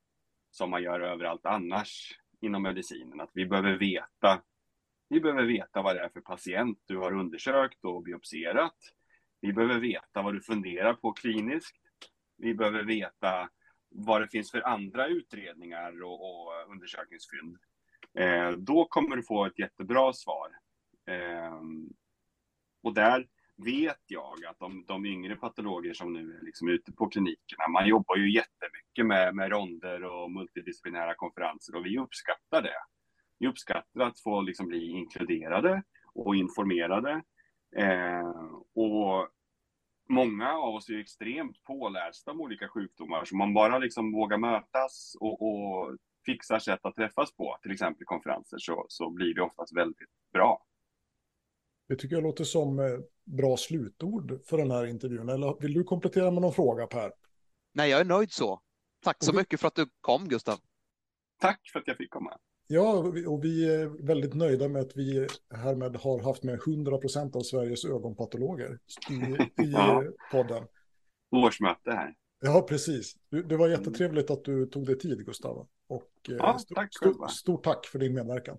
som 0.52 0.70
man 0.70 0.84
gör 0.84 1.00
överallt 1.00 1.46
annars 1.46 2.20
inom 2.42 2.64
medicinen. 2.64 3.22
Att 3.22 3.32
vi 3.34 3.46
behöver 3.46 3.78
veta 3.78 4.42
vi 5.10 5.20
behöver 5.20 5.44
veta 5.44 5.82
vad 5.82 5.96
det 5.96 6.02
är 6.04 6.10
för 6.10 6.22
patient 6.22 6.80
du 6.86 6.98
har 6.98 7.14
undersökt 7.14 7.86
och 7.86 8.04
biopserat. 8.04 8.76
Vi 9.42 9.54
behöver 9.54 9.80
veta 9.80 10.22
vad 10.22 10.34
du 10.34 10.42
funderar 10.42 10.94
på 10.94 11.12
kliniskt. 11.12 11.78
Vi 12.38 12.54
behöver 12.54 12.84
veta 12.84 13.50
vad 13.90 14.22
det 14.22 14.28
finns 14.28 14.52
för 14.52 14.62
andra 14.62 15.08
utredningar 15.08 16.04
och, 16.04 16.22
och 16.22 16.72
undersökningsfynd. 16.72 17.58
Eh, 18.20 18.52
då 18.52 18.86
kommer 18.86 19.16
du 19.16 19.24
få 19.24 19.46
ett 19.46 19.60
jättebra 19.60 20.14
svar. 20.14 20.50
Eh, 21.06 21.62
och 22.84 22.94
där 22.94 23.28
vet 23.58 24.04
jag 24.08 24.46
att 24.46 24.60
de, 24.60 24.86
de 24.88 25.06
yngre 25.06 25.36
patologer 25.36 25.94
som 25.94 26.14
nu 26.14 26.38
är 26.38 26.46
liksom 26.46 26.70
ute 26.70 26.92
på 26.92 27.08
klinikerna, 27.08 27.68
man 27.74 27.88
jobbar 27.88 28.16
ju 28.16 28.34
jättemycket 28.34 29.06
med, 29.06 29.36
med 29.36 29.52
ronder 29.52 30.04
och 30.04 30.32
multidisciplinära 30.32 31.16
konferenser 31.16 31.76
och 31.76 31.86
vi 31.86 32.00
uppskattar 32.00 32.62
det. 32.62 32.80
Vi 33.40 33.48
uppskattar 33.48 34.02
att 34.02 34.20
få 34.20 34.42
liksom 34.42 34.68
bli 34.68 34.90
inkluderade 34.90 35.84
och 36.14 36.36
informerade. 36.36 37.22
Eh, 37.76 38.52
och 38.76 39.30
många 40.10 40.54
av 40.54 40.76
oss 40.76 40.90
är 40.90 41.00
extremt 41.00 41.64
pålästa 41.64 42.32
om 42.32 42.42
olika 42.42 42.68
sjukdomar, 42.68 43.26
så 43.26 43.36
man 43.36 43.54
bara 43.54 43.78
liksom 43.78 44.12
vågar 44.12 44.38
mötas 44.38 45.16
och, 45.20 45.42
och 45.42 45.98
fixar 46.26 46.60
sätt 46.60 46.80
att 46.86 46.96
träffas 46.96 47.36
på, 47.36 47.58
till 47.62 47.72
exempel 47.72 48.06
konferenser, 48.06 48.58
så, 48.58 48.86
så 48.90 49.10
blir 49.10 49.34
det 49.34 49.42
oftast 49.42 49.78
väldigt 49.78 50.10
bra. 50.34 50.66
Det 51.88 51.96
tycker 51.96 52.16
jag 52.16 52.24
låter 52.24 52.44
som 52.44 52.80
eh, 52.80 52.86
bra 53.28 53.58
slutord 53.58 54.40
för 54.46 54.58
den 54.58 54.72
här 54.72 54.86
intervjun. 54.86 55.30
Eller 55.30 55.62
vill 55.62 55.74
du 55.74 55.84
komplettera 55.84 56.32
med 56.32 56.42
någon 56.42 56.54
fråga, 56.54 56.88
Per? 56.88 57.12
Nej, 57.74 57.90
jag 57.90 58.00
är 58.00 58.06
nöjd 58.06 58.32
så. 58.32 58.62
Tack 59.04 59.24
så 59.24 59.34
mycket 59.34 59.60
för 59.60 59.68
att 59.68 59.76
du 59.76 59.86
kom, 60.02 60.28
Gustav. 60.28 60.60
Tack 61.40 61.70
för 61.74 61.80
att 61.80 61.88
jag 61.88 61.98
fick 61.98 62.10
komma. 62.10 62.38
Ja, 62.68 62.94
och 63.28 63.44
vi 63.44 63.76
är 63.76 64.06
väldigt 64.06 64.34
nöjda 64.34 64.68
med 64.68 64.82
att 64.82 64.98
vi 64.98 65.28
härmed 65.56 65.96
har 65.96 66.20
haft 66.24 66.44
med 66.44 66.60
100 66.68 66.98
procent 66.98 67.36
av 67.36 67.42
Sveriges 67.42 67.86
ögonpatologer 67.86 68.80
i, 69.10 69.14
i 69.64 69.72
ja. 69.72 70.04
podden. 70.32 70.64
Årsmöte 71.32 71.92
här. 71.92 72.14
Ja, 72.42 72.62
precis. 72.62 73.16
Det 73.46 73.58
var 73.58 73.68
jättetrevligt 73.68 74.30
att 74.32 74.44
du 74.44 74.66
tog 74.66 74.86
dig 74.86 74.98
tid, 75.00 75.26
Gustav. 75.26 75.68
Och 75.88 76.12
eh, 76.30 76.36
ja, 76.36 76.56
st 76.56 76.76
tack 76.76 76.90
st 76.96 77.28
stort 77.30 77.64
tack 77.64 77.86
för 77.86 78.00
din 78.00 78.14
medverkan. 78.14 78.58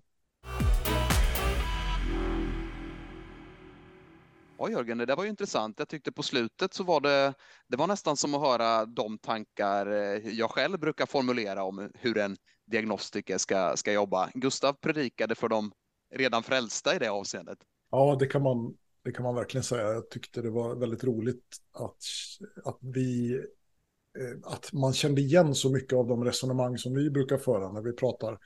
Ja, 4.61 4.71
Jörgen, 4.71 4.99
det 4.99 5.07
där 5.07 5.17
var 5.17 5.25
ju 5.25 5.31
intressant. 5.31 5.79
Jag 5.79 5.89
tyckte 5.89 6.13
på 6.13 6.23
slutet 6.23 6.75
så 6.75 6.85
var 6.85 7.01
det, 7.01 7.35
det 7.69 7.77
var 7.77 7.87
nästan 7.87 8.17
som 8.17 8.35
att 8.35 8.41
höra 8.41 8.87
de 8.87 9.19
tankar 9.19 9.87
eh, 9.87 10.29
jag 10.29 10.51
själv 10.51 10.79
brukar 10.79 11.07
formulera 11.07 11.65
om 11.65 11.91
hur 11.95 12.19
en 12.19 12.37
diagnostiker 12.67 13.39
ska, 13.39 13.77
ska 13.77 13.93
jobba. 13.93 14.31
Gustav 14.35 14.73
predikade 14.73 15.35
för 15.35 15.49
de 15.49 15.73
redan 16.15 16.43
frälsta 16.43 16.97
i 16.97 16.99
det 16.99 17.09
avseendet. 17.09 17.59
Ja, 17.91 18.17
det 18.21 18.26
kan 18.26 18.43
man, 18.43 18.75
det 19.05 19.13
kan 19.13 19.22
man 19.22 19.35
verkligen 19.35 19.64
säga. 19.64 19.93
Jag 19.93 20.11
tyckte 20.11 20.43
det 20.43 20.51
var 20.51 20.75
väldigt 20.75 21.05
roligt 21.05 21.45
att, 21.72 22.03
att 22.64 22.79
vi 22.80 23.35
eh, 24.18 24.39
att 24.53 24.72
man 24.72 24.93
kände 24.93 25.21
igen 25.21 25.55
så 25.55 25.71
mycket 25.71 25.99
av 25.99 26.07
de 26.07 26.25
resonemang 26.25 26.79
som 26.79 26.95
vi 26.95 27.11
brukar 27.11 27.39
föra 27.39 27.72
när 27.72 27.83
vi 27.83 27.93
pratar 27.93 28.39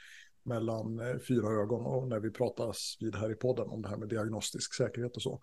mellan 0.45 0.99
eh, 0.99 1.19
fyra 1.29 1.63
ögon 1.63 1.87
och 1.87 2.09
när 2.09 2.21
vi 2.21 2.31
pratas 2.31 2.97
vid 3.01 3.17
här 3.17 3.33
i 3.33 3.35
podden 3.35 3.69
om 3.69 3.83
det 3.83 3.89
här 3.89 3.97
med 3.97 4.09
diagnostisk 4.09 4.75
säkerhet 4.75 5.17
och 5.17 5.23
så. 5.23 5.41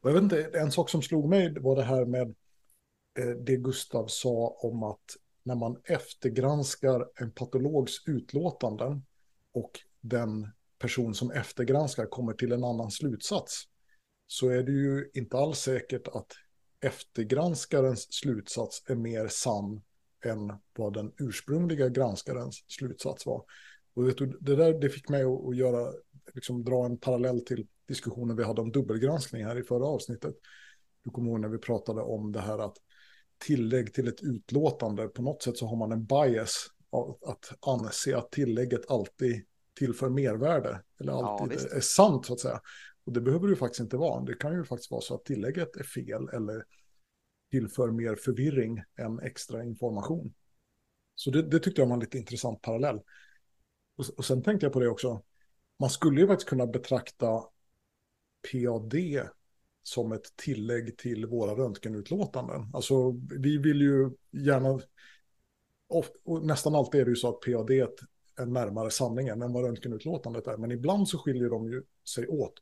Och 0.00 0.10
jag 0.10 0.14
vet 0.14 0.22
inte, 0.22 0.50
en 0.54 0.72
sak 0.72 0.90
som 0.90 1.02
slog 1.02 1.28
mig 1.28 1.54
var 1.60 1.76
det 1.76 1.82
här 1.82 2.04
med 2.04 2.34
eh, 3.18 3.28
det 3.28 3.56
Gustav 3.56 4.06
sa 4.06 4.58
om 4.60 4.82
att 4.82 5.16
när 5.42 5.54
man 5.54 5.80
eftergranskar 5.84 7.08
en 7.14 7.32
patologs 7.32 8.08
utlåtanden 8.08 9.06
och 9.52 9.70
den 10.00 10.48
person 10.78 11.14
som 11.14 11.30
eftergranskar 11.30 12.06
kommer 12.06 12.32
till 12.32 12.52
en 12.52 12.64
annan 12.64 12.90
slutsats 12.90 13.64
så 14.26 14.48
är 14.48 14.62
det 14.62 14.72
ju 14.72 15.10
inte 15.14 15.36
alls 15.36 15.58
säkert 15.58 16.08
att 16.08 16.32
eftergranskarens 16.80 18.12
slutsats 18.12 18.82
är 18.86 18.94
mer 18.94 19.28
sann 19.28 19.82
än 20.24 20.52
vad 20.78 20.94
den 20.94 21.12
ursprungliga 21.18 21.88
granskarens 21.88 22.64
slutsats 22.68 23.26
var. 23.26 23.44
Och 23.94 24.04
det, 24.04 24.56
där 24.56 24.80
det 24.80 24.90
fick 24.90 25.08
mig 25.08 25.22
att, 25.24 25.56
göra, 25.56 25.92
liksom 26.34 26.64
dra 26.64 26.84
en 26.84 26.98
parallell 26.98 27.40
till 27.40 27.66
diskussionen 27.88 28.36
vi 28.36 28.44
hade 28.44 28.60
om 28.60 28.72
dubbelgranskning 28.72 29.44
här 29.44 29.58
i 29.58 29.62
förra 29.62 29.86
avsnittet. 29.86 30.34
Du 31.04 31.10
kommer 31.10 31.30
ihåg 31.30 31.40
när 31.40 31.48
vi 31.48 31.58
pratade 31.58 32.02
om 32.02 32.32
det 32.32 32.40
här 32.40 32.58
att 32.58 32.76
tillägg 33.38 33.94
till 33.94 34.08
ett 34.08 34.22
utlåtande, 34.22 35.08
på 35.08 35.22
något 35.22 35.42
sätt 35.42 35.56
så 35.56 35.66
har 35.66 35.76
man 35.76 35.92
en 35.92 36.04
bias 36.04 36.66
att 37.26 37.52
anse 37.66 38.16
att 38.16 38.30
tillägget 38.30 38.90
alltid 38.90 39.44
tillför 39.78 40.08
mervärde, 40.08 40.82
eller 41.00 41.12
alltid 41.12 41.58
ja, 41.60 41.76
är 41.76 41.80
sant 41.80 42.26
så 42.26 42.32
att 42.32 42.40
säga. 42.40 42.60
Och 43.04 43.12
det 43.12 43.20
behöver 43.20 43.48
det 43.48 43.56
faktiskt 43.56 43.80
inte 43.80 43.96
vara. 43.96 44.24
Det 44.24 44.34
kan 44.34 44.54
ju 44.54 44.64
faktiskt 44.64 44.90
vara 44.90 45.00
så 45.00 45.14
att 45.14 45.24
tillägget 45.24 45.76
är 45.76 45.84
fel 45.84 46.28
eller 46.28 46.64
tillför 47.50 47.90
mer 47.90 48.16
förvirring 48.16 48.82
än 48.98 49.20
extra 49.20 49.64
information. 49.64 50.34
Så 51.14 51.30
det, 51.30 51.42
det 51.42 51.58
tyckte 51.58 51.80
jag 51.80 51.86
var 51.86 51.94
en 51.94 52.00
lite 52.00 52.18
intressant 52.18 52.62
parallell. 52.62 53.00
Och, 53.96 54.04
och 54.16 54.24
sen 54.24 54.42
tänkte 54.42 54.66
jag 54.66 54.72
på 54.72 54.80
det 54.80 54.88
också, 54.88 55.22
man 55.80 55.90
skulle 55.90 56.20
ju 56.20 56.26
faktiskt 56.26 56.48
kunna 56.48 56.66
betrakta 56.66 57.44
PAD 58.52 58.94
som 59.82 60.12
ett 60.12 60.36
tillägg 60.36 60.98
till 60.98 61.26
våra 61.26 61.54
röntgenutlåtanden. 61.54 62.70
Alltså, 62.72 63.12
vi 63.40 63.58
vill 63.58 63.80
ju 63.80 64.10
gärna 64.30 64.80
nästan 66.42 66.74
alltid 66.74 67.00
är 67.00 67.04
det 67.04 67.10
ju 67.10 67.16
så 67.16 67.28
att 67.28 67.40
PAD 67.40 67.70
är 67.70 68.46
närmare 68.46 68.90
sanningen 68.90 69.42
än 69.42 69.52
vad 69.52 69.64
röntgenutlåtandet 69.64 70.46
är. 70.46 70.56
Men 70.56 70.72
ibland 70.72 71.08
så 71.08 71.18
skiljer 71.18 71.50
de 71.50 71.72
ju 71.72 71.82
sig 72.14 72.28
åt. 72.28 72.54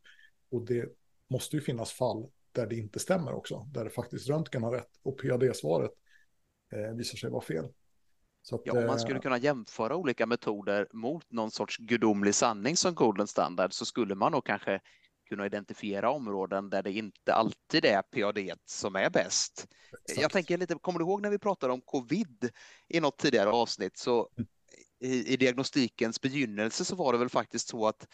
Och 0.51 0.65
det 0.65 0.89
måste 1.29 1.55
ju 1.55 1.61
finnas 1.61 1.91
fall 1.91 2.27
där 2.51 2.67
det 2.67 2.75
inte 2.75 2.99
stämmer 2.99 3.33
också. 3.33 3.67
Där 3.73 3.83
det 3.83 3.89
faktiskt 3.89 4.29
röntgen 4.29 4.63
har 4.63 4.71
rätt 4.71 4.91
och 5.03 5.17
PAD-svaret 5.21 5.91
eh, 6.73 6.95
visar 6.95 7.17
sig 7.17 7.29
vara 7.29 7.41
fel. 7.41 7.65
Att, 8.51 8.61
ja, 8.63 8.79
om 8.79 8.85
man 8.85 8.99
skulle 8.99 9.15
eh, 9.15 9.21
kunna 9.21 9.37
jämföra 9.37 9.95
olika 9.95 10.25
metoder 10.25 10.87
mot 10.93 11.31
någon 11.31 11.51
sorts 11.51 11.77
gudomlig 11.77 12.35
sanning 12.35 12.77
som 12.77 12.95
golden 12.95 13.27
standard 13.27 13.73
så 13.73 13.85
skulle 13.85 14.15
man 14.15 14.31
nog 14.31 14.45
kanske 14.45 14.81
kunna 15.25 15.45
identifiera 15.45 16.11
områden 16.11 16.69
där 16.69 16.83
det 16.83 16.91
inte 16.91 17.33
alltid 17.33 17.85
är 17.85 18.01
PAD 18.01 18.59
som 18.65 18.95
är 18.95 19.09
bäst. 19.09 19.67
Exakt. 20.03 20.21
Jag 20.21 20.31
tänker 20.31 20.57
lite, 20.57 20.75
kommer 20.75 20.99
du 20.99 21.05
ihåg 21.05 21.21
när 21.21 21.29
vi 21.29 21.39
pratade 21.39 21.73
om 21.73 21.81
covid 21.81 22.49
i 22.87 22.99
något 22.99 23.17
tidigare 23.17 23.49
avsnitt 23.49 23.97
så 23.97 24.29
mm. 24.37 24.47
i, 24.99 25.33
i 25.33 25.37
diagnostikens 25.37 26.21
begynnelse 26.21 26.85
så 26.85 26.95
var 26.95 27.13
det 27.13 27.19
väl 27.19 27.29
faktiskt 27.29 27.67
så 27.67 27.87
att 27.87 28.07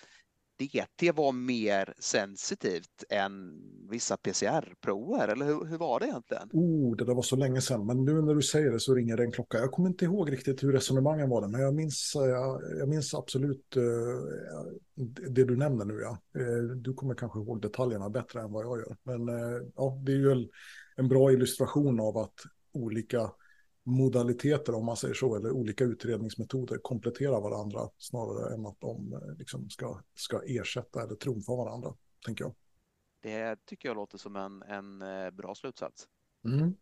DT 0.67 1.11
var 1.15 1.31
mer 1.31 1.93
sensitivt 1.99 3.03
än 3.09 3.31
vissa 3.89 4.17
PCR-prover, 4.17 5.27
eller 5.27 5.45
hur, 5.45 5.65
hur, 5.65 5.77
var 5.77 5.99
det 5.99 6.05
egentligen? 6.05 6.49
Oh, 6.53 6.95
det 6.95 7.05
där 7.05 7.13
var 7.13 7.21
så 7.21 7.35
länge 7.35 7.61
sedan, 7.61 7.85
men 7.85 8.05
nu 8.05 8.21
när 8.21 8.35
du 8.35 8.41
säger 8.41 8.71
det 8.71 8.79
så 8.79 8.95
ringer 8.95 9.17
det 9.17 9.23
en 9.23 9.31
klocka. 9.31 9.57
Jag 9.57 9.71
kommer 9.71 9.89
inte 9.89 10.05
ihåg 10.05 10.31
riktigt 10.31 10.63
hur 10.63 10.71
resonemangen 10.71 11.29
var, 11.29 11.41
det, 11.41 11.47
men 11.47 11.61
jag 11.61 11.75
minns, 11.75 12.11
jag, 12.15 12.61
jag 12.79 12.89
minns 12.89 13.13
absolut 13.13 13.77
uh, 13.77 13.83
det 15.29 15.43
du 15.43 15.57
nämner 15.57 15.85
nu. 15.85 15.99
Ja. 16.01 16.17
Uh, 16.41 16.75
du 16.75 16.93
kommer 16.93 17.15
kanske 17.15 17.39
ihåg 17.39 17.61
detaljerna 17.61 18.09
bättre 18.09 18.41
än 18.41 18.51
vad 18.51 18.65
jag 18.65 18.77
gör, 18.79 18.97
men 19.03 19.29
uh, 19.29 19.61
ja, 19.75 20.01
det 20.05 20.11
är 20.11 20.17
ju 20.17 20.47
en 20.95 21.07
bra 21.07 21.31
illustration 21.31 21.99
av 21.99 22.17
att 22.17 22.35
olika 22.73 23.31
modaliteter, 23.83 24.75
om 24.75 24.85
man 24.85 24.97
säger 24.97 25.13
så, 25.13 25.35
eller 25.35 25.51
olika 25.51 25.83
utredningsmetoder 25.83 26.77
kompletterar 26.77 27.41
varandra 27.41 27.89
snarare 27.97 28.53
än 28.53 28.65
att 28.65 28.79
de 28.79 29.13
eh, 29.13 29.37
liksom 29.37 29.69
ska, 29.69 30.01
ska 30.15 30.41
ersätta 30.45 31.03
eller 31.03 31.15
trumfa 31.15 31.55
varandra, 31.55 31.93
tänker 32.25 32.43
jag. 32.43 32.55
Det 33.21 33.65
tycker 33.65 33.89
jag 33.89 33.95
låter 33.95 34.17
som 34.17 34.35
en, 34.35 34.61
en 34.61 35.01
eh, 35.01 35.31
bra 35.31 35.55
slutsats. 35.55 36.07
Mm. 36.45 36.75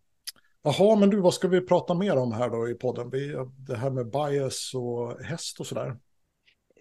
Jaha, 0.62 0.96
men 0.96 1.10
du, 1.10 1.20
vad 1.20 1.34
ska 1.34 1.48
vi 1.48 1.62
prata 1.62 1.94
mer 1.94 2.18
om 2.18 2.32
här 2.32 2.50
då 2.50 2.70
i 2.70 2.74
podden? 2.74 3.10
Det 3.68 3.76
här 3.76 3.90
med 3.90 4.10
bias 4.10 4.74
och 4.76 5.24
häst 5.24 5.60
och 5.60 5.68
sådär. 5.68 5.98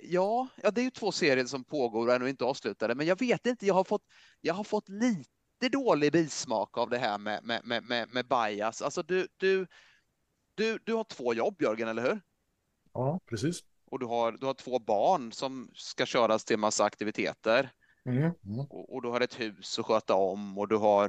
Ja, 0.03 0.49
ja, 0.63 0.71
det 0.71 0.81
är 0.81 0.85
ju 0.85 0.91
två 0.91 1.13
serier 1.13 1.45
som 1.45 1.65
pågår 1.65 2.07
och 2.07 2.15
ännu 2.15 2.29
inte 2.29 2.45
avslutade, 2.45 2.95
men 2.95 3.07
jag 3.07 3.19
vet 3.19 3.47
inte, 3.47 3.67
jag 3.67 3.75
har 3.75 3.85
fått, 3.85 4.03
jag 4.41 4.55
har 4.55 4.65
fått 4.65 4.89
lite 4.89 5.69
dålig 5.73 6.13
bismak 6.13 6.79
av 6.79 6.91
det 6.91 6.99
här 6.99 7.19
med, 7.19 7.45
med, 7.45 7.65
med, 7.65 8.09
med, 8.13 8.27
bias. 8.29 8.83
Alltså 8.83 9.03
du, 9.03 9.29
du, 9.37 9.67
du, 10.59 10.79
du 10.85 10.95
har 10.95 11.05
två 11.05 11.35
jobb, 11.35 11.63
Jörgen, 11.63 11.89
eller 11.89 12.03
hur? 12.03 12.21
Ja, 12.93 13.21
precis. 13.27 13.61
Och 13.91 13.99
du 13.99 14.07
har, 14.07 14.33
du 14.33 14.47
har 14.47 14.55
två 14.55 14.79
barn 14.79 15.33
som 15.33 15.71
ska 15.75 16.07
köras 16.07 16.45
till 16.45 16.59
massa 16.59 16.85
aktiviteter. 16.85 17.71
Mm. 18.05 18.19
Mm. 18.19 18.35
Och, 18.71 18.95
och, 18.95 19.03
du 19.03 19.09
har 19.09 19.21
ett 19.21 19.41
hus 19.41 19.79
att 19.79 19.87
sköta 19.87 20.15
om 20.15 20.59
och 20.59 20.69
du 20.69 20.77
har 20.77 21.09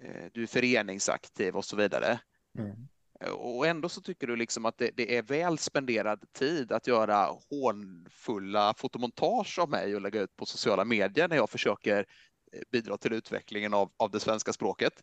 eh, 0.00 0.24
du 0.32 0.42
är 0.42 0.46
föreningsaktiv 0.46 1.56
och 1.56 1.64
så 1.64 1.76
vidare. 1.76 2.20
Mm. 2.58 2.88
Och 3.32 3.66
ändå 3.66 3.88
så 3.88 4.00
tycker 4.00 4.26
du 4.26 4.36
liksom 4.36 4.64
att 4.64 4.78
det, 4.78 4.90
det, 4.94 5.16
är 5.16 5.22
väl 5.22 5.58
spenderad 5.58 6.32
tid 6.32 6.72
att 6.72 6.86
göra 6.86 7.28
hånfulla 7.50 8.74
fotomontage 8.74 9.58
av 9.58 9.70
mig 9.70 9.94
och 9.94 10.00
lägga 10.00 10.20
ut 10.20 10.36
på 10.36 10.46
sociala 10.46 10.84
medier 10.84 11.28
när 11.28 11.36
jag 11.36 11.50
försöker 11.50 12.06
eh, 12.52 12.60
bidra 12.72 12.96
till 12.96 13.12
utvecklingen 13.12 13.74
av, 13.74 13.92
av 13.96 14.10
det 14.10 14.20
svenska 14.20 14.52
språket. 14.52 15.02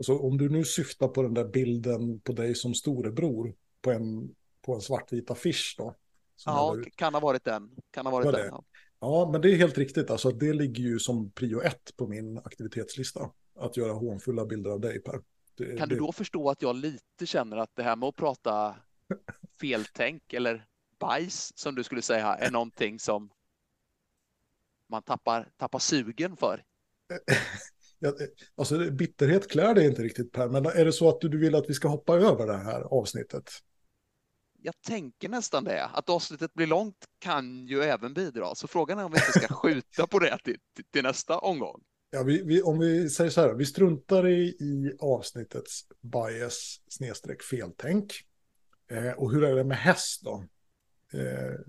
Alltså, 0.00 0.18
om 0.18 0.38
du 0.38 0.48
nu 0.48 0.64
syftar 0.64 1.08
på 1.08 1.22
den 1.22 1.34
där 1.34 1.44
bilden 1.44 2.20
på 2.20 2.32
dig 2.32 2.54
som 2.54 2.74
storebror 2.74 3.54
på 3.80 3.90
en, 3.90 4.34
på 4.62 4.74
en 4.74 4.80
svartvit 4.80 5.30
affisch 5.30 5.74
då. 5.78 5.94
Ja, 6.46 6.76
kan 6.94 7.14
ha 7.14 7.20
varit 7.20 7.44
den. 7.44 7.70
Kan 7.90 8.06
ha 8.06 8.12
varit 8.12 8.32
den. 8.32 8.46
Ja. 8.46 8.64
ja, 9.00 9.28
men 9.32 9.40
det 9.40 9.52
är 9.52 9.56
helt 9.56 9.78
riktigt. 9.78 10.10
Alltså, 10.10 10.30
det 10.30 10.52
ligger 10.52 10.82
ju 10.82 10.98
som 10.98 11.30
prio 11.30 11.60
ett 11.60 11.96
på 11.96 12.06
min 12.06 12.38
aktivitetslista. 12.38 13.30
Att 13.56 13.76
göra 13.76 13.92
hånfulla 13.92 14.46
bilder 14.46 14.70
av 14.70 14.80
dig, 14.80 15.02
Per. 15.02 15.20
Det, 15.54 15.78
kan 15.78 15.88
det... 15.88 15.94
du 15.94 15.98
då 15.98 16.12
förstå 16.12 16.50
att 16.50 16.62
jag 16.62 16.76
lite 16.76 17.26
känner 17.26 17.56
att 17.56 17.70
det 17.76 17.82
här 17.82 17.96
med 17.96 18.08
att 18.08 18.16
prata 18.16 18.76
feltänk 19.60 20.32
eller 20.32 20.66
bajs, 20.98 21.58
som 21.58 21.74
du 21.74 21.84
skulle 21.84 22.02
säga, 22.02 22.34
är 22.34 22.50
någonting 22.50 22.98
som 22.98 23.30
man 24.86 25.02
tappar, 25.02 25.48
tappar 25.56 25.78
sugen 25.78 26.36
för? 26.36 26.64
jag, 28.00 28.14
alltså 28.56 28.90
bitterhet 28.90 29.50
klär 29.50 29.74
dig 29.74 29.86
inte 29.86 30.02
riktigt 30.02 30.32
Per, 30.32 30.48
men 30.48 30.66
är 30.66 30.84
det 30.84 30.92
så 30.92 31.08
att 31.08 31.20
du, 31.20 31.28
du 31.28 31.38
vill 31.38 31.54
att 31.54 31.70
vi 31.70 31.74
ska 31.74 31.88
hoppa 31.88 32.16
över 32.16 32.46
det 32.46 32.56
här 32.56 32.80
avsnittet? 32.80 33.50
Jag 34.62 34.74
tänker 34.86 35.28
nästan 35.28 35.64
det. 35.64 35.84
Att 35.84 36.10
avsnittet 36.10 36.54
blir 36.54 36.66
långt 36.66 36.96
kan 37.18 37.66
ju 37.66 37.82
även 37.82 38.14
bidra, 38.14 38.54
så 38.54 38.68
frågan 38.68 38.98
är 38.98 39.04
om 39.04 39.12
vi 39.12 39.18
inte 39.18 39.38
ska 39.38 39.54
skjuta 39.54 40.06
på 40.06 40.18
det 40.18 40.38
till, 40.44 40.56
till, 40.76 40.84
till 40.84 41.02
nästa 41.02 41.38
omgång. 41.38 41.82
Ja, 42.10 42.22
vi, 42.22 42.42
vi, 42.42 42.62
om 42.62 42.78
vi 42.78 43.10
säger 43.10 43.30
så 43.30 43.40
här, 43.40 43.54
vi 43.54 43.66
struntar 43.66 44.28
i, 44.28 44.42
i 44.42 44.96
avsnittets 45.00 45.80
bias 46.00 46.80
snedstreck 46.88 47.42
feltänk. 47.42 48.12
Eh, 48.90 49.12
och 49.12 49.32
hur 49.32 49.44
är 49.44 49.54
det 49.54 49.64
med 49.64 49.76
häst 49.76 50.22
då? 50.24 50.44
Eh, 51.12 51.60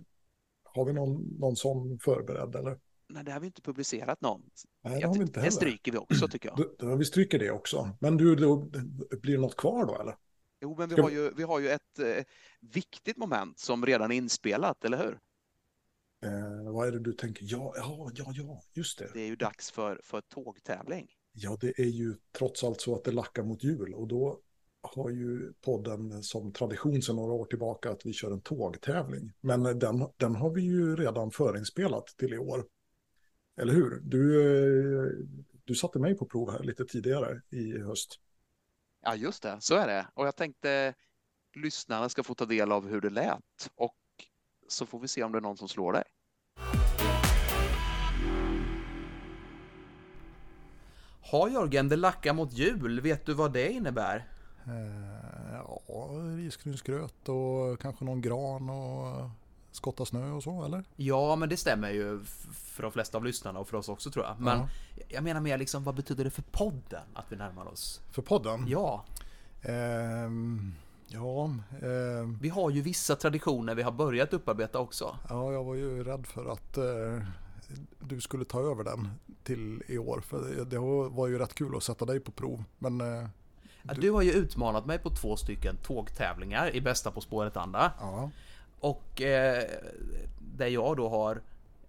har 0.64 0.86
vi 0.86 0.94
någon, 0.94 1.40
någon 1.40 1.56
sån 1.56 2.00
förberedd 2.00 2.56
eller? 2.56 2.80
Nej, 3.14 3.24
det 3.24 3.32
har 3.32 3.40
vi 3.40 3.46
inte 3.48 3.62
publicerat 3.62 4.22
någon. 4.22 4.42
Nej, 4.84 5.02
det 5.02 5.08
har 5.08 5.14
vi 5.14 5.22
inte 5.22 5.40
heller. 5.40 5.52
Det 5.52 5.56
stryker 5.56 5.92
vi 5.92 5.98
också 5.98 6.28
tycker 6.28 6.50
jag. 6.50 6.58
Då, 6.58 6.76
då, 6.78 6.96
vi 6.96 7.06
stryker 7.06 7.40
det 7.40 7.52
också. 7.52 7.98
Men 8.00 8.18
du, 8.18 8.36
då, 8.36 8.58
blir 9.22 9.34
det 9.34 9.42
något 9.42 9.58
kvar 9.58 9.86
då 9.86 10.02
eller? 10.02 10.16
Jo, 10.62 10.76
men 10.78 10.90
vi 10.90 11.02
har 11.02 11.10
ju, 11.10 11.32
vi 11.34 11.44
har 11.44 11.60
ju 11.60 11.70
ett 11.70 12.00
eh, 12.00 12.24
viktigt 12.60 13.18
moment 13.18 13.60
som 13.60 13.86
redan 13.86 14.12
är 14.12 14.16
inspelat, 14.16 14.86
eller 14.86 14.98
hur? 14.98 15.20
Eh, 16.26 16.72
vad 16.74 16.88
är 16.88 16.92
det 16.92 17.00
du 17.00 17.14
tänker? 17.14 17.46
Ja, 17.50 17.74
ja, 17.76 18.12
ja, 18.16 18.32
ja, 18.36 18.62
just 18.74 19.00
det. 19.00 19.10
Det 19.14 19.22
är 19.22 19.28
ju 19.28 19.36
dags 19.36 19.72
för, 19.72 20.02
för 20.04 20.22
tågtävling. 20.22 21.08
Ja, 21.34 21.58
det 21.62 21.80
är 21.80 21.90
ju 21.90 22.16
trots 22.38 22.64
allt 22.64 22.82
så 22.82 22.96
att 22.96 23.04
det 23.04 23.12
lackar 23.12 23.44
mot 23.44 23.64
jul 23.64 23.94
och 23.94 24.08
då 24.08 24.40
har 24.82 25.10
ju 25.10 25.54
podden 25.62 26.24
som 26.24 26.54
tradition 26.54 27.02
sedan 27.02 27.16
några 27.16 27.34
år 27.34 27.46
tillbaka 27.46 27.92
att 27.92 28.06
vi 28.06 28.14
kör 28.14 28.32
en 28.32 28.42
tågtävling. 28.42 29.32
Men 29.42 29.64
den, 29.64 30.08
den 30.18 30.36
har 30.36 30.50
vi 30.50 30.62
ju 30.62 30.96
redan 30.96 31.32
förinspelat 31.32 32.08
till 32.18 32.34
i 32.34 32.38
år. 32.38 32.66
Eller 33.62 33.74
hur? 33.74 34.00
Du, 34.04 34.42
eh, 34.42 35.12
du 35.66 35.76
satte 35.76 36.00
mig 36.00 36.18
på 36.18 36.26
prov 36.26 36.52
här 36.52 36.64
lite 36.64 36.86
tidigare 36.86 37.42
i 37.50 37.80
höst. 37.80 38.20
Ja, 39.04 39.16
just 39.16 39.44
det. 39.44 39.58
Så 39.60 39.76
är 39.76 39.88
det. 39.88 40.08
Och 40.14 40.28
jag 40.28 40.36
tänkte 40.36 40.94
lyssnarna 41.56 42.10
ska 42.10 42.24
få 42.24 42.36
ta 42.36 42.46
del 42.46 42.72
av 42.72 42.88
hur 42.88 43.02
det 43.02 43.10
lät 43.10 43.72
och 43.76 43.98
så 44.68 44.86
får 44.86 45.00
vi 45.00 45.08
se 45.08 45.24
om 45.24 45.32
det 45.32 45.38
är 45.38 45.42
någon 45.42 45.58
som 45.58 45.68
slår 45.68 45.94
dig. 45.94 46.04
Har 51.22 51.50
Jörgen, 51.50 51.90
det 51.90 51.96
lackar 51.96 52.34
mot 52.34 52.54
jul. 52.54 53.02
Vet 53.02 53.26
du 53.26 53.34
vad 53.34 53.54
det 53.54 53.72
innebär? 53.72 54.28
Eh, 54.66 55.56
ja, 55.88 56.10
risgrynsgröt 56.38 57.30
och 57.30 57.80
kanske 57.82 58.06
någon 58.06 58.22
gran 58.22 58.70
och 58.70 59.30
skotta 59.72 60.06
snö 60.06 60.32
och 60.32 60.44
så, 60.44 60.64
eller? 60.64 60.84
Ja, 60.96 61.36
men 61.36 61.50
det 61.50 61.58
stämmer 61.58 61.92
ju 61.92 62.24
för 62.54 62.84
de 62.84 62.92
flesta 62.92 63.18
av 63.18 63.26
lyssnarna 63.26 63.60
och 63.60 63.68
för 63.68 63.78
oss 63.78 63.90
också 63.90 64.12
tror 64.12 64.26
jag. 64.26 64.40
Men 64.40 64.60
ja. 64.60 64.68
jag 65.08 65.24
menar 65.24 65.42
mer 65.42 65.58
liksom, 65.58 65.84
vad 65.84 65.96
betyder 65.96 66.24
det 66.24 66.32
för 66.32 66.42
podden 66.42 67.04
att 67.14 67.26
vi 67.30 67.36
närmar 67.36 67.66
oss? 67.66 68.02
För 68.12 68.22
podden? 68.22 68.66
Ja. 68.68 69.06
Ehm, 69.62 70.74
ja. 71.08 71.50
Ehm. 71.82 72.38
Vi 72.42 72.50
har 72.50 72.70
ju 72.70 72.82
vissa 72.82 73.16
traditioner 73.16 73.76
vi 73.76 73.82
har 73.82 73.92
börjat 73.92 74.34
upparbeta 74.34 74.80
också. 74.80 75.18
Ja, 75.30 75.52
jag 75.52 75.64
var 75.64 75.76
ju 75.76 76.04
rädd 76.04 76.28
för 76.28 76.46
att 76.46 76.78
eh, 76.78 77.28
du 78.00 78.22
skulle 78.22 78.46
ta 78.46 78.62
över 78.62 78.84
den 78.84 79.10
till 79.44 79.84
i 79.88 79.98
år. 79.98 80.22
För 80.22 80.66
det 80.66 80.80
var 81.16 81.28
ju 81.28 81.40
rätt 81.40 81.54
kul 81.54 81.78
att 81.78 81.84
sätta 81.84 82.06
dig 82.06 82.20
på 82.20 82.32
prov. 82.32 82.64
Men 82.80 83.02
eh, 83.02 83.28
du... 83.84 84.02
du... 84.02 84.12
har 84.12 84.22
ju 84.22 84.32
utmanat 84.32 84.86
mig 84.86 85.00
på 85.00 85.10
två 85.10 85.38
stycken 85.38 85.78
tågtävlingar 85.78 86.76
i 86.76 86.82
bästa 86.82 87.12
På 87.12 87.22
spåret-anda. 87.22 87.92
Ja. 88.00 88.32
Och 88.82 89.22
eh, 89.22 89.64
där 90.40 90.68
jag 90.68 90.98
då 90.98 91.10
har 91.10 91.42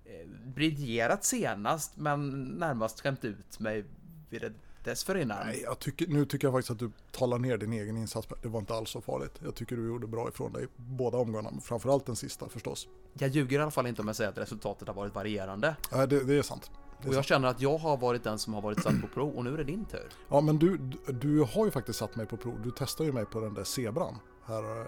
eh, 0.04 0.28
briljerat 0.44 1.24
senast 1.24 1.96
men 1.96 2.42
närmast 2.42 3.00
skämt 3.00 3.24
ut 3.24 3.60
mig 3.60 3.84
vid 4.30 4.40
det 4.40 4.52
dessförinnan. 4.84 5.46
Nej, 5.46 5.60
jag 5.62 5.78
tycker, 5.78 6.06
nu 6.06 6.24
tycker 6.24 6.46
jag 6.46 6.54
faktiskt 6.54 6.70
att 6.70 6.78
du 6.78 6.90
talar 7.10 7.38
ner 7.38 7.58
din 7.58 7.72
egen 7.72 7.96
insats. 7.96 8.28
Det 8.42 8.48
var 8.48 8.60
inte 8.60 8.74
alls 8.74 8.90
så 8.90 9.00
farligt. 9.00 9.40
Jag 9.44 9.54
tycker 9.54 9.76
du 9.76 9.86
gjorde 9.86 10.06
bra 10.06 10.28
ifrån 10.28 10.52
dig 10.52 10.66
båda 10.76 11.18
omgångarna, 11.18 11.60
framförallt 11.60 12.06
den 12.06 12.16
sista 12.16 12.48
förstås. 12.48 12.88
Jag 13.14 13.30
ljuger 13.30 13.58
i 13.58 13.62
alla 13.62 13.70
fall 13.70 13.86
inte 13.86 14.02
om 14.02 14.08
jag 14.08 14.16
säger 14.16 14.30
att 14.30 14.38
resultatet 14.38 14.88
har 14.88 14.94
varit 14.94 15.14
varierande. 15.14 15.76
Nej, 15.92 16.08
det, 16.08 16.24
det 16.24 16.34
är 16.34 16.42
sant. 16.42 16.70
Det 16.74 17.06
är 17.06 17.08
och 17.08 17.14
jag 17.14 17.14
sant. 17.14 17.26
känner 17.26 17.48
att 17.48 17.60
jag 17.60 17.78
har 17.78 17.96
varit 17.96 18.24
den 18.24 18.38
som 18.38 18.54
har 18.54 18.62
varit 18.62 18.82
satt 18.82 19.00
på 19.00 19.06
prov 19.06 19.36
och 19.36 19.44
nu 19.44 19.54
är 19.54 19.58
det 19.58 19.64
din 19.64 19.84
tur. 19.84 20.08
Ja, 20.28 20.40
men 20.40 20.58
du, 20.58 20.78
du 21.06 21.40
har 21.40 21.64
ju 21.64 21.70
faktiskt 21.70 21.98
satt 21.98 22.16
mig 22.16 22.26
på 22.26 22.36
prov. 22.36 22.60
Du 22.64 22.70
testade 22.70 23.06
ju 23.06 23.12
mig 23.12 23.24
på 23.24 23.40
den 23.40 23.54
där 23.54 23.64
zebran 23.64 24.18
här 24.44 24.80
eh, 24.80 24.86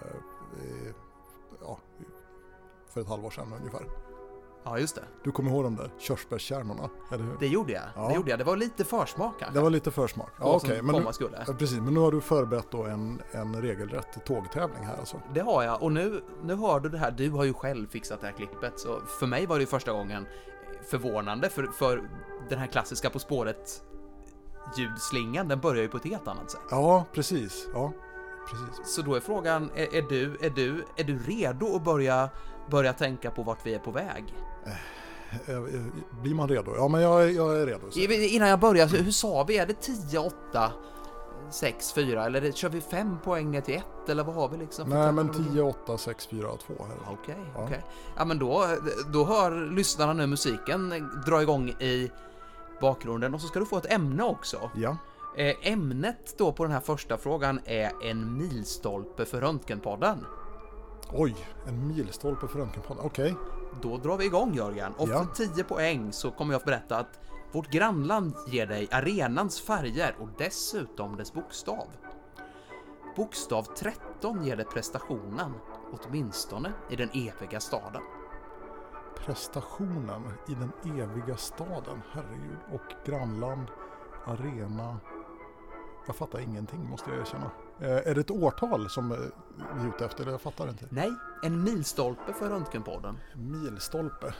ja, 1.67 1.79
för 2.89 3.01
ett 3.01 3.07
halvår 3.07 3.29
sedan 3.29 3.53
ungefär. 3.59 3.81
Ja, 4.63 4.79
just 4.79 4.95
det. 4.95 5.03
Du 5.23 5.31
kommer 5.31 5.51
ihåg 5.51 5.63
de 5.63 5.75
där 5.75 5.91
körsbärskärnorna, 5.97 6.89
eller 7.11 7.23
hur? 7.23 7.37
Det 7.39 7.47
gjorde 7.47 7.73
jag. 7.73 7.83
Ja. 7.95 8.07
Det 8.07 8.15
gjorde 8.15 8.29
jag. 8.29 8.39
Det 8.39 8.43
var 8.43 8.57
lite 8.57 8.83
försmak 8.83 9.39
kanske. 9.39 9.57
Det 9.57 9.63
var 9.63 9.69
lite 9.69 9.91
försmak. 9.91 10.29
Ja, 10.39 10.45
okej. 10.45 10.69
Okay. 10.69 10.81
Men, 10.81 11.07
ja, 11.47 11.53
precis. 11.53 11.79
Men 11.79 11.93
nu 11.93 11.99
har 11.99 12.11
du 12.11 12.21
förberett 12.21 12.71
då 12.71 12.83
en, 12.83 13.21
en 13.31 13.61
regelrätt 13.61 14.25
tågtävling 14.25 14.83
här 14.83 14.97
alltså? 14.97 15.21
Det 15.33 15.39
har 15.39 15.63
jag. 15.63 15.83
Och 15.83 15.91
nu, 15.91 16.23
nu 16.43 16.55
hör 16.55 16.79
du 16.79 16.89
det 16.89 16.97
här. 16.97 17.11
Du 17.11 17.29
har 17.29 17.43
ju 17.43 17.53
själv 17.53 17.87
fixat 17.87 18.21
det 18.21 18.27
här 18.27 18.33
klippet. 18.33 18.79
Så 18.79 18.99
för 18.99 19.27
mig 19.27 19.45
var 19.45 19.59
det 19.59 19.65
första 19.65 19.91
gången 19.91 20.27
förvånande. 20.89 21.49
För, 21.49 21.63
för 21.67 22.09
den 22.49 22.59
här 22.59 22.67
klassiska 22.67 23.09
På 23.09 23.19
spåret 23.19 23.83
ljudslingan, 24.77 25.47
den 25.47 25.59
börjar 25.59 25.81
ju 25.81 25.89
på 25.89 25.97
ett 25.97 26.05
helt 26.05 26.27
annat 26.27 26.51
sätt. 26.51 26.61
Ja, 26.69 27.05
precis. 27.13 27.67
Ja, 27.73 27.91
precis. 28.49 28.93
Så 28.95 29.01
då 29.01 29.15
är 29.15 29.19
frågan, 29.19 29.69
är, 29.75 29.95
är, 29.95 30.01
du, 30.01 30.37
är, 30.41 30.49
du, 30.49 30.85
är 30.95 31.03
du 31.03 31.19
redo 31.19 31.75
att 31.75 31.83
börja, 31.83 32.29
börja 32.69 32.93
tänka 32.93 33.31
på 33.31 33.43
vart 33.43 33.65
vi 33.65 33.73
är 33.73 33.79
på 33.79 33.91
väg? 33.91 34.23
Eh, 35.47 35.61
blir 36.21 36.33
man 36.33 36.49
redo? 36.49 36.75
Ja, 36.75 36.87
men 36.87 37.01
jag, 37.01 37.31
jag 37.31 37.61
är 37.61 37.65
redo. 37.65 37.91
Så. 37.91 37.99
Innan 37.99 38.47
jag 38.47 38.59
börjar, 38.59 38.87
hur 38.87 39.11
sa 39.11 39.43
vi? 39.43 39.57
Är 39.57 39.65
det 39.65 39.81
10, 39.81 40.19
8, 40.19 40.71
6, 41.49 41.93
4 41.93 42.25
eller 42.25 42.51
kör 42.51 42.69
vi 42.69 42.81
5 42.81 43.19
poäng 43.23 43.51
ner 43.51 43.61
till 43.61 43.75
1 43.75 43.83
eller 44.09 44.23
vad 44.23 44.35
har 44.35 44.49
vi 44.49 44.57
liksom? 44.57 44.89
Nej, 44.89 45.11
men 45.11 45.51
10, 45.51 45.61
8, 45.61 45.97
6, 45.97 46.27
4, 46.27 46.41
2 46.41 46.73
här. 46.79 46.97
Okej, 47.03 47.15
okay, 47.15 47.35
okej. 47.53 47.65
Okay. 47.65 47.79
Ja, 48.17 48.25
men 48.25 48.39
då, 48.39 48.67
då 49.13 49.25
hör 49.25 49.75
lyssnarna 49.75 50.13
nu 50.13 50.27
musiken 50.27 51.09
dra 51.25 51.41
igång 51.41 51.69
i 51.69 52.11
bakgrunden 52.81 53.33
och 53.33 53.41
så 53.41 53.47
ska 53.47 53.59
du 53.59 53.65
få 53.65 53.77
ett 53.77 53.91
ämne 53.91 54.23
också. 54.23 54.71
Ja. 54.75 54.97
Eh, 55.37 55.55
ämnet 55.61 56.37
då 56.37 56.51
på 56.51 56.63
den 56.63 56.71
här 56.71 56.79
första 56.79 57.17
frågan 57.17 57.59
är 57.65 57.91
en 58.03 58.37
milstolpe 58.37 59.25
för 59.25 59.41
Röntgenpodden. 59.41 60.25
Oj, 61.13 61.35
en 61.67 61.87
milstolpe 61.87 62.47
för 62.47 62.59
Röntgenpodden, 62.59 63.05
okej. 63.05 63.31
Okay. 63.31 63.45
Då 63.81 63.97
drar 63.97 64.17
vi 64.17 64.25
igång 64.25 64.53
Jörgen 64.53 64.93
och 64.93 65.09
ja. 65.09 65.25
för 65.35 65.47
10 65.55 65.63
poäng 65.63 66.13
så 66.13 66.31
kommer 66.31 66.53
jag 66.53 66.59
att 66.59 66.65
berätta 66.65 66.97
att 66.97 67.19
vårt 67.51 67.69
grannland 67.69 68.33
ger 68.47 68.67
dig 68.67 68.87
arenans 68.91 69.61
färger 69.61 70.15
och 70.19 70.29
dessutom 70.37 71.15
dess 71.17 71.33
bokstav. 71.33 71.87
Bokstav 73.15 73.63
13 73.63 74.43
ger 74.43 74.55
dig 74.55 74.65
prestationen, 74.65 75.53
åtminstone 75.91 76.73
i 76.89 76.95
den 76.95 77.09
eviga 77.09 77.59
staden 77.59 78.01
prestationen 79.25 80.23
i 80.47 80.53
den 80.53 80.71
eviga 80.99 81.37
staden. 81.37 82.01
Herregud. 82.11 82.57
Och 82.71 83.05
grannland, 83.05 83.67
arena. 84.25 84.99
Jag 86.05 86.15
fattar 86.15 86.39
ingenting 86.39 86.89
måste 86.89 87.09
jag 87.09 87.19
erkänna. 87.19 87.51
Eh, 87.79 88.07
är 88.07 88.15
det 88.15 88.21
ett 88.21 88.31
årtal 88.31 88.89
som 88.89 89.09
vi 89.09 89.15
är 89.15 89.87
ute 89.87 90.05
efter? 90.05 90.31
Jag 90.31 90.41
fattar 90.41 90.69
inte. 90.69 90.85
Nej, 90.89 91.13
en 91.43 91.63
milstolpe 91.63 92.33
för 92.33 92.49
Röntgenpodden. 92.49 93.19
Milstolpe. 93.35 94.33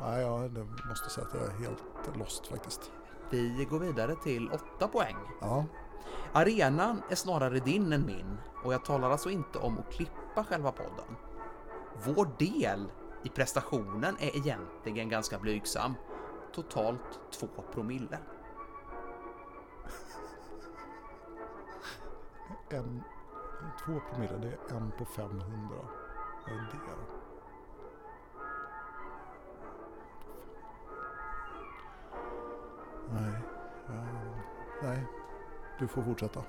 Nej, 0.00 0.22
jag 0.22 0.68
måste 0.88 1.10
säga 1.10 1.26
att 1.26 1.34
jag 1.34 1.42
är 1.42 1.58
helt 1.58 2.16
lost 2.18 2.46
faktiskt. 2.46 2.90
Vi 3.30 3.66
går 3.70 3.78
vidare 3.78 4.14
till 4.22 4.50
åtta 4.50 4.88
poäng. 4.88 5.16
Ja. 5.40 5.64
Arenan 6.32 7.02
är 7.08 7.14
snarare 7.14 7.60
din 7.60 7.92
än 7.92 8.06
min 8.06 8.38
och 8.64 8.74
jag 8.74 8.84
talar 8.84 9.10
alltså 9.10 9.30
inte 9.30 9.58
om 9.58 9.78
att 9.78 9.92
klippa 9.92 10.44
själva 10.48 10.72
podden. 10.72 11.16
Vår 12.04 12.28
del 12.38 12.88
i 13.24 13.28
prestationen 13.28 14.16
är 14.20 14.36
egentligen 14.36 15.08
ganska 15.08 15.38
blygsam. 15.38 15.94
Totalt 16.54 17.20
2 17.32 17.46
promille. 17.74 18.18
En, 22.72 23.02
två 23.84 24.00
promille, 24.10 24.38
det 24.38 24.72
är 24.74 24.76
en 24.76 24.90
på 24.98 25.04
500. 25.04 25.76
Vad 26.46 26.54
är 26.54 26.58
det 26.58 26.78
då? 26.88 27.02
Nej, 33.10 33.42
uh, 33.88 34.36
nej, 34.82 35.06
du 35.78 35.88
får 35.88 36.02
fortsätta. 36.02 36.44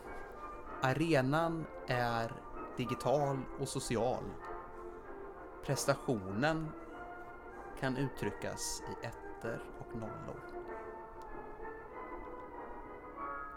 Arenan 0.82 1.66
är 1.88 2.32
digital 2.78 3.38
och 3.60 3.68
social 3.68 4.24
Prestationen 5.66 6.70
kan 7.80 7.98
uttryckas 7.98 8.82
i 8.82 9.06
ettor 9.06 9.64
och 9.80 9.96
nollor. 9.96 10.42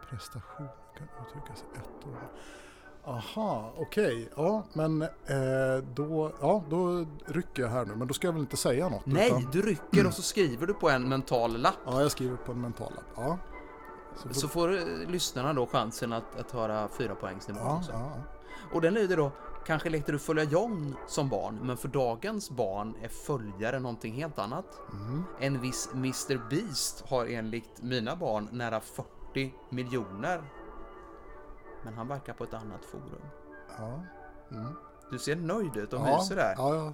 Prestation 0.08 0.85
kan 0.98 1.08
uttryckas 1.26 1.64
i 1.74 1.78
ettor 1.78 2.10
nollor. 2.10 2.30
Aha, 3.04 3.72
okej. 3.76 4.06
Okay. 4.06 4.28
Ja, 4.36 4.64
men 4.72 5.02
eh, 5.02 5.84
då, 5.94 6.32
ja, 6.40 6.64
då 6.70 7.06
rycker 7.26 7.62
jag 7.62 7.68
här 7.68 7.84
nu. 7.84 7.94
Men 7.94 8.08
då 8.08 8.14
ska 8.14 8.26
jag 8.26 8.32
väl 8.32 8.42
inte 8.42 8.56
säga 8.56 8.88
något? 8.88 9.06
Nej, 9.06 9.28
utan... 9.28 9.50
du 9.52 9.62
rycker 9.62 10.06
och 10.06 10.14
så 10.14 10.22
skriver 10.22 10.66
du 10.66 10.74
på 10.74 10.90
en 10.90 11.08
mental 11.08 11.56
lapp. 11.56 11.74
Ja, 11.86 12.02
jag 12.02 12.10
skriver 12.10 12.36
på 12.36 12.52
en 12.52 12.60
mental 12.60 12.92
lapp. 12.94 13.04
Ja. 13.16 13.38
Så, 14.16 14.34
så 14.34 14.48
får 14.48 14.72
eh, 14.78 14.84
lyssnarna 15.08 15.52
då 15.52 15.66
chansen 15.66 16.12
att, 16.12 16.40
att 16.40 16.50
höra 16.50 16.88
fyra 16.88 17.14
poängsnivån 17.14 17.62
ja, 17.64 17.76
också. 17.76 17.92
Ja. 17.92 18.12
Och 18.72 18.80
den 18.80 18.94
lyder 18.94 19.16
då 19.16 19.32
Kanske 19.66 19.90
lekte 19.90 20.12
du 20.12 20.18
följa 20.18 20.44
John 20.44 20.96
som 21.06 21.28
barn, 21.28 21.58
men 21.62 21.76
för 21.76 21.88
dagens 21.88 22.50
barn 22.50 22.94
är 23.02 23.08
följare 23.08 23.78
någonting 23.78 24.14
helt 24.14 24.38
annat. 24.38 24.80
Mm. 24.92 25.24
En 25.40 25.60
viss 25.60 25.88
Mr 25.94 26.48
Beast 26.50 27.04
har 27.08 27.26
enligt 27.26 27.82
mina 27.82 28.16
barn 28.16 28.48
nära 28.52 28.80
40 28.80 29.52
miljoner. 29.70 30.42
Men 31.86 31.94
han 31.94 32.08
verkar 32.08 32.32
på 32.32 32.44
ett 32.44 32.54
annat 32.54 32.84
forum. 32.84 33.22
Ja. 33.78 34.02
Mm. 34.50 34.72
Du 35.10 35.18
ser 35.18 35.36
nöjd 35.36 35.76
ut 35.76 35.92
och 35.92 36.00
ja, 36.00 36.18
myser 36.18 36.36
där. 36.36 36.54
Ja, 36.56 36.74
jag 36.74 36.92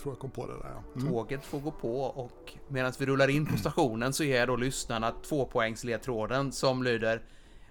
tror 0.00 0.14
jag 0.14 0.18
kom 0.18 0.30
på 0.30 0.46
det 0.46 0.52
där. 0.52 0.74
Ja. 0.74 1.00
Mm. 1.00 1.12
Tåget 1.12 1.44
får 1.44 1.60
gå 1.60 1.70
på 1.70 2.02
och 2.02 2.54
medan 2.68 2.92
vi 2.98 3.06
rullar 3.06 3.28
in 3.28 3.46
på 3.46 3.56
stationen 3.56 4.12
så 4.12 4.24
ger 4.24 4.46
då 4.46 4.56
lyssnarna 4.56 5.12
tvåpoängsledtråden 5.22 6.52
som 6.52 6.82
lyder 6.82 7.22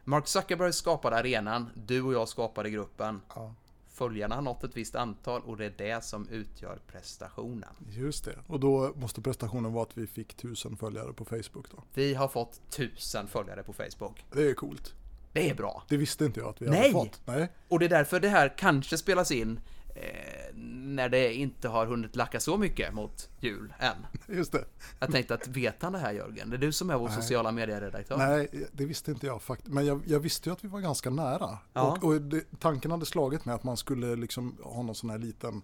Mark 0.04 0.28
Zuckerberg 0.28 0.74
skapade 0.74 1.18
arenan, 1.18 1.70
du 1.76 2.02
och 2.02 2.14
jag 2.14 2.28
skapade 2.28 2.70
gruppen. 2.70 3.22
Ja 3.36 3.54
följarna 4.02 4.36
har 4.36 4.42
nått 4.42 4.64
ett 4.64 4.78
visst 4.78 4.96
antal 4.96 5.42
och 5.42 5.58
det 5.58 5.66
är 5.66 5.74
det 5.78 6.04
som 6.04 6.28
utgör 6.28 6.80
prestationen. 6.88 7.70
Just 7.90 8.26
det, 8.26 8.38
och 8.48 8.60
då 8.60 8.94
måste 8.96 9.22
prestationen 9.22 9.74
vara 9.74 9.84
att 9.84 9.98
vi 9.98 10.08
fick 10.08 10.34
tusen 10.34 10.78
följare 10.78 11.14
på 11.14 11.26
Facebook 11.26 11.72
då? 11.72 11.84
Vi 11.94 12.14
har 12.14 12.28
fått 12.28 12.62
tusen 12.70 13.28
följare 13.28 13.64
på 13.64 13.74
Facebook. 13.74 14.26
Det 14.32 14.50
är 14.50 14.54
coolt. 14.54 14.96
Det 15.34 15.50
är 15.50 15.56
bra. 15.56 15.84
Det 15.90 15.98
visste 15.98 16.26
inte 16.26 16.40
jag 16.40 16.50
att 16.50 16.62
vi 16.62 16.70
Nej. 16.70 16.80
hade 16.80 16.92
fått. 16.92 17.22
Nej! 17.26 17.52
Och 17.68 17.80
det 17.80 17.86
är 17.86 17.90
därför 17.90 18.20
det 18.20 18.30
här 18.30 18.54
kanske 18.58 18.98
spelas 18.98 19.32
in 19.32 19.60
eh, 19.96 20.56
när 20.56 21.10
det 21.10 21.34
inte 21.34 21.68
har 21.68 21.86
hunnit 21.86 22.16
lacka 22.16 22.40
så 22.40 22.58
mycket 22.58 22.94
mot 22.94 23.30
jul 23.40 23.74
än. 23.80 23.96
Just 24.38 24.52
det. 24.52 24.66
Jag 25.00 25.12
tänkte 25.12 25.34
att 25.34 25.48
vet 25.48 25.84
han 25.84 25.94
det 25.94 26.00
här 26.00 26.12
Jörgen? 26.12 26.50
Det 26.50 26.56
är 26.56 26.58
du 26.58 26.72
som 26.72 26.90
är 26.90 26.98
vår 26.98 27.08
Nej. 27.08 27.16
sociala 27.16 27.52
medieredaktör. 27.52 28.18
Nej, 28.18 28.68
det 28.72 28.86
visste 28.86 29.12
inte 29.12 29.28
jag 29.28 29.42
faktiskt. 29.42 29.74
Men 29.74 29.86
jag, 29.86 30.02
jag, 30.06 30.20
visste 30.20 30.50
ju 30.50 30.54
att 30.54 30.64
vi 30.64 30.68
var 30.68 30.80
ganska 30.80 31.10
nära. 31.10 31.58
Ja. 31.74 31.92
Och, 31.92 32.04
och 32.04 32.22
det, 32.22 32.60
tanken 32.60 32.92
hade 32.92 33.06
slagit 33.06 33.46
mig 33.46 33.56
att 33.56 33.64
man 33.64 33.78
skulle 33.78 34.16
liksom 34.16 34.58
ha 34.64 34.84
någon 34.84 34.96
sån 34.96 35.10
här 35.10 35.18
liten 35.18 35.62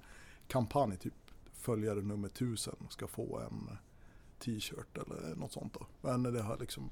kampanj, 0.47 0.97
typ 0.97 1.13
följare 1.53 2.01
nummer 2.01 2.29
tusen 2.29 2.75
ska 2.89 3.07
få 3.07 3.39
en 3.39 3.77
t-shirt 4.39 4.97
eller 4.97 5.35
något 5.35 5.51
sånt 5.51 5.73
då. 5.73 5.87
Men 6.01 6.23
det 6.23 6.41
har 6.41 6.57
liksom 6.57 6.89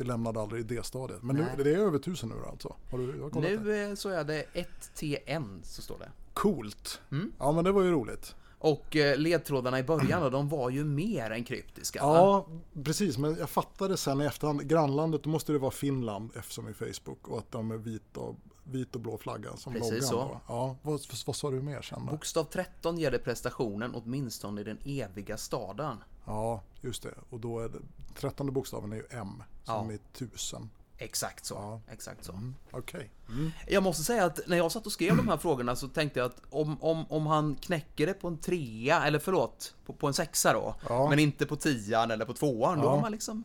det 0.00 0.06
lämnade 0.06 0.40
aldrig 0.40 0.66
det 0.66 0.86
stadiet. 0.86 1.22
Men 1.22 1.36
nu, 1.36 1.64
det 1.64 1.74
är 1.74 1.78
över 1.78 1.98
tusen 1.98 2.28
nu 2.28 2.34
alltså? 2.50 2.76
Har 2.90 2.98
du, 2.98 3.20
har 3.20 3.40
nu 3.40 3.56
det? 3.56 3.96
så 3.96 4.08
är 4.08 4.24
det 4.24 4.44
1 4.52 4.68
TN 4.94 5.60
så 5.62 5.82
står 5.82 5.98
det. 5.98 6.10
Coolt! 6.34 7.00
Mm. 7.10 7.32
Ja 7.38 7.52
men 7.52 7.64
det 7.64 7.72
var 7.72 7.82
ju 7.82 7.90
roligt. 7.90 8.34
Och 8.58 8.96
eh, 8.96 9.18
ledtrådarna 9.18 9.78
i 9.78 9.82
början 9.82 10.32
de 10.32 10.48
var 10.48 10.70
ju 10.70 10.84
mer 10.84 11.30
än 11.30 11.44
kryptiska. 11.44 11.98
Ja, 11.98 12.46
precis. 12.84 13.18
Men 13.18 13.36
jag 13.38 13.50
fattade 13.50 13.96
sen 13.96 14.20
i 14.20 14.24
efterhand. 14.24 14.68
Grannlandet, 14.68 15.22
då 15.22 15.30
måste 15.30 15.52
det 15.52 15.58
vara 15.58 15.70
Finland 15.70 16.30
eftersom 16.36 16.68
i 16.68 16.72
Facebook. 16.72 17.28
Och 17.28 17.38
att 17.38 17.52
de 17.52 17.70
är 17.70 17.76
vit 17.76 18.16
och, 18.16 18.36
vit 18.64 18.94
och 18.94 19.00
blå 19.00 19.18
flagga 19.18 19.56
som 19.56 19.72
Precis 19.72 19.90
loggan. 19.90 20.08
Så. 20.08 20.40
Ja, 20.46 20.76
vad, 20.82 21.00
vad 21.26 21.36
sa 21.36 21.50
du 21.50 21.62
mer 21.62 21.82
sen? 21.82 22.06
Då? 22.06 22.12
Bokstav 22.12 22.44
13 22.44 22.98
ger 22.98 23.10
det 23.10 23.18
prestationen 23.18 23.94
åtminstone 23.94 24.60
i 24.60 24.64
den 24.64 24.78
eviga 24.84 25.36
staden. 25.36 25.96
Ja, 26.24 26.62
just 26.80 27.02
det. 27.02 27.14
Och 27.30 27.40
då 27.40 27.60
är 27.60 27.68
det, 27.68 27.78
trettonde 28.14 28.52
bokstaven 28.52 28.92
är 28.92 28.96
ju 28.96 29.06
M 29.10 29.42
som 29.70 29.90
ja. 29.90 29.94
är 29.94 29.98
tusen. 30.18 30.70
Exakt 30.98 31.46
så. 31.46 31.54
Ja. 31.54 31.80
Exakt 31.92 32.24
så. 32.24 32.32
Mm, 32.32 32.54
okay. 32.72 33.04
mm. 33.28 33.50
Jag 33.68 33.82
måste 33.82 34.02
säga 34.02 34.24
att 34.24 34.40
när 34.46 34.56
jag 34.56 34.72
satt 34.72 34.86
och 34.86 34.92
skrev 34.92 35.16
de 35.16 35.28
här 35.28 35.36
frågorna 35.36 35.76
så 35.76 35.88
tänkte 35.88 36.20
jag 36.20 36.26
att 36.26 36.42
om, 36.50 36.82
om, 36.82 37.06
om 37.08 37.26
han 37.26 37.54
knäcker 37.54 38.06
det 38.06 38.14
på 38.14 38.28
en 38.28 38.38
trea, 38.38 39.06
eller 39.06 39.18
förlåt, 39.18 39.74
på, 39.86 39.92
på 39.92 40.06
en 40.06 40.14
sexa 40.14 40.52
då, 40.52 40.74
ja. 40.88 41.08
men 41.10 41.18
inte 41.18 41.46
på 41.46 41.56
tian 41.56 42.10
eller 42.10 42.24
på 42.24 42.34
tvåan, 42.34 42.78
ja. 42.78 42.84
då 42.84 42.90
har 42.90 43.00
man 43.00 43.12
liksom 43.12 43.44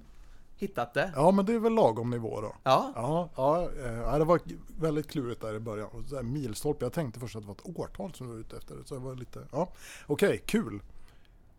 hittat 0.58 0.94
det. 0.94 1.12
Ja, 1.16 1.32
men 1.32 1.46
det 1.46 1.54
är 1.54 1.60
väl 1.60 1.74
lagom 1.74 2.10
nivå 2.10 2.42
då. 2.42 2.56
Ja. 2.64 2.92
Ja, 2.96 3.30
ja 3.36 3.62
äh, 4.14 4.18
det 4.18 4.26
var 4.26 4.40
väldigt 4.80 5.08
klurigt 5.08 5.42
där 5.42 5.54
i 5.54 5.60
början. 5.60 5.90
milstolpe, 6.24 6.86
jag 6.86 6.94
tänkte 6.94 7.20
först 7.20 7.36
att 7.36 7.42
det 7.42 7.48
var 7.48 7.56
ett 7.56 7.80
årtal 7.80 8.14
som 8.14 8.28
du 8.28 8.34
var 8.34 8.40
ute 8.40 8.58
efter. 8.58 8.78
Så 8.86 8.96
jag 8.96 9.00
var 9.00 9.16
lite, 9.16 9.48
ja, 9.52 9.70
okej, 10.08 10.28
okay, 10.28 10.38
kul. 10.38 10.82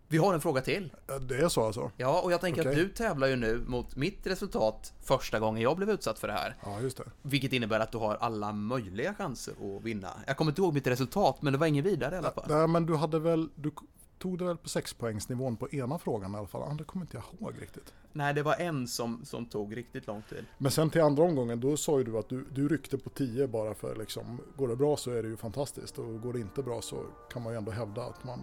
Vi 0.08 0.18
har 0.18 0.34
en 0.34 0.40
fråga 0.40 0.60
till. 0.60 0.92
Det 1.20 1.36
är 1.36 1.48
så 1.48 1.66
alltså? 1.66 1.90
Ja, 1.96 2.20
och 2.20 2.32
jag 2.32 2.40
tänker 2.40 2.60
okay. 2.60 2.72
att 2.72 2.78
du 2.78 2.88
tävlar 2.88 3.26
ju 3.26 3.36
nu 3.36 3.64
mot 3.66 3.96
mitt 3.96 4.26
resultat 4.26 4.92
första 5.02 5.40
gången 5.40 5.62
jag 5.62 5.76
blev 5.76 5.90
utsatt 5.90 6.18
för 6.18 6.28
det 6.28 6.34
här. 6.34 6.56
Ja, 6.64 6.80
just 6.80 6.96
det. 6.96 7.04
Vilket 7.22 7.52
innebär 7.52 7.80
att 7.80 7.92
du 7.92 7.98
har 7.98 8.14
alla 8.14 8.52
möjliga 8.52 9.14
chanser 9.14 9.54
att 9.76 9.82
vinna. 9.82 10.08
Jag 10.26 10.36
kommer 10.36 10.50
inte 10.50 10.60
ihåg 10.60 10.74
mitt 10.74 10.86
resultat, 10.86 11.42
men 11.42 11.52
det 11.52 11.58
var 11.58 11.66
ingen 11.66 11.84
vidare 11.84 12.14
i 12.14 12.18
alla 12.18 12.30
fall. 12.30 12.44
Nej, 12.48 12.66
men 12.66 12.86
du 12.86 12.96
hade 12.96 13.18
väl... 13.18 13.48
Du 13.54 13.70
tog 14.18 14.38
det 14.38 14.44
väl 14.44 14.56
på 14.56 14.68
sexpoängsnivån 14.68 15.56
på 15.56 15.68
ena 15.70 15.98
frågan 15.98 16.34
i 16.34 16.38
alla 16.38 16.46
fall. 16.46 16.62
Andra 16.62 16.84
kommer 16.84 17.04
inte 17.04 17.16
jag 17.16 17.40
ihåg 17.40 17.62
riktigt. 17.62 17.94
Nej, 18.12 18.34
det 18.34 18.42
var 18.42 18.54
en 18.54 18.88
som, 18.88 19.24
som 19.24 19.46
tog 19.46 19.76
riktigt 19.76 20.06
lång 20.06 20.22
tid. 20.22 20.44
Men 20.58 20.70
sen 20.70 20.90
till 20.90 21.00
andra 21.00 21.22
omgången, 21.22 21.60
då 21.60 21.76
sa 21.76 21.98
ju 21.98 22.04
du 22.04 22.18
att 22.18 22.28
du, 22.28 22.44
du 22.54 22.68
ryckte 22.68 22.98
på 22.98 23.10
10 23.10 23.46
bara 23.46 23.74
för 23.74 23.96
liksom, 23.96 24.40
går 24.56 24.68
det 24.68 24.76
bra 24.76 24.96
så 24.96 25.10
är 25.10 25.22
det 25.22 25.28
ju 25.28 25.36
fantastiskt 25.36 25.98
och 25.98 26.20
går 26.20 26.32
det 26.32 26.40
inte 26.40 26.62
bra 26.62 26.82
så 26.82 27.04
kan 27.32 27.42
man 27.42 27.52
ju 27.52 27.56
ändå 27.56 27.72
hävda 27.72 28.02
att 28.02 28.24
man... 28.24 28.40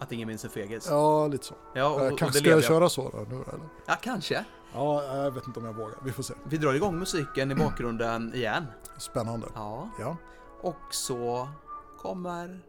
Att 0.00 0.12
ingen 0.12 0.28
minns 0.28 0.44
en 0.44 0.50
fegis? 0.50 0.86
Ja, 0.90 1.26
lite 1.26 1.46
så. 1.46 1.54
Ja, 1.74 1.88
och, 1.88 2.12
och 2.12 2.18
kanske 2.18 2.38
ska 2.38 2.48
jag, 2.48 2.56
jag 2.56 2.64
köra 2.64 2.88
så 2.88 3.10
då 3.10 3.18
nu 3.18 3.42
eller? 3.42 3.68
Ja, 3.86 3.96
kanske. 4.02 4.44
Ja, 4.74 5.16
jag 5.16 5.30
vet 5.30 5.46
inte 5.46 5.60
om 5.60 5.66
jag 5.66 5.72
vågar. 5.72 5.94
Vi 6.04 6.12
får 6.12 6.22
se. 6.22 6.34
Vi 6.44 6.56
drar 6.56 6.74
igång 6.74 6.98
musiken 6.98 7.50
i 7.50 7.54
bakgrunden 7.54 8.34
igen. 8.34 8.66
Spännande. 8.98 9.46
Ja. 9.54 9.90
ja. 10.00 10.16
Och 10.60 10.94
så 10.94 11.48
kommer 11.98 12.60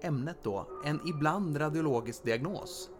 ämnet 0.00 0.36
då, 0.42 0.66
en 0.84 1.00
ibland 1.08 1.60
radiologisk 1.60 2.24
diagnos. 2.24 2.90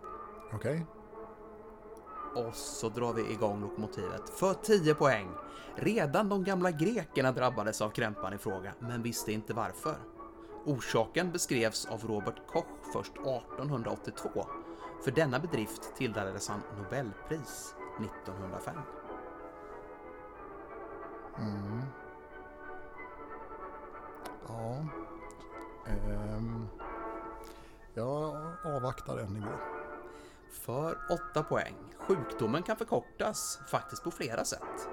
Okej. 0.52 0.58
Okay. 0.58 2.44
Och 2.44 2.54
så 2.54 2.88
drar 2.88 3.12
vi 3.12 3.32
igång 3.32 3.60
lokomotivet 3.60 4.30
för 4.30 4.54
10 4.54 4.94
poäng. 4.94 5.28
Redan 5.76 6.28
de 6.28 6.44
gamla 6.44 6.70
grekerna 6.70 7.32
drabbades 7.32 7.80
av 7.80 7.90
krämpan 7.90 8.32
i 8.32 8.38
fråga, 8.38 8.74
men 8.78 9.02
visste 9.02 9.32
inte 9.32 9.54
varför. 9.54 9.96
Orsaken 10.66 11.32
beskrevs 11.32 11.86
av 11.86 12.06
Robert 12.06 12.46
Koch 12.46 12.66
först 12.92 13.12
1882. 13.12 14.46
För 15.04 15.10
denna 15.10 15.38
bedrift 15.38 15.96
tilldelades 15.96 16.48
han 16.48 16.62
Nobelpris 16.76 17.74
1905. 18.00 18.76
Mm. 21.38 21.82
Ja. 24.48 24.86
Um. 26.36 26.68
Jag 27.94 28.36
avvaktar 28.64 29.18
en 29.18 29.34
nivå. 29.34 29.52
För 30.52 30.98
8 31.32 31.42
poäng. 31.42 31.74
Sjukdomen 31.98 32.62
kan 32.62 32.76
förkortas, 32.76 33.58
faktiskt 33.70 34.04
på 34.04 34.10
flera 34.10 34.44
sätt. 34.44 34.88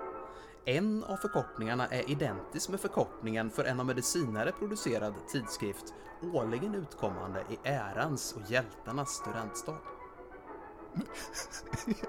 En 0.66 1.04
av 1.04 1.18
förkortningarna 1.18 1.88
är 1.88 2.10
identisk 2.10 2.70
med 2.70 2.80
förkortningen 2.80 3.50
för 3.50 3.64
en 3.64 3.80
av 3.80 3.86
medicinare 3.86 4.52
producerad 4.52 5.14
tidskrift 5.32 5.94
årligen 6.34 6.76
utkommande 6.76 7.46
i 7.50 7.60
ärans 7.64 8.34
och 8.34 8.52
hjältarnas 8.52 9.10
studentstad. 9.10 9.78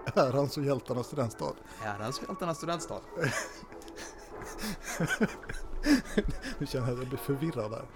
ärans 0.15 0.57
och 0.57 0.65
hjältarnas 0.65 1.07
studentstad? 1.07 1.53
Ärans 1.85 2.19
och 2.19 2.29
hjältarnas 2.29 2.57
studentstad. 2.57 3.01
nu 6.59 6.67
känner 6.67 6.87
jag 6.87 6.93
att 6.93 6.99
jag 6.99 7.09
blir 7.09 7.19
förvirrad 7.19 7.71
där. 7.71 7.87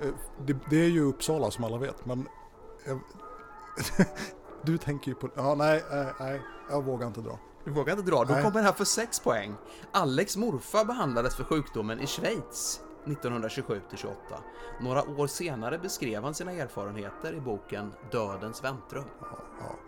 Eh, 0.00 0.14
det, 0.46 0.56
det, 0.70 0.76
är 0.76 0.88
ju 0.88 1.02
Uppsala 1.02 1.50
som 1.50 1.64
alla 1.64 1.78
vet, 1.78 2.06
men 2.06 2.28
jag, 2.86 3.00
du 4.62 4.78
tänker 4.78 5.08
ju 5.08 5.14
på... 5.14 5.28
Ja, 5.34 5.54
nej, 5.54 5.84
nej, 5.90 6.12
nej, 6.20 6.42
jag 6.70 6.84
vågar 6.84 7.06
inte 7.06 7.20
dra. 7.20 7.38
Du 7.66 7.72
vågar 7.72 7.98
inte 7.98 8.10
dra? 8.10 8.24
Då 8.24 8.34
kommer 8.34 8.50
den 8.50 8.64
här 8.64 8.72
för 8.72 8.84
6 8.84 9.20
poäng. 9.20 9.54
Alex 9.92 10.36
morfar 10.36 10.84
behandlades 10.84 11.36
för 11.36 11.44
sjukdomen 11.44 12.00
i 12.00 12.06
Schweiz 12.06 12.80
1927 13.04 13.80
28. 13.94 14.16
Några 14.80 15.02
år 15.02 15.26
senare 15.26 15.78
beskrev 15.78 16.24
han 16.24 16.34
sina 16.34 16.52
erfarenheter 16.52 17.32
i 17.32 17.40
boken 17.40 17.92
Dödens 18.10 18.64
väntrum. 18.64 19.04
Ja, 19.20 19.38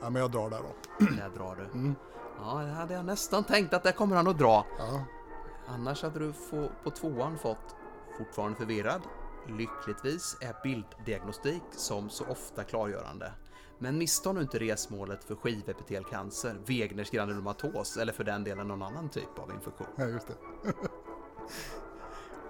ja. 0.02 0.10
men 0.10 0.22
jag 0.22 0.30
drar 0.30 0.50
där 0.50 0.58
då. 0.58 1.04
Där 1.04 1.30
drar 1.38 1.56
du. 1.56 1.78
Mm. 1.78 1.94
Ja, 2.38 2.58
det 2.58 2.72
hade 2.72 2.94
jag 2.94 3.04
nästan 3.04 3.44
tänkt 3.44 3.74
att 3.74 3.82
det 3.82 3.92
kommer 3.92 4.16
han 4.16 4.28
att 4.28 4.38
dra. 4.38 4.66
Ja. 4.78 5.04
Annars 5.68 6.02
hade 6.02 6.18
du 6.18 6.32
få, 6.32 6.68
på 6.84 6.90
tvåan 6.90 7.38
fått 7.38 7.76
Fortfarande 8.18 8.56
förvirrad? 8.56 9.02
Lyckligtvis 9.48 10.36
är 10.40 10.62
bilddiagnostik 10.62 11.62
som 11.70 12.10
så 12.10 12.24
ofta 12.24 12.64
klargörande. 12.64 13.32
Men 13.78 13.98
missta 13.98 14.32
nu 14.32 14.40
inte 14.40 14.58
resmålet 14.58 15.24
för 15.24 15.34
skivepitelcancer, 15.34 16.56
Wegners 16.66 17.10
granulomatos 17.10 17.96
eller 17.96 18.12
för 18.12 18.24
den 18.24 18.44
delen 18.44 18.68
någon 18.68 18.82
annan 18.82 19.08
typ 19.08 19.38
av 19.38 19.50
infektion. 19.50 19.86
Ja, 19.96 20.04
just 20.04 20.26
det. 20.26 20.34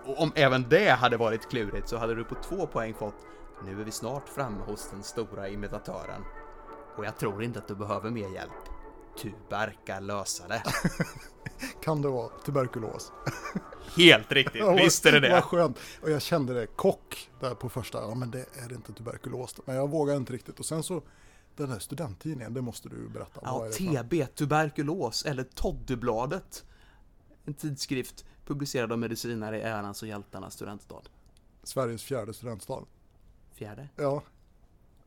Och 0.05 0.21
om 0.23 0.33
även 0.35 0.69
det 0.69 0.91
hade 0.91 1.17
varit 1.17 1.51
klurigt 1.51 1.89
så 1.89 1.97
hade 1.97 2.15
du 2.15 2.25
på 2.25 2.35
två 2.35 2.67
poäng 2.67 2.95
fått 2.95 3.27
Nu 3.65 3.81
är 3.81 3.85
vi 3.85 3.91
snart 3.91 4.29
framme 4.29 4.65
hos 4.67 4.91
den 4.91 5.03
stora 5.03 5.49
imitatören. 5.49 6.25
Och 6.97 7.05
jag 7.05 7.17
tror 7.17 7.43
inte 7.43 7.59
att 7.59 7.69
du 7.69 7.75
behöver 7.75 8.11
mer 8.11 8.29
hjälp. 8.35 8.78
Tuberka 9.19 10.01
lösa 10.01 10.49
det. 10.49 10.63
kan 11.83 12.03
det 12.03 12.09
vara 12.09 12.29
tuberkulos? 12.29 13.13
Helt 13.97 14.33
riktigt, 14.33 14.61
ja, 14.61 14.75
visst 14.75 15.07
är 15.07 15.13
det 15.13 15.21
det. 15.21 15.31
Vad 15.31 15.45
skönt. 15.45 15.79
Och 16.03 16.11
jag 16.11 16.23
kände 16.23 16.55
det, 16.55 16.67
kock 16.67 17.31
där 17.41 17.55
på 17.55 17.69
första, 17.69 17.99
ja 17.99 18.15
men 18.15 18.31
det 18.31 18.47
är 18.53 18.73
inte 18.73 18.93
tuberkulos. 18.93 19.55
Men 19.65 19.77
jag 19.77 19.91
vågar 19.91 20.17
inte 20.17 20.33
riktigt. 20.33 20.59
Och 20.59 20.67
sen 20.67 20.83
så, 20.83 21.03
den 21.57 21.71
där 21.71 21.79
studenttidningen, 21.79 22.55
det 22.55 22.63
måste 22.63 22.89
du 22.89 23.09
berätta. 23.09 23.41
Ja, 23.45 23.69
TB, 23.79 24.27
tuberkulos, 24.35 25.25
eller 25.25 25.45
Toddybladet. 25.45 26.65
En 27.45 27.55
tidskrift 27.55 28.25
publicerad 28.47 28.93
av 28.93 28.99
medicinare 28.99 29.59
i 29.59 29.63
ärans 29.63 30.03
och 30.03 30.09
hjältarnas 30.09 30.55
studentstad. 30.55 31.03
Sveriges 31.63 32.03
fjärde 32.03 32.35
studentstad. 32.35 32.85
Fjärde? 33.53 33.89
Ja. 33.97 34.23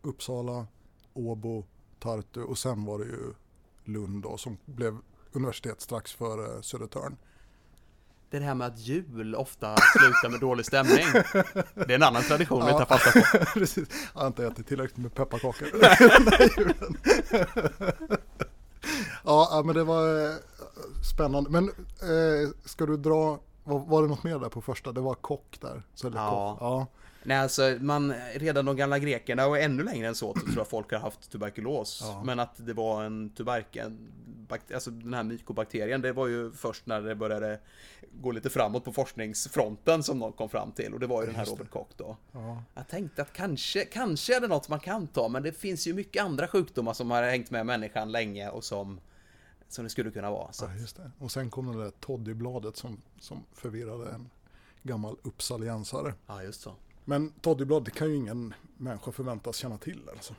Uppsala, 0.01 0.67
Åbo, 1.13 1.65
Tartu 1.99 2.43
och 2.43 2.57
sen 2.57 2.85
var 2.85 2.99
det 2.99 3.05
ju 3.05 3.33
Lund 3.83 4.23
då, 4.23 4.37
som 4.37 4.57
blev 4.65 4.97
universitet 5.31 5.81
strax 5.81 6.13
före 6.13 6.63
Södertörn. 6.63 7.17
Det 8.29 8.37
är 8.37 8.41
det 8.41 8.47
här 8.47 8.55
med 8.55 8.67
att 8.67 8.79
jul 8.79 9.35
ofta 9.35 9.75
slutar 9.77 10.29
med 10.29 10.39
dålig 10.39 10.65
stämning. 10.65 11.05
Det 11.73 11.93
är 11.93 11.95
en 11.95 12.03
annan 12.03 12.23
tradition 12.23 12.59
ja. 12.59 12.65
vi 12.65 12.71
tar 12.71 12.85
fasta 12.85 13.11
på. 13.11 13.45
Precis. 13.59 13.89
Jag 14.13 14.21
har 14.21 14.27
inte 14.27 14.45
ätit 14.45 14.67
tillräckligt 14.67 14.97
med 14.97 15.13
pepparkakor. 15.13 15.67
ja, 19.23 19.61
men 19.65 19.75
det 19.75 19.83
var 19.83 20.25
eh, 20.25 20.35
spännande. 21.13 21.49
Men 21.49 21.69
eh, 21.69 22.49
ska 22.65 22.85
du 22.85 22.97
dra, 22.97 23.39
var, 23.63 23.79
var, 23.79 24.01
det 24.01 24.07
något 24.07 24.23
mer 24.23 24.39
där 24.39 24.49
på 24.49 24.61
första? 24.61 24.91
Det 24.91 25.01
var 25.01 25.13
kock 25.13 25.57
där. 25.61 25.83
Så 25.93 26.11
ja. 26.15 26.57
Kock. 26.59 26.61
ja. 26.61 26.87
Nej, 27.23 27.37
alltså 27.37 27.77
man, 27.79 28.13
redan 28.33 28.65
de 28.65 28.75
gamla 28.75 28.99
grekerna 28.99 29.47
och 29.47 29.59
ännu 29.59 29.83
längre 29.83 30.07
än 30.07 30.15
så, 30.15 30.33
tror 30.33 30.57
jag 30.57 30.67
folk 30.67 30.91
har 30.91 30.99
haft 30.99 31.31
tuberkulos. 31.31 31.99
Ja. 32.03 32.23
Men 32.25 32.39
att 32.39 32.65
det 32.65 32.73
var 32.73 33.03
en 33.03 33.29
tuberkel, 33.29 33.97
alltså 34.73 34.91
den 34.91 35.13
här 35.13 35.23
mykobakterien, 35.23 36.01
det 36.01 36.13
var 36.13 36.27
ju 36.27 36.51
först 36.51 36.85
när 36.85 37.01
det 37.01 37.15
började 37.15 37.59
gå 38.11 38.31
lite 38.31 38.49
framåt 38.49 38.83
på 38.83 38.93
forskningsfronten 38.93 40.03
som 40.03 40.19
någon 40.19 40.33
kom 40.33 40.49
fram 40.49 40.71
till. 40.71 40.93
Och 40.93 40.99
det 40.99 41.07
var 41.07 41.21
ju 41.21 41.27
den 41.27 41.35
här 41.35 41.45
Robert 41.45 41.69
Koch 41.69 41.87
då. 41.97 42.17
Ja. 42.31 42.63
Jag 42.73 42.87
tänkte 42.87 43.21
att 43.21 43.33
kanske, 43.33 43.85
kanske 43.85 44.35
är 44.35 44.41
det 44.41 44.47
något 44.47 44.69
man 44.69 44.79
kan 44.79 45.07
ta, 45.07 45.27
men 45.27 45.43
det 45.43 45.51
finns 45.51 45.87
ju 45.87 45.93
mycket 45.93 46.23
andra 46.23 46.47
sjukdomar 46.47 46.93
som 46.93 47.11
har 47.11 47.23
hängt 47.23 47.51
med 47.51 47.65
människan 47.65 48.11
länge 48.11 48.49
och 48.49 48.63
som 48.63 48.99
som 49.73 49.83
det 49.83 49.89
skulle 49.89 50.11
kunna 50.11 50.31
vara. 50.31 50.51
Så. 50.51 50.65
Ja, 50.65 50.75
just 50.75 50.95
det. 50.95 51.11
Och 51.19 51.31
sen 51.31 51.49
kom 51.49 51.77
det 51.77 51.83
där 51.83 51.91
Toddybladet 51.91 52.77
som, 52.77 53.01
som 53.19 53.43
förvirrade 53.53 54.11
en 54.11 54.29
gammal 54.83 55.17
uppsaliensare. 55.21 56.13
Ja, 56.27 56.43
just 56.43 56.61
så. 56.61 56.75
Men 57.11 57.31
toddyblad, 57.41 57.83
det 57.83 57.91
kan 57.91 58.09
ju 58.09 58.15
ingen 58.15 58.53
människa 58.77 59.11
förväntas 59.11 59.55
känna 59.55 59.77
till. 59.77 60.09
Alltså. 60.09 60.35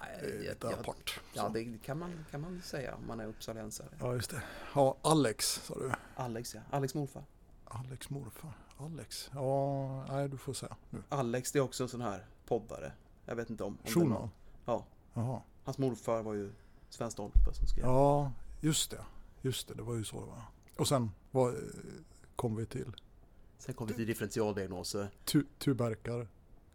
Nej, 0.00 0.56
det 0.60 0.66
är 0.66 0.72
apart. 0.72 1.20
Ja, 1.32 1.48
det 1.48 1.78
kan 1.78 1.98
man, 1.98 2.24
kan 2.30 2.40
man 2.40 2.62
säga 2.62 2.94
om 2.94 3.06
man 3.06 3.20
är 3.20 3.26
uppsalensare. 3.26 3.88
Ja, 4.00 4.14
just 4.14 4.30
det. 4.30 4.42
Ja, 4.74 4.96
Alex 5.02 5.60
sa 5.64 5.74
du. 5.74 5.92
Alex, 6.16 6.54
ja. 6.54 6.60
Alex 6.70 6.94
morfar. 6.94 7.24
Alex 7.64 8.10
morfar. 8.10 8.52
Alex. 8.78 9.30
Ja, 9.34 10.06
nej 10.08 10.28
du 10.28 10.36
får 10.36 10.52
säga 10.52 10.76
nu. 10.90 11.02
Alex, 11.08 11.52
det 11.52 11.58
är 11.58 11.62
också 11.62 11.82
en 11.82 11.88
sån 11.88 12.00
här 12.00 12.26
poddare. 12.46 12.92
Jag 13.24 13.36
vet 13.36 13.50
inte 13.50 13.64
om... 13.64 13.78
om 13.82 13.90
Schulman? 13.90 14.30
Ja. 14.64 14.86
Jaha. 15.14 15.42
Hans 15.64 15.78
morfar 15.78 16.22
var 16.22 16.34
ju 16.34 16.52
Sven 16.88 17.10
Stolpe 17.10 17.54
som 17.54 17.66
skrev. 17.66 17.84
Ja, 17.84 18.32
just 18.60 18.90
det. 18.90 19.04
Just 19.42 19.68
det, 19.68 19.74
det 19.74 19.82
var 19.82 19.94
ju 19.94 20.04
så 20.04 20.20
det 20.20 20.26
var. 20.26 20.42
Och 20.76 20.88
sen 20.88 21.10
vad 21.30 21.54
kom 22.36 22.56
vi 22.56 22.66
till? 22.66 22.92
Sen 23.58 23.74
kom 23.74 23.86
vi 23.86 23.94
till 23.94 24.06
differentialdiagnoser. 24.06 25.08
Tu 25.24 25.44
tuberkar, 25.58 26.28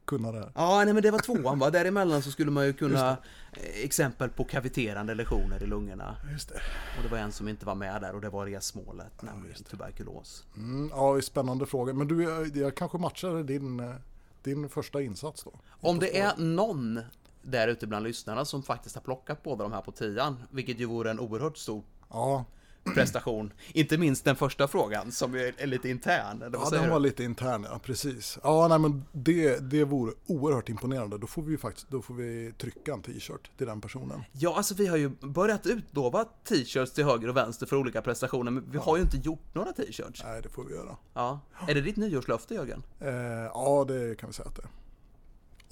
kunna 0.06 0.32
det. 0.32 0.52
Ja, 0.56 0.84
nej 0.86 0.94
men 0.94 1.04
det 1.04 1.12
var 1.12 1.20
tvåan 1.20 1.60
va. 1.60 1.70
Däremellan 1.70 2.22
så 2.22 2.32
skulle 2.32 2.52
man 2.52 2.66
ju 2.66 2.74
kunna 2.74 3.10
eh, 3.12 3.84
exempel 3.84 4.30
på 4.30 4.44
kaviterande 4.44 5.16
lesioner 5.16 5.64
i 5.64 5.66
lungorna. 5.66 6.16
Just 6.32 6.50
det. 6.50 6.62
Och 6.98 7.04
det 7.04 7.10
var 7.10 7.18
en 7.18 7.32
som 7.32 7.48
inte 7.48 7.66
var 7.66 7.76
med 7.76 8.02
där 8.02 8.16
och 8.16 8.22
det 8.22 8.30
var 8.30 8.46
resmålet, 8.46 9.14
ja, 9.20 9.26
nämligen 9.26 9.64
tuberkulos. 9.64 10.46
Mm, 10.58 10.90
ja, 10.90 11.22
spännande 11.22 11.66
fråga. 11.66 11.94
Men 11.94 12.08
du, 12.08 12.24
jag, 12.24 12.58
jag 12.58 12.76
kanske 12.76 12.98
matchade 12.98 13.44
din, 13.44 13.80
eh, 13.80 13.96
din 14.44 14.70
första 14.70 15.02
insats 15.02 15.44
då? 15.44 15.52
Om 15.70 16.00
det 16.00 16.18
är 16.18 16.38
någon 16.38 17.00
där 17.42 17.68
ute 17.68 17.88
bland 17.88 18.04
lyssnarna 18.04 18.46
som 18.46 18.64
faktiskt 18.64 18.96
har 18.96 19.02
plockat 19.02 19.44
båda 19.44 19.64
de 19.64 19.72
här 19.72 19.82
på 19.82 19.92
tian, 19.92 20.44
vilket 20.50 20.80
ju 20.80 20.86
vore 20.86 21.12
en 21.12 21.20
oerhört 21.20 21.58
stor 21.58 21.84
ja 22.10 22.46
prestation. 22.84 23.54
Inte 23.74 23.98
minst 23.98 24.26
den 24.26 24.36
första 24.36 24.68
frågan 24.68 25.12
som 25.12 25.36
är 25.36 25.68
lite 25.68 25.90
intern. 25.90 26.44
ja, 26.54 26.70
den 26.72 26.90
var 26.90 27.00
lite 27.00 27.24
intern, 27.24 27.68
ja 27.70 27.80
precis. 27.84 28.40
Ja, 28.44 28.68
nej 28.68 28.80
men 28.80 29.06
det, 29.12 29.58
det 29.72 29.84
vore 29.84 30.14
oerhört 30.28 30.70
imponerande. 30.70 31.18
Då 31.18 31.28
får 31.28 31.42
vi 31.42 31.52
ju 31.52 31.58
faktiskt, 31.58 31.90
då 31.90 32.02
får 32.02 32.14
vi 32.14 32.54
trycka 32.58 32.94
en 32.94 33.02
t-shirt 33.02 33.58
till 33.58 33.68
den 33.68 33.82
personen. 33.82 34.24
Ja, 34.32 34.58
alltså 34.58 34.76
vi 34.76 34.88
har 34.88 34.98
ju 34.98 35.10
börjat 35.10 35.66
utlova 35.66 36.26
t-shirts 36.50 36.94
till 36.94 37.06
höger 37.06 37.28
och 37.28 37.38
vänster 37.38 37.66
för 37.66 37.76
olika 37.76 38.02
prestationer, 38.02 38.52
men 38.52 38.72
vi 38.72 38.78
ja. 38.78 38.84
har 38.84 38.98
ju 38.98 39.04
inte 39.04 39.18
gjort 39.18 39.56
några 39.56 39.74
t-shirts. 39.74 40.24
Nej, 40.26 40.42
det 40.42 40.50
får 40.50 40.64
vi 40.64 40.74
göra. 40.74 40.98
Ja. 41.14 41.40
Är 41.68 41.76
det 41.76 41.82
ditt 41.82 41.98
nyårslöfte, 41.98 42.54
Jörgen? 42.54 42.84
Eh, 43.00 43.12
ja, 43.54 43.86
det 43.88 44.20
kan 44.20 44.30
vi 44.30 44.34
säga 44.34 44.50
att 44.50 44.56
det 44.56 44.62
är. 44.62 44.81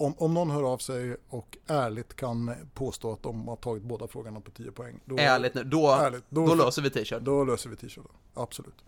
Om, 0.00 0.14
om 0.18 0.34
någon 0.34 0.50
hör 0.50 0.72
av 0.72 0.78
sig 0.78 1.16
och 1.28 1.58
ärligt 1.66 2.16
kan 2.16 2.54
påstå 2.74 3.12
att 3.12 3.22
de 3.22 3.48
har 3.48 3.56
tagit 3.56 3.82
båda 3.82 4.08
frågorna 4.08 4.40
på 4.40 4.50
10 4.50 4.72
poäng. 4.72 5.00
Då, 5.04 5.16
ärligt 5.18 5.54
nu, 5.54 5.64
då, 5.64 5.90
ärligt, 5.90 6.24
då, 6.28 6.46
då 6.46 6.54
löser 6.54 6.82
vi 6.82 6.90
t-shirt. 6.90 7.22
Då 7.22 7.44
löser 7.44 7.70
vi 7.70 7.76
t-shirten, 7.76 8.12
absolut. 8.34 8.84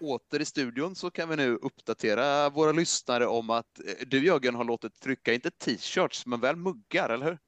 åter 0.00 0.40
i 0.40 0.44
studion 0.44 0.94
så 0.94 1.10
kan 1.10 1.28
vi 1.28 1.36
nu 1.36 1.54
uppdatera 1.56 2.50
våra 2.50 2.72
lyssnare 2.72 3.26
om 3.26 3.50
att 3.50 3.78
eh, 3.78 4.06
du 4.06 4.26
Jörgen 4.26 4.54
har 4.54 4.64
låtit 4.64 5.00
trycka 5.00 5.34
inte 5.34 5.50
t-shirts 5.50 6.26
men 6.26 6.40
väl 6.40 6.56
muggar, 6.56 7.10
eller 7.10 7.26
hur? 7.26 7.38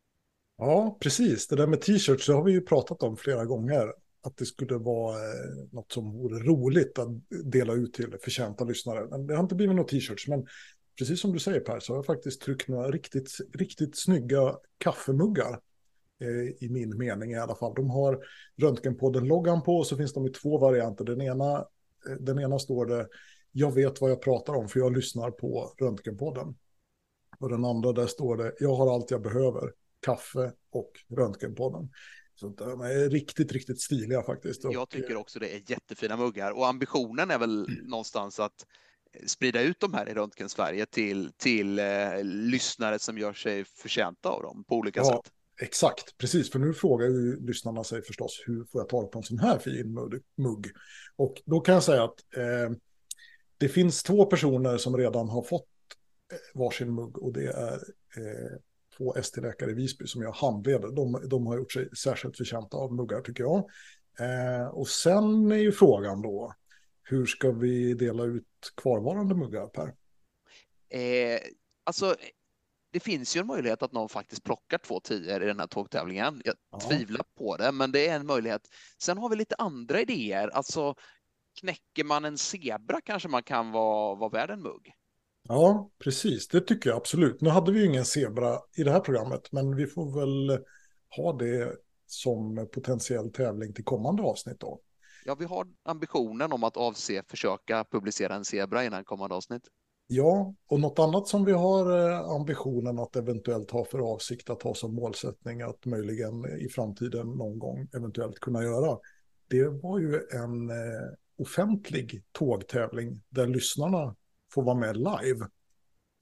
Ja, 0.58 0.98
precis. 1.00 1.46
Det 1.48 1.56
där 1.56 1.66
med 1.66 1.80
t-shirts 1.80 2.28
har 2.28 2.44
vi 2.44 2.52
ju 2.52 2.60
pratat 2.60 3.02
om 3.02 3.16
flera 3.16 3.44
gånger. 3.44 3.92
Att 4.22 4.36
det 4.36 4.46
skulle 4.46 4.76
vara 4.76 5.16
eh, 5.16 5.64
något 5.72 5.92
som 5.92 6.12
vore 6.12 6.38
roligt 6.38 6.98
att 6.98 7.08
dela 7.44 7.72
ut 7.72 7.94
till 7.94 8.16
förtjänta 8.22 8.64
lyssnare. 8.64 9.06
Men 9.10 9.26
det 9.26 9.34
har 9.34 9.42
inte 9.42 9.54
blivit 9.54 9.76
några 9.76 9.88
t-shirts. 9.88 10.28
Men 10.28 10.46
precis 10.98 11.20
som 11.20 11.32
du 11.32 11.38
säger 11.38 11.60
Per 11.60 11.80
så 11.80 11.92
har 11.92 11.98
jag 11.98 12.06
faktiskt 12.06 12.42
tryckt 12.42 12.68
några 12.68 12.90
riktigt, 12.90 13.30
riktigt 13.54 13.98
snygga 13.98 14.56
kaffemuggar. 14.78 15.60
Eh, 16.20 16.64
I 16.64 16.68
min 16.70 16.98
mening 16.98 17.32
i 17.32 17.38
alla 17.38 17.54
fall. 17.54 17.74
De 17.74 17.90
har 17.90 18.24
Röntgenpodden-loggan 18.56 19.62
på 19.62 19.76
och 19.76 19.86
så 19.86 19.96
finns 19.96 20.12
de 20.12 20.26
i 20.26 20.30
två 20.30 20.58
varianter. 20.58 21.04
Den 21.04 21.20
ena 21.20 21.58
eh, 22.08 22.16
den 22.20 22.38
ena 22.38 22.58
står 22.58 22.86
det 22.86 23.08
jag 23.52 23.74
vet 23.74 24.00
vad 24.00 24.10
jag 24.10 24.22
pratar 24.22 24.54
om 24.54 24.68
för 24.68 24.80
jag 24.80 24.96
lyssnar 24.96 25.30
på 25.30 25.74
Röntgenpodden. 25.78 26.54
Och 27.38 27.48
den 27.48 27.64
andra 27.64 27.92
där 27.92 28.06
står 28.06 28.36
det 28.36 28.52
jag 28.60 28.74
har 28.74 28.94
allt 28.94 29.10
jag 29.10 29.22
behöver, 29.22 29.72
kaffe 30.00 30.52
och 30.70 30.90
Röntgenpodden. 31.16 31.90
Så 32.34 32.48
de 32.48 32.80
är 32.80 33.10
riktigt, 33.10 33.52
riktigt 33.52 33.80
stiliga 33.80 34.22
faktiskt. 34.22 34.64
Jag 34.64 34.88
tycker 34.88 35.16
också 35.16 35.38
det 35.38 35.54
är 35.54 35.62
jättefina 35.66 36.16
muggar 36.16 36.50
och 36.50 36.68
ambitionen 36.68 37.30
är 37.30 37.38
väl 37.38 37.64
mm. 37.64 37.84
någonstans 37.84 38.40
att 38.40 38.66
sprida 39.26 39.62
ut 39.62 39.80
de 39.80 39.94
här 39.94 40.08
i 40.08 40.14
Röntgen-Sverige 40.14 40.86
till, 40.86 41.32
till 41.36 41.78
eh, 41.78 41.84
lyssnare 42.22 42.98
som 42.98 43.18
gör 43.18 43.32
sig 43.32 43.64
förtjänta 43.64 44.28
av 44.28 44.42
dem 44.42 44.64
på 44.64 44.76
olika 44.76 45.00
ja, 45.00 45.04
sätt. 45.06 45.32
Exakt, 45.60 46.18
precis. 46.18 46.50
För 46.50 46.58
nu 46.58 46.74
frågar 46.74 47.06
ju 47.06 47.46
lyssnarna 47.46 47.84
sig 47.84 48.02
förstås 48.02 48.42
hur 48.46 48.64
får 48.64 48.80
jag 48.80 48.88
tag 48.88 49.12
på 49.12 49.18
en 49.18 49.22
sån 49.22 49.38
här 49.38 49.58
fin 49.58 49.94
mugg? 50.36 50.70
Och 51.16 51.42
då 51.44 51.60
kan 51.60 51.74
jag 51.74 51.82
säga 51.82 52.04
att 52.04 52.36
eh, 52.36 52.76
det 53.58 53.68
finns 53.68 54.02
två 54.02 54.26
personer 54.26 54.78
som 54.78 54.96
redan 54.96 55.28
har 55.28 55.42
fått 55.42 55.68
eh, 56.32 56.60
varsin 56.60 56.94
mugg 56.94 57.18
och 57.18 57.32
det 57.32 57.46
är 57.46 57.74
eh, 58.16 58.58
två 59.02 59.14
ST-läkare 59.14 59.70
i 59.70 59.74
Visby 59.74 60.06
som 60.06 60.22
jag 60.22 60.32
handleder. 60.32 60.88
De, 60.88 61.28
de 61.28 61.46
har 61.46 61.56
gjort 61.56 61.72
sig 61.72 61.96
särskilt 61.96 62.36
förtjänta 62.36 62.76
av 62.76 62.92
muggar 62.94 63.20
tycker 63.20 63.44
jag. 63.44 63.58
Eh, 64.20 64.68
och 64.68 64.88
sen 64.88 65.52
är 65.52 65.56
ju 65.56 65.72
frågan 65.72 66.22
då, 66.22 66.54
hur 67.02 67.26
ska 67.26 67.50
vi 67.50 67.94
dela 67.94 68.24
ut 68.24 68.72
kvarvarande 68.76 69.34
muggar 69.34 69.66
Per? 69.66 69.94
Eh, 70.88 71.40
alltså 71.84 72.16
det 72.92 73.00
finns 73.00 73.36
ju 73.36 73.40
en 73.40 73.46
möjlighet 73.46 73.82
att 73.82 73.92
någon 73.92 74.08
faktiskt 74.08 74.44
plockar 74.44 74.78
två 74.78 75.00
tior 75.00 75.42
i 75.42 75.46
den 75.46 75.60
här 75.60 75.66
tågtävlingen. 75.66 76.42
Jag 76.44 76.54
ja. 76.70 76.80
tvivlar 76.80 77.24
på 77.38 77.56
det, 77.56 77.72
men 77.72 77.92
det 77.92 78.08
är 78.08 78.16
en 78.16 78.26
möjlighet. 78.26 78.62
Sen 78.98 79.18
har 79.18 79.28
vi 79.28 79.36
lite 79.36 79.54
andra 79.58 80.00
idéer. 80.00 80.48
Alltså, 80.48 80.94
knäcker 81.60 82.04
man 82.04 82.24
en 82.24 82.38
zebra 82.38 83.00
kanske 83.00 83.28
man 83.28 83.42
kan 83.42 83.72
vara, 83.72 84.14
vara 84.14 84.30
värd 84.30 84.50
en 84.50 84.62
mugg. 84.62 84.92
Ja, 85.52 85.90
precis. 85.98 86.48
Det 86.48 86.60
tycker 86.60 86.90
jag 86.90 86.96
absolut. 86.96 87.40
Nu 87.40 87.50
hade 87.50 87.72
vi 87.72 87.80
ju 87.80 87.86
ingen 87.86 88.04
zebra 88.04 88.58
i 88.76 88.82
det 88.82 88.90
här 88.90 89.00
programmet, 89.00 89.52
men 89.52 89.76
vi 89.76 89.86
får 89.86 90.20
väl 90.20 90.64
ha 91.16 91.32
det 91.32 91.76
som 92.06 92.68
potentiell 92.72 93.32
tävling 93.32 93.74
till 93.74 93.84
kommande 93.84 94.22
avsnitt 94.22 94.60
då. 94.60 94.80
Ja, 95.24 95.34
vi 95.34 95.44
har 95.44 95.66
ambitionen 95.82 96.52
om 96.52 96.64
att 96.64 96.76
avse 96.76 97.22
försöka 97.28 97.84
publicera 97.90 98.34
en 98.34 98.44
zebra 98.44 98.84
innan 98.84 99.04
kommande 99.04 99.34
avsnitt. 99.34 99.62
Ja, 100.06 100.54
och 100.66 100.80
något 100.80 100.98
annat 100.98 101.28
som 101.28 101.44
vi 101.44 101.52
har 101.52 102.10
eh, 102.10 102.20
ambitionen 102.20 102.98
att 102.98 103.16
eventuellt 103.16 103.70
ha 103.70 103.84
för 103.84 103.98
avsikt 103.98 104.50
att 104.50 104.62
ha 104.62 104.74
som 104.74 104.94
målsättning 104.94 105.62
att 105.62 105.86
möjligen 105.86 106.60
i 106.60 106.68
framtiden 106.68 107.26
någon 107.26 107.58
gång 107.58 107.88
eventuellt 107.94 108.40
kunna 108.40 108.62
göra. 108.62 108.98
Det 109.48 109.68
var 109.68 109.98
ju 109.98 110.14
en 110.14 110.70
eh, 110.70 111.12
offentlig 111.38 112.24
tågtävling 112.32 113.22
där 113.28 113.46
lyssnarna 113.46 114.14
får 114.54 114.62
vara 114.62 114.76
med 114.76 114.96
live. 114.96 115.48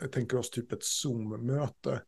Jag 0.01 0.13
tänker 0.13 0.37
oss 0.37 0.51
typ 0.51 0.73
ett 0.73 0.85
Zoom-möte 0.85 2.03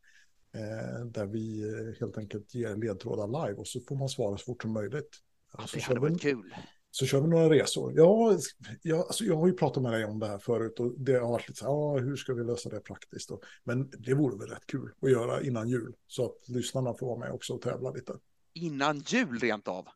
eh, 0.54 1.06
där 1.06 1.26
vi 1.26 1.64
helt 2.00 2.18
enkelt 2.18 2.54
ger 2.54 2.76
ledtrådar 2.76 3.46
live 3.46 3.58
och 3.58 3.66
så 3.66 3.80
får 3.80 3.96
man 3.96 4.08
svara 4.08 4.36
så 4.36 4.44
fort 4.44 4.62
som 4.62 4.72
möjligt. 4.72 5.18
Ja, 5.58 5.64
det 5.74 5.80
hade 5.80 6.00
varit 6.00 6.20
kul 6.20 6.54
så 6.94 7.06
kör 7.06 7.20
vi 7.20 7.28
några 7.28 7.50
resor. 7.50 7.92
Ja, 7.96 8.38
jag, 8.82 8.98
alltså 8.98 9.24
jag 9.24 9.36
har 9.36 9.46
ju 9.46 9.52
pratat 9.52 9.82
med 9.82 9.92
dig 9.92 10.04
om 10.04 10.18
det 10.18 10.26
här 10.26 10.38
förut 10.38 10.80
och 10.80 10.92
det 10.98 11.12
har 11.12 11.28
varit 11.28 11.48
lite 11.48 11.58
så 11.58 11.64
här, 11.64 11.72
ja, 11.72 11.98
hur 11.98 12.16
ska 12.16 12.34
vi 12.34 12.44
lösa 12.44 12.68
det 12.68 12.80
praktiskt? 12.80 13.28
Då? 13.28 13.40
Men 13.64 13.90
det 13.98 14.14
vore 14.14 14.38
väl 14.38 14.48
rätt 14.48 14.66
kul 14.66 14.92
att 15.02 15.10
göra 15.10 15.42
innan 15.42 15.68
jul 15.68 15.94
så 16.06 16.24
att 16.24 16.48
lyssnarna 16.48 16.94
får 16.94 17.06
vara 17.06 17.18
med 17.18 17.32
också 17.32 17.52
och 17.52 17.62
tävla 17.62 17.90
lite. 17.90 18.12
Innan 18.52 18.98
jul 18.98 19.38
rent 19.38 19.68
av? 19.68 19.86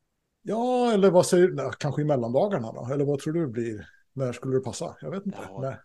Ja, 0.43 0.93
eller 0.93 1.11
vad 1.11 1.27
säger 1.27 1.49
du, 1.49 1.71
kanske 1.79 2.03
i 2.03 2.05
mellandagarna 2.05 2.73
då? 2.73 2.89
Eller 2.93 3.05
vad 3.05 3.19
tror 3.19 3.33
du 3.33 3.47
blir, 3.47 3.89
när 4.13 4.33
skulle 4.33 4.57
det 4.57 4.61
passa? 4.61 4.97
Jag 5.01 5.11
vet 5.11 5.27
inte. 5.27 5.39
Ja, 5.43 5.77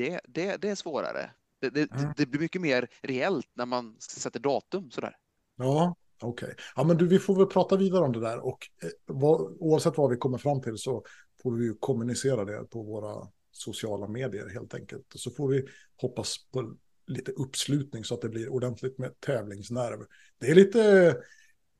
det, 0.00 0.20
det, 0.28 0.56
det 0.56 0.68
är 0.68 0.74
svårare. 0.74 1.30
Det, 1.60 1.70
det, 1.70 1.92
mm. 1.92 2.12
det, 2.16 2.26
blir 2.26 2.40
mycket 2.40 2.60
mer 2.60 2.88
reellt 3.02 3.48
när 3.54 3.66
man 3.66 3.96
sätter 4.00 4.40
datum 4.40 4.90
sådär. 4.90 5.16
Ja, 5.56 5.96
Okej, 6.22 6.46
okay. 6.46 6.64
ja 6.76 6.84
men 6.84 6.96
du, 6.96 7.08
vi 7.08 7.18
får 7.18 7.36
väl 7.36 7.46
prata 7.46 7.76
vidare 7.76 8.04
om 8.04 8.12
det 8.12 8.20
där 8.20 8.38
och 8.38 8.68
eh, 8.82 8.88
vad, 9.06 9.40
oavsett 9.40 9.96
vad 9.96 10.10
vi 10.10 10.16
kommer 10.16 10.38
fram 10.38 10.60
till 10.60 10.76
så 10.76 11.04
får 11.42 11.52
vi 11.52 11.64
ju 11.64 11.74
kommunicera 11.74 12.44
det 12.44 12.70
på 12.70 12.82
våra 12.82 13.28
sociala 13.50 14.08
medier 14.08 14.48
helt 14.48 14.74
enkelt. 14.74 15.14
Och 15.14 15.20
så 15.20 15.30
får 15.30 15.48
vi 15.48 15.64
hoppas 15.96 16.36
på 16.52 16.74
lite 17.06 17.32
uppslutning 17.32 18.04
så 18.04 18.14
att 18.14 18.20
det 18.20 18.28
blir 18.28 18.48
ordentligt 18.48 18.98
med 18.98 19.20
tävlingsnerv. 19.20 20.06
Det 20.38 20.50
är 20.50 20.54
lite, 20.54 21.16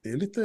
det 0.02 0.10
är 0.10 0.16
lite 0.16 0.40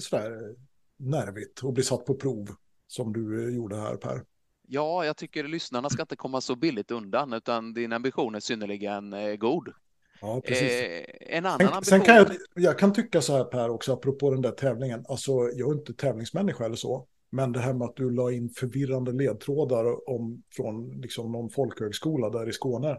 sådär 0.00 0.54
nervigt 0.96 1.64
att 1.64 1.74
bli 1.74 1.82
satt 1.82 2.04
på 2.04 2.14
prov 2.14 2.54
som 2.86 3.12
du 3.12 3.44
eh, 3.44 3.54
gjorde 3.54 3.76
här 3.76 3.96
Per. 3.96 4.24
Ja, 4.72 5.04
jag 5.04 5.16
tycker 5.16 5.44
lyssnarna 5.44 5.90
ska 5.90 6.02
inte 6.02 6.16
komma 6.16 6.40
så 6.40 6.56
billigt 6.56 6.90
undan 6.90 7.32
utan 7.32 7.74
din 7.74 7.92
ambition 7.92 8.34
är 8.34 8.40
synnerligen 8.40 9.12
eh, 9.12 9.36
god. 9.36 9.72
Ja, 10.20 10.40
precis. 10.40 10.72
Eh, 10.72 11.04
en 11.20 11.46
annan 11.46 11.58
sen, 11.58 11.66
ambition... 11.66 11.84
sen 11.84 12.00
kan 12.00 12.16
jag, 12.16 12.28
jag 12.54 12.78
kan 12.78 12.92
tycka 12.92 13.20
så 13.20 13.36
här 13.36 13.44
Per 13.44 13.70
också, 13.70 13.92
apropå 13.92 14.30
den 14.30 14.42
där 14.42 14.50
tävlingen. 14.50 15.04
Alltså, 15.08 15.32
jag 15.32 15.70
är 15.70 15.74
inte 15.74 15.94
tävlingsmänniska 15.94 16.64
eller 16.64 16.76
så. 16.76 17.06
Men 17.30 17.52
det 17.52 17.60
här 17.60 17.72
med 17.72 17.84
att 17.84 17.96
du 17.96 18.10
la 18.10 18.32
in 18.32 18.50
förvirrande 18.50 19.12
ledtrådar 19.12 20.10
om, 20.10 20.42
från 20.56 21.00
liksom 21.00 21.32
någon 21.32 21.50
folkhögskola 21.50 22.30
där 22.30 22.48
i 22.48 22.52
Skåne. 22.52 22.98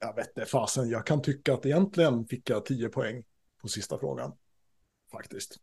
Jag 0.00 0.14
vet 0.16 0.28
inte 0.28 0.50
fasen, 0.50 0.88
jag 0.88 1.06
kan 1.06 1.22
tycka 1.22 1.54
att 1.54 1.66
egentligen 1.66 2.26
fick 2.26 2.50
jag 2.50 2.64
10 2.64 2.88
poäng 2.88 3.24
på 3.62 3.68
sista 3.68 3.98
frågan. 3.98 4.32
Faktiskt. 5.12 5.56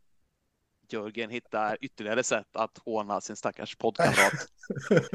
Jörgen 0.92 1.30
hittar 1.30 1.78
ytterligare 1.80 2.22
sätt 2.22 2.56
att 2.56 2.78
håna 2.78 3.20
sin 3.20 3.36
stackars 3.36 3.76
poddkamrat. 3.76 4.48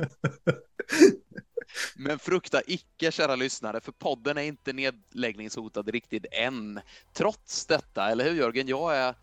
Men 1.95 2.19
frukta 2.19 2.61
icke, 2.67 3.11
kära 3.11 3.35
lyssnare, 3.35 3.79
för 3.79 3.91
podden 3.91 4.37
är 4.37 4.41
inte 4.41 4.73
nedläggningshotad 4.73 5.89
riktigt 5.89 6.25
än. 6.31 6.79
Trots 7.13 7.65
detta, 7.65 8.11
eller 8.11 8.23
hur 8.23 8.35
Jörgen? 8.35 8.67
Jag 8.67 8.95
är, 8.95 9.15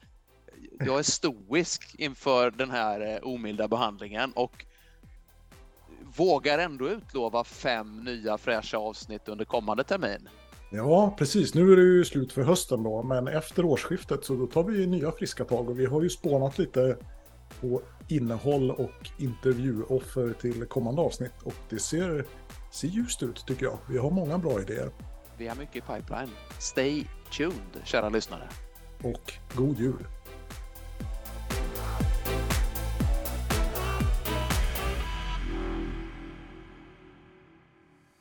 jag 0.79 0.99
är 0.99 1.03
stoisk 1.03 1.95
inför 1.99 2.51
den 2.51 2.71
här 2.71 3.01
eh, 3.01 3.19
omilda 3.23 3.69
behandlingen 3.69 4.33
och 4.33 4.65
vågar 6.17 6.59
ändå 6.59 6.89
utlova 6.89 7.45
fem 7.45 8.05
nya 8.05 8.39
fräscha 8.39 8.79
avsnitt 8.79 9.29
under 9.29 9.45
kommande 9.45 9.85
termin. 9.85 10.29
Ja, 10.75 11.15
precis. 11.19 11.55
Nu 11.55 11.73
är 11.73 11.77
det 11.77 11.83
ju 11.83 12.05
slut 12.05 12.33
för 12.33 12.43
hösten 12.43 12.83
då, 12.83 13.03
men 13.03 13.29
efter 13.29 13.65
årsskiftet 13.65 14.25
så 14.25 14.35
då 14.35 14.47
tar 14.47 14.63
vi 14.63 14.87
nya 14.87 15.13
friska 15.13 15.45
tag 15.45 15.71
och 15.71 15.81
vi 15.81 15.87
har 15.87 16.03
ju 16.03 16.11
spånat 16.11 16.59
lite 16.59 16.97
på 17.61 17.83
innehåll 18.09 18.71
och 18.71 19.11
intervjuoffer 19.19 20.35
till 20.41 20.65
kommande 20.65 21.03
avsnitt 21.03 21.33
och 21.45 21.55
det 21.69 21.79
ser, 21.79 22.27
ser 22.71 22.89
ljust 22.89 23.23
ut 23.23 23.45
tycker 23.47 23.65
jag. 23.65 23.79
Vi 23.91 23.99
har 23.99 24.11
många 24.11 24.39
bra 24.39 24.61
idéer. 24.61 24.91
Vi 25.39 25.49
har 25.49 25.57
mycket 25.57 25.77
i 25.77 25.81
pipeline. 25.81 26.31
Stay 26.59 27.07
tuned, 27.37 27.85
kära 27.85 28.09
lyssnare. 28.09 28.49
Och 29.03 29.33
god 29.55 29.79
jul! 29.79 30.07